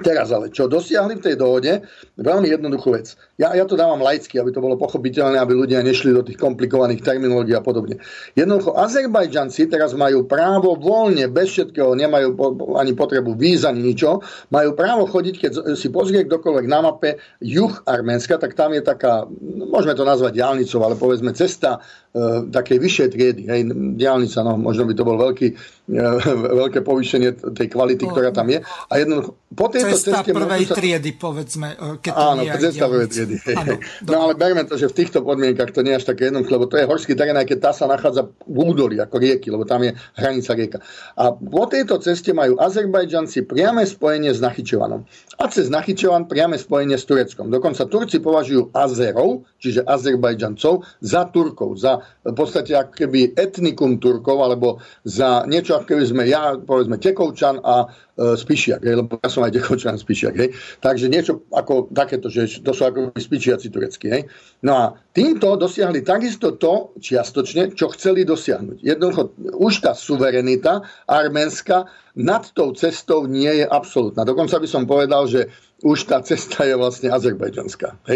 Teraz 0.00 0.32
ale, 0.32 0.48
čo 0.48 0.70
dosiahli 0.70 1.20
v 1.20 1.24
tej 1.28 1.34
dohode, 1.36 1.84
veľmi 2.16 2.48
jednoduchú 2.48 2.96
vec. 2.96 3.12
Ja, 3.40 3.56
ja 3.56 3.64
to 3.64 3.80
dávam 3.80 4.04
laicky, 4.04 4.36
aby 4.36 4.52
to 4.52 4.60
bolo 4.60 4.76
pochopiteľné, 4.76 5.40
aby 5.40 5.56
ľudia 5.56 5.80
nešli 5.80 6.12
do 6.12 6.20
tých 6.20 6.36
komplikovaných 6.36 7.00
terminológií 7.00 7.56
a 7.56 7.64
podobne. 7.64 7.96
Jednoducho, 8.36 8.76
Azerbajdžanci 8.76 9.72
teraz 9.72 9.96
majú 9.96 10.28
právo 10.28 10.76
voľne, 10.76 11.32
bez 11.32 11.48
všetkého, 11.56 11.96
nemajú 11.96 12.36
ani 12.76 12.92
potrebu 12.92 13.32
víz, 13.32 13.64
ani 13.64 13.80
ničo, 13.80 14.20
majú 14.52 14.76
právo 14.76 15.08
chodiť, 15.08 15.34
keď 15.40 15.52
si 15.80 15.88
pozrie 15.88 16.28
kdokoľvek 16.28 16.66
na 16.68 16.84
mape 16.84 17.24
juh 17.40 17.72
Arménska, 17.88 18.36
tak 18.36 18.52
tam 18.52 18.76
je 18.76 18.84
taká, 18.84 19.24
môžeme 19.48 19.96
to 19.96 20.04
nazvať 20.04 20.36
diálnicou, 20.36 20.84
ale 20.84 21.00
povedzme 21.00 21.32
cesta 21.32 21.80
e, 22.12 22.52
takej 22.52 22.78
vyššej 22.84 23.08
triedy. 23.16 23.42
Hej, 23.48 23.60
diálnica, 23.96 24.44
no, 24.44 24.60
možno 24.60 24.84
by 24.84 24.92
to 24.92 25.08
bol 25.08 25.16
veľký, 25.16 25.48
e, 25.48 26.04
veľké 26.60 26.84
povýšenie 26.84 27.56
tej 27.56 27.68
kvality, 27.72 28.04
ktorá 28.04 28.28
tam 28.28 28.52
je. 28.52 28.60
A 28.62 28.92
jednoducho, 29.00 29.40
po 29.56 29.72
tej 29.72 29.88
cesta 29.88 30.20
ceste 30.20 30.32
prvej 30.36 30.64
sa... 30.68 30.74
triedy, 30.76 31.10
povedzme. 31.16 31.68
E, 31.72 31.86
keď 32.00 32.12
to 32.12 32.20
Áno, 32.20 32.40
cesta 32.44 32.84
prvej 32.88 33.08
triedy. 33.08 33.21
Áno, 33.56 33.76
no 34.06 34.16
ale 34.28 34.32
berme 34.34 34.62
to, 34.64 34.74
že 34.78 34.90
v 34.90 34.98
týchto 35.04 35.20
podmienkach 35.22 35.70
to 35.70 35.82
nie 35.82 35.94
je 35.96 36.00
až 36.02 36.06
také 36.12 36.28
jednoduché, 36.28 36.52
lebo 36.54 36.66
to 36.68 36.76
je 36.78 36.88
horský 36.88 37.12
terén, 37.14 37.36
aj 37.36 37.46
keď 37.48 37.58
tá 37.58 37.72
sa 37.74 37.86
nachádza 37.86 38.28
v 38.46 38.56
údolí 38.58 38.96
ako 38.98 39.16
rieky, 39.18 39.48
lebo 39.52 39.66
tam 39.68 39.86
je 39.86 39.94
hranica 40.18 40.52
rieka. 40.54 40.78
A 41.18 41.32
po 41.32 41.64
tejto 41.70 41.98
ceste 42.02 42.34
majú 42.34 42.58
Azerbajdžanci 42.58 43.46
priame 43.46 43.84
spojenie 43.86 44.32
s 44.32 44.40
Nachyčevanom. 44.42 45.04
A 45.38 45.44
cez 45.48 45.68
Nachyčevan 45.72 46.30
priame 46.30 46.56
spojenie 46.56 46.96
s 46.96 47.04
Tureckom. 47.08 47.50
Dokonca 47.50 47.88
Turci 47.88 48.22
považujú 48.22 48.70
Azerov, 48.72 49.46
čiže 49.58 49.82
Azerbajdžancov, 49.84 50.86
za 51.02 51.22
Turkov, 51.30 51.80
za 51.80 52.02
v 52.22 52.34
podstate 52.34 52.74
ako 52.78 52.92
keby 52.94 53.34
etnikum 53.34 53.98
Turkov, 53.98 54.42
alebo 54.42 54.78
za 55.02 55.42
niečo 55.46 55.78
ako 55.78 55.86
keby 55.92 56.04
sme 56.06 56.22
ja, 56.30 56.54
povedzme 56.56 56.98
Tekovčan 57.02 57.58
a 57.62 57.90
e, 58.18 58.36
Spišiak, 58.36 58.80
lebo 58.84 59.16
ja 59.18 59.28
som 59.28 59.44
aj 59.44 59.56
Kočan 59.62 59.96
Spišiak. 59.96 60.34
Hej. 60.36 60.50
Takže 60.80 61.06
niečo 61.08 61.44
ako 61.52 61.88
takéto, 61.92 62.28
že 62.28 62.60
to 62.60 62.72
sú 62.76 62.88
ako 62.88 63.16
spičiaci 63.16 63.72
tureckí. 63.72 64.12
Hej. 64.12 64.28
No 64.64 64.72
a 64.76 64.84
týmto 65.16 65.56
dosiahli 65.56 66.04
takisto 66.04 66.56
to 66.56 66.92
čiastočne, 67.00 67.72
čo 67.72 67.92
chceli 67.92 68.24
dosiahnuť. 68.28 68.78
Jednoducho, 68.84 69.32
už 69.56 69.84
tá 69.84 69.92
suverenita 69.96 70.84
arménska 71.08 71.88
nad 72.12 72.44
tou 72.52 72.76
cestou 72.76 73.24
nie 73.24 73.64
je 73.64 73.64
absolútna. 73.64 74.28
Dokonca 74.28 74.60
by 74.60 74.68
som 74.68 74.84
povedal, 74.84 75.24
že 75.24 75.48
už 75.82 76.06
tá 76.06 76.22
cesta 76.22 76.62
je 76.62 76.78
vlastne 76.78 77.10
azerbajdžanská. 77.10 78.06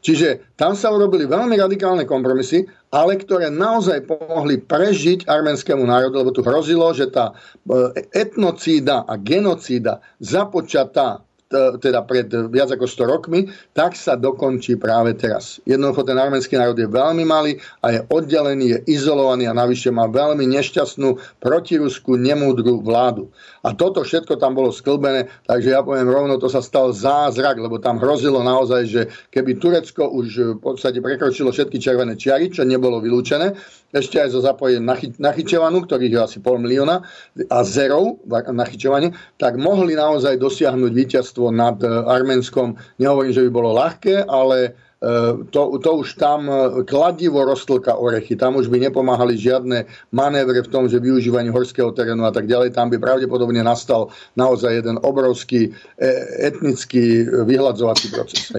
Čiže 0.00 0.56
tam 0.56 0.78
sa 0.78 0.94
urobili 0.94 1.26
veľmi 1.26 1.58
radikálne 1.58 2.06
kompromisy, 2.06 2.64
ale 2.94 3.18
ktoré 3.18 3.50
naozaj 3.50 4.06
pomohli 4.06 4.62
prežiť 4.62 5.26
arménskému 5.26 5.82
národu, 5.84 6.22
lebo 6.22 6.30
tu 6.32 6.40
hrozilo, 6.40 6.90
že 6.94 7.10
tá 7.10 7.34
e, 7.34 8.02
etnocída 8.14 9.04
a 9.04 9.14
genocída 9.20 10.00
započatá 10.22 11.22
teda 11.50 12.06
pred 12.06 12.30
viac 12.30 12.70
ako 12.70 12.86
100 12.86 13.10
rokmi, 13.10 13.50
tak 13.74 13.98
sa 13.98 14.14
dokončí 14.14 14.78
práve 14.78 15.18
teraz. 15.18 15.58
Jednoducho 15.66 16.06
ten 16.06 16.14
arménsky 16.14 16.54
národ 16.54 16.78
je 16.78 16.86
veľmi 16.86 17.26
malý 17.26 17.58
a 17.82 17.90
je 17.90 18.00
oddelený, 18.06 18.78
je 18.78 18.78
izolovaný 18.94 19.50
a 19.50 19.58
navyše 19.58 19.90
má 19.90 20.06
veľmi 20.06 20.46
nešťastnú 20.46 21.18
protiruskú 21.42 22.14
nemúdru 22.14 22.78
vládu. 22.78 23.34
A 23.66 23.74
toto 23.74 24.06
všetko 24.06 24.38
tam 24.38 24.54
bolo 24.54 24.70
sklbené, 24.70 25.26
takže 25.50 25.74
ja 25.74 25.82
poviem 25.82 26.06
rovno, 26.06 26.38
to 26.38 26.46
sa 26.46 26.62
stal 26.62 26.94
zázrak, 26.94 27.58
lebo 27.58 27.82
tam 27.82 27.98
hrozilo 27.98 28.46
naozaj, 28.46 28.82
že 28.86 29.02
keby 29.34 29.58
Turecko 29.58 30.06
už 30.06 30.56
v 30.56 30.60
podstate 30.62 31.02
prekročilo 31.02 31.50
všetky 31.50 31.82
červené 31.82 32.14
čiary, 32.14 32.54
čo 32.54 32.62
nebolo 32.62 33.02
vylúčené, 33.02 33.58
ešte 33.90 34.22
aj 34.22 34.34
so 34.34 34.40
zapojením 34.42 34.86
Nachyčevanu, 35.18 35.82
ktorých 35.86 36.12
je 36.14 36.20
asi 36.20 36.38
pol 36.38 36.62
milióna, 36.62 37.02
a 37.50 37.58
Zerov 37.66 38.22
Nachyčevane, 38.30 39.14
tak 39.38 39.58
mohli 39.58 39.98
naozaj 39.98 40.38
dosiahnuť 40.38 40.92
víťazstvo 40.94 41.50
nad 41.50 41.78
eh, 41.82 41.90
Arménskom. 41.90 42.78
Nehovorím, 43.02 43.34
že 43.34 43.44
by 43.46 43.50
bolo 43.50 43.70
ľahké, 43.74 44.26
ale 44.26 44.78
E, 45.00 45.44
to, 45.48 45.80
to 45.80 45.90
už 46.04 46.20
tam 46.20 46.44
e, 46.44 46.84
kladivo 46.84 47.40
roztlka 47.48 47.96
orechy. 47.96 48.36
Tam 48.36 48.60
už 48.60 48.68
by 48.68 48.84
nepomáhali 48.84 49.32
žiadne 49.32 49.88
manévre 50.12 50.60
v 50.60 50.68
tom, 50.68 50.92
že 50.92 51.00
využívanie 51.00 51.48
horského 51.48 51.88
terénu 51.96 52.20
a 52.28 52.32
tak 52.32 52.44
ďalej. 52.44 52.76
Tam 52.76 52.92
by 52.92 53.00
pravdepodobne 53.00 53.64
nastal 53.64 54.12
naozaj 54.36 54.84
jeden 54.84 55.00
obrovský 55.00 55.72
e, 55.72 56.04
etnický 56.44 57.24
vyhľadzovací 57.48 58.12
proces. 58.12 58.52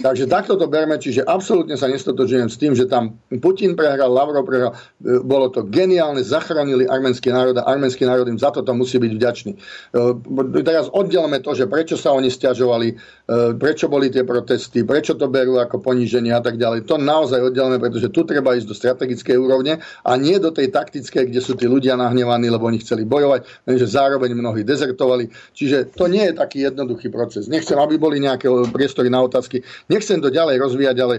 Takže 0.00 0.24
takto 0.24 0.56
to 0.56 0.64
berme, 0.72 0.96
čiže 0.96 1.20
absolútne 1.28 1.76
sa 1.76 1.84
nestotožujem 1.84 2.48
s 2.48 2.56
tým, 2.56 2.72
že 2.72 2.88
tam 2.88 3.20
Putin 3.44 3.76
prehral, 3.76 4.08
Lavrov 4.08 4.48
prehral, 4.48 4.72
bolo 5.04 5.52
to 5.52 5.68
geniálne, 5.68 6.24
zachránili 6.24 6.88
arménsky 6.88 7.28
národ 7.28 7.60
a 7.60 7.68
arménsky 7.68 8.08
národ 8.08 8.24
im 8.24 8.40
za 8.40 8.48
toto 8.48 8.72
musí 8.72 8.96
byť 8.96 9.12
vďačný. 9.12 9.52
Teraz 10.64 10.88
oddelme 10.90 11.44
to, 11.44 11.52
že 11.52 11.68
prečo 11.68 12.00
sa 12.00 12.16
oni 12.16 12.32
stiažovali, 12.32 12.96
prečo 13.60 13.92
boli 13.92 14.08
tie 14.08 14.24
protesty, 14.24 14.80
prečo 14.80 15.12
to 15.12 15.28
berú 15.28 15.60
ako 15.60 15.84
poníženie 15.84 16.32
a 16.32 16.40
tak 16.40 16.56
ďalej. 16.56 16.88
To 16.88 16.96
naozaj 16.96 17.52
oddelíme, 17.52 17.76
pretože 17.76 18.08
tu 18.08 18.24
treba 18.24 18.56
ísť 18.56 18.72
do 18.72 18.74
strategickej 18.74 19.36
úrovne 19.36 19.76
a 20.08 20.12
nie 20.16 20.40
do 20.40 20.48
tej 20.50 20.72
taktickej, 20.72 21.28
kde 21.28 21.40
sú 21.44 21.52
tí 21.52 21.68
ľudia 21.68 22.00
nahnevaní, 22.00 22.48
lebo 22.48 22.64
oni 22.64 22.80
chceli 22.80 23.04
bojovať, 23.04 23.68
lenže 23.68 23.86
zároveň 23.92 24.34
mnohí 24.34 24.64
dezertovali. 24.64 25.28
Čiže 25.52 25.92
to 25.94 26.08
nie 26.08 26.32
je 26.32 26.34
taký 26.34 26.64
jednoduchý 26.64 27.12
proces. 27.12 27.46
Nechcem, 27.46 27.76
aby 27.76 28.00
boli 28.00 28.18
nejaké 28.18 28.48
priestory 28.72 29.12
na 29.12 29.20
otázky. 29.20 29.60
Nechcem 29.88 30.20
to 30.22 30.30
ďalej 30.30 30.58
rozvíjať, 30.58 30.96
ale 31.00 31.14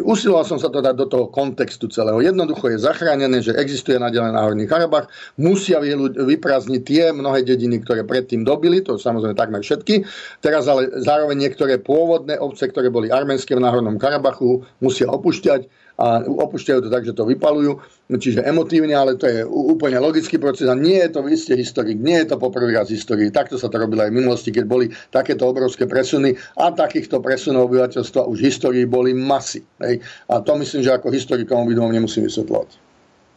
Usiloval 0.00 0.48
som 0.48 0.56
sa 0.56 0.72
to 0.72 0.80
dať 0.80 0.96
do 0.96 1.06
toho 1.12 1.28
kontextu 1.28 1.92
celého. 1.92 2.24
Jednoducho 2.24 2.72
je 2.72 2.80
zachránené, 2.80 3.44
že 3.44 3.52
existuje 3.52 4.00
naďalej 4.00 4.32
Náhorný 4.32 4.64
Karabach. 4.64 5.12
Musia 5.36 5.76
vyprázdniť 6.16 6.82
tie 6.88 7.12
mnohé 7.12 7.44
dediny, 7.44 7.84
ktoré 7.84 8.00
predtým 8.08 8.48
dobili, 8.48 8.80
to 8.80 8.96
samozrejme 8.96 9.36
takmer 9.36 9.60
všetky. 9.60 10.08
Teraz 10.40 10.72
ale 10.72 10.88
zároveň 11.04 11.36
niektoré 11.36 11.76
pôvodné 11.76 12.40
obce, 12.40 12.64
ktoré 12.64 12.88
boli 12.88 13.12
arménske 13.12 13.52
v 13.52 13.60
Náhornom 13.60 14.00
Karabachu, 14.00 14.64
musia 14.80 15.04
opúšťať 15.12 15.68
a 15.98 16.22
opúšťajú 16.22 16.78
to 16.86 16.94
tak, 16.94 17.02
že 17.02 17.10
to 17.10 17.26
vypalujú, 17.26 17.82
čiže 18.06 18.46
emotívne, 18.46 18.94
ale 18.94 19.18
to 19.18 19.26
je 19.26 19.42
úplne 19.42 19.98
logický 19.98 20.38
proces 20.38 20.70
a 20.70 20.78
nie 20.78 20.94
je 20.94 21.10
to, 21.10 21.26
vy 21.26 21.34
ste 21.34 21.58
historik, 21.58 21.98
nie 21.98 22.22
je 22.22 22.30
to 22.30 22.38
poprvý 22.38 22.70
raz 22.70 22.86
histórii. 22.86 23.34
Takto 23.34 23.58
sa 23.58 23.66
to 23.66 23.82
robilo 23.82 24.06
aj 24.06 24.14
v 24.14 24.18
minulosti, 24.22 24.54
keď 24.54 24.64
boli 24.70 24.94
takéto 25.10 25.50
obrovské 25.50 25.90
presuny 25.90 26.38
a 26.54 26.70
takýchto 26.70 27.18
presunov 27.18 27.66
obyvateľstva 27.66 28.30
už 28.30 28.38
v 28.38 28.46
histórii 28.46 28.86
boli 28.86 29.10
masy. 29.10 29.57
Hej. 29.80 30.02
A 30.28 30.40
to 30.40 30.52
myslím, 30.58 30.80
že 30.82 30.94
ako 30.94 31.14
historikom 31.14 31.64
obidvom 31.64 31.90
nemusím 31.90 32.26
vysvetľovať. 32.26 32.70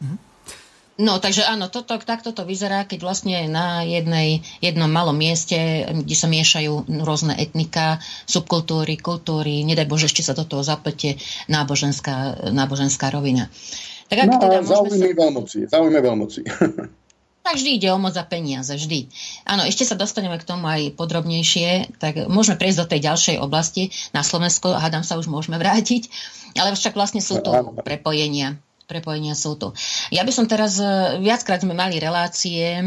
Mm-hmm. 0.02 0.18
No, 1.02 1.18
takže 1.18 1.48
áno, 1.48 1.72
toto, 1.72 1.96
takto 1.96 2.36
to 2.36 2.44
vyzerá, 2.44 2.84
keď 2.84 3.00
vlastne 3.00 3.48
na 3.48 3.80
jednej, 3.80 4.44
jednom 4.60 4.92
malom 4.92 5.16
mieste, 5.16 5.88
kde 5.88 6.14
sa 6.14 6.28
miešajú 6.28 6.84
rôzne 7.00 7.32
etnika, 7.40 7.96
subkultúry, 8.28 9.00
kultúry, 9.00 9.64
nedaj 9.64 9.88
Bože, 9.88 10.12
ešte 10.12 10.20
sa 10.20 10.36
do 10.36 10.44
toho 10.44 10.60
zaplete 10.60 11.16
náboženská, 11.48 12.46
náboženská 12.52 13.08
rovina. 13.08 13.48
Tak 14.12 14.28
ako 14.28 14.36
no, 14.36 14.42
teda 14.44 14.58
zaujíme 14.62 15.08
sa... 15.10 15.16
veľmoci, 15.16 15.58
zaujíme 15.72 16.00
veľmoci. 16.04 16.40
Tak 17.42 17.58
vždy 17.58 17.70
ide 17.82 17.88
o 17.90 17.98
moc 17.98 18.14
a 18.14 18.22
peniaze, 18.22 18.70
vždy. 18.70 19.10
Áno, 19.42 19.66
ešte 19.66 19.82
sa 19.82 19.98
dostaneme 19.98 20.38
k 20.38 20.46
tomu 20.46 20.70
aj 20.70 20.94
podrobnejšie, 20.94 21.98
tak 21.98 22.30
môžeme 22.30 22.54
prejsť 22.54 22.78
do 22.78 22.86
tej 22.86 23.00
ďalšej 23.10 23.36
oblasti. 23.42 23.90
Na 24.14 24.22
Slovensko, 24.22 24.78
hádam 24.78 25.02
sa, 25.02 25.18
už 25.18 25.26
môžeme 25.26 25.58
vrátiť, 25.58 26.06
ale 26.54 26.78
však 26.78 26.94
vlastne 26.94 27.18
sú 27.18 27.42
tu 27.42 27.50
prepojenia 27.82 28.62
prepojenia 28.92 29.32
sú 29.32 29.56
tu. 29.56 29.72
Ja 30.12 30.20
by 30.26 30.32
som 30.36 30.44
teraz, 30.44 30.76
e, 30.76 30.84
viackrát 31.24 31.64
sme 31.64 31.72
mali 31.72 31.96
relácie 31.96 32.60
e, 32.76 32.84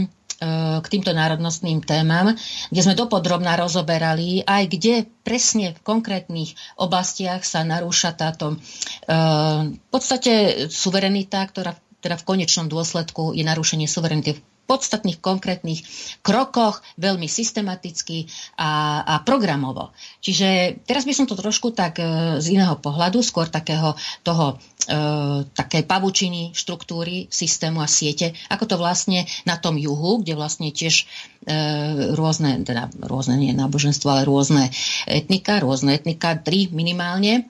k 0.77 0.85
týmto 0.85 1.09
národnostným 1.17 1.81
témam, 1.81 2.37
kde 2.69 2.81
sme 2.85 2.93
dopodrobná 2.93 3.57
rozoberali 3.57 4.45
aj 4.45 4.63
kde 4.69 4.93
presne 5.25 5.73
v 5.73 5.79
konkrétnych 5.81 6.53
oblastiach 6.77 7.41
sa 7.41 7.65
narúša 7.65 8.13
táto 8.13 8.53
e, 8.53 8.55
v 9.73 9.89
podstate 9.89 10.67
suverenita, 10.69 11.41
ktorá 11.49 11.73
teda 12.05 12.21
v 12.21 12.27
konečnom 12.37 12.69
dôsledku 12.69 13.33
je 13.33 13.41
narušenie 13.41 13.89
suverenity 13.89 14.37
v 14.37 14.45
podstatných 14.65 15.21
konkrétnych 15.21 15.85
krokoch, 16.25 16.81
veľmi 16.97 17.29
systematicky 17.29 18.25
a, 18.57 19.01
a 19.05 19.13
programovo. 19.21 19.93
Čiže 20.21 20.81
teraz 20.89 21.05
by 21.05 21.13
som 21.13 21.25
to 21.29 21.37
trošku 21.37 21.71
tak 21.71 22.01
e, 22.01 22.05
z 22.41 22.45
iného 22.57 22.73
pohľadu, 22.81 23.21
skôr 23.21 23.45
takého 23.45 23.93
toho, 24.25 24.57
e, 24.89 25.45
také 25.53 25.85
pavučiny 25.85 26.57
štruktúry 26.57 27.29
systému 27.29 27.81
a 27.81 27.89
siete, 27.89 28.33
ako 28.49 28.65
to 28.65 28.75
vlastne 28.81 29.29
na 29.45 29.61
tom 29.61 29.77
juhu, 29.77 30.25
kde 30.25 30.33
vlastne 30.33 30.73
tiež 30.73 31.05
e, 31.45 32.13
rôzne, 32.17 32.65
teda 32.65 32.89
rôzne 33.05 33.37
nie 33.37 33.53
náboženstvo, 33.53 34.09
ale 34.09 34.25
rôzne 34.25 34.73
etnika, 35.05 35.61
rôzne 35.61 35.93
etnika, 35.93 36.41
tri 36.41 36.73
minimálne, 36.73 37.45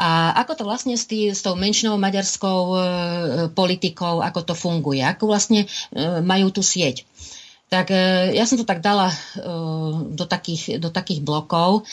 a 0.00 0.32
ako 0.40 0.52
to 0.56 0.64
vlastne 0.64 0.96
s, 0.96 1.04
tý, 1.04 1.28
s 1.28 1.44
tou 1.44 1.52
menšinou 1.52 2.00
maďarskou 2.00 2.60
e, 2.72 2.76
politikou, 3.52 4.24
ako 4.24 4.40
to 4.48 4.54
funguje, 4.56 5.04
ako 5.04 5.28
vlastne 5.28 5.68
e, 5.68 6.24
majú 6.24 6.48
tú 6.48 6.64
sieť. 6.64 7.04
Tak 7.68 7.92
e, 7.92 8.32
ja 8.32 8.48
som 8.48 8.56
to 8.56 8.64
tak 8.64 8.80
dala 8.80 9.12
e, 9.12 9.16
do, 10.16 10.24
takých, 10.24 10.80
do 10.80 10.88
takých 10.88 11.20
blokov, 11.20 11.84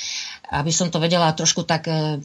aby 0.47 0.71
som 0.71 0.87
to 0.87 1.03
vedela 1.03 1.35
trošku 1.35 1.67
tak 1.67 1.91
e, 1.91 2.23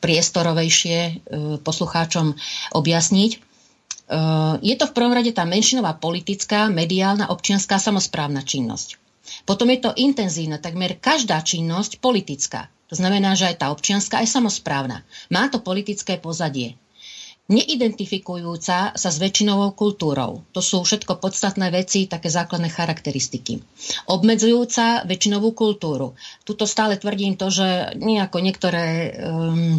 priestorovejšie 0.00 0.98
e, 1.04 1.12
poslucháčom 1.60 2.32
objasniť. 2.72 3.30
E, 3.36 3.38
je 4.64 4.74
to 4.80 4.88
v 4.88 4.96
prvom 4.96 5.12
rade 5.12 5.36
tá 5.36 5.44
menšinová 5.44 6.00
politická, 6.00 6.72
mediálna, 6.72 7.28
občianská, 7.28 7.76
samozprávna 7.76 8.40
činnosť. 8.40 8.96
Potom 9.44 9.68
je 9.68 9.84
to 9.84 9.92
intenzívna, 10.00 10.56
takmer 10.56 10.96
každá 10.96 11.44
činnosť 11.44 12.00
politická. 12.00 12.72
To 12.92 12.94
znamená, 12.94 13.32
že 13.34 13.48
aj 13.48 13.64
tá 13.64 13.66
občianská, 13.72 14.20
aj 14.20 14.28
samozprávna. 14.28 15.02
Má 15.32 15.48
to 15.48 15.60
politické 15.60 16.20
pozadie. 16.20 16.76
Neidentifikujúca 17.44 18.96
sa 18.96 19.08
s 19.12 19.20
väčšinovou 19.20 19.76
kultúrou. 19.76 20.48
To 20.56 20.64
sú 20.64 20.80
všetko 20.80 21.20
podstatné 21.20 21.68
veci, 21.68 22.08
také 22.08 22.32
základné 22.32 22.72
charakteristiky. 22.72 23.60
Obmedzujúca 24.08 25.04
väčšinovú 25.04 25.52
kultúru. 25.52 26.16
Tuto 26.48 26.64
stále 26.64 26.96
tvrdím 26.96 27.36
to, 27.36 27.52
že 27.52 28.00
nejako 28.00 28.40
niektoré 28.40 29.12
um, 29.12 29.76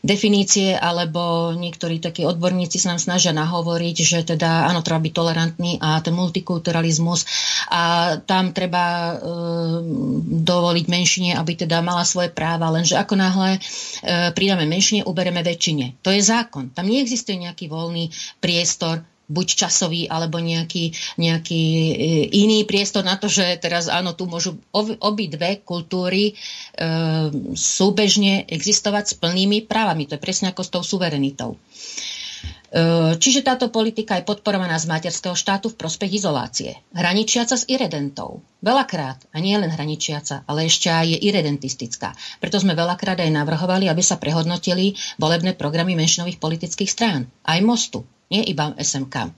definície, 0.00 0.72
alebo 0.72 1.52
niektorí 1.52 2.00
takí 2.00 2.24
odborníci 2.24 2.80
sa 2.80 2.96
nám 2.96 3.00
snažia 3.00 3.36
nahovoriť, 3.36 3.96
že 4.00 4.18
teda 4.24 4.64
áno, 4.72 4.80
treba 4.80 5.04
byť 5.04 5.12
tolerantný 5.12 5.76
a 5.76 6.00
ten 6.00 6.16
multikulturalizmus 6.16 7.28
a 7.68 8.16
tam 8.24 8.56
treba 8.56 8.84
e, 8.84 9.14
dovoliť 10.40 10.86
menšine, 10.88 11.30
aby 11.36 11.52
teda 11.52 11.84
mala 11.84 12.08
svoje 12.08 12.32
práva, 12.32 12.72
lenže 12.72 12.96
ako 12.96 13.14
náhle 13.14 13.50
e, 13.56 13.60
pridáme 14.32 14.64
menšine, 14.64 15.04
ubereme 15.04 15.44
väčšine. 15.44 16.00
To 16.00 16.08
je 16.08 16.24
zákon. 16.24 16.72
Tam 16.72 16.88
neexistuje 16.88 17.36
nejaký 17.36 17.68
voľný 17.68 18.08
priestor 18.40 19.04
buď 19.30 19.46
časový 19.66 20.10
alebo 20.10 20.42
nejaký, 20.42 20.90
nejaký 21.16 21.62
e, 21.62 21.94
iný 22.34 22.66
priestor 22.66 23.06
na 23.06 23.14
to, 23.14 23.30
že 23.30 23.62
teraz 23.62 23.86
áno, 23.86 24.18
tu 24.18 24.26
môžu 24.26 24.58
obidve 24.74 25.62
kultúry 25.62 26.34
e, 26.34 26.42
súbežne 27.54 28.44
existovať 28.50 29.04
s 29.06 29.14
plnými 29.14 29.70
právami. 29.70 30.10
To 30.10 30.18
je 30.18 30.24
presne 30.24 30.50
ako 30.50 30.62
s 30.66 30.72
tou 30.74 30.82
suverenitou. 30.82 31.54
Čiže 33.18 33.42
táto 33.42 33.66
politika 33.66 34.14
je 34.14 34.22
podporovaná 34.22 34.78
z 34.78 34.86
materského 34.86 35.34
štátu 35.34 35.74
v 35.74 35.78
prospech 35.78 36.22
izolácie. 36.22 36.78
Hraničiaca 36.94 37.58
s 37.58 37.66
iredentou. 37.66 38.46
Veľakrát, 38.62 39.26
a 39.34 39.42
nie 39.42 39.58
len 39.58 39.74
hraničiaca, 39.74 40.46
ale 40.46 40.70
ešte 40.70 40.86
aj 40.86 41.10
je 41.10 41.18
iredentistická. 41.18 42.14
Preto 42.38 42.62
sme 42.62 42.78
veľakrát 42.78 43.18
aj 43.18 43.34
navrhovali, 43.34 43.90
aby 43.90 44.02
sa 44.06 44.22
prehodnotili 44.22 44.94
volebné 45.18 45.58
programy 45.58 45.98
menšinových 45.98 46.38
politických 46.38 46.90
strán. 46.90 47.26
Aj 47.42 47.58
Mostu, 47.58 48.06
nie 48.30 48.46
iba 48.46 48.72
SMK. 48.78 49.34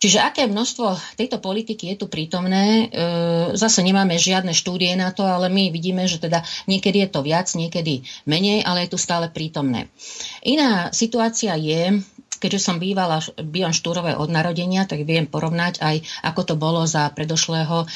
Čiže 0.00 0.24
aké 0.24 0.48
množstvo 0.48 0.96
tejto 1.20 1.44
politiky 1.44 1.92
je 1.92 1.96
tu 2.00 2.06
prítomné, 2.08 2.88
e, 2.88 3.04
zase 3.52 3.84
nemáme 3.84 4.16
žiadne 4.16 4.56
štúdie 4.56 4.96
na 4.96 5.12
to, 5.12 5.28
ale 5.28 5.52
my 5.52 5.68
vidíme, 5.68 6.08
že 6.08 6.16
teda 6.16 6.40
niekedy 6.64 7.04
je 7.04 7.08
to 7.12 7.20
viac, 7.20 7.52
niekedy 7.52 8.00
menej, 8.24 8.64
ale 8.64 8.88
je 8.88 8.96
tu 8.96 8.98
stále 8.98 9.28
prítomné. 9.28 9.92
Iná 10.40 10.88
situácia 10.96 11.52
je, 11.60 12.00
keďže 12.40 12.64
som 12.64 12.80
bývala, 12.80 13.20
bývam 13.44 13.76
štúrové 13.76 14.16
od 14.16 14.32
narodenia, 14.32 14.88
tak 14.88 15.04
viem 15.04 15.28
porovnať 15.28 15.84
aj, 15.84 15.96
ako 16.24 16.40
to 16.48 16.54
bolo 16.56 16.88
za 16.88 17.12
predošlého 17.12 17.84
e, 17.84 17.86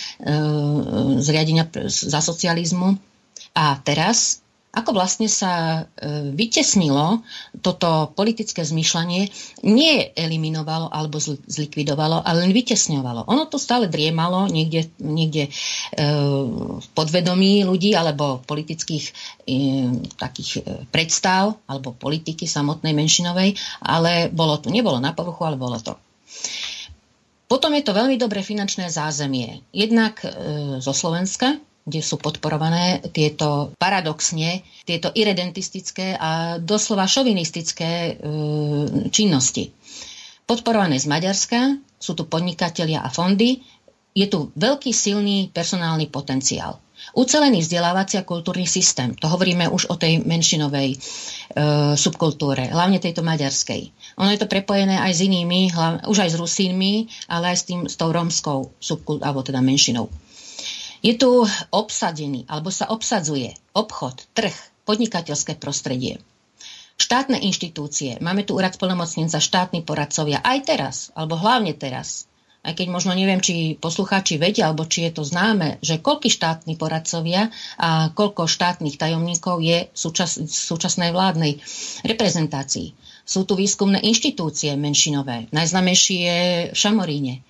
zriadenia 1.24 1.64
za 1.88 2.20
socializmu. 2.20 3.00
A 3.56 3.80
teraz 3.80 4.43
ako 4.74 4.90
vlastne 4.90 5.30
sa 5.30 5.86
e, 5.94 6.34
vytesnilo 6.34 7.22
toto 7.62 8.10
politické 8.18 8.66
zmýšľanie, 8.66 9.30
nie 9.62 9.94
eliminovalo 10.18 10.90
alebo 10.90 11.22
zlikvidovalo, 11.22 12.26
ale 12.26 12.42
len 12.42 12.52
vytesňovalo. 12.52 13.30
Ono 13.30 13.46
to 13.46 13.62
stále 13.62 13.86
driemalo 13.86 14.50
niekde, 14.50 14.90
niekde 14.98 15.46
e, 15.46 15.50
v 16.82 16.86
podvedomí 16.98 17.62
ľudí 17.62 17.94
alebo 17.94 18.42
politických 18.42 19.04
e, 19.06 19.12
takých 20.18 20.66
predstav 20.90 21.54
alebo 21.70 21.94
politiky 21.94 22.50
samotnej 22.50 22.92
menšinovej, 22.98 23.54
ale 23.78 24.28
bolo 24.34 24.58
tu, 24.58 24.74
nebolo 24.74 24.98
na 24.98 25.14
povrchu, 25.14 25.46
ale 25.46 25.56
bolo 25.56 25.78
to. 25.78 25.94
Potom 27.46 27.70
je 27.78 27.86
to 27.86 27.94
veľmi 27.94 28.18
dobré 28.18 28.42
finančné 28.42 28.88
zázemie. 28.90 29.62
Jednak 29.70 30.16
zo 30.80 30.92
Slovenska, 30.96 31.60
kde 31.84 32.00
sú 32.00 32.16
podporované 32.16 33.04
tieto 33.12 33.76
paradoxne, 33.76 34.64
tieto 34.88 35.12
iredentistické 35.12 36.16
a 36.16 36.56
doslova 36.56 37.04
šovinistické 37.04 37.92
e, 37.92 38.12
činnosti. 39.12 39.68
Podporované 40.48 40.96
z 40.96 41.06
Maďarska, 41.08 41.76
sú 42.00 42.16
tu 42.16 42.24
podnikatelia 42.24 43.04
a 43.04 43.12
fondy, 43.12 43.60
je 44.16 44.26
tu 44.28 44.48
veľký 44.56 44.92
silný 44.96 45.52
personálny 45.52 46.08
potenciál. 46.08 46.80
Ucelený 47.12 47.60
vzdelávací 47.60 48.16
a 48.16 48.24
kultúrny 48.24 48.64
systém, 48.64 49.12
to 49.12 49.28
hovoríme 49.28 49.68
už 49.68 49.92
o 49.92 50.00
tej 50.00 50.24
menšinovej 50.24 50.96
e, 50.96 50.98
subkultúre, 52.00 52.72
hlavne 52.72 52.96
tejto 52.96 53.20
maďarskej. 53.20 53.92
Ono 54.24 54.32
je 54.32 54.40
to 54.40 54.48
prepojené 54.48 54.96
aj 54.96 55.12
s 55.12 55.20
inými, 55.20 55.68
hlavne, 55.68 56.00
už 56.08 56.24
aj 56.24 56.30
s 56.32 56.40
Rusínmi, 56.40 56.94
ale 57.28 57.52
aj 57.52 57.56
s, 57.60 57.64
tým, 57.68 57.80
s 57.84 58.00
tou 58.00 58.08
rómskou 58.08 58.72
subkultúrou, 58.80 59.20
alebo 59.20 59.44
teda 59.44 59.60
menšinou. 59.60 60.08
Je 61.04 61.12
tu 61.20 61.44
obsadený, 61.68 62.48
alebo 62.48 62.72
sa 62.72 62.88
obsadzuje 62.88 63.52
obchod, 63.76 64.24
trh, 64.32 64.56
podnikateľské 64.88 65.60
prostredie. 65.60 66.16
Štátne 66.96 67.36
inštitúcie, 67.44 68.16
máme 68.24 68.48
tu 68.48 68.56
úrad 68.56 68.72
spolnomocnenca, 68.72 69.36
štátni 69.36 69.84
poradcovia, 69.84 70.40
aj 70.40 70.58
teraz, 70.64 70.96
alebo 71.12 71.36
hlavne 71.36 71.76
teraz, 71.76 72.24
aj 72.64 72.80
keď 72.80 72.86
možno 72.88 73.12
neviem, 73.12 73.36
či 73.44 73.76
poslucháči 73.76 74.40
vedia, 74.40 74.72
alebo 74.72 74.88
či 74.88 75.04
je 75.04 75.20
to 75.20 75.28
známe, 75.28 75.76
že 75.84 76.00
koľky 76.00 76.32
štátni 76.32 76.80
poradcovia 76.80 77.52
a 77.76 78.08
koľko 78.08 78.48
štátnych 78.48 78.96
tajomníkov 78.96 79.60
je 79.60 79.92
v 79.92 79.92
súčas, 79.92 80.40
súčasnej 80.40 81.12
vládnej 81.12 81.60
reprezentácii. 82.08 82.96
Sú 83.28 83.44
tu 83.44 83.60
výskumné 83.60 84.00
inštitúcie 84.00 84.72
menšinové. 84.80 85.52
Najznamejší 85.52 86.16
je 86.16 86.38
v 86.72 86.76
Šamoríne 86.76 87.44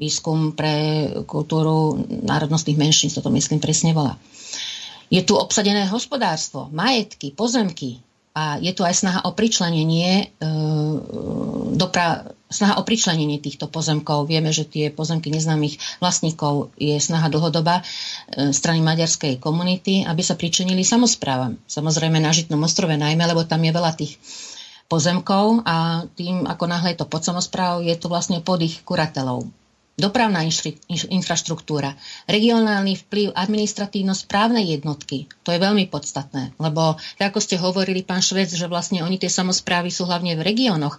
výskum 0.00 0.56
pre 0.56 1.06
kultúru 1.28 2.00
národnostných 2.08 2.80
menšín, 2.80 3.12
to 3.12 3.28
myslím 3.28 3.60
presne 3.60 3.92
volá. 3.92 4.16
Je 5.12 5.20
tu 5.20 5.36
obsadené 5.36 5.84
hospodárstvo, 5.90 6.72
majetky, 6.72 7.36
pozemky 7.36 8.00
a 8.30 8.62
je 8.62 8.70
tu 8.70 8.86
aj 8.86 8.94
snaha 8.94 9.20
o 9.26 9.34
pričlenenie, 9.34 10.30
e, 10.38 10.46
dopra- 11.74 12.30
snaha 12.46 12.78
o 12.78 12.86
pričlenenie 12.86 13.42
týchto 13.42 13.66
pozemkov. 13.66 14.30
Vieme, 14.30 14.54
že 14.54 14.64
tie 14.64 14.86
pozemky 14.94 15.34
neznámych 15.34 15.98
vlastníkov 15.98 16.70
je 16.78 16.94
snaha 17.02 17.26
dlhodobá 17.26 17.82
e, 17.82 18.54
strany 18.54 18.78
maďarskej 18.86 19.42
komunity, 19.42 20.06
aby 20.06 20.22
sa 20.22 20.38
pričlenili 20.38 20.86
samozprávam. 20.86 21.58
Samozrejme 21.66 22.22
na 22.22 22.30
Žitnom 22.30 22.62
ostrove 22.62 22.94
najmä, 22.94 23.26
lebo 23.26 23.42
tam 23.42 23.66
je 23.66 23.74
veľa 23.74 23.92
tých 23.98 24.14
pozemkov 24.86 25.66
a 25.66 26.06
tým, 26.14 26.46
ako 26.46 26.64
náhle 26.70 26.94
je 26.94 26.98
to 27.02 27.06
pod 27.10 27.22
samozprávou, 27.26 27.82
je 27.82 27.94
to 27.98 28.06
vlastne 28.06 28.42
pod 28.42 28.62
ich 28.62 28.82
kuratelou 28.86 29.46
dopravná 29.98 30.40
infraštruktúra, 30.88 31.92
regionálny 32.24 32.96
vplyv 33.06 33.36
administratívno-správnej 33.36 34.80
jednotky. 34.80 35.28
To 35.44 35.52
je 35.52 35.60
veľmi 35.60 35.92
podstatné, 35.92 36.56
lebo 36.56 36.96
ako 37.20 37.38
ste 37.38 37.60
hovorili, 37.60 38.00
pán 38.00 38.24
Švec, 38.24 38.48
že 38.48 38.64
vlastne 38.66 39.04
oni 39.04 39.20
tie 39.20 39.28
samozprávy 39.28 39.92
sú 39.92 40.08
hlavne 40.08 40.34
v 40.40 40.46
regiónoch 40.46 40.96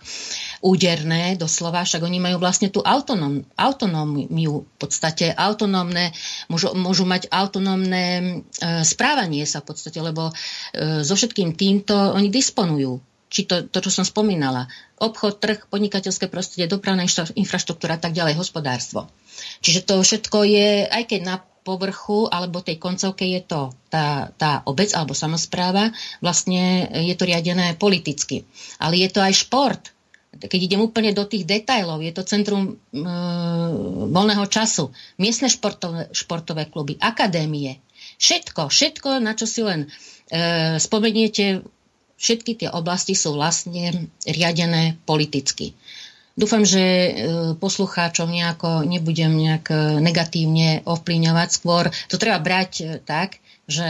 úderné, 0.62 1.34
doslova, 1.36 1.82
však 1.82 2.06
oni 2.06 2.22
majú 2.22 2.38
vlastne 2.38 2.70
tú 2.70 2.86
autonóm, 2.86 3.42
autonómiu, 3.58 4.70
v 4.70 4.78
podstate 4.78 5.34
autonómne, 5.34 6.14
môžu, 6.46 6.78
môžu 6.78 7.04
mať 7.10 7.26
autonómne 7.34 8.04
e, 8.06 8.26
správanie 8.86 9.50
sa 9.50 9.66
v 9.66 9.74
podstate, 9.74 9.98
lebo 9.98 10.30
e, 10.30 10.34
so 11.02 11.18
všetkým 11.18 11.58
týmto 11.58 11.98
oni 11.98 12.30
disponujú 12.30 13.11
či 13.32 13.48
to, 13.48 13.64
to, 13.64 13.80
čo 13.80 14.04
som 14.04 14.04
spomínala, 14.04 14.68
obchod, 15.00 15.40
trh, 15.40 15.72
podnikateľské 15.72 16.28
prostredie, 16.28 16.68
dopravná 16.68 17.08
infraštruktúra 17.40 17.96
a 17.96 18.02
tak 18.04 18.12
ďalej, 18.12 18.36
hospodárstvo. 18.36 19.08
Čiže 19.64 19.88
to 19.88 20.04
všetko 20.04 20.44
je, 20.44 20.84
aj 20.92 21.04
keď 21.08 21.22
na 21.24 21.36
povrchu 21.62 22.28
alebo 22.28 22.60
tej 22.60 22.82
koncovke 22.82 23.24
je 23.24 23.42
to 23.46 23.72
tá, 23.88 24.34
tá 24.36 24.66
obec 24.68 24.92
alebo 24.92 25.16
samozpráva, 25.16 25.94
vlastne 26.20 26.90
je 26.92 27.16
to 27.16 27.24
riadené 27.24 27.78
politicky. 27.78 28.44
Ale 28.82 29.00
je 29.00 29.08
to 29.08 29.24
aj 29.24 29.34
šport. 29.48 29.84
Keď 30.32 30.60
idem 30.60 30.82
úplne 30.82 31.12
do 31.12 31.28
tých 31.28 31.44
detajlov, 31.44 32.02
je 32.02 32.12
to 32.16 32.24
centrum 32.24 32.64
e, 32.66 33.04
voľného 34.10 34.48
času, 34.48 34.90
miestne 35.20 35.52
športové, 35.52 36.08
športové 36.16 36.72
kluby, 36.72 36.96
akadémie, 36.98 37.84
všetko, 38.16 38.72
všetko, 38.72 39.20
na 39.20 39.36
čo 39.36 39.44
si 39.44 39.60
len 39.60 39.92
e, 40.32 40.80
spomeniete 40.80 41.68
všetky 42.22 42.52
tie 42.62 42.70
oblasti 42.70 43.18
sú 43.18 43.34
vlastne 43.34 44.14
riadené 44.24 45.02
politicky. 45.10 45.74
Dúfam, 46.32 46.64
že 46.64 46.80
e, 46.80 47.12
poslucháčov 47.60 48.32
nejako 48.32 48.88
nebudem 48.88 49.36
nejak 49.36 49.66
e, 49.68 49.78
negatívne 50.00 50.80
ovplyvňovať. 50.88 51.50
Skôr 51.52 51.92
to 52.08 52.16
treba 52.16 52.40
brať 52.40 52.72
e, 52.80 52.86
tak, 53.04 53.44
že 53.68 53.90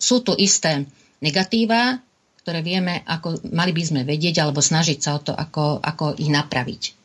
sú 0.00 0.26
tu 0.26 0.34
isté 0.34 0.90
negatíva, 1.22 2.02
ktoré 2.42 2.66
vieme, 2.66 3.06
ako 3.06 3.46
mali 3.54 3.70
by 3.70 3.82
sme 3.86 4.00
vedieť 4.02 4.42
alebo 4.42 4.58
snažiť 4.58 4.98
sa 4.98 5.14
o 5.14 5.20
to, 5.22 5.30
ako, 5.30 5.78
ako 5.78 6.18
ich 6.18 6.34
napraviť. 6.34 7.01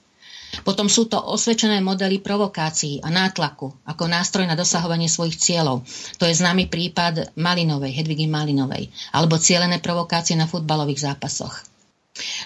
Potom 0.63 0.87
sú 0.87 1.05
to 1.09 1.19
osvedčené 1.19 1.81
modely 1.83 2.21
provokácií 2.21 3.03
a 3.03 3.09
nátlaku 3.11 3.73
ako 3.85 4.03
nástroj 4.07 4.45
na 4.47 4.55
dosahovanie 4.57 5.11
svojich 5.11 5.37
cieľov. 5.37 5.83
To 6.17 6.23
je 6.25 6.37
známy 6.37 6.71
prípad 6.71 7.37
Malinovej, 7.37 7.93
Hedvigy 7.93 8.25
Malinovej, 8.29 8.89
alebo 9.13 9.41
cielené 9.41 9.81
provokácie 9.83 10.37
na 10.37 10.49
futbalových 10.49 11.13
zápasoch. 11.13 11.65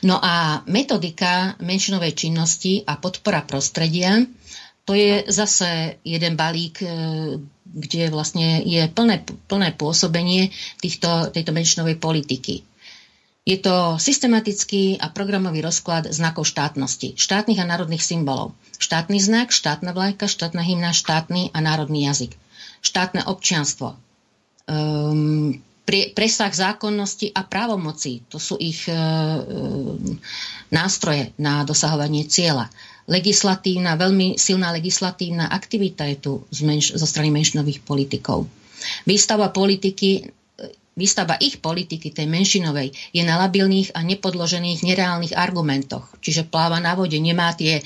No 0.03 0.19
a 0.19 0.65
metodika 0.67 1.55
menšinovej 1.63 2.11
činnosti 2.15 2.83
a 2.83 2.99
podpora 2.99 3.47
prostredia, 3.47 4.19
to 4.83 4.97
je 4.97 5.23
zase 5.29 6.01
jeden 6.03 6.35
balík, 6.35 6.83
e, 6.83 6.89
kde 7.63 8.11
vlastne 8.11 8.59
je 8.65 8.83
plné, 8.91 9.23
plné 9.47 9.71
pôsobenie 9.77 10.51
týchto, 10.83 11.31
tejto 11.31 11.55
menšinovej 11.55 11.95
politiky. 12.01 12.65
Je 13.41 13.57
to 13.57 13.97
systematický 13.97 15.01
a 15.01 15.09
programový 15.09 15.65
rozklad 15.65 16.13
znakov 16.13 16.45
štátnosti, 16.45 17.17
štátnych 17.17 17.57
a 17.57 17.65
národných 17.65 18.05
symbolov. 18.05 18.53
Štátny 18.77 19.17
znak, 19.17 19.49
štátna 19.49 19.97
vlajka, 19.97 20.29
štátna 20.29 20.61
hymna, 20.61 20.93
štátny 20.93 21.49
a 21.49 21.57
národný 21.57 22.05
jazyk. 22.05 22.37
Štátne 22.85 23.25
občianstvo. 23.25 23.97
Um, 24.69 25.57
pre, 25.81 26.13
presah 26.13 26.53
zákonnosti 26.53 27.33
a 27.33 27.41
právomoci. 27.41 28.21
To 28.29 28.37
sú 28.37 28.61
ich 28.61 28.85
e, 28.85 28.93
nástroje 30.69 31.33
na 31.41 31.65
dosahovanie 31.65 32.29
cieľa. 32.29 32.69
Legislatívna, 33.09 33.97
veľmi 33.97 34.37
silná 34.37 34.69
legislatívna 34.71 35.49
aktivita 35.49 36.05
je 36.13 36.17
tu 36.21 36.31
z 36.53 36.63
zo 36.93 37.07
strany 37.09 37.33
menšinových 37.33 37.81
politikov. 37.81 38.45
Výstava 39.03 39.49
politiky 39.49 40.29
Výstava 40.91 41.39
ich 41.39 41.63
politiky, 41.63 42.11
tej 42.11 42.27
menšinovej, 42.27 42.91
je 43.15 43.23
na 43.23 43.39
labilných 43.39 43.95
a 43.95 44.03
nepodložených 44.03 44.83
nereálnych 44.83 45.31
argumentoch. 45.31 46.03
Čiže 46.19 46.51
pláva 46.51 46.83
na 46.83 46.99
vode, 46.99 47.15
nemá 47.15 47.55
tie, 47.55 47.79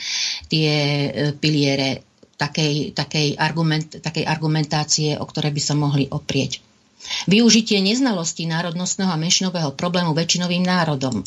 tie 0.49 0.71
e, 0.73 1.09
piliere 1.37 2.01
takej, 2.35 2.97
takej, 2.97 3.37
argument, 3.37 4.01
takej 4.01 4.25
argumentácie, 4.25 5.09
o 5.21 5.25
ktoré 5.25 5.53
by 5.53 5.61
sa 5.61 5.77
mohli 5.77 6.09
oprieť. 6.09 6.65
Využitie 7.29 7.77
neznalosti 7.85 8.49
národnostného 8.49 9.13
a 9.13 9.21
menšinového 9.21 9.77
problému 9.77 10.17
väčšinovým 10.17 10.65
národom. 10.65 11.21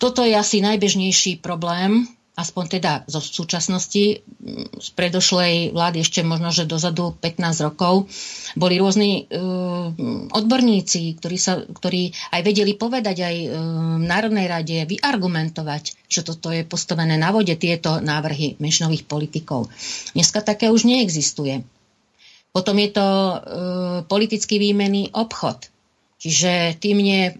Toto 0.00 0.24
je 0.24 0.32
asi 0.32 0.64
najbežnejší 0.64 1.44
problém, 1.44 2.08
aspoň 2.36 2.64
teda 2.68 2.92
zo 3.08 3.24
súčasnosti, 3.24 4.20
z 4.76 4.88
predošlej 4.92 5.72
vlády 5.72 6.04
ešte 6.04 6.20
možno, 6.20 6.52
že 6.52 6.68
dozadu 6.68 7.16
15 7.16 7.64
rokov, 7.64 8.12
boli 8.60 8.76
rôzni 8.76 9.24
uh, 9.24 9.88
odborníci, 10.36 11.16
ktorí, 11.16 11.36
sa, 11.40 11.64
ktorí 11.64 12.12
aj 12.36 12.40
vedeli 12.44 12.76
povedať 12.76 13.16
aj 13.24 13.36
uh, 13.40 13.48
v 13.96 14.04
Národnej 14.04 14.46
rade, 14.52 14.76
vyargumentovať, 14.84 15.96
že 16.12 16.20
toto 16.20 16.52
je 16.52 16.60
postavené 16.68 17.16
na 17.16 17.32
vode, 17.32 17.56
tieto 17.56 18.04
návrhy 18.04 18.60
menšinových 18.60 19.08
politikov. 19.08 19.72
Dneska 20.12 20.44
také 20.44 20.68
už 20.68 20.84
neexistuje. 20.84 21.64
Potom 22.52 22.76
je 22.76 22.90
to 22.92 23.06
uh, 23.08 23.36
politický 24.04 24.60
výmenný 24.60 25.08
obchod 25.16 25.72
Čiže 26.16 26.80
ty 26.80 26.96
mne 26.96 27.36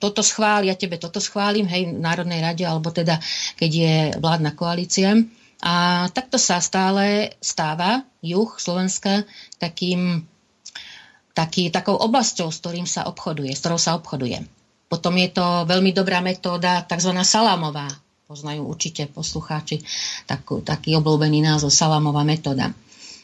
toto 0.00 0.24
schváli, 0.24 0.72
ja 0.72 0.76
tebe 0.76 0.96
toto 0.96 1.20
schválim, 1.20 1.68
hej, 1.68 1.92
v 1.92 2.00
Národnej 2.00 2.40
rade, 2.40 2.64
alebo 2.64 2.88
teda, 2.88 3.20
keď 3.60 3.70
je 3.70 3.94
vládna 4.16 4.56
koalícia. 4.56 5.12
A 5.64 6.06
takto 6.12 6.40
sa 6.40 6.60
stále 6.60 7.36
stáva 7.40 8.04
juh 8.24 8.48
Slovenska 8.56 9.28
takým, 9.60 10.24
taký, 11.36 11.68
takou 11.68 12.00
oblasťou, 12.00 12.48
s, 12.48 12.60
ktorým 12.64 12.88
sa 12.88 13.04
obchoduje, 13.08 13.52
s 13.52 13.60
ktorou 13.60 13.80
sa 13.80 13.96
obchoduje. 13.96 14.44
Potom 14.88 15.16
je 15.20 15.28
to 15.32 15.68
veľmi 15.68 15.92
dobrá 15.92 16.20
metóda, 16.24 16.84
tzv. 16.84 17.12
salámová. 17.24 17.88
Poznajú 18.24 18.64
určite 18.64 19.04
poslucháči 19.04 19.84
takú, 20.24 20.64
taký 20.64 20.96
obľúbený 20.96 21.44
názov 21.44 21.68
salámová 21.68 22.24
metóda. 22.24 22.72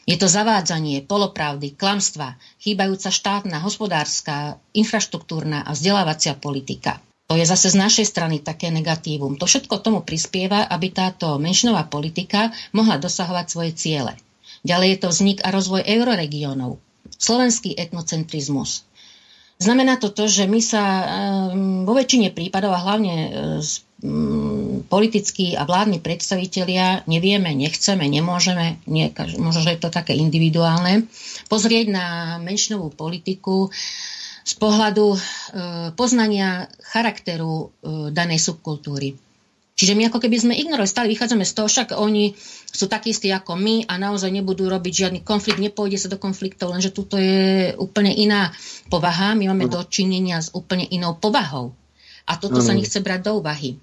Je 0.09 0.17
to 0.17 0.25
zavádzanie, 0.25 1.05
polopravdy, 1.05 1.77
klamstva, 1.77 2.41
chýbajúca 2.57 3.13
štátna, 3.13 3.61
hospodárska, 3.61 4.57
infraštruktúrna 4.73 5.61
a 5.61 5.77
vzdelávacia 5.77 6.33
politika. 6.33 6.97
To 7.29 7.37
je 7.37 7.45
zase 7.47 7.71
z 7.71 7.79
našej 7.79 8.05
strany 8.09 8.43
také 8.43 8.73
negatívum. 8.73 9.39
To 9.39 9.47
všetko 9.47 9.79
tomu 9.79 10.03
prispieva, 10.03 10.67
aby 10.67 10.91
táto 10.91 11.39
menšinová 11.39 11.87
politika 11.87 12.51
mohla 12.75 12.99
dosahovať 12.99 13.45
svoje 13.47 13.71
ciele. 13.77 14.13
Ďalej 14.67 14.89
je 14.89 14.99
to 14.99 15.07
vznik 15.13 15.39
a 15.45 15.53
rozvoj 15.53 15.85
euroregiónov. 15.85 16.81
Slovenský 17.15 17.77
etnocentrizmus. 17.77 18.83
Znamená 19.61 20.01
to 20.01 20.09
to, 20.09 20.25
že 20.25 20.49
my 20.49 20.59
sa 20.59 20.83
ehm, 20.83 21.85
vo 21.85 21.93
väčšine 21.93 22.33
prípadov 22.33 22.73
a 22.73 22.83
hlavne 22.83 23.13
z 23.61 23.85
Mm, 23.90 23.90
politickí 24.89 25.53
a 25.53 25.61
vládni 25.61 26.01
predstavitelia 26.01 27.05
nevieme, 27.05 27.53
nechceme, 27.53 28.01
nemôžeme, 28.09 28.81
nie, 28.89 29.13
možno, 29.37 29.61
že 29.61 29.77
je 29.77 29.81
to 29.81 29.93
také 29.93 30.17
individuálne, 30.17 31.05
pozrieť 31.45 31.85
na 31.93 32.05
menšinovú 32.41 32.89
politiku 32.89 33.69
z 34.41 34.53
pohľadu 34.57 35.07
e, 35.13 35.17
poznania 35.93 36.65
charakteru 36.81 37.53
e, 37.53 37.65
danej 38.09 38.41
subkultúry. 38.41 39.13
Čiže 39.77 39.93
my 39.93 40.09
ako 40.09 40.17
keby 40.17 40.37
sme 40.37 40.53
ignorovali, 40.57 40.89
stále 40.89 41.07
vychádzame 41.13 41.45
z 41.45 41.53
toho, 41.57 41.67
však 41.69 41.87
oni 41.93 42.33
sú 42.69 42.85
takí 42.89 43.13
istí 43.13 43.29
ako 43.29 43.53
my 43.57 43.85
a 43.85 44.01
naozaj 44.01 44.33
nebudú 44.33 44.65
robiť 44.65 44.93
žiadny 44.93 45.19
konflikt, 45.21 45.61
nepôjde 45.61 45.97
sa 46.01 46.09
do 46.09 46.17
konfliktov, 46.17 46.73
lenže 46.73 46.89
tuto 46.89 47.21
je 47.21 47.73
úplne 47.77 48.13
iná 48.13 48.49
povaha, 48.89 49.37
my 49.37 49.49
máme 49.53 49.69
dočinenia 49.69 50.41
s 50.41 50.53
úplne 50.57 50.89
inou 50.89 51.17
povahou. 51.17 51.77
A 52.29 52.37
toto 52.37 52.61
sa 52.61 52.77
nechce 52.77 53.01
brať 53.01 53.29
do 53.29 53.41
úvahy. 53.41 53.81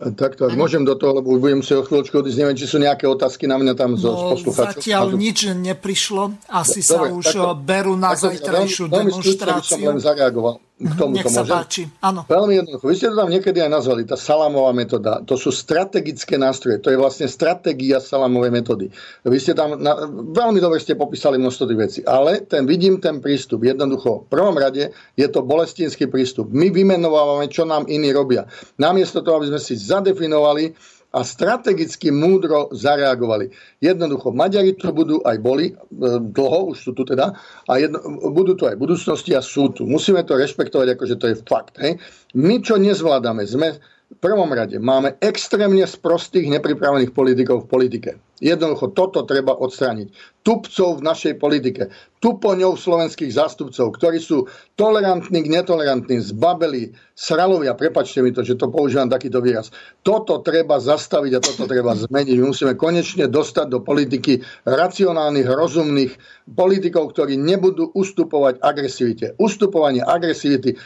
Takto, 0.00 0.48
ak 0.48 0.56
môžem 0.56 0.80
do 0.80 0.96
toho, 0.96 1.20
lebo 1.20 1.36
už 1.36 1.44
budem 1.44 1.60
si 1.60 1.76
o 1.76 1.84
chvíľočku 1.84 2.24
odísť, 2.24 2.38
neviem, 2.40 2.56
či 2.56 2.64
sú 2.64 2.80
nejaké 2.80 3.04
otázky 3.04 3.44
na 3.44 3.60
mňa 3.60 3.76
tam 3.76 3.94
no, 3.94 4.00
z 4.00 4.08
poslucháčov. 4.08 4.80
Zatiaľ 4.80 5.12
nič 5.12 5.52
neprišlo, 5.52 6.40
asi 6.48 6.80
Dobre, 6.80 7.12
sa 7.12 7.16
už 7.20 7.26
takto, 7.28 7.52
berú 7.60 7.94
na 8.00 8.16
zajtrajšiu 8.16 8.88
demonstráciu. 8.88 9.76
Veľmi, 9.76 9.76
veľmi 9.76 9.76
som 9.76 9.80
len 9.84 10.00
zareagoval 10.00 10.56
k 10.80 10.92
tomu 10.96 11.20
Nech 11.20 11.28
sa 11.28 11.44
páči. 11.44 11.92
Áno. 12.00 12.24
Veľmi 12.24 12.64
jednoducho. 12.64 12.88
Vy 12.88 12.96
ste 12.96 13.12
to 13.12 13.20
tam 13.20 13.28
niekedy 13.28 13.60
aj 13.60 13.68
nazvali, 13.68 14.08
tá 14.08 14.16
salamová 14.16 14.72
metóda. 14.72 15.20
To 15.28 15.36
sú 15.36 15.52
strategické 15.52 16.40
nástroje. 16.40 16.80
To 16.80 16.88
je 16.88 16.96
vlastne 16.96 17.28
stratégia 17.28 18.00
salamovej 18.00 18.48
metódy. 18.48 18.88
Vy 19.28 19.36
ste 19.36 19.52
tam, 19.52 19.76
na, 19.76 20.08
veľmi 20.08 20.56
dobre 20.56 20.80
ste 20.80 20.96
popísali 20.96 21.36
množstvo 21.36 21.64
tých 21.68 21.80
vecí. 21.80 22.00
Ale 22.08 22.48
ten, 22.48 22.64
vidím 22.64 22.96
ten 22.96 23.20
prístup. 23.20 23.60
Jednoducho, 23.60 24.24
v 24.24 24.28
prvom 24.32 24.56
rade 24.56 24.88
je 25.20 25.26
to 25.28 25.44
bolestinský 25.44 26.08
prístup. 26.08 26.48
My 26.48 26.72
vymenovávame, 26.72 27.52
čo 27.52 27.68
nám 27.68 27.84
iní 27.84 28.08
robia. 28.16 28.48
Namiesto 28.80 29.20
toho, 29.20 29.44
aby 29.44 29.52
sme 29.52 29.60
si 29.60 29.76
zadefinovali, 29.76 30.72
a 31.10 31.26
strategicky 31.26 32.14
múdro 32.14 32.70
zareagovali. 32.70 33.50
Jednoducho, 33.82 34.30
Maďari 34.30 34.78
to 34.78 34.94
budú 34.94 35.18
aj 35.26 35.36
boli, 35.42 35.74
e, 35.74 35.74
dlho, 36.22 36.70
už 36.70 36.78
sú 36.78 36.90
tu 36.94 37.02
teda, 37.02 37.34
a 37.66 37.72
jedno, 37.82 37.98
budú 38.30 38.54
to 38.54 38.70
aj 38.70 38.78
v 38.78 38.82
budúcnosti 38.86 39.34
a 39.34 39.42
sú 39.42 39.74
tu. 39.74 39.90
Musíme 39.90 40.22
to 40.22 40.38
rešpektovať, 40.38 40.94
akože 40.94 41.16
to 41.18 41.26
je 41.34 41.36
fakt. 41.42 41.74
Hej. 41.82 41.98
My, 42.38 42.62
čo 42.62 42.78
nezvládame, 42.78 43.42
sme 43.42 43.82
v 44.10 44.16
prvom 44.18 44.50
rade 44.50 44.78
máme 44.78 45.18
extrémne 45.22 45.82
sprostých, 45.86 46.50
nepripravených 46.50 47.14
politikov 47.14 47.66
v 47.66 47.70
politike. 47.70 48.10
Jednoducho 48.40 48.96
toto 48.96 49.28
treba 49.28 49.52
odstrániť. 49.52 50.08
Tupcov 50.40 50.96
v 50.96 51.04
našej 51.04 51.36
politike, 51.36 51.92
tupoňov 52.24 52.80
slovenských 52.80 53.28
zástupcov, 53.28 53.92
ktorí 54.00 54.16
sú 54.16 54.48
tolerantní 54.80 55.44
k 55.44 55.52
netolerantným, 55.52 56.24
zbabeli, 56.24 56.96
sralovia, 57.12 57.76
prepačte 57.76 58.24
mi 58.24 58.32
to, 58.32 58.40
že 58.40 58.56
to 58.56 58.72
používam 58.72 59.12
takýto 59.12 59.44
výraz. 59.44 59.68
Toto 60.00 60.40
treba 60.40 60.80
zastaviť 60.80 61.32
a 61.36 61.44
toto 61.44 61.68
treba 61.68 61.92
zmeniť. 61.92 62.36
My 62.40 62.44
musíme 62.48 62.72
konečne 62.80 63.28
dostať 63.28 63.66
do 63.68 63.84
politiky 63.84 64.40
racionálnych, 64.64 65.44
rozumných 65.44 66.12
politikov, 66.56 67.12
ktorí 67.12 67.36
nebudú 67.36 67.92
ustupovať 67.92 68.64
agresivite. 68.64 69.36
Ustupovanie 69.36 70.00
agresivity, 70.00 70.72
e, 70.72 70.76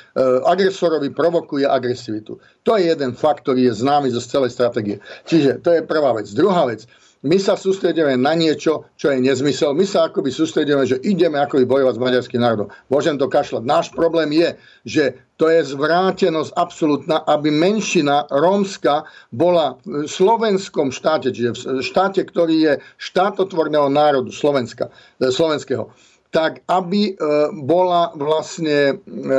agresorovi 0.42 1.14
provokuje 1.14 1.62
agresivitu. 1.62 2.42
To 2.66 2.74
je 2.74 2.90
jeden 2.90 3.14
fakt, 3.14 3.46
ktorý 3.46 3.70
je 3.70 3.78
známy 3.86 4.10
zo 4.10 4.18
celej 4.18 4.50
stratégie. 4.50 4.98
Čiže 5.30 5.62
to 5.62 5.70
je 5.70 5.86
prvá 5.86 6.10
vec. 6.18 6.26
Druhá 6.34 6.66
vec. 6.66 6.90
My 7.24 7.40
sa 7.40 7.56
sústredíme 7.56 8.20
na 8.20 8.36
niečo, 8.36 8.84
čo 9.00 9.08
je 9.08 9.16
nezmysel. 9.16 9.72
My 9.72 9.88
sa 9.88 10.12
akoby 10.12 10.28
sústredíme, 10.28 10.84
že 10.84 11.00
ideme 11.00 11.40
akoby 11.40 11.64
bojovať 11.64 11.96
s 11.96 12.02
maďarským 12.04 12.40
národom. 12.44 12.68
Môžem 12.92 13.16
to 13.16 13.32
kašľať. 13.32 13.64
Náš 13.64 13.88
problém 13.96 14.28
je, 14.36 14.48
že 14.84 15.04
to 15.40 15.48
je 15.48 15.64
zvrátenosť 15.64 16.52
absolútna, 16.52 17.24
aby 17.24 17.48
menšina 17.48 18.28
rómska 18.28 19.08
bola 19.32 19.80
v 19.88 20.04
slovenskom 20.04 20.92
štáte, 20.92 21.32
čiže 21.32 21.80
v 21.80 21.80
štáte, 21.80 22.20
ktorý 22.28 22.56
je 22.60 22.72
štátotvorného 23.00 23.88
národu 23.88 24.28
Slovenska, 24.28 24.92
e, 25.16 25.32
slovenského 25.32 25.88
tak 26.34 26.66
aby 26.66 27.14
e, 27.14 27.22
bola 27.62 28.10
vlastne 28.18 28.78
e, 28.90 28.94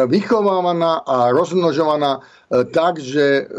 vychovávaná 0.07 1.03
a 1.03 1.27
rozmnožovaná 1.35 2.23
e, 2.23 2.63
tak, 2.71 3.03
že 3.03 3.51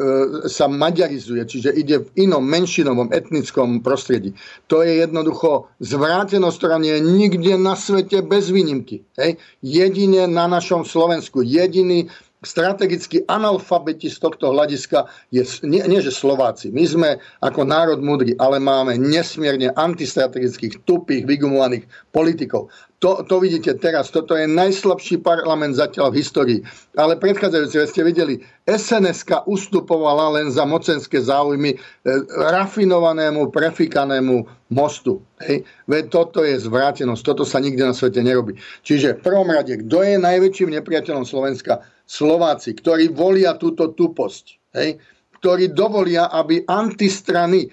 sa 0.49 0.65
maďarizuje, 0.73 1.45
čiže 1.45 1.77
ide 1.77 2.01
v 2.01 2.09
inom 2.25 2.41
menšinovom 2.41 3.13
etnickom 3.13 3.85
prostredí. 3.85 4.33
To 4.73 4.81
je 4.81 5.05
jednoducho 5.05 5.69
zvrátenosť, 5.85 6.57
ktorá 6.57 6.81
nie 6.81 6.97
je 6.97 7.05
nikde 7.05 7.55
na 7.61 7.77
svete 7.77 8.25
bez 8.25 8.49
výnimky. 8.49 9.05
Hej? 9.21 9.37
Jedine 9.61 10.25
na 10.25 10.49
našom 10.49 10.89
Slovensku. 10.89 11.45
Jediný 11.45 12.09
strategickí 12.47 13.27
analfabeti 13.27 14.07
z 14.07 14.23
tohto 14.23 14.55
hľadiska 14.55 15.11
je, 15.35 15.43
nie, 15.67 15.83
nie 15.89 15.99
že 15.99 16.15
Slováci. 16.15 16.71
My 16.71 16.85
sme 16.87 17.09
ako 17.43 17.67
národ 17.67 17.99
múdry, 17.99 18.39
ale 18.39 18.63
máme 18.63 18.95
nesmierne 19.01 19.75
antistrategických, 19.75 20.87
tupých, 20.87 21.27
vygumovaných 21.27 21.91
politikov. 22.15 22.71
To, 23.07 23.23
to 23.23 23.39
vidíte 23.39 23.79
teraz, 23.79 24.11
toto 24.11 24.35
je 24.35 24.51
najslabší 24.51 25.23
parlament 25.23 25.79
zatiaľ 25.79 26.11
v 26.11 26.27
histórii. 26.27 26.61
Ale 26.99 27.15
predchádzajúce, 27.15 27.87
ste 27.87 28.03
videli, 28.03 28.43
sns 28.67 29.23
ustupovala 29.47 30.35
len 30.35 30.51
za 30.51 30.67
mocenské 30.67 31.23
záujmy 31.23 31.71
e, 31.71 31.79
rafinovanému, 32.35 33.55
prefikanému 33.55 34.51
mostu. 34.75 35.23
Hej. 35.39 35.63
Veď 35.87 36.05
toto 36.11 36.43
je 36.43 36.59
zvrátenosť, 36.59 37.23
toto 37.23 37.47
sa 37.47 37.63
nikde 37.63 37.87
na 37.87 37.95
svete 37.95 38.27
nerobí. 38.27 38.59
Čiže 38.83 39.23
v 39.23 39.23
prvom 39.23 39.55
rade, 39.55 39.87
kto 39.87 40.03
je 40.03 40.19
najväčším 40.19 40.75
nepriateľom 40.75 41.23
Slovenska? 41.23 41.87
Slováci, 42.11 42.75
ktorí 42.75 43.15
volia 43.15 43.55
túto 43.55 43.95
tuposť. 43.95 44.75
Hej 44.75 44.99
ktorí 45.37 45.77
dovolia, 45.77 46.33
aby 46.33 46.65
antistrany, 46.65 47.69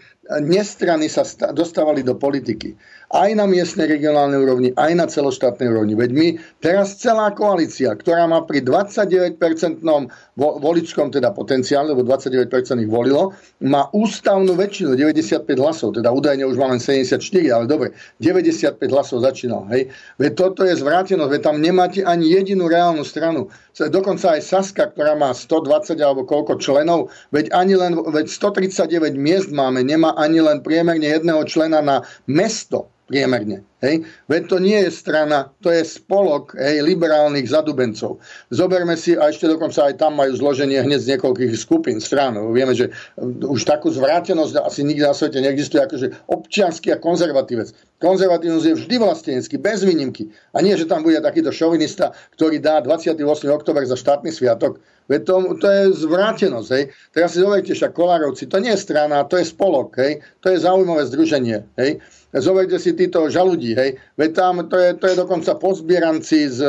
nestrany 0.45 1.07
sa 1.07 1.23
dostávali 1.55 2.03
do 2.03 2.13
politiky 2.13 2.75
aj 3.13 3.29
na 3.37 3.45
miestnej 3.45 3.85
regionálnej 3.85 4.41
úrovni, 4.41 4.69
aj 4.73 4.91
na 4.97 5.05
celoštátnej 5.05 5.69
úrovni. 5.69 5.93
Veď 5.93 6.11
my 6.17 6.27
teraz 6.65 6.97
celá 6.97 7.29
koalícia, 7.29 7.93
ktorá 7.93 8.25
má 8.25 8.41
pri 8.41 8.65
29-percentnom 8.65 10.09
voličskom 10.41 11.13
teda 11.13 11.29
potenciále, 11.29 11.93
lebo 11.93 12.01
29% 12.01 12.49
ich 12.81 12.89
volilo, 12.89 13.37
má 13.61 13.85
ústavnú 13.93 14.57
väčšinu, 14.57 14.97
95 14.97 15.45
hlasov, 15.61 15.93
teda 15.93 16.09
údajne 16.09 16.49
už 16.49 16.57
má 16.57 16.73
len 16.73 16.81
74, 16.81 17.21
ale 17.53 17.69
dobre, 17.69 17.93
95 18.17 18.81
hlasov 18.89 19.21
začínal. 19.21 19.69
Hej. 19.69 19.93
Veď 20.17 20.31
toto 20.33 20.65
je 20.65 20.73
zvrátenosť, 20.73 21.29
veď 21.29 21.41
tam 21.45 21.61
nemáte 21.61 22.01
ani 22.01 22.33
jedinú 22.33 22.65
reálnu 22.65 23.05
stranu. 23.05 23.53
Dokonca 23.77 24.37
aj 24.37 24.41
Saska, 24.41 24.89
ktorá 24.89 25.13
má 25.13 25.29
120 25.33 26.01
alebo 26.01 26.25
koľko 26.25 26.57
členov, 26.57 27.13
veď 27.29 27.53
ani 27.53 27.77
len 27.77 27.93
veď 27.93 28.25
139 28.25 29.13
miest 29.13 29.53
máme, 29.53 29.85
nemá 29.85 30.17
ani 30.17 30.41
len 30.41 30.65
priemerne 30.65 31.05
jedného 31.05 31.45
člena 31.45 31.81
na 31.81 32.01
mesto 32.25 32.89
priemerne. 33.07 33.67
Hej? 33.83 34.07
Veď 34.31 34.41
to 34.47 34.57
nie 34.63 34.79
je 34.87 34.91
strana, 34.95 35.51
to 35.59 35.67
je 35.67 35.83
spolok 35.83 36.55
hej, 36.55 36.79
liberálnych 36.79 37.43
zadubencov. 37.43 38.23
Zoberme 38.47 38.95
si, 38.95 39.19
a 39.19 39.27
ešte 39.27 39.51
dokonca 39.51 39.91
aj 39.91 39.99
tam 39.99 40.15
majú 40.15 40.31
zloženie 40.39 40.79
hneď 40.79 40.99
z 41.03 41.09
niekoľkých 41.15 41.51
skupín 41.59 41.99
strán. 41.99 42.39
Vieme, 42.55 42.71
že 42.71 42.95
už 43.43 43.67
takú 43.67 43.91
zvrátenosť 43.91 44.63
asi 44.63 44.87
nikdy 44.87 45.03
na 45.03 45.11
svete 45.11 45.43
neexistuje, 45.43 45.83
akože 45.83 46.07
občiansky 46.31 46.95
a 46.95 46.97
konzervatívec. 46.97 47.75
Konzervatívnosť 47.99 48.67
je 48.71 48.79
vždy 48.79 48.95
vlastenecký, 48.99 49.55
bez 49.59 49.83
výnimky. 49.83 50.31
A 50.55 50.63
nie, 50.63 50.75
že 50.79 50.87
tam 50.87 51.03
bude 51.03 51.19
takýto 51.19 51.51
šovinista, 51.51 52.15
ktorý 52.39 52.63
dá 52.63 52.79
28. 52.79 53.19
oktober 53.51 53.83
za 53.83 53.99
štátny 53.99 54.31
sviatok. 54.31 54.79
Veď 55.11 55.27
to, 55.27 55.35
to 55.59 55.67
je 55.67 55.83
zvrátenosť. 56.07 56.69
Hej. 56.71 56.83
Teraz 57.11 57.35
si 57.35 57.43
zovejte, 57.43 57.75
však 57.75 57.91
Kolárovci, 57.91 58.47
to 58.47 58.63
nie 58.63 58.71
je 58.71 58.79
strana, 58.79 59.27
to 59.27 59.35
je 59.35 59.43
spolok. 59.43 59.99
Hej. 59.99 60.23
To 60.39 60.47
je 60.47 60.63
zaujímavé 60.63 61.03
združenie. 61.11 61.67
Hej. 61.75 61.99
Zoberte 62.33 62.81
si 62.81 62.97
títo 62.97 63.29
žaludí, 63.29 63.77
hej. 63.77 63.93
Veď 64.17 64.31
tam 64.33 64.65
to 64.65 64.73
je, 64.81 64.97
to 64.97 65.05
je 65.05 65.15
dokonca 65.21 65.53
pozbieranci 65.61 66.49
z, 66.49 66.59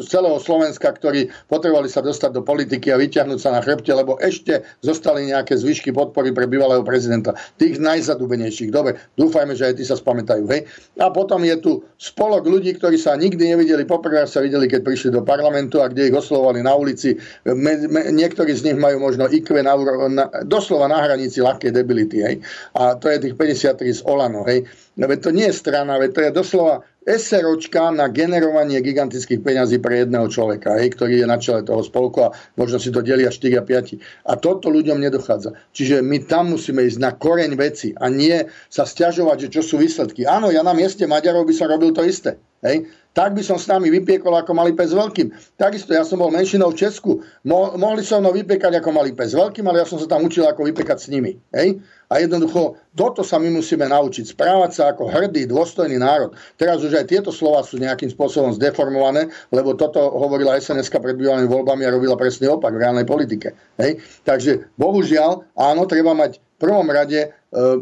z 0.00 0.06
celého 0.08 0.40
Slovenska, 0.40 0.88
ktorí 0.96 1.28
potrebovali 1.52 1.92
sa 1.92 2.00
dostať 2.00 2.30
do 2.32 2.40
politiky 2.40 2.88
a 2.88 2.96
vyťahnuť 2.96 3.36
sa 3.36 3.52
na 3.52 3.60
chrbte, 3.60 3.92
lebo 3.92 4.16
ešte 4.16 4.64
zostali 4.80 5.28
nejaké 5.28 5.60
zvyšky 5.60 5.92
podpory 5.92 6.32
pre 6.32 6.48
bývalého 6.48 6.80
prezidenta. 6.80 7.36
Tých 7.60 7.76
najzadubenejších. 7.84 8.72
Dobre, 8.72 8.96
dúfajme, 9.20 9.52
že 9.52 9.68
aj 9.68 9.74
tí 9.76 9.84
sa 9.84 10.00
spamätajú, 10.00 10.48
hej. 10.48 10.64
A 10.96 11.12
potom 11.12 11.44
je 11.44 11.56
tu 11.60 11.72
spolok 12.00 12.48
ľudí, 12.48 12.72
ktorí 12.72 12.96
sa 12.96 13.12
nikdy 13.12 13.52
nevideli, 13.52 13.84
poprvé 13.84 14.24
sa 14.24 14.40
videli, 14.40 14.64
keď 14.72 14.80
prišli 14.88 15.12
do 15.12 15.20
parlamentu 15.20 15.84
a 15.84 15.92
kde 15.92 16.08
ich 16.08 16.16
oslovovali 16.16 16.64
na 16.64 16.72
ulici. 16.72 17.12
Me, 17.44 17.76
me, 17.92 18.08
niektorí 18.08 18.56
z 18.56 18.72
nich 18.72 18.78
majú 18.80 19.04
možno 19.04 19.28
IQ 19.28 19.60
na, 19.60 19.76
na, 20.08 20.24
doslova 20.48 20.88
na 20.88 21.04
hranici 21.04 21.44
ľahkej 21.44 21.76
debility, 21.76 22.24
hej. 22.24 22.40
A 22.72 22.96
to 22.96 23.12
je 23.12 23.20
tých 23.20 23.36
53 23.36 24.00
z 24.00 24.02
Olano, 24.08 24.48
hej 24.48 24.64
No 24.96 25.08
veď 25.08 25.22
to 25.22 25.30
nie 25.30 25.46
je 25.50 25.52
strana, 25.52 25.98
veď 25.98 26.10
to 26.14 26.20
je 26.20 26.30
doslova 26.30 26.74
SROčka 27.04 27.92
na 27.92 28.08
generovanie 28.08 28.80
gigantických 28.80 29.44
peňazí 29.44 29.76
pre 29.78 30.04
jedného 30.04 30.24
človeka, 30.32 30.80
hej, 30.80 30.96
ktorý 30.96 31.20
je 31.20 31.26
na 31.28 31.36
čele 31.36 31.60
toho 31.60 31.84
spolku 31.84 32.24
a 32.24 32.32
možno 32.56 32.80
si 32.80 32.88
to 32.88 33.04
delia 33.04 33.28
4 33.28 33.60
a 33.60 33.62
5. 33.62 34.00
A 34.24 34.32
toto 34.40 34.72
ľuďom 34.72 34.96
nedochádza. 35.04 35.52
Čiže 35.76 36.00
my 36.00 36.24
tam 36.24 36.56
musíme 36.56 36.80
ísť 36.80 36.98
na 36.98 37.12
koreň 37.12 37.52
veci 37.60 37.92
a 37.92 38.08
nie 38.08 38.48
sa 38.72 38.88
stiažovať, 38.88 39.48
že 39.48 39.60
čo 39.60 39.62
sú 39.62 39.76
výsledky. 39.76 40.24
Áno, 40.24 40.48
ja 40.48 40.64
na 40.64 40.72
mieste 40.72 41.04
Maďarov 41.04 41.44
by 41.44 41.54
som 41.54 41.68
robil 41.68 41.92
to 41.92 42.00
isté. 42.00 42.40
Hej? 42.64 42.88
Tak 43.14 43.36
by 43.36 43.42
som 43.46 43.60
s 43.60 43.70
nami 43.70 43.92
vypiekol 43.92 44.34
ako 44.34 44.56
malý 44.56 44.74
pes 44.74 44.90
veľkým. 44.90 45.30
Takisto 45.54 45.94
ja 45.94 46.02
som 46.02 46.18
bol 46.18 46.34
menšinou 46.34 46.74
v 46.74 46.80
Česku. 46.82 47.22
Mo- 47.46 47.76
mohli 47.78 48.02
so 48.02 48.18
mnou 48.18 48.34
vypiekať 48.34 48.80
ako 48.80 48.90
malý 48.90 49.14
pes 49.14 49.36
veľkým, 49.36 49.62
ale 49.68 49.84
ja 49.84 49.86
som 49.86 50.00
sa 50.00 50.08
tam 50.08 50.26
učil 50.26 50.48
ako 50.48 50.66
vypiekať 50.66 50.98
s 50.98 51.06
nimi. 51.12 51.38
Hej? 51.54 51.78
A 52.10 52.18
jednoducho, 52.18 52.80
toto 52.96 53.22
sa 53.22 53.38
my 53.38 53.52
musíme 53.54 53.86
naučiť. 53.86 54.34
Správať 54.34 54.70
sa 54.74 54.82
ako 54.90 55.12
hrdý, 55.12 55.46
dôstojný 55.46 55.94
národ. 56.00 56.34
Teraz 56.58 56.82
už 56.82 56.93
aj 57.00 57.10
tieto 57.10 57.30
slova 57.34 57.66
sú 57.66 57.76
nejakým 57.78 58.10
spôsobom 58.10 58.54
zdeformované, 58.54 59.28
lebo 59.50 59.74
toto 59.74 60.00
hovorila 60.14 60.58
SNS 60.58 60.90
pred 60.94 61.18
bývalými 61.18 61.50
voľbami 61.50 61.82
a 61.84 61.94
robila 61.94 62.14
presný 62.14 62.48
opak 62.50 62.74
v 62.74 62.82
reálnej 62.82 63.06
politike. 63.06 63.52
Hej? 63.80 63.98
Takže 64.22 64.70
bohužiaľ, 64.78 65.44
áno, 65.58 65.84
treba 65.90 66.14
mať 66.14 66.38
v 66.38 66.56
prvom 66.62 66.86
rade 66.86 67.20
e, 67.20 67.28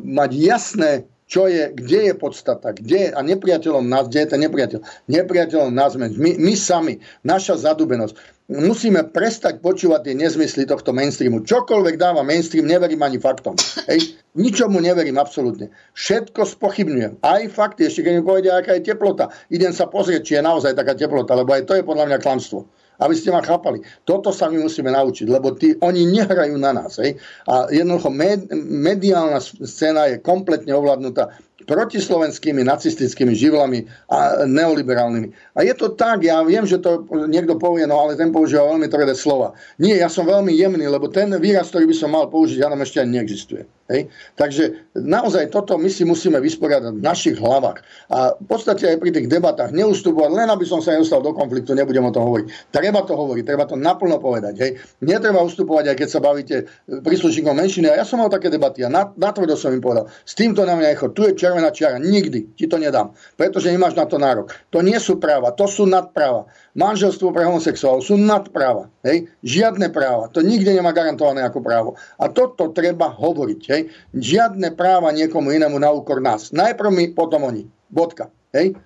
mať 0.00 0.30
jasné 0.32 0.90
čo 1.32 1.48
je, 1.48 1.72
kde 1.72 2.12
je 2.12 2.14
podstata, 2.14 2.76
kde 2.76 3.08
je, 3.08 3.10
a 3.16 3.20
nepriateľom 3.24 3.88
nás, 3.88 4.12
kde 4.12 4.20
je 4.20 4.28
ten 4.36 4.40
nepriateľ. 4.44 4.84
Nepriateľom 5.08 5.72
nás, 5.72 5.96
my, 5.96 6.36
my 6.36 6.52
sami, 6.52 7.00
naša 7.24 7.56
zadubenosť. 7.64 8.44
Musíme 8.52 9.08
prestať 9.08 9.64
počúvať 9.64 10.12
tie 10.12 10.14
nezmysly 10.18 10.68
tohto 10.68 10.92
mainstreamu. 10.92 11.40
Čokoľvek 11.40 11.96
dáva 11.96 12.20
mainstream, 12.20 12.68
neverím 12.68 13.00
ani 13.00 13.16
faktom. 13.16 13.56
Hej? 13.88 14.20
Ničomu 14.36 14.76
neverím 14.84 15.16
absolútne. 15.16 15.72
Všetko 15.96 16.44
spochybňujem. 16.44 17.24
Aj 17.24 17.40
fakty, 17.48 17.88
ešte 17.88 18.04
keď 18.04 18.12
mi 18.20 18.22
povedia, 18.28 18.60
aká 18.60 18.76
je 18.76 18.92
teplota. 18.92 19.32
Idem 19.48 19.72
sa 19.72 19.88
pozrieť, 19.88 20.20
či 20.20 20.32
je 20.36 20.44
naozaj 20.44 20.76
taká 20.76 20.92
teplota, 20.92 21.32
lebo 21.32 21.56
aj 21.56 21.64
to 21.64 21.72
je 21.80 21.86
podľa 21.86 22.12
mňa 22.12 22.18
klamstvo 22.20 22.68
aby 23.04 23.14
ste 23.18 23.34
ma 23.34 23.42
chápali. 23.42 23.82
Toto 24.06 24.30
sa 24.30 24.46
my 24.46 24.62
musíme 24.62 24.90
naučiť, 24.94 25.26
lebo 25.26 25.54
tí, 25.58 25.74
oni 25.82 26.06
nehrajú 26.08 26.54
na 26.56 26.70
nás. 26.72 27.02
Hej? 27.02 27.18
A 27.50 27.68
jednoducho 27.68 28.08
med, 28.14 28.46
mediálna 28.54 29.42
scéna 29.42 30.08
je 30.14 30.22
kompletne 30.22 30.72
ovládnutá 30.72 31.34
protislovenskými 31.62 32.66
nacistickými 32.66 33.34
živlami 33.38 33.86
a 34.10 34.46
neoliberálnymi. 34.46 35.54
A 35.54 35.62
je 35.62 35.74
to 35.78 35.94
tak, 35.94 36.26
ja 36.26 36.42
viem, 36.42 36.66
že 36.66 36.82
to 36.82 37.06
niekto 37.30 37.54
povie, 37.58 37.86
no 37.86 38.02
ale 38.02 38.18
ten 38.18 38.34
používa 38.34 38.66
veľmi 38.66 38.90
tvrdé 38.90 39.14
slova. 39.14 39.54
Nie, 39.78 40.02
ja 40.02 40.10
som 40.10 40.26
veľmi 40.26 40.50
jemný, 40.52 40.86
lebo 40.90 41.06
ten 41.06 41.30
výraz, 41.38 41.70
ktorý 41.70 41.86
by 41.90 41.96
som 41.96 42.10
mal 42.10 42.26
použiť, 42.28 42.58
ja 42.62 42.68
nám 42.70 42.82
ešte 42.82 42.98
ani 42.98 43.22
neexistuje. 43.22 43.62
Hej? 43.92 44.08
Takže 44.40 44.88
naozaj 44.96 45.52
toto 45.52 45.76
my 45.76 45.92
si 45.92 46.08
musíme 46.08 46.40
vysporiadať 46.40 46.96
v 46.96 47.04
našich 47.04 47.36
hlavách. 47.36 47.84
A 48.08 48.32
v 48.34 48.46
podstate 48.48 48.88
aj 48.88 48.96
pri 48.96 49.12
tých 49.12 49.28
debatách 49.28 49.76
neustupovať, 49.76 50.30
len 50.32 50.48
aby 50.48 50.64
som 50.64 50.80
sa 50.80 50.96
nedostal 50.96 51.20
do 51.20 51.36
konfliktu, 51.36 51.76
nebudem 51.76 52.08
o 52.08 52.12
tom 52.12 52.24
hovoriť. 52.24 52.72
Treba 52.72 53.04
to 53.04 53.12
hovoriť, 53.12 53.44
treba 53.44 53.64
to 53.68 53.76
naplno 53.76 54.16
povedať. 54.16 54.54
Hej? 54.56 54.70
Netreba 55.04 55.44
ustupovať, 55.44 55.92
aj 55.92 55.96
keď 56.00 56.08
sa 56.08 56.20
bavíte 56.24 56.56
príslušníkom 56.88 57.52
menšiny. 57.52 57.92
A 57.92 58.00
ja 58.00 58.04
som 58.08 58.18
mal 58.18 58.32
také 58.32 58.48
debaty 58.48 58.80
a 58.82 58.90
natvrdo 58.92 59.54
som 59.54 59.70
im 59.70 59.84
povedal, 59.84 60.08
s 60.24 60.32
týmto 60.32 60.64
na 60.64 60.74
mňa 60.78 60.88
echo, 60.96 61.12
tu 61.12 61.28
je 61.28 61.36
červená 61.36 61.68
čiara, 61.68 62.00
nikdy 62.00 62.56
ti 62.56 62.64
to 62.64 62.80
nedám, 62.80 63.12
pretože 63.36 63.68
nemáš 63.68 63.92
na 63.92 64.08
to 64.08 64.16
nárok. 64.16 64.54
To 64.72 64.80
nie 64.80 64.96
sú 64.96 65.20
práva, 65.20 65.52
to 65.52 65.68
sú 65.68 65.84
nadpráva. 65.84 66.48
Manželstvo 66.72 67.36
pre 67.36 67.44
homosexuálov 67.44 68.00
sú 68.00 68.16
nadpráva. 68.16 68.88
Hej? 69.04 69.28
Žiadne 69.44 69.92
práva. 69.92 70.32
To 70.32 70.40
nikde 70.40 70.72
nemá 70.72 70.94
garantované 70.96 71.44
ako 71.44 71.60
právo. 71.60 71.90
A 72.16 72.32
toto 72.32 72.72
treba 72.72 73.12
hovoriť. 73.12 73.60
Hej? 73.68 73.81
Žiadne 74.12 74.74
práva 74.76 75.10
niekomu 75.10 75.50
inému 75.54 75.78
na 75.80 75.90
úkor 75.90 76.20
nás. 76.20 76.52
Najprv 76.52 76.90
my, 76.92 77.04
potom 77.16 77.48
oni. 77.48 77.66
Bodka. 77.88 78.28
Hej? 78.52 78.76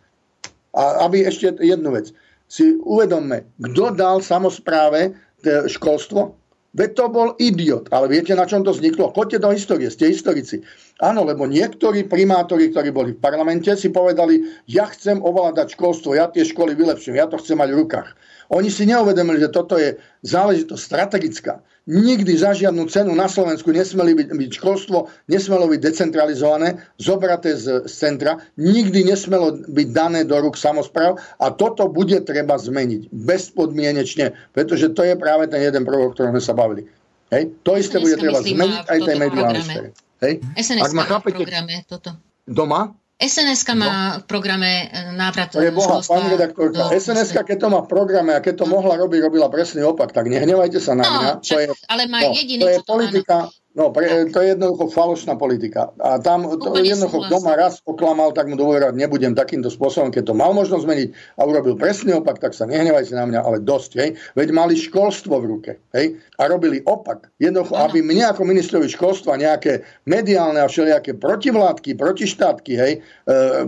A 0.77 1.09
aby 1.09 1.25
ešte 1.25 1.57
jednu 1.59 1.97
vec. 1.97 2.13
Si 2.47 2.79
uvedomme, 2.79 3.43
kto 3.59 3.97
dal 3.97 4.23
samozpráve 4.23 5.19
školstvo? 5.67 6.37
Veď 6.77 6.91
to 6.93 7.05
bol 7.09 7.29
idiot. 7.41 7.89
Ale 7.89 8.13
viete, 8.13 8.37
na 8.37 8.45
čom 8.45 8.61
to 8.61 8.77
vzniklo? 8.77 9.09
Choďte 9.17 9.41
do 9.41 9.49
histórie, 9.49 9.89
ste 9.89 10.13
historici. 10.13 10.61
Áno, 11.01 11.25
lebo 11.25 11.49
niektorí 11.49 12.05
primátori, 12.05 12.69
ktorí 12.69 12.93
boli 12.93 13.17
v 13.17 13.23
parlamente, 13.25 13.73
si 13.73 13.89
povedali, 13.89 14.45
ja 14.69 14.85
chcem 14.93 15.25
ovládať 15.25 15.73
školstvo, 15.73 16.13
ja 16.13 16.29
tie 16.29 16.45
školy 16.45 16.77
vylepším, 16.77 17.17
ja 17.17 17.25
to 17.33 17.41
chcem 17.41 17.57
mať 17.57 17.73
v 17.73 17.81
rukách. 17.81 18.09
Oni 18.53 18.69
si 18.69 18.85
neuvedomili, 18.85 19.41
že 19.41 19.51
toto 19.57 19.81
je 19.81 19.97
záležitosť 20.29 20.83
strategická. 20.85 21.65
Nikdy 21.87 22.35
za 22.35 22.51
žiadnu 22.51 22.91
cenu 22.91 23.15
na 23.15 23.31
Slovensku 23.31 23.71
nesmeli 23.71 24.19
byť, 24.19 24.29
byť 24.35 24.51
školstvo, 24.59 25.07
nesmelo 25.31 25.71
byť 25.71 25.79
decentralizované, 25.79 26.83
zobraté 26.99 27.55
z, 27.55 27.87
z 27.87 27.93
centra, 27.95 28.43
nikdy 28.59 29.07
nesmelo 29.07 29.55
byť 29.55 29.89
dané 29.95 30.27
do 30.27 30.35
rúk 30.35 30.59
samozpráv 30.59 31.23
a 31.39 31.47
toto 31.55 31.87
bude 31.87 32.19
treba 32.27 32.59
zmeniť 32.59 33.07
bezpodmienečne, 33.15 34.35
pretože 34.51 34.91
to 34.99 35.07
je 35.07 35.15
práve 35.15 35.47
ten 35.47 35.63
jeden 35.63 35.87
prvok, 35.87 36.11
o 36.11 36.15
ktorom 36.19 36.35
sme 36.35 36.43
sa 36.43 36.59
bavili. 36.59 36.91
Hej? 37.31 37.55
To 37.63 37.79
isté 37.79 38.03
bude 38.03 38.19
treba 38.19 38.43
zmeniť 38.43 38.83
aj 38.91 38.99
tej 39.07 39.17
mediálnej 39.23 39.63
sfére. 39.63 39.89
Hej? 40.27 40.33
SNS 40.59 40.91
Ak 40.91 40.93
ma 40.99 41.05
chápete, 41.07 41.39
programe 41.39 41.87
toto. 41.87 42.19
Doma? 42.51 42.99
Sns 43.17 43.65
má 43.73 43.77
no. 43.77 44.21
v 44.21 44.25
programe 44.29 44.93
e, 44.93 45.13
návrat 45.17 45.49
To 45.57 45.65
je 45.65 45.73
boha, 45.73 46.05
pani 46.05 46.37
redaktorka. 46.37 46.93
sns 47.01 47.33
keď 47.33 47.57
to 47.57 47.69
má 47.73 47.81
v 47.81 47.89
programe 47.89 48.37
a 48.37 48.45
keď 48.45 48.61
to 48.61 48.67
no. 48.69 48.77
mohla 48.77 49.01
robiť, 49.01 49.25
robila 49.25 49.49
presný 49.49 49.89
opak, 49.89 50.13
tak 50.13 50.29
nehnevajte 50.29 50.77
sa 50.77 50.93
na 50.93 51.05
no, 51.05 51.13
mňa. 51.17 51.31
To 51.41 51.57
je, 51.57 51.67
ale 51.89 52.03
má 52.13 52.21
no, 52.21 52.37
jediný, 52.37 52.61
to 52.61 52.69
je 52.69 52.81
politika, 52.85 53.49
No, 53.77 53.93
pre, 53.93 54.09
to 54.33 54.41
je 54.41 54.57
jednoducho 54.57 54.89
falošná 54.89 55.37
politika. 55.37 55.93
A 56.01 56.17
tam 56.17 56.49
to 56.49 56.73
Úplne 56.73 56.97
jednoducho, 56.97 57.29
kto 57.29 57.45
ma 57.45 57.61
raz 57.61 57.85
oklamal, 57.85 58.33
tak 58.33 58.49
mu 58.49 58.57
dôverovať 58.57 58.97
nebudem 58.97 59.37
takýmto 59.37 59.69
spôsobom. 59.69 60.09
Keď 60.09 60.33
to 60.33 60.35
mal 60.35 60.57
možnosť 60.57 60.83
zmeniť 60.89 61.09
a 61.37 61.45
urobil 61.45 61.77
presný 61.77 62.17
opak, 62.17 62.41
tak 62.41 62.57
sa 62.57 62.65
nehnevajte 62.65 63.13
na 63.13 63.29
mňa, 63.29 63.41
ale 63.45 63.61
dosť. 63.61 63.91
Hej. 64.01 64.11
Veď 64.33 64.49
mali 64.57 64.81
školstvo 64.81 65.37
v 65.37 65.47
ruke. 65.53 65.71
Hej. 65.93 66.17
A 66.41 66.49
robili 66.49 66.81
opak. 66.89 67.29
Jednoducho, 67.37 67.77
ano. 67.77 67.93
aby 67.93 68.01
mne 68.01 68.33
ako 68.33 68.49
ministrovi 68.49 68.89
školstva 68.89 69.37
nejaké 69.37 69.85
mediálne 70.09 70.65
a 70.65 70.73
všelijaké 70.73 71.21
protivládky, 71.21 72.01
protištátky, 72.01 72.73
hej, 72.81 72.93
e, 72.97 73.01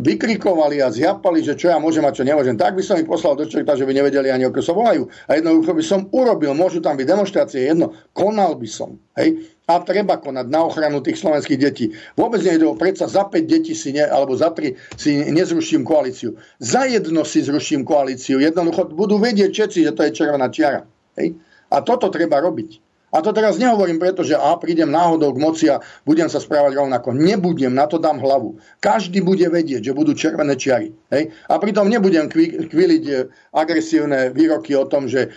vykrikovali 0.01 0.81
a 0.81 0.89
zjapali, 0.89 1.45
že 1.45 1.53
čo 1.53 1.69
ja 1.69 1.77
môžem 1.77 2.09
a 2.09 2.17
čo 2.17 2.25
nemôžem. 2.25 2.57
Tak 2.57 2.81
by 2.81 2.81
som 2.81 2.97
ich 2.97 3.05
poslal 3.05 3.37
do 3.37 3.45
čerta, 3.45 3.77
že 3.77 3.85
by 3.85 3.93
nevedeli 3.93 4.33
ani, 4.33 4.49
ako 4.49 4.65
sa 4.65 4.73
volajú. 4.73 5.05
A 5.29 5.37
jednoducho 5.37 5.77
by 5.77 5.85
som 5.85 6.09
urobil, 6.17 6.57
môžu 6.57 6.81
tam 6.81 6.97
byť 6.97 7.05
demonstrácie, 7.05 7.69
jedno, 7.69 7.93
konal 8.17 8.57
by 8.57 8.69
som. 8.73 8.97
Hej 9.21 9.58
a 9.69 9.85
treba 9.85 10.17
konať 10.17 10.49
na 10.49 10.65
ochranu 10.65 11.05
tých 11.05 11.21
slovenských 11.21 11.61
detí. 11.61 11.93
Vôbec 12.17 12.41
nejde 12.41 12.65
o 12.65 12.73
predsa 12.73 13.05
za 13.05 13.29
5 13.29 13.45
detí 13.45 13.77
si 13.77 13.93
ne, 13.93 14.09
alebo 14.09 14.33
za 14.33 14.49
3 14.49 14.73
si 14.97 15.29
nezruším 15.29 15.85
koalíciu. 15.85 16.41
Za 16.57 16.89
jedno 16.89 17.21
si 17.29 17.45
zruším 17.45 17.85
koalíciu. 17.85 18.41
Jednoducho 18.41 18.89
budú 18.97 19.21
vedieť 19.21 19.53
všetci, 19.53 19.79
že 19.85 19.93
to 19.93 20.09
je 20.09 20.17
červená 20.17 20.49
čiara. 20.49 20.89
Hej? 21.21 21.37
A 21.69 21.85
toto 21.85 22.09
treba 22.09 22.41
robiť. 22.41 22.81
A 23.09 23.25
to 23.25 23.33
teraz 23.33 23.57
nehovorím 23.57 23.97
preto, 23.97 24.21
že 24.21 24.37
a 24.37 24.53
prídem 24.61 24.93
náhodou 24.93 25.33
k 25.33 25.41
moci 25.41 25.65
a 25.73 25.81
budem 26.05 26.29
sa 26.29 26.45
správať 26.45 26.77
rovnako. 26.77 27.17
Nebudem, 27.17 27.73
na 27.73 27.89
to 27.89 27.97
dám 27.97 28.21
hlavu. 28.21 28.61
Každý 28.85 29.25
bude 29.25 29.49
vedieť, 29.49 29.81
že 29.81 29.97
budú 29.97 30.13
červené 30.13 30.53
čiary. 30.61 30.93
Hej? 31.09 31.33
A 31.49 31.57
pritom 31.57 31.89
nebudem 31.89 32.29
kviliť 32.69 33.05
e, 33.09 33.15
agresívne 33.57 34.29
výroky 34.37 34.77
o 34.77 34.85
tom, 34.85 35.09
že 35.09 35.25
e, 35.25 35.29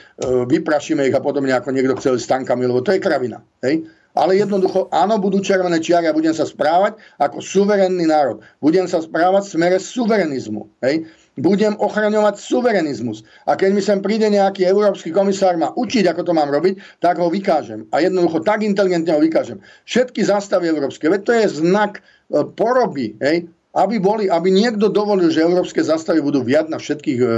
vyprašíme 0.51 1.07
ich 1.07 1.15
a 1.15 1.23
podobne, 1.23 1.55
ako 1.55 1.71
niekto 1.71 1.95
chcel 1.95 2.19
s 2.19 2.27
tankami, 2.27 2.67
lebo 2.67 2.83
to 2.83 2.91
je 2.91 2.99
kravina. 2.99 3.39
Hej? 3.63 3.87
Ale 4.11 4.39
jednoducho, 4.39 4.91
áno, 4.91 5.15
budú 5.17 5.39
červené 5.39 5.79
čiary 5.79 6.11
a 6.11 6.15
budem 6.15 6.35
sa 6.35 6.43
správať 6.43 6.99
ako 7.15 7.39
suverénny 7.39 8.03
národ. 8.07 8.43
Budem 8.59 8.85
sa 8.87 8.99
správať 8.99 9.47
v 9.47 9.51
smere 9.55 9.77
suverenizmu. 9.79 10.67
Hej? 10.83 11.07
Budem 11.39 11.79
ochraňovať 11.79 12.43
suverenizmus. 12.43 13.23
A 13.47 13.55
keď 13.55 13.69
mi 13.71 13.79
sem 13.79 14.03
príde 14.03 14.27
nejaký 14.27 14.67
európsky 14.67 15.15
komisár 15.15 15.55
ma 15.55 15.71
učiť, 15.71 16.11
ako 16.11 16.27
to 16.27 16.33
mám 16.35 16.51
robiť, 16.51 16.99
tak 16.99 17.23
ho 17.23 17.31
vykážem. 17.31 17.87
A 17.95 18.03
jednoducho 18.03 18.43
tak 18.43 18.67
inteligentne 18.67 19.15
ho 19.15 19.21
vykážem. 19.23 19.63
Všetky 19.87 20.27
zástavy 20.27 20.67
európske, 20.67 21.07
veď 21.07 21.21
to 21.23 21.31
je 21.31 21.45
znak 21.63 22.03
e, 22.03 22.43
poroby, 22.43 23.15
hej? 23.23 23.47
aby, 23.71 23.95
boli, 24.03 24.27
aby 24.27 24.51
niekto 24.51 24.91
dovolil, 24.91 25.31
že 25.31 25.47
európske 25.47 25.79
zastavy 25.79 26.19
budú 26.19 26.43
viať 26.43 26.67
na 26.67 26.75
všetkých 26.75 27.19
e, 27.23 27.25
e, 27.25 27.31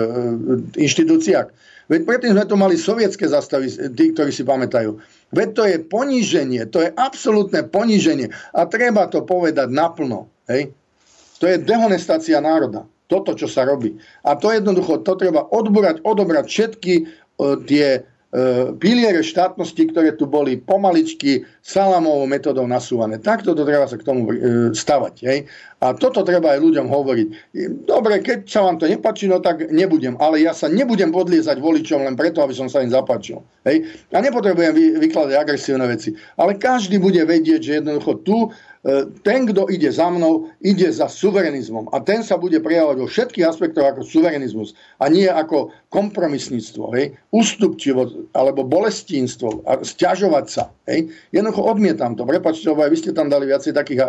inštitúciách. 0.82 1.48
Veď 1.92 2.02
predtým 2.08 2.32
sme 2.34 2.46
to 2.48 2.56
mali 2.56 2.76
sovietské 2.80 3.28
zastavy, 3.28 3.70
tí, 3.70 4.16
ktorí 4.16 4.32
si 4.32 4.48
pamätajú. 4.48 4.98
Veď 5.34 5.50
to 5.58 5.64
je 5.66 5.78
poníženie, 5.82 6.62
to 6.70 6.86
je 6.86 6.90
absolútne 6.94 7.66
poníženie. 7.66 8.30
A 8.54 8.70
treba 8.70 9.10
to 9.10 9.26
povedať 9.26 9.74
naplno. 9.74 10.30
Hej? 10.46 10.72
To 11.42 11.50
je 11.50 11.58
dehonestácia 11.58 12.38
národa. 12.40 12.86
Toto, 13.10 13.36
čo 13.36 13.50
sa 13.50 13.68
robí. 13.68 13.98
A 14.24 14.38
to 14.40 14.54
jednoducho, 14.54 15.04
to 15.04 15.18
treba 15.20 15.44
odborať, 15.50 16.06
odobrať 16.06 16.46
všetky 16.48 16.94
uh, 17.04 17.60
tie 17.68 18.02
E, 18.02 18.13
piliere 18.82 19.22
štátnosti, 19.22 19.94
ktoré 19.94 20.18
tu 20.18 20.26
boli 20.26 20.58
pomaličky 20.58 21.46
salamovou 21.62 22.26
metodou 22.26 22.66
nasúvané. 22.66 23.22
Takto 23.22 23.54
to 23.54 23.62
treba 23.62 23.86
sa 23.86 23.94
k 23.94 24.08
tomu 24.10 24.26
e, 24.26 24.34
stavať. 24.74 25.16
Hej? 25.22 25.46
A 25.86 25.94
toto 25.94 26.26
treba 26.26 26.58
aj 26.58 26.66
ľuďom 26.66 26.90
hovoriť. 26.90 27.28
Dobre, 27.86 28.26
keď 28.26 28.50
sa 28.50 28.66
vám 28.66 28.82
to 28.82 28.90
nepáči, 28.90 29.30
no 29.30 29.38
tak 29.38 29.70
nebudem. 29.70 30.18
Ale 30.18 30.42
ja 30.42 30.50
sa 30.58 30.66
nebudem 30.66 31.14
podliezať 31.14 31.62
voličom 31.62 32.10
len 32.10 32.18
preto, 32.18 32.42
aby 32.42 32.58
som 32.58 32.66
sa 32.66 32.82
im 32.82 32.90
zapáčil. 32.90 33.46
Hej? 33.70 33.86
A 34.10 34.18
nepotrebujem 34.18 34.74
vy, 34.74 34.86
vykladať 34.98 35.36
agresívne 35.38 35.86
veci. 35.86 36.18
Ale 36.34 36.58
každý 36.58 36.98
bude 36.98 37.22
vedieť, 37.22 37.62
že 37.62 37.72
jednoducho 37.86 38.26
tu 38.26 38.50
E, 38.50 38.73
ten, 39.24 39.48
kto 39.48 39.72
ide 39.72 39.88
za 39.88 40.12
mnou, 40.12 40.52
ide 40.60 40.92
za 40.92 41.08
suverenizmom. 41.08 41.88
A 41.96 42.04
ten 42.04 42.20
sa 42.20 42.36
bude 42.36 42.60
prejavovať 42.60 42.98
vo 43.00 43.08
všetkých 43.08 43.48
aspektoch 43.48 43.88
ako 43.88 44.04
suverenizmus. 44.04 44.76
A 45.00 45.08
nie 45.08 45.24
ako 45.24 45.72
kompromisníctvo, 45.88 46.92
hej? 46.92 47.16
ústupčivo 47.32 48.28
alebo 48.36 48.68
bolestínstvo 48.68 49.64
a 49.64 49.80
stiažovať 49.80 50.46
sa. 50.52 50.64
Hej? 50.92 51.08
Jednoducho 51.32 51.64
odmietam 51.64 52.20
to. 52.20 52.28
Prepačte, 52.28 52.76
lebo 52.76 52.84
aj 52.84 52.92
vy 52.92 52.98
ste 53.00 53.16
tam 53.16 53.32
dali 53.32 53.48
viacej 53.48 53.72
takých 53.72 54.04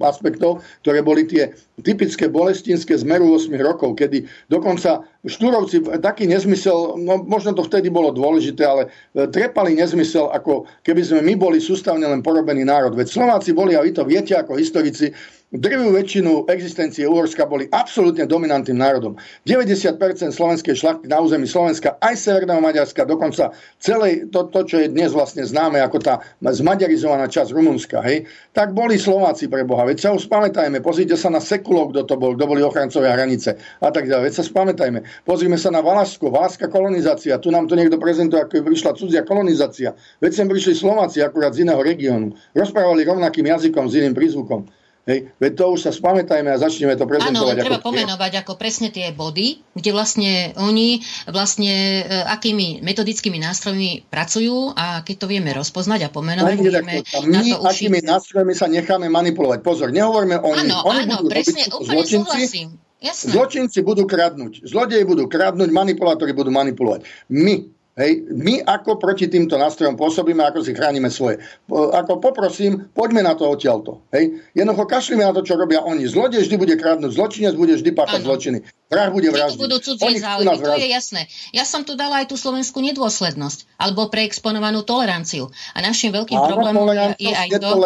aspektov, 0.00 0.64
ktoré 0.80 1.04
boli 1.04 1.28
tie 1.28 1.52
typické 1.84 2.32
bolestínske 2.32 2.96
zmeru 2.96 3.36
8 3.36 3.52
rokov, 3.60 4.00
kedy 4.00 4.24
dokonca 4.48 5.04
Štúrovci 5.26 5.82
taký 5.98 6.30
nezmysel, 6.30 6.94
no 7.02 7.18
možno 7.26 7.50
to 7.50 7.66
vtedy 7.66 7.90
bolo 7.90 8.14
dôležité, 8.14 8.62
ale 8.62 8.82
e, 9.10 9.26
trepali 9.26 9.74
nezmysel, 9.74 10.30
ako 10.30 10.70
keby 10.86 11.02
sme 11.02 11.20
my 11.26 11.34
boli 11.34 11.58
sústavne 11.58 12.06
len 12.06 12.22
porobený 12.22 12.62
národ. 12.62 12.94
Veď 12.94 13.10
Slováci 13.10 13.50
boli, 13.50 13.74
a 13.74 13.82
vy 13.82 13.90
to 13.90 14.06
viete 14.06 14.38
ako 14.38 14.54
historici, 14.54 15.10
drvú 15.54 15.94
väčšinu 15.94 16.50
existencie 16.50 17.06
Uhorska 17.06 17.46
boli 17.46 17.70
absolútne 17.70 18.26
dominantným 18.26 18.82
národom. 18.82 19.14
90% 19.46 20.34
slovenskej 20.34 20.74
šlachty 20.74 21.06
na 21.06 21.22
území 21.22 21.46
Slovenska, 21.46 21.94
aj 22.02 22.18
Severného 22.18 22.58
Maďarska, 22.58 23.06
dokonca 23.06 23.54
celé 23.78 24.26
to, 24.26 24.50
to, 24.50 24.66
čo 24.66 24.76
je 24.82 24.90
dnes 24.90 25.14
vlastne 25.14 25.46
známe 25.46 25.78
ako 25.78 26.02
tá 26.02 26.14
zmaďarizovaná 26.42 27.30
časť 27.30 27.54
Rumunska, 27.54 28.02
hej, 28.02 28.26
tak 28.50 28.74
boli 28.74 28.98
Slováci 28.98 29.46
pre 29.46 29.62
Boha. 29.62 29.86
Veď 29.86 29.98
sa 30.02 30.10
už 30.18 30.26
spamätajme, 30.26 30.82
pozrite 30.82 31.14
sa 31.14 31.30
na 31.30 31.38
Sekulov, 31.38 31.94
kto 31.94 32.02
to 32.10 32.14
bol, 32.18 32.34
kto 32.34 32.44
boli 32.50 32.66
ochrancovia 32.66 33.14
hranice 33.14 33.54
a 33.78 33.88
tak 33.94 34.10
ďalej. 34.10 34.30
Veď 34.30 34.34
sa 34.42 34.44
spamätajme. 34.44 34.98
Pozrime 35.22 35.54
sa 35.54 35.70
na 35.70 35.78
Valašsko, 35.78 36.26
Valašská 36.26 36.66
kolonizácia. 36.66 37.38
Tu 37.38 37.54
nám 37.54 37.70
to 37.70 37.78
niekto 37.78 38.02
prezentuje, 38.02 38.42
ako 38.42 38.66
prišla 38.66 38.98
cudzia 38.98 39.22
kolonizácia. 39.22 39.94
Veď 40.18 40.42
sem 40.42 40.46
prišli 40.50 40.74
Slováci 40.74 41.22
akurát 41.22 41.54
z 41.54 41.62
iného 41.62 41.78
regiónu. 41.78 42.34
Rozprávali 42.50 43.06
rovnakým 43.06 43.46
jazykom, 43.46 43.86
s 43.86 43.94
iným 43.94 44.16
prízvukom. 44.16 44.66
Hej, 45.06 45.30
veď 45.38 45.52
to 45.54 45.64
už 45.70 45.86
sa 45.86 45.94
spamätajme 45.94 46.50
a 46.50 46.58
začneme 46.58 46.98
to 46.98 47.06
prezentovať. 47.06 47.54
Áno, 47.54 47.62
treba 47.62 47.78
ako 47.78 47.94
pomenovať 47.94 48.32
ako 48.42 48.52
presne 48.58 48.90
tie 48.90 49.14
body, 49.14 49.62
kde 49.78 49.90
vlastne 49.94 50.50
oni 50.58 50.98
vlastne 51.30 52.02
e, 52.02 52.26
akými 52.26 52.82
metodickými 52.82 53.38
nástrojmi 53.38 54.10
pracujú 54.10 54.74
a 54.74 55.06
keď 55.06 55.14
to 55.22 55.26
vieme 55.30 55.54
rozpoznať 55.54 56.00
a 56.02 56.08
pomenovať, 56.10 56.58
vieme 56.58 56.82
my, 56.82 56.98
na 57.30 57.38
to 57.38 57.62
ušiť. 57.62 57.70
akými 57.70 58.00
nástrojmi 58.02 58.54
sa 58.58 58.66
necháme 58.66 59.06
manipulovať. 59.06 59.62
Pozor, 59.62 59.94
nehovoríme 59.94 60.42
o 60.42 60.50
nich. 60.58 60.66
Áno, 60.66 60.82
oni 60.82 61.06
áno, 61.06 61.22
budú 61.22 61.28
presne, 61.30 61.62
úplne 61.70 61.86
zločinci, 61.86 62.26
súhlasím. 62.26 62.68
Jasné. 62.98 63.30
Zločinci 63.30 63.78
budú 63.86 64.10
kradnúť, 64.10 64.66
zlodeji 64.66 65.06
budú 65.06 65.30
kradnúť, 65.30 65.70
manipulátori 65.70 66.34
budú 66.34 66.50
manipulovať. 66.50 67.06
My 67.30 67.75
Hej, 67.96 68.28
my 68.28 68.60
ako 68.60 69.00
proti 69.00 69.24
týmto 69.24 69.56
nástrojom 69.56 69.96
pôsobíme, 69.96 70.44
ako 70.44 70.60
si 70.60 70.76
chránime 70.76 71.08
svoje. 71.08 71.40
Ako 71.72 72.20
poprosím, 72.20 72.92
poďme 72.92 73.24
na 73.24 73.32
to 73.32 73.48
odtiaľto. 73.48 74.04
Hej. 74.12 74.36
Jednoducho 74.52 74.84
kašlíme 74.84 75.24
na 75.24 75.32
to, 75.32 75.40
čo 75.40 75.56
robia 75.56 75.80
oni. 75.80 76.04
Zlodej 76.04 76.44
vždy 76.44 76.60
bude 76.60 76.76
kradnúť, 76.76 77.16
zločinec 77.16 77.56
bude 77.56 77.72
vždy 77.72 77.96
páchať 77.96 78.28
zločiny. 78.28 78.58
Vrah 78.92 79.08
bude 79.08 79.32
vraždiť. 79.32 79.56
Budú 79.56 79.80
cudzie 79.80 80.20
záujmy, 80.20 80.60
to 80.60 80.76
je 80.76 80.92
jasné. 80.92 81.24
Ja 81.56 81.64
som 81.64 81.88
tu 81.88 81.96
dala 81.96 82.20
aj 82.20 82.28
tú 82.28 82.36
slovenskú 82.36 82.84
nedôslednosť, 82.84 83.80
alebo 83.80 84.12
preexponovanú 84.12 84.84
toleranciu. 84.84 85.48
A 85.72 85.80
našim 85.80 86.12
veľkým 86.12 86.36
Áno, 86.36 86.52
problémom 86.52 86.92
je 87.16 87.32
aj 87.32 87.48
to... 87.56 87.80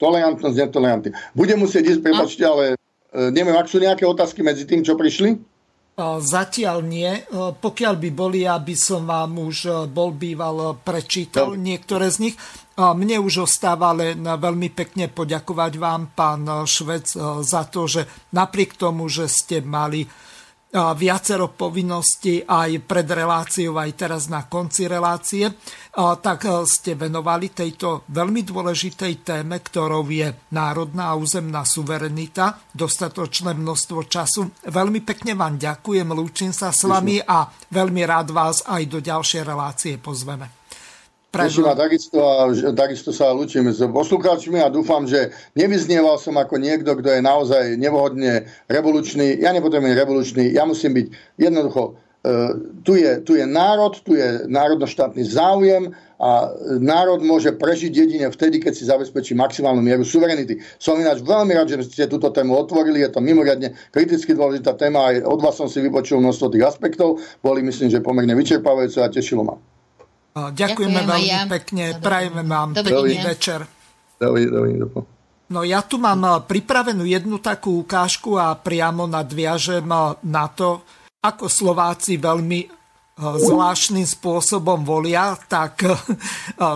Tolerantnosť, 0.00 0.56
netolerantný. 0.56 1.10
Budem 1.36 1.60
musieť 1.60 1.92
ísť, 1.92 2.00
prepačte, 2.00 2.40
ale 2.40 2.64
e, 2.72 3.28
neviem, 3.28 3.52
ak 3.52 3.68
sú 3.68 3.84
nejaké 3.84 4.08
otázky 4.08 4.40
medzi 4.40 4.64
tým, 4.64 4.80
čo 4.80 4.96
prišli? 4.96 5.51
Zatiaľ 6.00 6.80
nie. 6.80 7.10
Pokiaľ 7.60 7.94
by 8.00 8.10
boli, 8.16 8.48
aby 8.48 8.72
som 8.72 9.04
vám 9.04 9.36
už 9.36 9.88
bol 9.92 10.16
býval 10.16 10.80
prečítal 10.80 11.52
no. 11.52 11.60
niektoré 11.60 12.08
z 12.08 12.28
nich. 12.28 12.36
Mne 12.80 13.20
už 13.20 13.44
ostáva 13.44 13.92
len 13.92 14.24
veľmi 14.24 14.72
pekne 14.72 15.12
poďakovať 15.12 15.72
vám, 15.76 16.16
pán 16.16 16.64
Švec, 16.64 17.12
za 17.44 17.62
to, 17.68 17.84
že 17.84 18.08
napriek 18.32 18.80
tomu, 18.80 19.12
že 19.12 19.28
ste 19.28 19.60
mali 19.60 20.08
viacero 20.72 21.52
povinností 21.52 22.48
aj 22.48 22.80
pred 22.88 23.04
reláciou, 23.04 23.76
aj 23.76 23.92
teraz 23.92 24.32
na 24.32 24.48
konci 24.48 24.88
relácie, 24.88 25.52
tak 25.92 26.48
ste 26.64 26.96
venovali 26.96 27.52
tejto 27.52 28.08
veľmi 28.08 28.40
dôležitej 28.40 29.20
téme, 29.20 29.60
ktorou 29.60 30.08
je 30.08 30.32
národná 30.56 31.12
a 31.12 31.18
územná 31.20 31.68
suverenita, 31.68 32.72
dostatočné 32.72 33.52
množstvo 33.52 34.00
času. 34.08 34.48
Veľmi 34.64 35.04
pekne 35.04 35.36
vám 35.36 35.60
ďakujem, 35.60 36.08
lúčim 36.08 36.56
sa 36.56 36.72
s 36.72 36.88
vami 36.88 37.20
a 37.20 37.44
veľmi 37.52 38.02
rád 38.08 38.32
vás 38.32 38.64
aj 38.64 38.82
do 38.88 39.04
ďalšej 39.04 39.42
relácie 39.44 40.00
pozveme. 40.00 40.61
A 41.32 41.48
takisto, 41.72 42.20
a 42.20 42.52
takisto 42.76 43.08
sa 43.08 43.32
lučím 43.32 43.72
s 43.72 43.80
poslucháčmi 43.80 44.60
a 44.60 44.68
dúfam, 44.68 45.08
že 45.08 45.32
nevyznieval 45.56 46.20
som 46.20 46.36
ako 46.36 46.60
niekto, 46.60 46.92
kto 46.92 47.08
je 47.08 47.24
naozaj 47.24 47.80
nevhodne 47.80 48.52
revolučný. 48.68 49.40
Ja 49.40 49.56
nepotrebujem 49.56 49.96
revolučný, 49.96 50.52
ja 50.52 50.68
musím 50.68 50.92
byť 50.92 51.06
jednoducho, 51.40 51.96
uh, 51.96 52.52
tu, 52.84 53.00
je, 53.00 53.24
tu 53.24 53.40
je 53.40 53.48
národ, 53.48 53.96
tu 54.04 54.12
je 54.12 54.44
národnoštátny 54.44 55.24
záujem 55.24 55.96
a 56.20 56.52
národ 56.76 57.24
môže 57.24 57.56
prežiť 57.56 57.92
jedine 57.96 58.28
vtedy, 58.28 58.60
keď 58.60 58.72
si 58.76 58.84
zabezpečí 58.84 59.32
maximálnu 59.32 59.80
mieru 59.80 60.04
suverenity. 60.04 60.60
Som 60.76 61.00
ináč 61.00 61.24
veľmi 61.24 61.56
rád, 61.56 61.72
že 61.72 61.88
ste 61.88 62.12
túto 62.12 62.28
tému 62.28 62.60
otvorili, 62.60 63.00
je 63.00 63.08
to 63.08 63.24
mimoriadne 63.24 63.72
kriticky 63.88 64.36
dôležitá 64.36 64.76
téma, 64.76 65.08
aj 65.08 65.24
od 65.24 65.40
vás 65.40 65.56
som 65.56 65.64
si 65.64 65.80
vypočul 65.80 66.20
množstvo 66.20 66.52
tých 66.52 66.68
aspektov, 66.68 67.24
boli 67.40 67.64
myslím, 67.64 67.88
že 67.88 68.04
pomerne 68.04 68.36
vyčerpávajúce 68.36 69.00
a 69.00 69.08
tešilo 69.08 69.48
ma. 69.48 69.56
Ďakujeme 70.32 70.56
Ďakujem 70.56 70.90
veľmi 71.12 71.28
ja. 71.28 71.44
pekne, 71.44 71.84
Dobre. 71.92 72.04
prajeme 72.04 72.42
vám 72.48 72.68
pekný 72.72 73.16
večer. 73.20 73.60
No 75.52 75.60
ja 75.60 75.84
tu 75.84 76.00
mám 76.00 76.48
pripravenú 76.48 77.04
jednu 77.04 77.36
takú 77.36 77.84
ukážku 77.84 78.40
a 78.40 78.56
priamo 78.56 79.04
nadviažem 79.04 79.84
na 80.24 80.44
to, 80.48 80.88
ako 81.20 81.44
Slováci 81.52 82.16
veľmi 82.16 82.64
zvláštnym 83.20 84.08
spôsobom 84.08 84.80
volia, 84.80 85.36
tak 85.36 85.84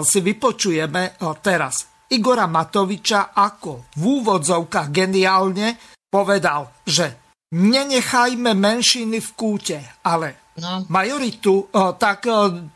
si 0.05 0.19
vypočujeme 0.21 1.17
teraz 1.41 1.89
Igora 2.13 2.45
Matoviča, 2.45 3.33
ako 3.33 3.91
v 3.97 4.03
úvodzovkách 4.21 4.89
geniálne 4.93 5.81
povedal, 6.13 6.85
že 6.85 7.35
nenechajme 7.57 8.53
menšiny 8.53 9.19
v 9.19 9.31
kúte, 9.33 9.79
ale 10.05 10.46
no. 10.61 10.85
majoritu, 10.89 11.69
tak 12.01 12.27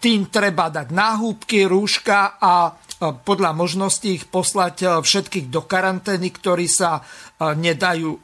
tým 0.01 0.28
treba 0.28 0.69
dať 0.69 0.89
náhúbky, 0.93 1.65
rúška 1.65 2.36
a 2.40 2.77
podľa 3.01 3.57
možností 3.57 4.20
ich 4.20 4.24
poslať 4.28 5.01
všetkých 5.01 5.48
do 5.48 5.65
karantény, 5.65 6.28
ktorí 6.28 6.69
sa 6.69 7.01
nedajú 7.40 8.20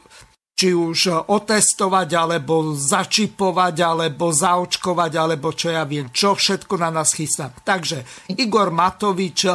či 0.57 0.73
už 0.73 1.29
otestovať, 1.29 2.09
alebo 2.17 2.73
začipovať, 2.73 3.77
alebo 3.77 4.33
zaočkovať, 4.33 5.13
alebo 5.17 5.53
čo 5.53 5.69
ja 5.69 5.85
viem, 5.85 6.09
čo 6.09 6.33
všetko 6.33 6.81
na 6.81 6.89
nás 6.89 7.13
chystá. 7.13 7.53
Takže 7.53 8.05
Igor 8.41 8.73
Matovič 8.73 9.53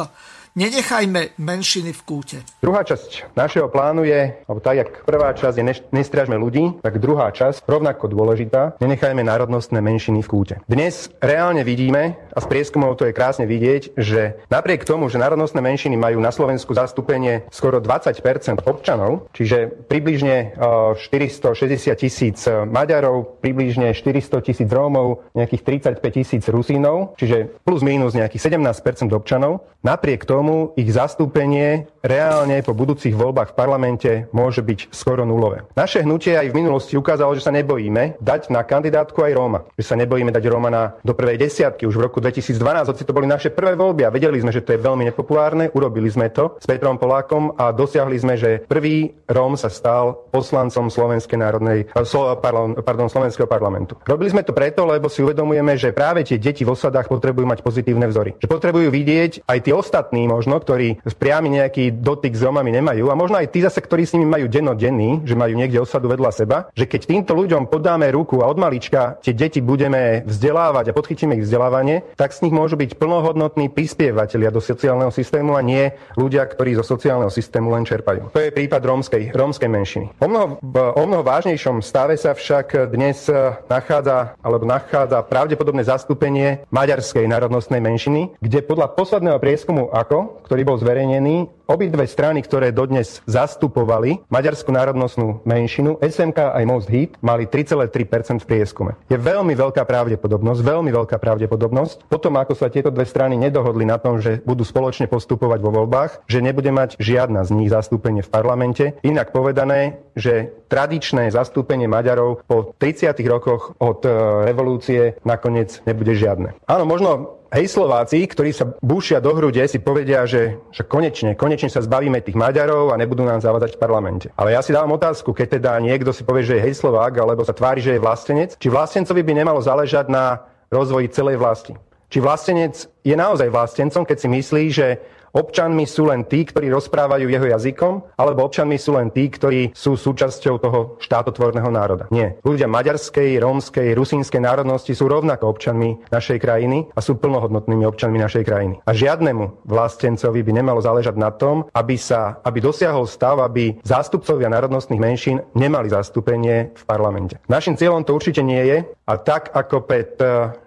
Nenechajme 0.52 1.40
menšiny 1.40 1.96
v 1.96 2.00
kúte. 2.04 2.38
Druhá 2.60 2.84
časť 2.84 3.32
našeho 3.32 3.72
plánu 3.72 4.04
je, 4.04 4.36
alebo 4.44 4.60
tak, 4.60 4.84
jak 4.84 4.90
prvá 5.08 5.32
časť 5.32 5.56
je 5.56 5.64
nestriažme 5.96 6.36
ľudí, 6.36 6.76
tak 6.84 7.00
druhá 7.00 7.32
časť, 7.32 7.64
rovnako 7.64 8.12
dôležitá, 8.12 8.76
nenechajme 8.76 9.24
národnostné 9.24 9.80
menšiny 9.80 10.20
v 10.20 10.28
kúte. 10.28 10.54
Dnes 10.68 11.08
reálne 11.24 11.64
vidíme, 11.64 12.20
a 12.36 12.38
z 12.44 12.46
prieskumov 12.52 13.00
to 13.00 13.08
je 13.08 13.16
krásne 13.16 13.48
vidieť, 13.48 13.96
že 13.96 14.44
napriek 14.52 14.84
tomu, 14.84 15.08
že 15.08 15.16
národnostné 15.16 15.64
menšiny 15.64 15.96
majú 15.96 16.20
na 16.20 16.28
Slovensku 16.28 16.76
zastúpenie 16.76 17.48
skoro 17.48 17.80
20% 17.80 18.20
občanov, 18.68 19.32
čiže 19.32 19.88
približne 19.88 20.52
460 21.00 21.96
tisíc 21.96 22.44
Maďarov, 22.44 23.40
približne 23.40 23.96
400 23.96 24.44
tisíc 24.44 24.68
Rómov, 24.68 25.32
nejakých 25.32 25.96
35 25.96 26.12
tisíc 26.12 26.44
Rusínov, 26.44 27.16
čiže 27.16 27.56
plus 27.64 27.80
minus 27.80 28.12
nejakých 28.12 28.52
17% 28.52 29.16
občanov, 29.16 29.64
napriek 29.80 30.28
tomu 30.28 30.41
tomu 30.42 30.74
ich 30.74 30.90
zastúpenie 30.90 31.86
reálne 32.02 32.66
po 32.66 32.74
budúcich 32.74 33.14
voľbách 33.14 33.54
v 33.54 33.58
parlamente 33.62 34.10
môže 34.34 34.58
byť 34.58 34.90
skoro 34.90 35.22
nulové. 35.22 35.62
Naše 35.78 36.02
hnutie 36.02 36.34
aj 36.34 36.50
v 36.50 36.58
minulosti 36.58 36.98
ukázalo, 36.98 37.38
že 37.38 37.46
sa 37.46 37.54
nebojíme 37.54 38.18
dať 38.18 38.50
na 38.50 38.66
kandidátku 38.66 39.22
aj 39.22 39.32
Róma. 39.38 39.62
Že 39.78 39.84
sa 39.86 39.94
nebojíme 40.02 40.34
dať 40.34 40.44
Róma 40.50 40.66
na, 40.66 40.98
do 41.06 41.14
prvej 41.14 41.38
desiatky 41.38 41.86
už 41.86 41.94
v 41.94 42.10
roku 42.10 42.18
2012, 42.18 42.58
hoci 42.90 43.06
to 43.06 43.14
boli 43.14 43.30
naše 43.30 43.54
prvé 43.54 43.78
voľby 43.78 44.02
a 44.02 44.10
vedeli 44.10 44.42
sme, 44.42 44.50
že 44.50 44.66
to 44.66 44.74
je 44.74 44.82
veľmi 44.82 45.06
nepopulárne, 45.14 45.70
urobili 45.78 46.10
sme 46.10 46.26
to 46.34 46.58
s 46.58 46.66
Petrom 46.66 46.98
Polákom 46.98 47.54
a 47.54 47.70
dosiahli 47.70 48.18
sme, 48.18 48.34
že 48.34 48.66
prvý 48.66 49.14
Róm 49.30 49.54
sa 49.54 49.70
stal 49.70 50.26
poslancom 50.34 50.90
Slovenskej 50.90 51.38
národnej, 51.38 51.86
pardon, 51.94 53.06
Slovenského 53.06 53.46
parlamentu. 53.46 53.94
Robili 54.02 54.34
sme 54.34 54.42
to 54.42 54.50
preto, 54.50 54.82
lebo 54.90 55.06
si 55.06 55.22
uvedomujeme, 55.22 55.78
že 55.78 55.94
práve 55.94 56.26
tie 56.26 56.34
deti 56.34 56.66
v 56.66 56.74
osadách 56.74 57.06
potrebujú 57.06 57.46
mať 57.46 57.62
pozitívne 57.62 58.10
vzory. 58.10 58.34
Že 58.42 58.50
potrebujú 58.50 58.90
vidieť 58.90 59.46
aj 59.46 59.58
tí 59.62 59.70
ostatní 59.70 60.31
možno, 60.32 60.56
ktorí 60.56 61.04
priamy 61.20 61.52
nejaký 61.52 62.00
dotyk 62.00 62.32
s 62.32 62.42
Romami 62.42 62.72
nemajú 62.72 63.12
a 63.12 63.14
možno 63.14 63.36
aj 63.36 63.52
tí 63.52 63.60
zase, 63.60 63.84
ktorí 63.84 64.08
s 64.08 64.16
nimi 64.16 64.24
majú 64.24 64.48
dennodenný, 64.48 65.28
že 65.28 65.36
majú 65.36 65.52
niekde 65.52 65.78
osadu 65.78 66.08
vedľa 66.08 66.30
seba, 66.32 66.58
že 66.72 66.88
keď 66.88 67.00
týmto 67.04 67.32
ľuďom 67.36 67.68
podáme 67.68 68.08
ruku 68.10 68.40
a 68.40 68.48
od 68.48 68.56
malička 68.56 69.20
tie 69.20 69.36
deti 69.36 69.60
budeme 69.60 70.24
vzdelávať 70.24 70.90
a 70.90 70.96
podchytíme 70.96 71.36
ich 71.36 71.44
vzdelávanie, 71.44 72.02
tak 72.16 72.32
z 72.32 72.48
nich 72.48 72.54
môžu 72.56 72.80
byť 72.80 72.96
plnohodnotní 72.96 73.68
prispievateľia 73.68 74.48
do 74.48 74.62
sociálneho 74.62 75.12
systému 75.12 75.54
a 75.54 75.62
nie 75.62 75.92
ľudia, 76.16 76.46
ktorí 76.48 76.78
zo 76.78 76.86
sociálneho 76.86 77.28
systému 77.28 77.68
len 77.74 77.82
čerpajú. 77.82 78.30
To 78.32 78.40
je 78.40 78.54
prípad 78.54 78.82
rómskej, 78.82 79.34
rómskej 79.34 79.68
menšiny. 79.68 80.06
O 80.22 80.30
mnoho, 80.30 80.62
o 80.94 81.02
mnoho 81.04 81.26
vážnejšom 81.26 81.82
stave 81.82 82.14
sa 82.14 82.32
však 82.38 82.94
dnes 82.94 83.26
nachádza, 83.66 84.38
alebo 84.38 84.62
nachádza 84.62 85.18
pravdepodobné 85.26 85.82
zastúpenie 85.82 86.62
maďarskej 86.70 87.26
národnostnej 87.26 87.82
menšiny, 87.82 88.38
kde 88.38 88.62
podľa 88.62 88.94
posledného 88.94 89.42
prieskumu 89.42 89.90
ako 89.90 90.21
ktorý 90.44 90.62
bol 90.66 90.76
zverejnený, 90.78 91.66
obidve 91.72 92.04
strany, 92.04 92.44
ktoré 92.44 92.74
dodnes 92.74 93.24
zastupovali 93.24 94.20
maďarskú 94.28 94.68
národnostnú 94.68 95.40
menšinu, 95.48 95.96
SMK 96.04 96.52
aj 96.52 96.64
Most 96.68 96.88
Hit, 96.92 97.16
mali 97.24 97.48
3,3% 97.48 98.44
v 98.44 98.46
prieskume. 98.46 98.92
Je 99.08 99.16
veľmi 99.16 99.56
veľká 99.56 99.88
pravdepodobnosť, 99.88 100.60
veľmi 100.60 100.90
veľká 100.92 101.16
pravdepodobnosť, 101.16 102.12
potom 102.12 102.36
ako 102.36 102.52
sa 102.52 102.68
tieto 102.68 102.92
dve 102.92 103.08
strany 103.08 103.40
nedohodli 103.40 103.88
na 103.88 103.96
tom, 103.96 104.20
že 104.20 104.44
budú 104.44 104.66
spoločne 104.66 105.08
postupovať 105.08 105.58
vo 105.64 105.72
voľbách, 105.72 106.28
že 106.28 106.44
nebude 106.44 106.68
mať 106.68 107.00
žiadna 107.00 107.48
z 107.48 107.50
nich 107.56 107.72
zastúpenie 107.72 108.20
v 108.20 108.32
parlamente. 108.32 108.84
Inak 109.00 109.32
povedané, 109.32 110.04
že 110.12 110.52
tradičné 110.68 111.32
zastúpenie 111.32 111.88
Maďarov 111.88 112.44
po 112.44 112.76
30 112.76 113.16
rokoch 113.24 113.72
od 113.80 114.04
e, 114.04 114.08
revolúcie 114.44 115.16
nakoniec 115.24 115.80
nebude 115.88 116.12
žiadne. 116.12 116.52
Áno, 116.68 116.84
možno 116.84 117.41
Hej 117.52 117.68
Slováci, 117.68 118.24
ktorí 118.24 118.48
sa 118.56 118.64
búšia 118.80 119.20
do 119.20 119.36
hrude, 119.36 119.60
si 119.68 119.76
povedia, 119.76 120.24
že, 120.24 120.56
že 120.72 120.88
konečne, 120.88 121.36
konečne 121.36 121.68
sa 121.68 121.84
zbavíme 121.84 122.16
tých 122.24 122.32
Maďarov 122.32 122.88
a 122.88 122.96
nebudú 122.96 123.28
nám 123.28 123.44
zavadzať 123.44 123.76
v 123.76 123.80
parlamente. 123.84 124.26
Ale 124.40 124.56
ja 124.56 124.64
si 124.64 124.72
dávam 124.72 124.96
otázku, 124.96 125.36
keď 125.36 125.60
teda 125.60 125.76
niekto 125.84 126.16
si 126.16 126.24
povie, 126.24 126.48
že 126.48 126.56
je 126.56 126.64
hej 126.64 126.80
Slovák, 126.80 127.12
alebo 127.12 127.44
sa 127.44 127.52
tvári, 127.52 127.84
že 127.84 127.92
je 127.92 128.00
vlastenec, 128.00 128.56
či 128.56 128.72
vlastencovi 128.72 129.20
by 129.20 129.44
nemalo 129.44 129.60
záležať 129.60 130.08
na 130.08 130.48
rozvoji 130.72 131.12
celej 131.12 131.36
vlasti. 131.36 131.76
Či 132.08 132.24
vlastenec 132.24 132.88
je 133.04 133.16
naozaj 133.20 133.52
vlastencom, 133.52 134.08
keď 134.08 134.16
si 134.16 134.28
myslí, 134.32 134.64
že 134.72 134.86
Občanmi 135.32 135.88
sú 135.88 136.12
len 136.12 136.28
tí, 136.28 136.44
ktorí 136.44 136.68
rozprávajú 136.68 137.24
jeho 137.24 137.46
jazykom, 137.48 138.20
alebo 138.20 138.44
občanmi 138.44 138.76
sú 138.76 138.92
len 139.00 139.08
tí, 139.08 139.32
ktorí 139.32 139.72
sú 139.72 139.96
súčasťou 139.96 140.54
toho 140.60 140.80
štátotvorného 141.00 141.72
národa. 141.72 142.04
Nie. 142.12 142.36
Ľudia 142.44 142.68
maďarskej, 142.68 143.40
rómskej, 143.40 143.96
rusínskej 143.96 144.44
národnosti 144.44 144.92
sú 144.92 145.08
rovnako 145.08 145.56
občanmi 145.56 146.04
našej 146.12 146.36
krajiny 146.36 146.92
a 146.92 147.00
sú 147.00 147.16
plnohodnotnými 147.16 147.88
občanmi 147.88 148.20
našej 148.20 148.44
krajiny. 148.44 148.74
A 148.84 148.92
žiadnemu 148.92 149.64
vlastencovi 149.64 150.44
by 150.44 150.52
nemalo 150.52 150.84
záležať 150.84 151.16
na 151.16 151.32
tom, 151.32 151.64
aby 151.72 151.96
sa, 151.96 152.36
aby 152.44 152.60
dosiahol 152.60 153.08
stav, 153.08 153.40
aby 153.40 153.80
zástupcovia 153.80 154.52
národnostných 154.52 155.00
menšín 155.00 155.40
nemali 155.56 155.88
zastúpenie 155.88 156.76
v 156.76 156.82
parlamente. 156.84 157.40
Našim 157.48 157.80
cieľom 157.80 158.04
to 158.04 158.12
určite 158.12 158.44
nie 158.44 158.60
je 158.68 158.78
a 158.84 159.14
tak 159.16 159.48
ako 159.56 159.88
pred 159.88 160.12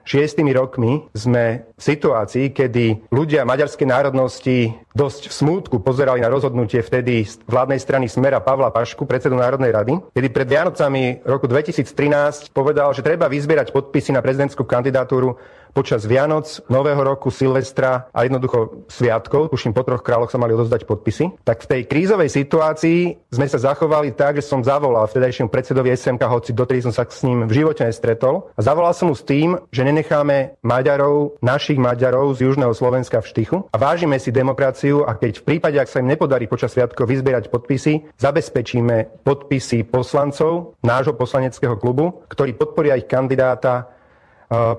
šiestimi 0.05 0.53
rokmi 0.53 1.09
sme 1.11 1.65
v 1.75 1.81
situácii, 1.81 2.53
kedy 2.53 3.09
ľudia 3.09 3.43
maďarskej 3.43 3.87
národnosti 3.89 4.71
dosť 4.95 5.27
v 5.27 5.33
smútku 5.33 5.75
pozerali 5.81 6.23
na 6.23 6.31
rozhodnutie 6.31 6.79
vtedy 6.79 7.27
vládnej 7.49 7.81
strany 7.81 8.05
Smera 8.07 8.39
Pavla 8.39 8.71
Pašku, 8.71 9.03
predsedu 9.03 9.35
Národnej 9.35 9.73
rady, 9.73 9.93
kedy 10.13 10.27
pred 10.31 10.47
Vianocami 10.47 11.25
roku 11.25 11.49
2013 11.49 12.53
povedal, 12.55 12.93
že 12.95 13.03
treba 13.03 13.27
vyzbierať 13.27 13.73
podpisy 13.75 14.15
na 14.15 14.23
prezidentskú 14.23 14.63
kandidatúru 14.63 15.35
počas 15.75 16.07
Vianoc, 16.07 16.47
Nového 16.71 17.03
roku, 17.03 17.27
Silvestra 17.27 18.07
a 18.15 18.23
jednoducho 18.23 18.87
sviatkov, 18.87 19.51
tuším 19.51 19.75
po 19.75 19.83
troch 19.83 19.99
kráľoch 19.99 20.31
sa 20.31 20.39
mali 20.39 20.55
odozdať 20.55 20.87
podpisy, 20.87 21.35
tak 21.43 21.67
v 21.67 21.69
tej 21.75 21.81
krízovej 21.91 22.31
situácii 22.31 23.27
sme 23.27 23.43
sa 23.51 23.59
zachovali 23.59 24.15
tak, 24.15 24.39
že 24.39 24.47
som 24.47 24.63
zavolal 24.63 25.03
vtedajšiemu 25.11 25.51
predsedovi 25.51 25.91
SMK, 25.91 26.23
hoci 26.23 26.55
dotedy 26.55 26.79
som 26.79 26.95
sa 26.95 27.03
s 27.03 27.27
ním 27.27 27.43
v 27.43 27.51
živote 27.51 27.83
nestretol. 27.83 28.47
A 28.55 28.63
zavolal 28.63 28.95
som 28.95 29.11
mu 29.11 29.15
s 29.19 29.27
tým, 29.27 29.59
že 29.75 29.83
nenecháme 29.83 30.55
Maďarov, 30.63 31.43
našich 31.43 31.75
Maďarov 31.75 32.39
z 32.39 32.47
Južného 32.47 32.71
Slovenska 32.71 33.19
v 33.19 33.27
štychu 33.27 33.57
a 33.67 33.75
vážime 33.75 34.15
si 34.15 34.31
demokraciu 34.31 35.03
a 35.03 35.19
keď 35.19 35.43
v 35.43 35.45
prípade, 35.51 35.75
ak 35.75 35.91
sa 35.91 35.99
im 35.99 36.07
nepodarí 36.07 36.47
počas 36.47 36.71
sviatkov 36.71 37.11
vyzbierať 37.11 37.51
podpisy, 37.51 38.15
zabezpečíme 38.15 39.27
podpisy 39.27 39.83
poslancov 39.83 40.79
nášho 40.79 41.11
poslaneckého 41.17 41.75
klubu, 41.75 42.23
ktorí 42.31 42.55
podporia 42.55 42.95
ich 42.95 43.09
kandidáta 43.11 43.91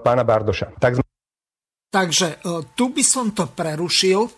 pána 0.01 0.24
Bardoša. 0.24 0.77
Tak. 0.77 1.03
Takže 1.90 2.28
e, 2.28 2.36
tu 2.77 2.93
by 2.93 3.05
som 3.07 3.32
to 3.32 3.48
prerušil. 3.48 4.28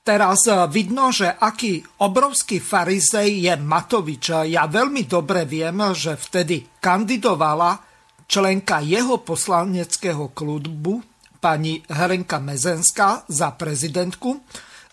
Teraz 0.00 0.48
e, 0.48 0.56
vidno, 0.72 1.12
že 1.12 1.28
aký 1.28 1.84
obrovský 2.00 2.64
farizej 2.64 3.44
je 3.44 3.54
Matovič. 3.60 4.48
Ja 4.48 4.64
veľmi 4.64 5.04
dobre 5.04 5.44
viem, 5.44 5.76
že 5.92 6.16
vtedy 6.16 6.80
kandidovala 6.80 7.76
členka 8.24 8.80
jeho 8.80 9.20
poslaneckého 9.20 10.32
klubu, 10.32 11.04
pani 11.44 11.84
Herenka 11.84 12.40
Mezenská, 12.40 13.28
za 13.28 13.52
prezidentku. 13.52 14.40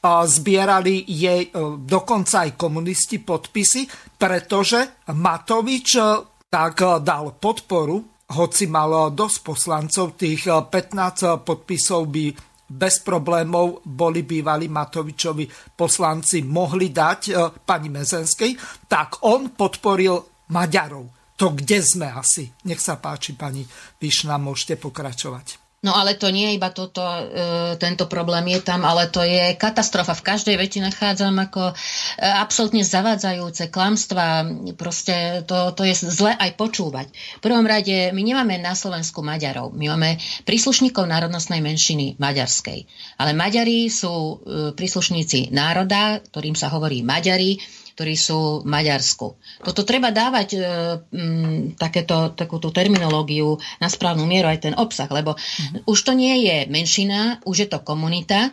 Zbierali 0.03 1.05
jej 1.07 1.53
dokonca 1.85 2.43
aj 2.43 2.57
komunisti 2.57 3.21
podpisy, 3.21 3.85
pretože 4.17 5.07
Matovič 5.13 5.89
tak 6.51 6.75
dal 7.05 7.39
podporu 7.39 8.10
hoci 8.31 8.65
mal 8.71 9.11
dosť 9.11 9.37
poslancov, 9.43 10.17
tých 10.17 10.47
15 10.47 10.71
eh, 10.71 11.37
podpisov 11.43 12.07
by 12.09 12.25
bez 12.71 13.03
problémov 13.03 13.83
boli 13.83 14.23
bývali 14.23 14.71
Matovičovi 14.71 15.75
poslanci 15.75 16.41
mohli 16.41 16.89
dať 16.89 17.21
eh, 17.29 17.35
pani 17.61 17.91
Mezenskej, 17.91 18.57
tak 18.87 19.21
on 19.27 19.53
podporil 19.53 20.47
Maďarov. 20.51 21.37
To 21.37 21.53
kde 21.53 21.81
sme 21.81 22.09
asi? 22.09 22.49
Nech 22.69 22.81
sa 22.81 23.01
páči, 23.01 23.33
pani 23.33 23.65
Višna, 23.97 24.37
môžete 24.37 24.77
pokračovať. 24.77 25.60
No 25.81 25.97
ale 25.97 26.13
to 26.13 26.29
nie 26.29 26.45
je 26.53 26.57
iba 26.61 26.69
toto, 26.69 27.01
e, 27.01 27.25
tento 27.81 28.05
problém 28.05 28.53
je 28.53 28.61
tam, 28.61 28.85
ale 28.85 29.09
to 29.09 29.25
je 29.25 29.57
katastrofa. 29.57 30.13
V 30.13 30.21
každej 30.29 30.53
veti 30.53 30.77
nachádzam 30.77 31.33
ako 31.41 31.73
e, 31.73 31.75
absolútne 32.21 32.85
zavádzajúce 32.85 33.73
klamstva. 33.73 34.45
Proste 34.77 35.41
to, 35.49 35.73
to 35.73 35.81
je 35.81 35.97
zle 36.05 36.37
aj 36.37 36.53
počúvať. 36.53 37.09
V 37.09 37.41
prvom 37.41 37.65
rade 37.65 38.13
my 38.13 38.21
nemáme 38.21 38.61
na 38.61 38.77
Slovensku 38.77 39.25
Maďarov. 39.25 39.73
My 39.73 39.97
máme 39.97 40.21
príslušníkov 40.45 41.09
národnostnej 41.09 41.65
menšiny 41.65 42.21
maďarskej. 42.21 42.85
Ale 43.17 43.33
Maďari 43.33 43.89
sú 43.89 44.13
e, 44.13 44.33
príslušníci 44.77 45.49
národa, 45.49 46.21
ktorým 46.29 46.53
sa 46.53 46.69
hovorí 46.69 47.01
Maďari 47.01 47.57
ktorí 47.95 48.13
sú 48.15 48.63
v 48.63 48.69
Maďarsku. 48.69 49.37
Toto 49.61 49.81
treba 49.83 50.09
dávať 50.09 50.49
e, 50.55 50.59
m, 51.13 51.75
takéto, 51.75 52.33
takúto 52.33 52.71
terminológiu 52.71 53.59
na 53.79 53.87
správnu 53.87 54.23
mieru, 54.25 54.47
aj 54.47 54.71
ten 54.71 54.75
obsah, 54.75 55.09
lebo 55.11 55.35
mm-hmm. 55.35 55.87
už 55.87 55.99
to 56.01 56.11
nie 56.15 56.47
je 56.47 56.57
menšina, 56.71 57.43
už 57.43 57.55
je 57.65 57.67
to 57.69 57.79
komunita. 57.83 58.51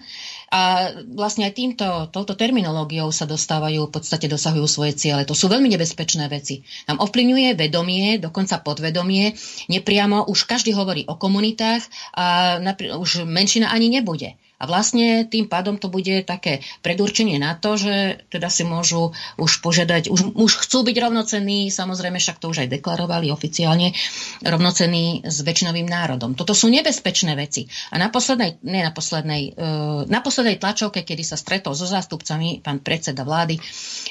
A 0.48 0.92
vlastne 1.12 1.44
aj 1.44 1.60
týmto, 1.60 2.08
touto 2.08 2.32
terminológiou 2.32 3.12
sa 3.12 3.28
dostávajú, 3.28 3.84
v 3.84 3.92
podstate 3.92 4.32
dosahujú 4.32 4.64
svoje 4.64 4.96
ciele. 4.96 5.28
To 5.28 5.36
sú 5.36 5.52
veľmi 5.52 5.68
nebezpečné 5.68 6.24
veci. 6.32 6.64
Nám 6.88 7.04
ovplyvňuje 7.04 7.52
vedomie, 7.52 8.16
dokonca 8.16 8.56
podvedomie. 8.64 9.36
Nepriamo 9.68 10.24
už 10.24 10.48
každý 10.48 10.72
hovorí 10.72 11.04
o 11.04 11.20
komunitách 11.20 11.84
a 12.16 12.56
napr- 12.64 12.96
už 12.96 13.28
menšina 13.28 13.68
ani 13.68 13.92
nebude 13.92 14.40
A 14.58 14.66
vlastne 14.66 15.22
tým 15.22 15.46
pádom 15.46 15.78
to 15.78 15.86
bude 15.86 16.26
také 16.26 16.66
predurčenie 16.82 17.38
na 17.38 17.54
to, 17.54 17.78
že 17.78 18.26
teda 18.26 18.50
si 18.50 18.66
môžu 18.66 19.14
už 19.38 19.62
požiadať, 19.62 20.10
už, 20.10 20.34
už 20.34 20.52
chcú 20.66 20.82
byť 20.82 20.96
rovnocenní, 20.98 21.70
samozrejme 21.70 22.18
však 22.18 22.42
to 22.42 22.50
už 22.50 22.66
aj 22.66 22.68
deklarovali 22.74 23.30
oficiálne, 23.30 23.94
rovnocenní 24.42 25.22
s 25.22 25.46
väčšinovým 25.46 25.86
národom. 25.86 26.34
Toto 26.34 26.58
sú 26.58 26.66
nebezpečné 26.74 27.38
veci. 27.38 27.70
A 27.94 28.02
na 28.02 28.10
poslednej, 28.10 28.58
nie 28.66 28.82
na 28.82 28.90
poslednej, 28.90 29.54
e, 29.54 29.62
na 30.10 30.18
poslednej 30.18 30.58
tlačovke, 30.58 31.06
kedy 31.06 31.22
sa 31.22 31.38
stretol 31.38 31.78
so 31.78 31.86
zástupcami, 31.86 32.58
pán 32.58 32.82
predseda 32.82 33.22
vlády, 33.22 33.62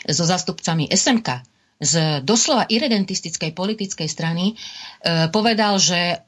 so 0.07 0.23
zástupcami 0.23 0.87
SMK, 0.87 1.43
z 1.77 2.25
doslova 2.25 2.65
irredentistickej 2.65 3.53
politickej 3.53 4.09
strany, 4.09 4.53
e, 4.53 5.29
povedal, 5.29 5.77
že 5.77 6.25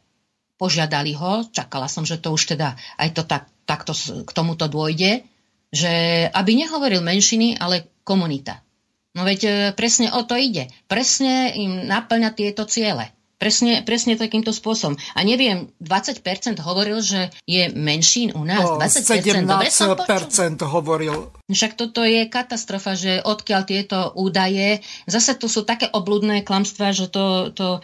požiadali 0.60 1.16
ho, 1.16 1.48
čakala 1.50 1.88
som, 1.88 2.04
že 2.04 2.20
to 2.20 2.36
už 2.36 2.54
teda 2.54 2.76
aj 3.00 3.10
to 3.16 3.24
tak, 3.24 3.48
takto 3.70 3.94
k 4.26 4.32
tomuto 4.34 4.66
dôjde, 4.66 5.22
že 5.70 6.26
aby 6.34 6.58
nehovoril 6.58 7.06
menšiny, 7.06 7.62
ale 7.62 8.02
komunita. 8.02 8.66
No 9.14 9.26
veď 9.26 9.40
e, 9.46 9.52
presne 9.78 10.10
o 10.14 10.26
to 10.26 10.38
ide. 10.38 10.70
Presne 10.90 11.54
im 11.54 11.86
naplňa 11.86 12.34
tieto 12.34 12.66
ciele. 12.66 13.14
Presne, 13.40 13.88
presne 13.88 14.20
takýmto 14.20 14.52
spôsobom. 14.52 15.00
A 15.16 15.24
neviem, 15.24 15.72
20% 15.80 16.60
hovoril, 16.60 17.00
že 17.00 17.32
je 17.48 17.72
menšín 17.72 18.36
u 18.36 18.44
nás. 18.44 18.68
20%, 18.68 19.48
17% 19.64 20.60
hovoril. 20.68 21.32
Však 21.48 21.80
toto 21.80 22.04
je 22.04 22.28
katastrofa, 22.28 23.00
že 23.00 23.24
odkiaľ 23.24 23.62
tieto 23.64 24.12
údaje, 24.20 24.84
zase 25.08 25.40
tu 25.40 25.48
sú 25.48 25.64
také 25.64 25.88
obludné 25.88 26.44
klamstvá, 26.44 26.92
že 26.92 27.08
to, 27.08 27.56
to, 27.56 27.80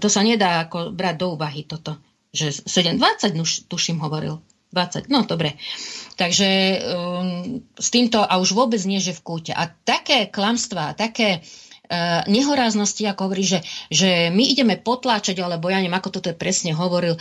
to 0.00 0.08
sa 0.08 0.24
nedá 0.24 0.64
ako 0.64 0.96
brať 0.96 1.14
do 1.20 1.36
úvahy 1.36 1.68
toto. 1.68 2.00
Že 2.32 2.64
7, 2.64 2.96
20 2.96 3.68
tuším 3.68 4.00
hovoril. 4.00 4.40
20, 4.72 5.08
no 5.08 5.22
dobre. 5.24 5.54
Takže 6.16 6.48
um, 6.48 7.62
s 7.76 7.88
týmto 7.92 8.24
a 8.24 8.40
už 8.40 8.56
vôbec 8.56 8.80
nie, 8.88 8.98
že 8.98 9.14
v 9.14 9.24
kúte. 9.24 9.52
A 9.52 9.68
také 9.68 10.26
klamstvá, 10.26 10.96
také 10.96 11.40
uh, 11.40 12.24
nehoráznosti, 12.26 13.04
ako 13.06 13.30
hovorí, 13.30 13.44
že, 13.46 13.60
že 13.92 14.32
my 14.32 14.44
ideme 14.44 14.74
potláčať, 14.80 15.38
alebo 15.38 15.70
ja 15.70 15.78
neviem, 15.78 15.94
ako 15.94 16.18
toto 16.18 16.28
je 16.32 16.36
presne 16.36 16.74
hovoril, 16.74 17.14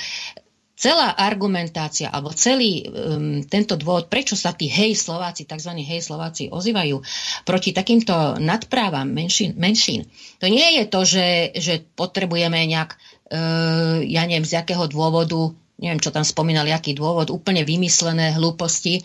celá 0.75 1.15
argumentácia 1.15 2.11
alebo 2.11 2.35
celý 2.35 2.83
um, 2.83 3.39
tento 3.47 3.79
dôvod, 3.79 4.11
prečo 4.11 4.35
sa 4.35 4.51
tí 4.51 4.67
hej 4.67 4.91
Slováci, 4.99 5.47
tzv. 5.47 5.71
hej 5.71 6.03
Slováci 6.03 6.51
ozývajú 6.51 6.99
proti 7.47 7.71
takýmto 7.71 8.43
nadprávam 8.43 9.07
menšín, 9.07 9.55
menšín, 9.55 10.03
to 10.43 10.51
nie 10.51 10.75
je 10.79 10.83
to, 10.91 11.01
že, 11.07 11.27
že 11.55 11.73
potrebujeme 11.95 12.59
nejak, 12.67 12.91
uh, 13.31 14.03
ja 14.03 14.27
neviem, 14.27 14.43
z 14.43 14.59
jakého 14.59 14.83
dôvodu 14.91 15.55
neviem, 15.79 16.01
čo 16.01 16.13
tam 16.13 16.23
spomínali, 16.23 16.71
aký 16.71 16.95
dôvod, 16.95 17.31
úplne 17.31 17.67
vymyslené 17.67 18.35
hlúposti. 18.35 19.03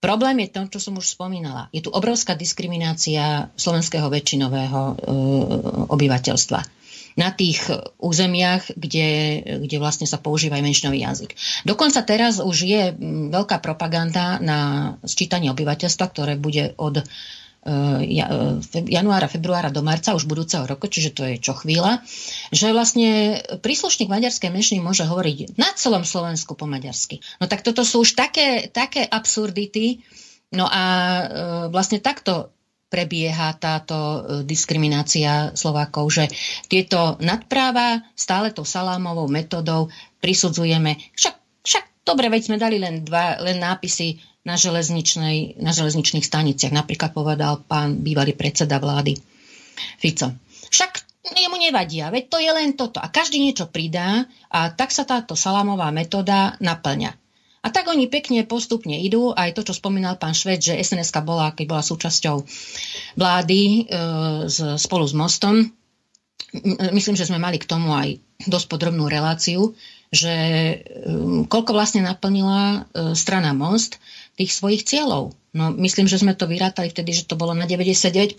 Problém 0.00 0.48
je 0.48 0.48
to, 0.48 0.60
čo 0.72 0.90
som 0.90 0.94
už 0.96 1.12
spomínala. 1.12 1.68
Je 1.76 1.84
tu 1.84 1.92
obrovská 1.92 2.32
diskriminácia 2.32 3.52
slovenského 3.52 4.08
väčšinového 4.08 4.80
e, 4.80 4.94
obyvateľstva 5.92 6.60
na 7.18 7.34
tých 7.34 7.68
územiach, 7.98 8.70
kde, 8.78 9.08
kde 9.66 9.76
vlastne 9.82 10.06
sa 10.06 10.16
používa 10.16 10.56
aj 10.56 10.64
menšinový 10.64 11.04
jazyk. 11.04 11.30
Dokonca 11.66 12.00
teraz 12.06 12.38
už 12.38 12.56
je 12.64 12.82
veľká 13.28 13.58
propaganda 13.60 14.38
na 14.38 14.94
sčítanie 15.02 15.50
obyvateľstva, 15.50 16.06
ktoré 16.06 16.38
bude 16.38 16.72
od 16.78 17.02
januára, 18.88 19.28
februára 19.28 19.68
do 19.68 19.84
marca 19.84 20.16
už 20.16 20.24
budúceho 20.24 20.64
roku, 20.64 20.88
čiže 20.88 21.12
to 21.12 21.22
je 21.28 21.36
čo 21.36 21.52
chvíľa, 21.52 22.00
že 22.48 22.72
vlastne 22.72 23.36
príslušník 23.60 24.08
maďarskej 24.08 24.48
menšiny 24.48 24.80
môže 24.80 25.04
hovoriť 25.04 25.60
na 25.60 25.68
celom 25.76 26.08
Slovensku 26.08 26.56
po 26.56 26.64
maďarsky. 26.64 27.20
No 27.36 27.52
tak 27.52 27.60
toto 27.60 27.84
sú 27.84 28.00
už 28.00 28.16
také, 28.16 28.72
také 28.72 29.04
absurdity, 29.04 30.00
no 30.56 30.64
a 30.64 30.82
eh, 30.84 31.24
vlastne 31.68 32.00
takto 32.00 32.56
prebieha 32.90 33.54
táto 33.54 34.26
diskriminácia 34.42 35.54
Slovákov, 35.54 36.10
že 36.10 36.24
tieto 36.66 37.14
nadpráva 37.22 38.02
stále 38.18 38.50
tou 38.50 38.66
salámovou 38.66 39.30
metodou 39.30 39.94
prisudzujeme. 40.18 40.98
Však, 41.14 41.34
však 41.62 41.84
dobre, 42.10 42.26
veď 42.26 42.42
sme 42.50 42.58
dali 42.58 42.82
len, 42.82 43.06
dva, 43.06 43.38
len 43.38 43.62
nápisy 43.62 44.18
na, 44.42 44.58
železničnej, 44.58 45.62
na 45.62 45.70
železničných 45.70 46.26
staniciach. 46.26 46.74
Napríklad 46.74 47.14
povedal 47.14 47.62
pán 47.62 48.02
bývalý 48.02 48.34
predseda 48.34 48.82
vlády 48.82 49.14
Fico. 50.02 50.34
Však 50.70 51.10
jemu 51.30 51.56
nevadia, 51.60 52.10
veď 52.10 52.24
to 52.26 52.38
je 52.42 52.50
len 52.50 52.74
toto. 52.74 52.98
A 52.98 53.12
každý 53.12 53.38
niečo 53.38 53.70
pridá 53.70 54.26
a 54.50 54.74
tak 54.74 54.90
sa 54.90 55.06
táto 55.06 55.38
salámová 55.38 55.94
metóda 55.94 56.58
naplňa. 56.58 57.14
A 57.60 57.68
tak 57.68 57.92
oni 57.92 58.08
pekne 58.08 58.48
postupne 58.48 58.96
idú, 58.96 59.36
aj 59.36 59.52
to, 59.52 59.60
čo 59.60 59.76
spomínal 59.76 60.16
pán 60.16 60.32
Šved, 60.32 60.64
že 60.64 60.80
sns 60.80 61.12
bola, 61.20 61.52
keď 61.52 61.66
bola 61.68 61.84
súčasťou 61.84 62.40
vlády 63.20 63.60
e, 63.60 63.82
z, 64.48 64.80
spolu 64.80 65.04
s 65.04 65.12
Mostom. 65.12 65.68
Myslím, 66.96 67.20
že 67.20 67.28
sme 67.28 67.36
mali 67.36 67.60
k 67.60 67.68
tomu 67.68 67.92
aj 67.92 68.16
dosť 68.48 68.64
podrobnú 68.64 69.12
reláciu, 69.12 69.76
že 70.10 70.34
e, 70.34 70.76
koľko 71.46 71.70
vlastne 71.70 72.02
naplnila 72.02 72.82
e, 72.90 73.14
strana 73.14 73.54
Most 73.54 74.02
tých 74.34 74.50
svojich 74.50 74.82
cieľov. 74.82 75.34
No 75.54 75.70
myslím, 75.74 76.10
že 76.10 76.18
sme 76.18 76.34
to 76.34 76.50
vyrátali 76.50 76.90
vtedy, 76.90 77.14
že 77.14 77.26
to 77.30 77.38
bolo 77.38 77.54
na 77.54 77.66
99%. 77.66 78.34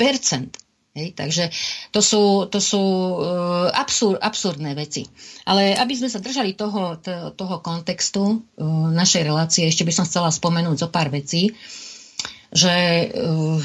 Hej, 0.92 1.16
takže 1.16 1.48
to 1.96 2.04
sú, 2.04 2.52
to 2.52 2.60
sú 2.60 2.84
uh, 2.84 3.72
absur, 3.72 4.20
absurdné 4.20 4.76
veci. 4.76 5.08
Ale 5.48 5.72
aby 5.72 5.96
sme 5.96 6.12
sa 6.12 6.20
držali 6.20 6.52
toho, 6.52 7.00
to, 7.00 7.32
toho 7.32 7.64
kontextu 7.64 8.44
uh, 8.44 8.92
našej 8.92 9.24
relácie, 9.24 9.64
ešte 9.72 9.88
by 9.88 9.94
som 9.96 10.04
chcela 10.04 10.28
spomenúť 10.28 10.84
zo 10.84 10.92
pár 10.92 11.08
vecí, 11.08 11.56
že 12.52 12.76
uh, 13.16 13.58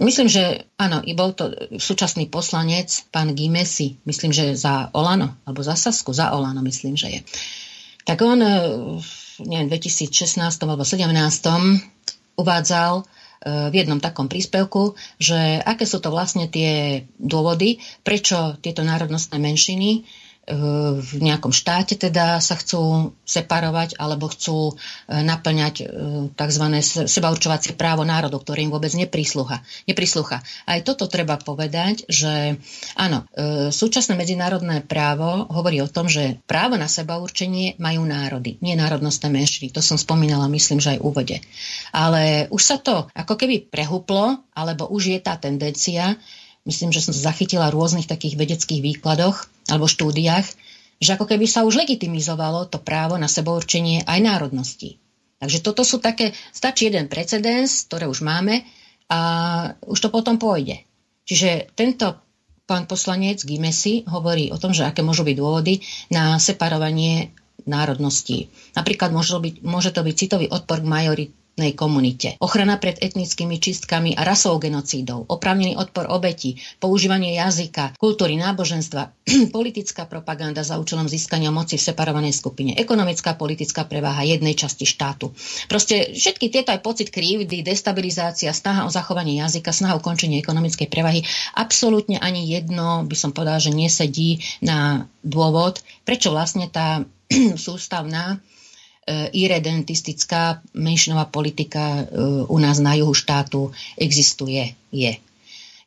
myslím, 0.00 0.28
že 0.28 0.64
áno, 0.80 1.04
i 1.04 1.12
bol 1.12 1.36
to 1.36 1.52
súčasný 1.76 2.32
poslanec, 2.32 2.88
pán 3.12 3.36
Gimesi, 3.36 4.00
myslím, 4.08 4.32
že 4.32 4.56
za 4.56 4.88
Olano, 4.96 5.36
alebo 5.44 5.60
za 5.60 5.76
Sasku, 5.76 6.16
za 6.16 6.32
Olano, 6.32 6.64
myslím, 6.64 6.96
že 6.96 7.08
je. 7.12 7.20
Tak 8.08 8.24
on 8.24 8.40
uh, 8.40 8.96
neviem, 9.46 9.68
2016 9.72 10.60
alebo 10.60 10.82
2017 10.84 12.36
uvádzal 12.36 12.92
e, 13.00 13.04
v 13.70 13.74
jednom 13.74 14.00
takom 14.00 14.28
príspevku, 14.28 14.96
že 15.16 15.60
aké 15.60 15.84
sú 15.88 16.00
to 16.02 16.12
vlastne 16.12 16.48
tie 16.48 17.04
dôvody, 17.16 17.80
prečo 18.04 18.60
tieto 18.60 18.84
národnostné 18.84 19.40
menšiny 19.40 20.04
v 21.00 21.12
nejakom 21.22 21.54
štáte 21.54 21.94
teda 21.94 22.42
sa 22.42 22.58
chcú 22.58 23.14
separovať 23.22 23.94
alebo 24.00 24.26
chcú 24.26 24.72
e, 24.72 24.74
naplňať 25.22 25.74
e, 25.78 25.84
tzv. 26.34 26.64
sebaurčovacie 27.06 27.78
právo 27.78 28.02
národov, 28.02 28.42
ktoré 28.42 28.66
im 28.66 28.74
vôbec 28.74 28.90
neprislúcha. 28.96 29.62
neprislúcha. 29.86 30.42
Aj 30.66 30.80
toto 30.82 31.06
treba 31.06 31.38
povedať, 31.38 32.08
že 32.10 32.58
áno, 32.98 33.28
e, 33.30 33.70
súčasné 33.70 34.18
medzinárodné 34.18 34.82
právo 34.82 35.46
hovorí 35.54 35.78
o 35.84 35.92
tom, 35.92 36.10
že 36.10 36.42
právo 36.50 36.74
na 36.74 36.90
sebaurčenie 36.90 37.78
majú 37.78 38.02
národy, 38.02 38.58
nie 38.58 38.74
národnostné 38.74 39.30
menšiny. 39.30 39.70
To 39.70 39.84
som 39.84 40.00
spomínala, 40.00 40.50
myslím, 40.50 40.82
že 40.82 40.96
aj 40.96 40.98
v 40.98 41.06
úvode. 41.06 41.36
Ale 41.94 42.50
už 42.50 42.62
sa 42.64 42.76
to 42.82 43.06
ako 43.14 43.38
keby 43.38 43.70
prehuplo, 43.70 44.42
alebo 44.56 44.90
už 44.90 45.14
je 45.14 45.18
tá 45.22 45.38
tendencia, 45.38 46.18
myslím, 46.66 46.90
že 46.90 47.06
som 47.06 47.14
zachytila 47.14 47.70
v 47.70 47.76
rôznych 47.78 48.10
takých 48.10 48.34
vedeckých 48.34 48.82
výkladoch 48.82 49.59
alebo 49.70 49.86
štúdiách, 49.86 50.46
že 51.00 51.10
ako 51.16 51.24
keby 51.24 51.48
sa 51.48 51.64
už 51.64 51.80
legitimizovalo 51.80 52.68
to 52.68 52.76
právo 52.82 53.16
na 53.16 53.30
sebourčenie 53.30 54.04
aj 54.04 54.20
národností. 54.20 55.00
Takže 55.40 55.64
toto 55.64 55.80
sú 55.80 55.96
také, 55.96 56.36
stačí 56.52 56.92
jeden 56.92 57.08
precedens, 57.08 57.88
ktoré 57.88 58.04
už 58.04 58.20
máme 58.20 58.60
a 59.08 59.20
už 59.88 59.96
to 59.96 60.08
potom 60.12 60.36
pôjde. 60.36 60.84
Čiže 61.24 61.72
tento 61.72 62.20
pán 62.68 62.84
poslanec 62.84 63.40
Gimesi 63.42 64.04
hovorí 64.04 64.52
o 64.52 64.60
tom, 64.60 64.76
že 64.76 64.84
aké 64.84 65.00
môžu 65.00 65.24
byť 65.24 65.36
dôvody 65.40 65.80
na 66.12 66.36
separovanie 66.36 67.32
národností. 67.64 68.52
Napríklad 68.76 69.10
môže, 69.10 69.32
byť, 69.32 69.64
môže 69.64 69.90
to 69.90 70.04
byť 70.04 70.14
citový 70.14 70.46
odpor 70.52 70.84
k 70.84 70.90
majorit, 70.90 71.30
etnickej 71.60 71.76
komunite, 71.76 72.28
ochrana 72.40 72.80
pred 72.80 72.96
etnickými 72.96 73.60
čistkami 73.60 74.16
a 74.16 74.24
rasovou 74.24 74.64
genocídou, 74.64 75.28
oprávnený 75.28 75.76
odpor 75.76 76.08
obeti, 76.08 76.56
používanie 76.80 77.36
jazyka, 77.36 78.00
kultúry, 78.00 78.40
náboženstva, 78.40 79.12
politická 79.56 80.08
propaganda 80.08 80.64
za 80.64 80.80
účelom 80.80 81.04
získania 81.04 81.52
moci 81.52 81.76
v 81.76 81.84
separovanej 81.84 82.32
skupine, 82.32 82.72
ekonomická 82.80 83.36
politická 83.36 83.84
preváha 83.84 84.24
jednej 84.24 84.56
časti 84.56 84.88
štátu. 84.88 85.36
Proste 85.68 86.16
všetky 86.16 86.48
tieto 86.48 86.72
aj 86.72 86.80
pocit 86.80 87.12
krivdy, 87.12 87.60
destabilizácia, 87.60 88.56
snaha 88.56 88.88
o 88.88 88.90
zachovanie 88.90 89.36
jazyka, 89.44 89.76
snaha 89.76 89.96
o 89.96 90.00
ukončenie 90.00 90.40
ekonomickej 90.40 90.88
prevahy, 90.88 91.20
absolútne 91.52 92.16
ani 92.16 92.48
jedno 92.48 93.04
by 93.04 93.16
som 93.18 93.36
povedala, 93.36 93.60
že 93.60 93.76
nesedí 93.76 94.40
na 94.64 95.04
dôvod, 95.20 95.84
prečo 96.08 96.32
vlastne 96.32 96.72
tá 96.72 97.04
sústavná 97.68 98.40
irredentistická 99.34 100.62
menšinová 100.74 101.26
politika 101.28 102.02
e, 102.02 102.02
u 102.46 102.56
nás 102.58 102.78
na 102.78 102.94
juhu 102.94 103.14
štátu 103.14 103.74
existuje, 103.98 104.74
je. 104.90 105.12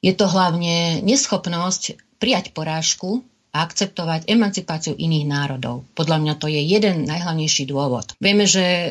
Je 0.04 0.14
to 0.14 0.28
hlavne 0.28 1.00
neschopnosť 1.02 1.96
prijať 2.20 2.52
porážku 2.52 3.24
a 3.54 3.70
akceptovať 3.70 4.26
emancipáciu 4.28 4.98
iných 4.98 5.30
národov. 5.30 5.86
Podľa 5.94 6.18
mňa 6.26 6.34
to 6.42 6.50
je 6.50 6.58
jeden 6.58 7.06
najhlavnejší 7.06 7.70
dôvod. 7.70 8.18
Vieme, 8.18 8.50
že 8.50 8.66
e, 8.66 8.90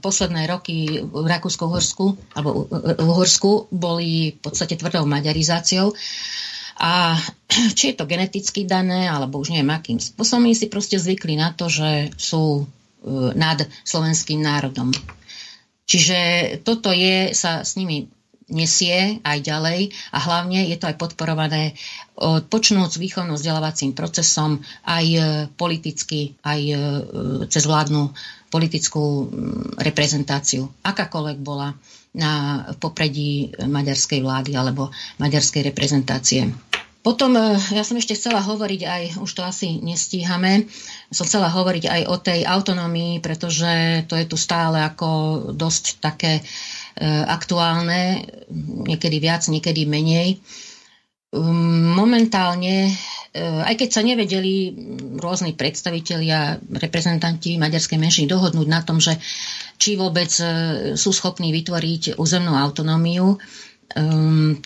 posledné 0.00 0.48
roky 0.48 1.04
v 1.04 1.26
Rakúsku-Uhorsku 1.28 2.04
alebo 2.32 2.66
Uhorsku 3.04 3.68
boli 3.68 4.32
v 4.32 4.38
podstate 4.40 4.80
tvrdou 4.80 5.04
maďarizáciou 5.04 5.92
a 6.78 7.18
či 7.76 7.92
je 7.92 7.94
to 7.98 8.06
geneticky 8.06 8.62
dané, 8.64 9.10
alebo 9.10 9.42
už 9.42 9.52
neviem 9.52 9.74
akým 9.74 9.98
spôsobom, 9.98 10.48
si 10.54 10.70
proste 10.70 10.96
zvykli 10.96 11.34
na 11.34 11.52
to, 11.52 11.66
že 11.66 12.14
sú 12.16 12.64
e, 12.64 12.77
nad 13.34 13.62
slovenským 13.86 14.42
národom. 14.42 14.90
Čiže 15.88 16.18
toto 16.66 16.92
je, 16.92 17.32
sa 17.32 17.64
s 17.64 17.80
nimi 17.80 18.12
nesie 18.48 19.20
aj 19.24 19.38
ďalej 19.44 19.92
a 20.12 20.18
hlavne 20.24 20.72
je 20.72 20.76
to 20.80 20.88
aj 20.88 20.96
podporované 20.96 21.76
počnúť 22.48 22.88
s 22.88 23.00
výchovno-vzdelávacím 23.00 23.92
procesom 23.92 24.64
aj 24.88 25.06
e, 25.06 25.20
politicky, 25.52 26.32
aj 26.40 26.60
e, 26.64 26.74
cez 27.52 27.68
vládnu 27.68 28.10
politickú 28.48 29.28
reprezentáciu. 29.76 30.64
Akákoľvek 30.80 31.38
bola 31.44 31.76
na 32.16 32.64
popredí 32.80 33.52
maďarskej 33.52 34.24
vlády 34.24 34.56
alebo 34.56 34.88
maďarskej 35.20 35.68
reprezentácie. 35.68 36.48
Potom 37.04 37.36
e, 37.36 37.56
ja 37.76 37.84
som 37.84 38.00
ešte 38.00 38.16
chcela 38.16 38.42
hovoriť 38.42 38.80
aj, 38.82 39.02
už 39.22 39.30
to 39.30 39.42
asi 39.44 39.78
nestíhame, 39.84 40.66
som 41.08 41.24
chcela 41.24 41.48
hovoriť 41.48 41.84
aj 41.88 42.02
o 42.08 42.16
tej 42.20 42.40
autonómii, 42.44 43.24
pretože 43.24 44.04
to 44.08 44.14
je 44.16 44.28
tu 44.28 44.36
stále 44.36 44.76
ako 44.84 45.08
dosť 45.56 45.84
také 46.04 46.44
E, 46.98 47.06
aktuálne, 47.06 48.26
niekedy 48.90 49.22
viac, 49.22 49.46
niekedy 49.46 49.86
menej. 49.86 50.42
Um, 51.30 51.94
momentálne, 51.94 52.90
e, 52.90 52.92
aj 53.38 53.78
keď 53.78 53.88
sa 53.94 54.02
nevedeli 54.02 54.74
rôzni 55.14 55.54
predstavitelia, 55.54 56.58
reprezentanti 56.58 57.54
maďarskej 57.54 58.02
menšiny 58.02 58.26
dohodnúť 58.26 58.66
na 58.66 58.82
tom, 58.82 58.98
že 58.98 59.14
či 59.78 59.94
vôbec 59.94 60.26
e, 60.42 60.46
sú 60.98 61.14
schopní 61.14 61.54
vytvoriť 61.54 62.18
územnú 62.18 62.58
autonómiu, 62.58 63.38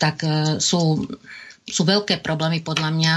tak 0.03 0.27
sú, 0.59 1.07
sú 1.63 1.83
veľké 1.87 2.19
problémy 2.27 2.59
podľa 2.59 2.91
mňa 2.91 3.15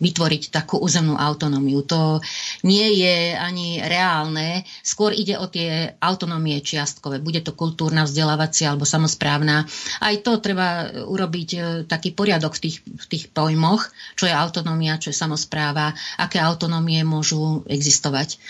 vytvoriť 0.00 0.42
takú 0.48 0.80
územnú 0.80 1.20
autonómiu. 1.20 1.84
To 1.84 2.24
nie 2.64 3.04
je 3.04 3.36
ani 3.36 3.84
reálne. 3.84 4.64
Skôr 4.80 5.12
ide 5.12 5.36
o 5.36 5.52
tie 5.52 5.92
autonómie 6.00 6.64
čiastkové. 6.64 7.20
Bude 7.20 7.44
to 7.44 7.52
kultúrna, 7.52 8.08
vzdelávacia 8.08 8.72
alebo 8.72 8.88
samozprávna. 8.88 9.68
Aj 10.00 10.14
to 10.24 10.40
treba 10.40 10.88
urobiť 11.04 11.48
e, 11.52 11.58
taký 11.84 12.16
poriadok 12.16 12.56
v 12.56 12.62
tých, 12.68 12.76
v 12.80 13.06
tých 13.12 13.24
pojmoch, 13.36 13.92
čo 14.16 14.24
je 14.24 14.32
autonómia, 14.32 14.96
čo 14.96 15.12
je 15.12 15.20
samozpráva, 15.20 15.92
aké 16.16 16.40
autonómie 16.40 17.04
môžu 17.04 17.68
existovať. 17.68 18.40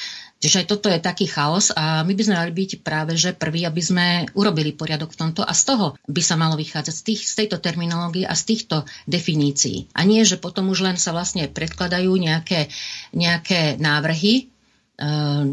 Čiže 0.43 0.67
aj 0.67 0.71
toto 0.75 0.91
je 0.91 0.99
taký 0.99 1.31
chaos 1.31 1.71
a 1.71 2.03
my 2.03 2.19
by 2.19 2.23
sme 2.27 2.35
mali 2.35 2.51
byť 2.51 2.83
práve 2.83 3.15
že 3.15 3.31
prví, 3.31 3.63
aby 3.63 3.79
sme 3.79 4.07
urobili 4.35 4.75
poriadok 4.75 5.15
v 5.15 5.21
tomto 5.23 5.47
a 5.47 5.55
z 5.55 5.63
toho 5.71 5.95
by 6.11 6.19
sa 6.19 6.35
malo 6.35 6.59
vychádzať 6.59 6.95
z, 6.99 7.03
tých, 7.07 7.23
z 7.23 7.35
tejto 7.39 7.63
terminológie 7.63 8.27
a 8.27 8.35
z 8.35 8.51
týchto 8.51 8.83
definícií. 9.07 9.95
A 9.95 10.03
nie, 10.03 10.27
že 10.27 10.43
potom 10.43 10.67
už 10.75 10.83
len 10.83 10.99
sa 10.99 11.15
vlastne 11.15 11.47
predkladajú 11.47 12.11
nejaké, 12.19 12.67
nejaké 13.15 13.79
návrhy 13.79 14.35
e, 14.35 14.45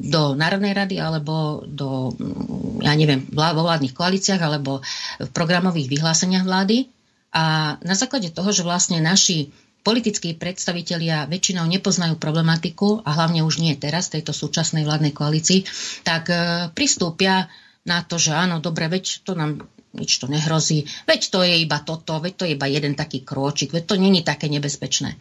do 0.09 0.33
Národnej 0.33 0.73
rady 0.73 0.97
alebo 0.97 1.61
do, 1.69 2.09
mm, 2.17 2.81
ja 2.81 2.97
neviem, 2.97 3.29
vo 3.29 3.61
vládnych 3.61 3.93
koalíciách 3.93 4.41
alebo 4.41 4.81
v 5.21 5.29
programových 5.29 5.85
vyhláseniach 5.85 6.49
vlády. 6.49 6.89
A 7.29 7.77
na 7.85 7.93
základe 7.93 8.33
toho, 8.33 8.49
že 8.49 8.65
vlastne 8.65 8.97
naši 9.05 9.53
politickí 9.81 10.35
predstavitelia 10.35 11.25
väčšinou 11.25 11.65
nepoznajú 11.65 12.19
problematiku 12.19 13.01
a 13.03 13.15
hlavne 13.15 13.41
už 13.41 13.63
nie 13.63 13.73
teraz, 13.79 14.11
tejto 14.11 14.35
súčasnej 14.35 14.83
vládnej 14.83 15.15
koalícii, 15.15 15.65
tak 16.03 16.29
e, 16.29 16.35
pristúpia 16.75 17.47
na 17.87 18.03
to, 18.03 18.19
že 18.19 18.35
áno, 18.35 18.59
dobre, 18.59 18.91
veď 18.91 19.23
to 19.23 19.33
nám 19.33 19.63
nič 19.89 20.21
to 20.21 20.29
nehrozí, 20.29 20.85
veď 21.09 21.21
to 21.33 21.39
je 21.41 21.55
iba 21.65 21.81
toto, 21.81 22.21
veď 22.21 22.33
to 22.37 22.43
je 22.45 22.53
iba 22.53 22.67
jeden 22.69 22.93
taký 22.93 23.25
krôčik, 23.25 23.73
veď 23.73 23.83
to 23.89 23.95
není 23.97 24.21
také 24.21 24.45
nebezpečné. 24.45 25.17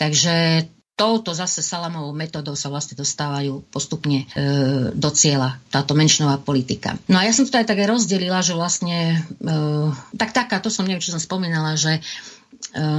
Takže 0.00 0.64
touto 0.96 1.36
zase 1.36 1.60
salamovou 1.60 2.16
metodou 2.16 2.56
sa 2.56 2.72
vlastne 2.72 2.96
dostávajú 2.96 3.68
postupne 3.68 4.24
e, 4.24 4.26
do 4.96 5.10
cieľa 5.12 5.60
táto 5.68 5.92
menšinová 5.92 6.40
politika. 6.40 6.96
No 7.12 7.20
a 7.20 7.28
ja 7.28 7.36
som 7.36 7.44
to 7.44 7.60
aj 7.60 7.68
tak 7.68 7.84
rozdelila, 7.84 8.40
že 8.40 8.56
vlastne, 8.56 9.20
e, 9.44 9.52
tak 10.16 10.32
taká, 10.32 10.56
to 10.64 10.72
som 10.72 10.88
neviem, 10.88 11.04
čo 11.04 11.12
som 11.12 11.20
spomínala, 11.20 11.76
že 11.76 12.00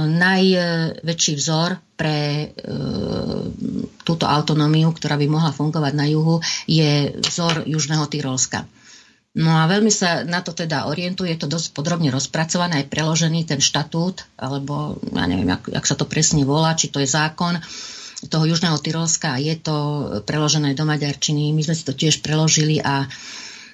najväčší 0.08 1.32
vzor 1.38 1.78
pre 1.94 2.18
e, 2.18 2.46
túto 4.02 4.24
autonómiu, 4.26 4.90
ktorá 4.90 5.14
by 5.14 5.26
mohla 5.30 5.54
fungovať 5.54 5.92
na 5.94 6.06
juhu, 6.10 6.42
je 6.66 7.14
vzor 7.22 7.66
Južného 7.66 8.06
Tyrolska. 8.10 8.66
No 9.38 9.54
a 9.54 9.70
veľmi 9.70 9.92
sa 9.92 10.26
na 10.26 10.42
to 10.42 10.50
teda 10.50 10.90
orientuje, 10.90 11.30
je 11.30 11.46
to 11.46 11.52
dosť 11.52 11.70
podrobne 11.70 12.10
rozpracované, 12.10 12.82
aj 12.82 12.90
preložený 12.90 13.46
ten 13.46 13.62
štatút, 13.62 14.26
alebo 14.34 14.98
ja 15.14 15.30
neviem, 15.30 15.46
jak, 15.46 15.62
jak 15.70 15.84
sa 15.86 15.94
to 15.94 16.10
presne 16.10 16.42
volá, 16.42 16.74
či 16.74 16.90
to 16.90 16.98
je 16.98 17.06
zákon 17.06 17.54
toho 18.26 18.44
Južného 18.50 18.82
Tyrolska 18.82 19.38
a 19.38 19.42
je 19.42 19.54
to 19.62 19.76
preložené 20.26 20.74
do 20.74 20.82
maďarčiny. 20.82 21.54
My 21.54 21.62
sme 21.62 21.74
si 21.78 21.86
to 21.86 21.94
tiež 21.94 22.18
preložili 22.18 22.82
a 22.82 23.06
uh, 23.06 23.10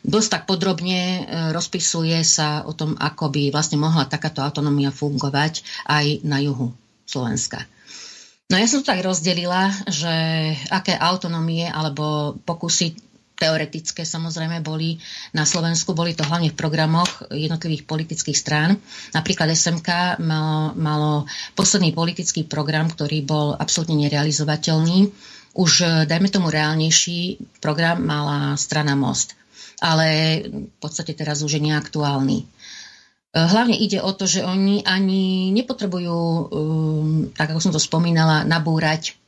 dosť 0.05 0.29
tak 0.29 0.43
podrobne 0.45 1.01
e, 1.01 1.21
rozpisuje 1.57 2.21
sa 2.23 2.63
o 2.69 2.77
tom, 2.77 2.93
ako 3.01 3.33
by 3.33 3.49
vlastne 3.49 3.81
mohla 3.81 4.05
takáto 4.05 4.45
autonómia 4.45 4.93
fungovať 4.93 5.65
aj 5.89 6.21
na 6.29 6.39
juhu 6.45 6.77
Slovenska. 7.09 7.65
No 8.53 8.61
ja 8.61 8.69
som 8.69 8.85
to 8.85 8.93
tak 8.93 9.01
rozdelila, 9.01 9.73
že 9.89 10.13
aké 10.69 10.93
autonómie 11.01 11.65
alebo 11.65 12.37
pokusy 12.45 12.93
teoretické 13.35 14.07
samozrejme 14.07 14.63
boli 14.63 15.01
na 15.35 15.43
Slovensku, 15.43 15.91
boli 15.97 16.15
to 16.15 16.23
hlavne 16.23 16.55
v 16.55 16.61
programoch 16.61 17.25
jednotlivých 17.35 17.89
politických 17.89 18.39
strán. 18.39 18.79
Napríklad 19.11 19.51
SMK 19.51 20.21
malo, 20.23 20.71
malo 20.79 21.13
posledný 21.59 21.91
politický 21.91 22.47
program, 22.47 22.87
ktorý 22.87 23.27
bol 23.27 23.57
absolútne 23.59 23.99
nerealizovateľný. 24.07 25.11
Už, 25.55 25.73
dajme 26.07 26.29
tomu, 26.31 26.53
reálnejší 26.53 27.43
program 27.59 28.03
mala 28.07 28.55
strana 28.55 28.95
Most 28.95 29.35
ale 29.81 30.41
v 30.47 30.77
podstate 30.79 31.15
teraz 31.15 31.43
už 31.43 31.59
je 31.59 31.67
neaktuálny. 31.71 32.39
E, 32.43 32.47
hlavne 33.35 33.75
ide 33.79 33.99
o 33.99 34.11
to, 34.15 34.27
že 34.27 34.47
oni 34.47 34.87
ani 34.87 35.51
nepotrebujú, 35.51 36.19
um, 36.21 36.47
tak 37.35 37.51
ako 37.51 37.61
som 37.63 37.73
to 37.75 37.83
spomínala, 37.83 38.47
nabúrať 38.47 39.19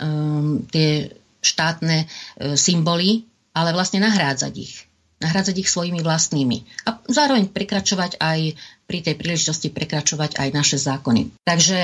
um, 0.00 0.64
tie 0.68 1.12
štátne 1.40 2.10
symboly, 2.58 3.22
ale 3.54 3.70
vlastne 3.70 4.02
nahrádzať 4.02 4.52
ich. 4.58 4.90
Nahrádzať 5.22 5.62
ich 5.62 5.70
svojimi 5.70 6.02
vlastnými. 6.02 6.90
A 6.90 6.98
zároveň 7.06 7.46
prekračovať 7.54 8.18
aj 8.18 8.58
pri 8.90 8.98
tej 8.98 9.14
príležitosti 9.14 9.70
prekračovať 9.70 10.42
aj 10.42 10.48
naše 10.50 10.74
zákony. 10.82 11.38
Takže 11.46 11.78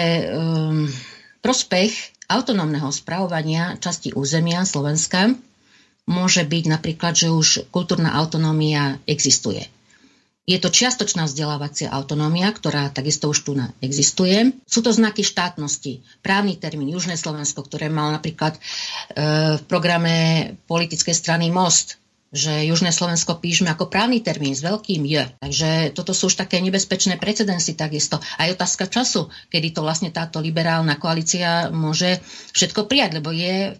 prospech 1.43 1.93
autonómneho 2.31 2.89
spravovania 2.95 3.77
časti 3.77 4.15
územia 4.15 4.65
Slovenska 4.65 5.35
môže 6.07 6.43
byť 6.43 6.65
napríklad, 6.67 7.15
že 7.15 7.29
už 7.31 7.71
kultúrna 7.71 8.15
autonómia 8.19 8.99
existuje. 9.07 9.67
Je 10.43 10.59
to 10.59 10.75
čiastočná 10.75 11.31
vzdelávacia 11.31 11.87
autonómia, 11.87 12.51
ktorá 12.51 12.91
takisto 12.91 13.31
už 13.31 13.39
tu 13.47 13.55
existuje. 13.79 14.51
Sú 14.67 14.83
to 14.83 14.91
znaky 14.91 15.23
štátnosti. 15.23 16.03
Právny 16.19 16.59
termín 16.59 16.91
Južné 16.91 17.15
Slovensko, 17.15 17.63
ktoré 17.63 17.87
mal 17.87 18.11
napríklad 18.11 18.59
e, 18.59 18.61
v 19.55 19.63
programe 19.71 20.15
politickej 20.67 21.15
strany 21.15 21.47
Most, 21.55 22.02
že 22.33 22.65
Južné 22.65 22.97
Slovensko 22.97 23.37
píšme 23.37 23.69
ako 23.69 23.93
právny 23.93 24.25
termín 24.25 24.57
s 24.57 24.65
veľkým 24.65 25.05
J. 25.05 25.37
Takže 25.37 25.93
toto 25.93 26.17
sú 26.17 26.33
už 26.33 26.41
také 26.41 26.65
nebezpečné 26.65 27.21
precedensy 27.21 27.77
takisto. 27.77 28.17
Aj 28.41 28.49
otázka 28.49 28.89
času, 28.89 29.29
kedy 29.53 29.77
to 29.77 29.85
vlastne 29.85 30.09
táto 30.09 30.41
liberálna 30.41 30.97
koalícia 30.97 31.69
môže 31.69 32.25
všetko 32.57 32.89
prijať, 32.89 33.21
lebo 33.21 33.37
je 33.37 33.55
e, 33.69 33.73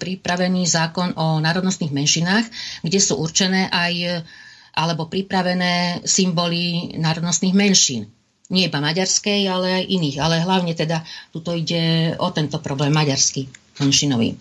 pripravený 0.00 0.64
zákon 0.64 1.12
o 1.20 1.36
národnostných 1.44 1.92
menšinách, 1.92 2.46
kde 2.80 2.98
sú 2.98 3.20
určené 3.20 3.68
aj 3.68 4.24
alebo 4.72 5.04
pripravené 5.04 6.00
symboly 6.08 6.96
národnostných 6.96 7.52
menšín. 7.52 8.08
Nie 8.48 8.72
iba 8.72 8.80
maďarskej, 8.80 9.44
ale 9.44 9.84
aj 9.84 9.84
iných. 9.84 10.16
Ale 10.16 10.40
hlavne 10.40 10.72
teda 10.72 11.04
tuto 11.28 11.52
ide 11.52 12.16
o 12.16 12.32
tento 12.32 12.56
problém 12.56 12.88
maďarský 12.88 13.61
menšinový. 13.82 14.38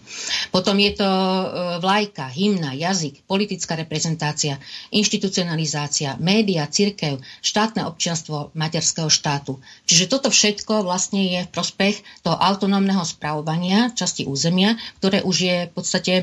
Potom 0.53 0.77
je 0.77 0.93
to 0.93 1.09
e, 1.09 1.45
vlajka, 1.81 2.29
hymna, 2.29 2.77
jazyk, 2.77 3.25
politická 3.25 3.73
reprezentácia, 3.73 4.61
inštitucionalizácia, 4.93 6.21
média, 6.21 6.69
cirkev, 6.69 7.17
štátne 7.41 7.89
občianstvo 7.89 8.53
materského 8.53 9.09
štátu. 9.09 9.57
Čiže 9.89 10.05
toto 10.05 10.29
všetko 10.29 10.85
vlastne 10.85 11.25
je 11.25 11.39
v 11.41 11.49
prospech 11.49 12.05
toho 12.21 12.37
autonómneho 12.37 13.01
spravovania 13.01 13.89
časti 13.97 14.29
územia, 14.29 14.77
ktoré 15.01 15.25
už 15.25 15.35
je 15.41 15.57
v 15.65 15.71
podstate 15.73 16.13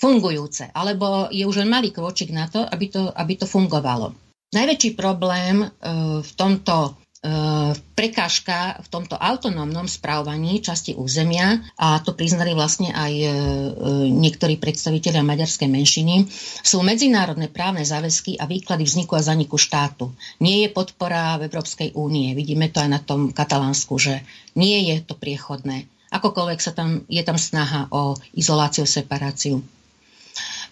fungujúce, 0.00 0.72
alebo 0.72 1.28
je 1.28 1.44
už 1.44 1.62
len 1.62 1.70
malý 1.70 1.92
kročík 1.92 2.32
na 2.32 2.48
to, 2.50 2.64
aby 2.64 2.88
to, 2.88 3.12
aby 3.14 3.36
to 3.36 3.46
fungovalo. 3.46 4.16
Najväčší 4.54 4.94
problém 4.94 5.66
e, 5.66 5.68
v 6.22 6.30
tomto 6.38 7.03
prekážka 7.96 8.84
v 8.84 8.88
tomto 8.92 9.16
autonómnom 9.16 9.88
správovaní 9.88 10.60
časti 10.60 10.92
územia 10.92 11.56
a 11.80 11.96
to 12.04 12.12
priznali 12.12 12.52
vlastne 12.52 12.92
aj 12.92 13.12
e, 13.16 13.28
niektorí 14.12 14.60
predstavitelia 14.60 15.24
maďarskej 15.24 15.64
menšiny, 15.64 16.28
sú 16.60 16.84
medzinárodné 16.84 17.48
právne 17.48 17.80
záväzky 17.80 18.36
a 18.36 18.44
výklady 18.44 18.84
vzniku 18.84 19.16
a 19.16 19.24
zaniku 19.24 19.56
štátu. 19.56 20.12
Nie 20.44 20.68
je 20.68 20.76
podpora 20.76 21.40
v 21.40 21.48
Európskej 21.48 21.96
únie. 21.96 22.36
Vidíme 22.36 22.68
to 22.68 22.84
aj 22.84 22.90
na 22.92 23.00
tom 23.00 23.32
katalánsku, 23.32 23.96
že 23.96 24.20
nie 24.52 24.92
je 24.92 25.00
to 25.00 25.16
priechodné. 25.16 25.88
Akokoľvek 26.12 26.60
sa 26.60 26.76
tam, 26.76 27.08
je 27.08 27.24
tam 27.24 27.40
snaha 27.40 27.88
o 27.88 28.20
izoláciu, 28.36 28.84
separáciu. 28.84 29.64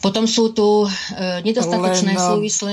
Potom 0.04 0.28
sú 0.28 0.52
tu 0.52 0.84
e, 0.84 0.88
nedostatočné 1.40 2.12
Len, 2.12 2.20
súvisle... 2.20 2.72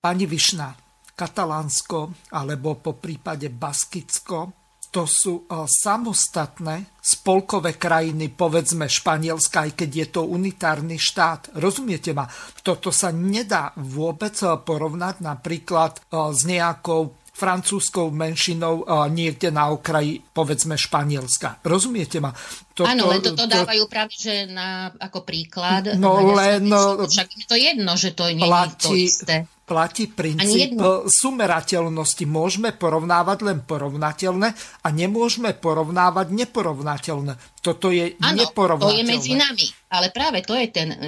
Pani 0.00 0.24
Višna, 0.24 0.85
Katalánsko 1.16 2.28
alebo 2.36 2.76
po 2.76 3.00
prípade 3.00 3.48
Baskicko, 3.48 4.66
to 4.96 5.04
sú 5.04 5.44
e, 5.44 5.68
samostatné 5.68 6.96
spolkové 6.96 7.76
krajiny, 7.76 8.32
povedzme 8.32 8.88
Španielska, 8.88 9.68
aj 9.68 9.72
keď 9.76 9.90
je 9.92 10.06
to 10.08 10.22
unitárny 10.24 10.96
štát. 10.96 11.52
Rozumiete 11.60 12.16
ma? 12.16 12.24
Toto 12.64 12.88
sa 12.88 13.12
nedá 13.12 13.76
vôbec 13.76 14.32
e, 14.40 14.56
porovnať 14.56 15.20
napríklad 15.20 16.00
e, 16.00 16.00
s 16.32 16.40
nejakou 16.48 17.12
francúzskou 17.36 18.08
menšinou 18.16 18.88
niekde 19.12 19.52
na 19.52 19.68
okraji, 19.68 20.24
povedzme, 20.32 20.72
Španielska. 20.80 21.60
Rozumiete 21.68 22.16
ma? 22.16 22.32
Toto, 22.76 22.92
Áno, 22.92 23.08
len 23.08 23.24
toto 23.24 23.48
to, 23.48 23.48
dávajú 23.48 23.88
práve, 23.88 24.12
že 24.20 24.44
na, 24.52 24.92
ako 25.00 25.24
príklad. 25.24 25.96
No 25.96 26.36
len... 26.36 26.68
Však 26.68 27.28
je 27.32 27.46
to 27.48 27.56
jedno, 27.56 27.96
že 27.96 28.12
to 28.12 28.28
nie 28.28 28.44
je 28.44 28.68
to 28.76 28.92
isté 28.92 29.48
platí 29.66 30.06
princíp 30.06 30.78
sumerateľnosti. 31.10 32.24
Môžeme 32.24 32.70
porovnávať 32.70 33.38
len 33.42 33.58
porovnateľné 33.66 34.48
a 34.86 34.88
nemôžeme 34.94 35.58
porovnávať 35.58 36.30
neporovnateľné. 36.30 37.34
Toto 37.60 37.90
je 37.90 38.14
ano, 38.22 38.46
neporovnateľné. 38.46 38.94
to 38.94 39.02
je 39.02 39.10
medzi 39.10 39.32
nami. 39.34 39.66
Ale 39.90 40.14
práve 40.14 40.46
to 40.46 40.54
je 40.54 40.70
ten 40.70 40.94
e, 40.94 40.98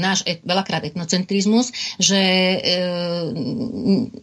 náš 0.00 0.24
et, 0.24 0.40
veľakrát 0.40 0.88
etnocentrizmus, 0.88 1.68
že 2.00 2.16
e, 2.16 2.58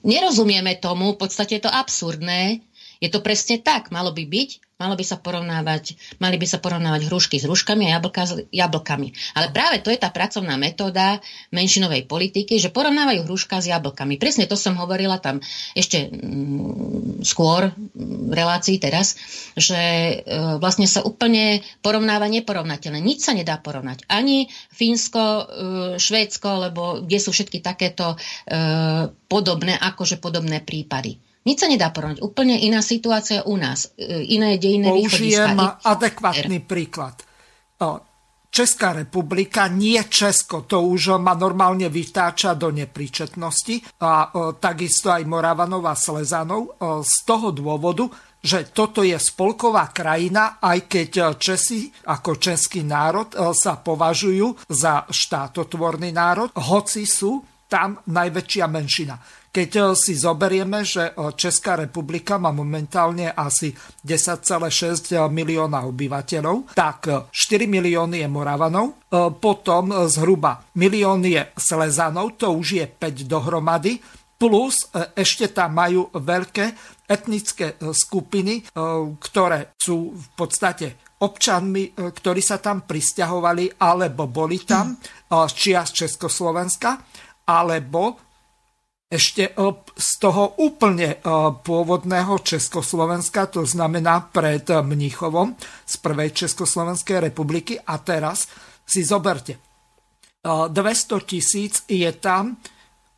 nerozumieme 0.02 0.82
tomu, 0.82 1.14
v 1.14 1.22
podstate 1.22 1.62
je 1.62 1.70
to 1.70 1.72
absurdné. 1.72 2.66
Je 3.04 3.12
to 3.12 3.20
presne 3.20 3.60
tak, 3.60 3.92
malo 3.92 4.16
by 4.16 4.24
byť, 4.24 4.50
Malo 4.84 5.00
by 5.00 5.06
sa 5.08 5.16
porovnávať, 5.16 5.96
mali 6.20 6.36
by 6.36 6.44
sa 6.44 6.60
porovnávať 6.60 7.08
hrušky 7.08 7.40
s 7.40 7.48
hruškami 7.48 7.88
a 7.88 7.96
jablka 7.96 8.24
s 8.28 8.36
jablkami. 8.52 9.16
Ale 9.38 9.54
práve 9.56 9.80
to 9.80 9.88
je 9.88 9.96
tá 9.96 10.12
pracovná 10.12 10.60
metóda 10.60 11.24
menšinovej 11.56 12.04
politiky, 12.04 12.60
že 12.60 12.68
porovnávajú 12.68 13.24
hruška 13.24 13.64
s 13.64 13.72
jablkami. 13.72 14.20
Presne 14.20 14.44
to 14.44 14.60
som 14.60 14.76
hovorila 14.76 15.24
tam 15.24 15.40
ešte 15.72 16.12
mm, 16.12 17.24
skôr 17.24 17.72
v 17.96 18.34
relácii 18.36 18.76
teraz, 18.82 19.16
že 19.56 19.80
e, 19.80 20.16
vlastne 20.60 20.84
sa 20.84 21.00
úplne 21.06 21.64
porovnáva 21.80 22.28
neporovnateľné. 22.28 23.00
Nič 23.00 23.24
sa 23.24 23.32
nedá 23.32 23.62
porovnať. 23.64 24.10
Ani 24.12 24.52
Fínsko, 24.74 25.24
e, 25.24 25.44
Švédsko, 25.96 26.50
lebo 26.60 26.82
kde 27.06 27.24
sú 27.24 27.32
všetky 27.32 27.64
takéto 27.64 28.18
e, 28.20 28.58
podobné, 29.32 29.80
akože 29.80 30.20
podobné 30.20 30.60
prípady. 30.60 31.24
Nič 31.44 31.58
sa 31.60 31.68
nedá 31.68 31.92
porovnať. 31.92 32.24
Úplne 32.24 32.56
iná 32.64 32.80
situácia 32.80 33.44
u 33.44 33.60
nás. 33.60 33.92
E, 34.00 34.24
iné 34.32 34.56
dejné 34.56 34.88
Použijem 34.88 35.60
adekvátny 35.84 36.64
príklad. 36.64 37.20
Česká 38.54 38.94
republika, 38.94 39.66
nie 39.66 39.98
Česko, 40.06 40.70
to 40.70 40.86
už 40.86 41.18
ma 41.18 41.34
normálne 41.34 41.90
vytáča 41.90 42.54
do 42.54 42.70
nepríčetnosti 42.70 43.98
a 43.98 44.30
takisto 44.62 45.10
aj 45.10 45.26
Moravanov 45.26 45.82
a 45.90 45.98
Slezanov 45.98 46.78
z 47.02 47.16
toho 47.26 47.50
dôvodu, 47.50 48.06
že 48.38 48.70
toto 48.70 49.02
je 49.02 49.18
spolková 49.18 49.90
krajina, 49.90 50.62
aj 50.62 50.86
keď 50.86 51.34
Česi 51.34 51.90
ako 52.06 52.38
český 52.38 52.86
národ 52.86 53.34
sa 53.58 53.82
považujú 53.82 54.70
za 54.70 55.10
štátotvorný 55.10 56.14
národ, 56.14 56.54
hoci 56.54 57.10
sú 57.10 57.42
tam 57.66 58.06
najväčšia 58.06 58.66
menšina. 58.70 59.18
Keď 59.54 59.70
eh, 59.78 59.84
si 59.94 60.18
zoberieme, 60.18 60.82
že 60.82 61.14
eh, 61.14 61.32
Česká 61.38 61.78
republika 61.78 62.42
má 62.42 62.50
momentálne 62.50 63.30
asi 63.30 63.70
10,6 64.02 65.14
milióna 65.30 65.86
obyvateľov, 65.86 66.74
tak 66.74 67.30
4 67.30 67.30
eh, 67.30 67.70
milióny 67.70 68.26
je 68.26 68.28
Moravanov, 68.28 69.06
potom 69.14 70.10
zhruba 70.10 70.66
milión 70.74 71.22
je 71.22 71.54
Slezanov, 71.54 72.34
to 72.34 72.50
už 72.50 72.82
je 72.82 72.86
5 72.90 73.30
dohromady, 73.30 74.02
plus 74.42 74.90
ešte 75.14 75.54
tam 75.54 75.78
majú 75.78 76.10
veľké 76.10 76.66
etnické 77.06 77.78
skupiny, 77.94 78.66
ktoré 79.22 79.78
sú 79.78 80.18
v 80.18 80.28
podstate 80.34 81.14
občanmi, 81.22 81.94
ktorí 81.94 82.42
sa 82.42 82.58
tam 82.58 82.90
pristahovali 82.90 83.78
alebo 83.78 84.26
boli 84.26 84.66
tam 84.66 84.98
z 85.30 85.54
čia 85.54 85.86
z 85.86 86.10
Československa, 86.10 86.98
alebo 87.46 88.33
ešte 89.14 89.44
e, 89.46 89.52
z 89.94 90.12
toho 90.18 90.58
úplne 90.58 91.14
e, 91.14 91.18
pôvodného 91.62 92.42
Československa, 92.42 93.46
to 93.46 93.62
znamená 93.62 94.34
pred 94.34 94.66
Mnichovom 94.66 95.54
z 95.86 95.96
prvej 96.02 96.34
Československej 96.34 97.30
republiky. 97.30 97.78
A 97.78 98.02
teraz 98.02 98.50
si 98.82 99.06
zoberte, 99.06 99.62
200 100.42 100.74
e, 100.74 101.22
tisíc 101.22 101.86
je 101.86 102.10
tam 102.18 102.58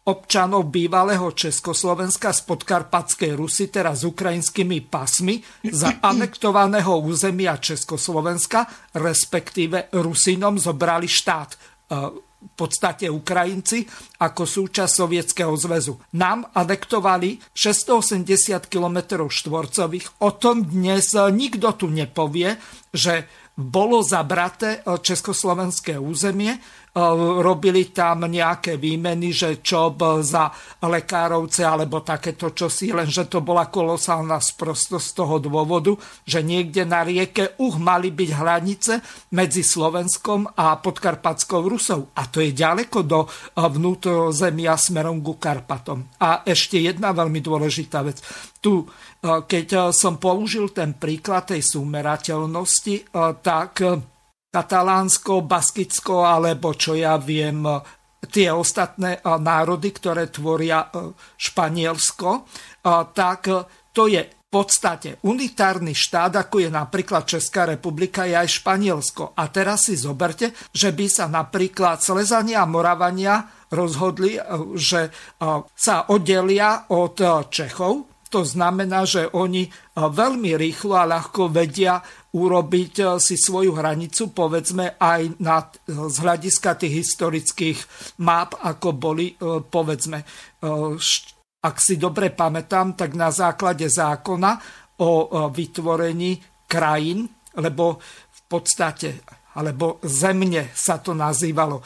občanov 0.05 0.69
bývalého 0.69 1.33
Československa 1.33 2.29
z 2.29 2.45
podkarpatskej 2.45 3.33
Rusy, 3.33 3.73
teraz 3.73 4.03
s 4.03 4.05
ukrajinskými 4.05 4.85
pasmi, 4.85 5.39
za 5.71 5.95
anektovaného 6.11 6.99
územia 7.01 7.55
Československa, 7.57 8.91
respektíve 8.99 9.89
Rusinom 9.95 10.59
zobrali 10.59 11.07
štát 11.07 11.49
v 12.45 12.53
podstate 12.53 13.09
Ukrajinci 13.09 13.83
ako 14.21 14.45
súčasť 14.45 14.93
Sovietskeho 14.93 15.53
zväzu. 15.57 15.97
Nám 16.13 16.45
adektovali 16.53 17.41
680 17.51 18.69
km 18.69 19.25
štvorcových. 19.25 20.21
O 20.21 20.29
tom 20.37 20.63
dnes 20.63 21.11
nikto 21.17 21.73
tu 21.73 21.89
nepovie, 21.89 22.61
že 22.93 23.25
bolo 23.55 24.03
zabraté 24.03 24.83
československé 24.83 25.95
územie 25.95 26.59
robili 26.95 27.91
tam 27.91 28.23
nejaké 28.23 28.79
výmeny, 28.79 29.35
že 29.35 29.59
čo 29.59 29.91
za 30.23 30.47
lekárovce 30.79 31.67
alebo 31.67 31.99
takéto 31.99 32.55
čosi, 32.55 32.95
lenže 32.95 33.27
to 33.27 33.43
bola 33.43 33.67
kolosálna 33.67 34.39
sprostosť 34.39 35.03
z 35.03 35.13
toho 35.13 35.35
dôvodu, 35.43 35.91
že 36.23 36.39
niekde 36.39 36.87
na 36.87 37.03
rieke 37.03 37.59
Uch 37.59 37.75
mali 37.75 38.15
byť 38.15 38.29
hranice 38.31 38.93
medzi 39.35 39.59
Slovenskom 39.59 40.55
a 40.55 40.79
podkarpatskou 40.79 41.67
Rusou. 41.67 42.15
A 42.15 42.31
to 42.31 42.39
je 42.39 42.55
ďaleko 42.55 43.03
do 43.03 43.27
vnútrozemia 43.59 44.79
smerom 44.79 45.19
ku 45.19 45.35
Karpatom. 45.35 46.15
A 46.23 46.47
ešte 46.47 46.79
jedna 46.79 47.11
veľmi 47.11 47.43
dôležitá 47.43 48.07
vec. 48.07 48.23
Tu, 48.63 48.81
e, 48.81 48.85
keď 49.43 49.91
som 49.91 50.15
použil 50.15 50.71
ten 50.71 50.95
príklad 50.95 51.51
tej 51.51 51.59
súmerateľnosti, 51.59 52.95
e, 52.95 53.03
tak 53.43 53.83
Katalánsko, 54.55 55.43
Baskicko 55.43 56.23
alebo 56.23 56.71
čo 56.79 56.95
ja 56.95 57.19
viem, 57.19 57.67
tie 58.31 58.47
ostatné 58.55 59.19
národy, 59.21 59.91
ktoré 59.91 60.31
tvoria 60.31 60.87
e, 60.87 61.11
Španielsko, 61.35 62.47
tak 63.11 63.41
to 63.91 64.03
je 64.07 64.21
v 64.23 64.47
podstate 64.47 65.19
unitárny 65.27 65.91
štát, 65.91 66.47
ako 66.47 66.63
je 66.63 66.69
napríklad 66.71 67.27
Česká 67.27 67.67
republika, 67.67 68.23
je 68.23 68.39
aj 68.39 68.63
Španielsko. 68.63 69.35
A 69.35 69.51
teraz 69.51 69.91
si 69.91 69.99
zoberte, 69.99 70.55
že 70.71 70.95
by 70.95 71.05
sa 71.11 71.27
napríklad 71.27 71.99
Slezania 71.99 72.63
a 72.63 72.69
Moravania 72.69 73.67
rozhodli, 73.75 74.39
e, 74.39 74.41
že 74.79 75.09
e, 75.09 75.11
sa 75.75 76.07
oddelia 76.07 76.87
od 76.95 77.19
Čechov, 77.51 78.15
to 78.25 78.41
znamená, 78.43 79.07
že 79.07 79.31
oni 79.31 79.69
veľmi 79.95 80.59
rýchlo 80.59 80.99
a 80.99 81.07
ľahko 81.07 81.47
vedia 81.55 82.03
urobiť 82.35 82.93
eh, 82.99 83.07
si 83.23 83.39
svoju 83.39 83.71
hranicu, 83.79 84.35
povedzme 84.35 84.99
aj 84.99 85.39
na, 85.39 85.63
eh, 85.63 85.95
z 85.95 86.15
hľadiska 86.19 86.75
tých 86.75 87.07
historických 87.07 87.79
map, 88.21 88.59
ako 88.59 88.89
boli, 88.91 89.31
eh, 89.31 89.63
povedzme, 89.63 90.19
ak 91.65 91.75
si 91.77 91.97
dobre 91.97 92.33
pamätám, 92.33 92.97
tak 92.97 93.13
na 93.13 93.29
základe 93.29 93.85
zákona 93.85 94.51
o 95.01 95.29
vytvorení 95.49 96.65
krajín, 96.65 97.29
lebo 97.57 98.01
v 98.01 98.41
podstate, 98.49 99.21
alebo 99.53 100.01
zemne 100.01 100.73
sa 100.73 100.97
to 100.97 101.13
nazývalo, 101.13 101.85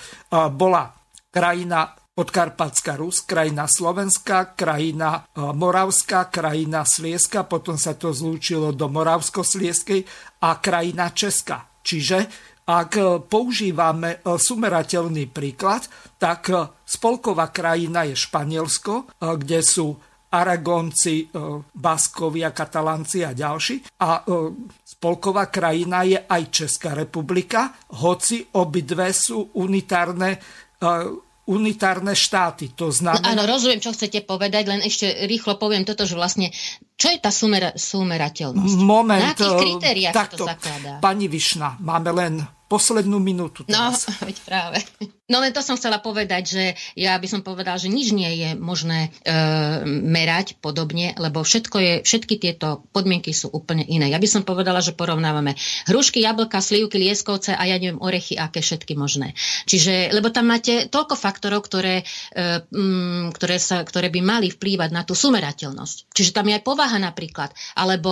bola 0.56 0.88
krajina 1.28 1.99
Podkarpatská 2.20 3.00
Rus, 3.00 3.24
krajina 3.24 3.64
Slovenska, 3.64 4.52
krajina 4.52 5.24
e, 5.24 5.40
Moravská, 5.40 6.28
krajina 6.28 6.84
Slieska, 6.84 7.48
potom 7.48 7.80
sa 7.80 7.96
to 7.96 8.12
zlúčilo 8.12 8.76
do 8.76 8.91
Moravsko-Slieskej 8.91 10.04
a 10.44 10.60
krajina 10.60 11.16
Česka. 11.16 11.80
Čiže 11.80 12.28
ak 12.68 12.91
e, 13.00 13.24
používame 13.24 14.20
e, 14.20 14.36
sumerateľný 14.36 15.32
príklad, 15.32 15.88
tak 16.20 16.52
spolková 16.84 17.56
krajina 17.56 18.04
je 18.04 18.20
Španielsko, 18.20 19.16
kde 19.40 19.64
sú 19.64 19.96
Aragonci, 20.36 21.32
Baskovia, 21.72 22.52
Katalánci 22.52 23.24
a 23.24 23.32
ďalší. 23.32 23.96
A 24.04 24.28
spolková 24.84 25.48
krajina 25.48 26.04
je 26.04 26.20
aj 26.20 26.44
Česká 26.52 26.91
republika, 26.91 27.80
hoci 28.04 28.44
obidve 28.60 29.08
sú 29.16 29.56
unitárne 29.56 30.36
unitárne 31.50 32.14
štáty. 32.14 32.70
To 32.78 32.94
znamená... 32.94 33.26
No, 33.26 33.34
áno, 33.34 33.44
rozumiem, 33.50 33.82
čo 33.82 33.90
chcete 33.90 34.22
povedať, 34.22 34.70
len 34.70 34.86
ešte 34.86 35.26
rýchlo 35.26 35.58
poviem 35.58 35.82
toto, 35.82 36.06
že 36.06 36.14
vlastne, 36.14 36.54
čo 36.94 37.10
je 37.10 37.18
tá 37.18 37.34
sumera, 37.34 37.74
sumerateľnosť? 37.74 38.76
Moment. 38.78 39.18
Na 39.18 39.34
akých 39.34 39.58
kritériách 39.58 40.14
takto, 40.14 40.46
to 40.46 40.46
zakladá? 40.46 41.02
Pani 41.02 41.26
Višna, 41.26 41.82
máme 41.82 42.14
len 42.14 42.34
poslednú 42.70 43.18
minútu 43.18 43.66
no, 43.66 43.74
teraz. 43.74 44.06
No, 44.06 44.14
veď 44.30 44.38
práve. 44.46 44.78
No 45.30 45.38
len 45.41 45.54
to 45.54 45.62
som 45.62 45.78
chcela 45.78 46.02
povedať, 46.02 46.44
že 46.50 46.64
ja 46.98 47.14
by 47.18 47.28
som 47.30 47.41
povedala, 47.46 47.78
že 47.78 47.94
nič 47.94 48.14
nie 48.18 48.30
je 48.34 48.50
možné 48.58 49.10
e, 49.10 49.36
merať 49.86 50.58
podobne, 50.58 51.14
lebo 51.22 51.46
všetko 51.46 51.78
je, 51.78 51.94
všetky 52.02 52.41
tieto 52.41 52.82
podmienky 52.90 53.30
sú 53.30 53.54
úplne 53.54 53.86
iné. 53.86 54.10
Ja 54.10 54.18
by 54.18 54.26
som 54.26 54.41
povedala, 54.41 54.82
že 54.82 54.98
porovnávame 54.98 55.54
hrušky, 55.86 56.26
jablka, 56.26 56.62
slivky, 56.66 56.98
lieskovce 56.98 57.54
a 57.54 57.62
ja 57.70 57.78
neviem, 57.78 58.02
orechy, 58.02 58.41
aké 58.41 58.66
všetky 58.66 58.98
možné. 58.98 59.38
Čiže, 59.70 60.10
lebo 60.18 60.34
tam 60.34 60.50
máte 60.50 60.90
toľko 60.90 61.14
faktorov, 61.14 61.62
ktoré, 61.62 62.02
e, 62.34 62.66
m, 62.74 63.30
ktoré, 63.30 63.62
sa, 63.62 63.86
ktoré 63.86 64.10
by 64.10 64.26
mali 64.26 64.50
vplývať 64.50 64.90
na 64.90 65.06
tú 65.06 65.14
sumerateľnosť. 65.14 66.10
Čiže 66.10 66.34
tam 66.34 66.50
je 66.50 66.58
aj 66.58 66.66
povaha 66.66 66.98
napríklad, 66.98 67.54
alebo 67.78 68.10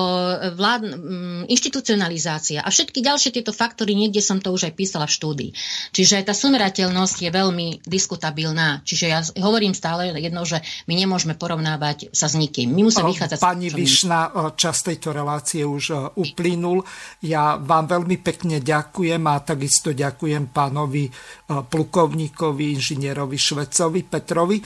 vlád, 0.53 0.81
m, 0.85 1.49
inštitucionalizácia 1.49 2.61
a 2.61 2.69
všetky 2.69 3.01
ďalšie 3.01 3.34
tieto 3.34 3.49
faktory, 3.49 3.97
niekde 3.97 4.21
som 4.21 4.38
to 4.38 4.46
už 4.51 4.71
aj 4.71 4.73
písala 4.73 5.05
v 5.05 5.15
štúdii. 5.15 5.51
Čiže 5.93 6.23
tá 6.23 6.33
sumerateľnosť 6.35 7.17
je 7.23 7.29
veľmi 7.31 7.67
diskutabilná. 7.85 8.81
Čiže 8.83 9.05
ja 9.05 9.19
hovorím 9.39 9.71
stále 9.77 10.15
jedno, 10.17 10.43
že 10.43 10.63
my 10.87 10.93
nemôžeme 10.95 11.35
porovnávať 11.35 12.11
sa 12.11 12.27
s 12.27 12.35
nikým. 12.35 12.71
My 12.71 12.87
musíme 12.87 13.11
vychádzať... 13.11 13.39
Pani 13.39 13.69
Višna, 13.71 14.53
čas 14.57 14.83
tejto 14.83 15.13
relácie 15.13 15.63
už 15.63 15.83
e, 15.91 15.95
uplynul. 16.17 16.83
Ja 17.23 17.55
vám 17.61 17.87
veľmi 17.87 18.19
pekne 18.19 18.59
ďakujem 18.59 19.23
a 19.27 19.43
takisto 19.43 19.93
ďakujem 19.93 20.51
pánovi 20.51 21.07
e, 21.07 21.11
plukovníkovi, 21.47 22.63
inžinierovi 22.75 23.37
Švecovi 23.37 24.01
Petrovi 24.03 24.57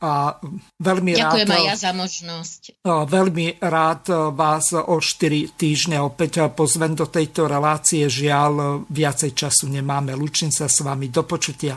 a 0.00 0.40
veľmi 0.80 1.12
Ďakujem 1.12 1.48
rád, 1.48 1.56
aj 1.60 1.64
ja 1.68 1.76
za 1.76 1.92
možnosť. 1.92 2.60
Veľmi 2.88 3.60
rád 3.60 4.32
vás 4.32 4.72
o 4.72 4.96
4 4.96 5.60
týždne 5.60 6.00
opäť 6.00 6.48
pozvem 6.56 6.96
do 6.96 7.04
tejto 7.04 7.44
relácie. 7.44 8.08
Žiaľ, 8.08 8.84
viacej 8.88 9.36
času 9.36 9.68
nemáme. 9.68 10.16
Lučím 10.16 10.48
sa 10.48 10.72
s 10.72 10.80
vami. 10.80 11.12
Do 11.12 11.28
počutia. 11.28 11.76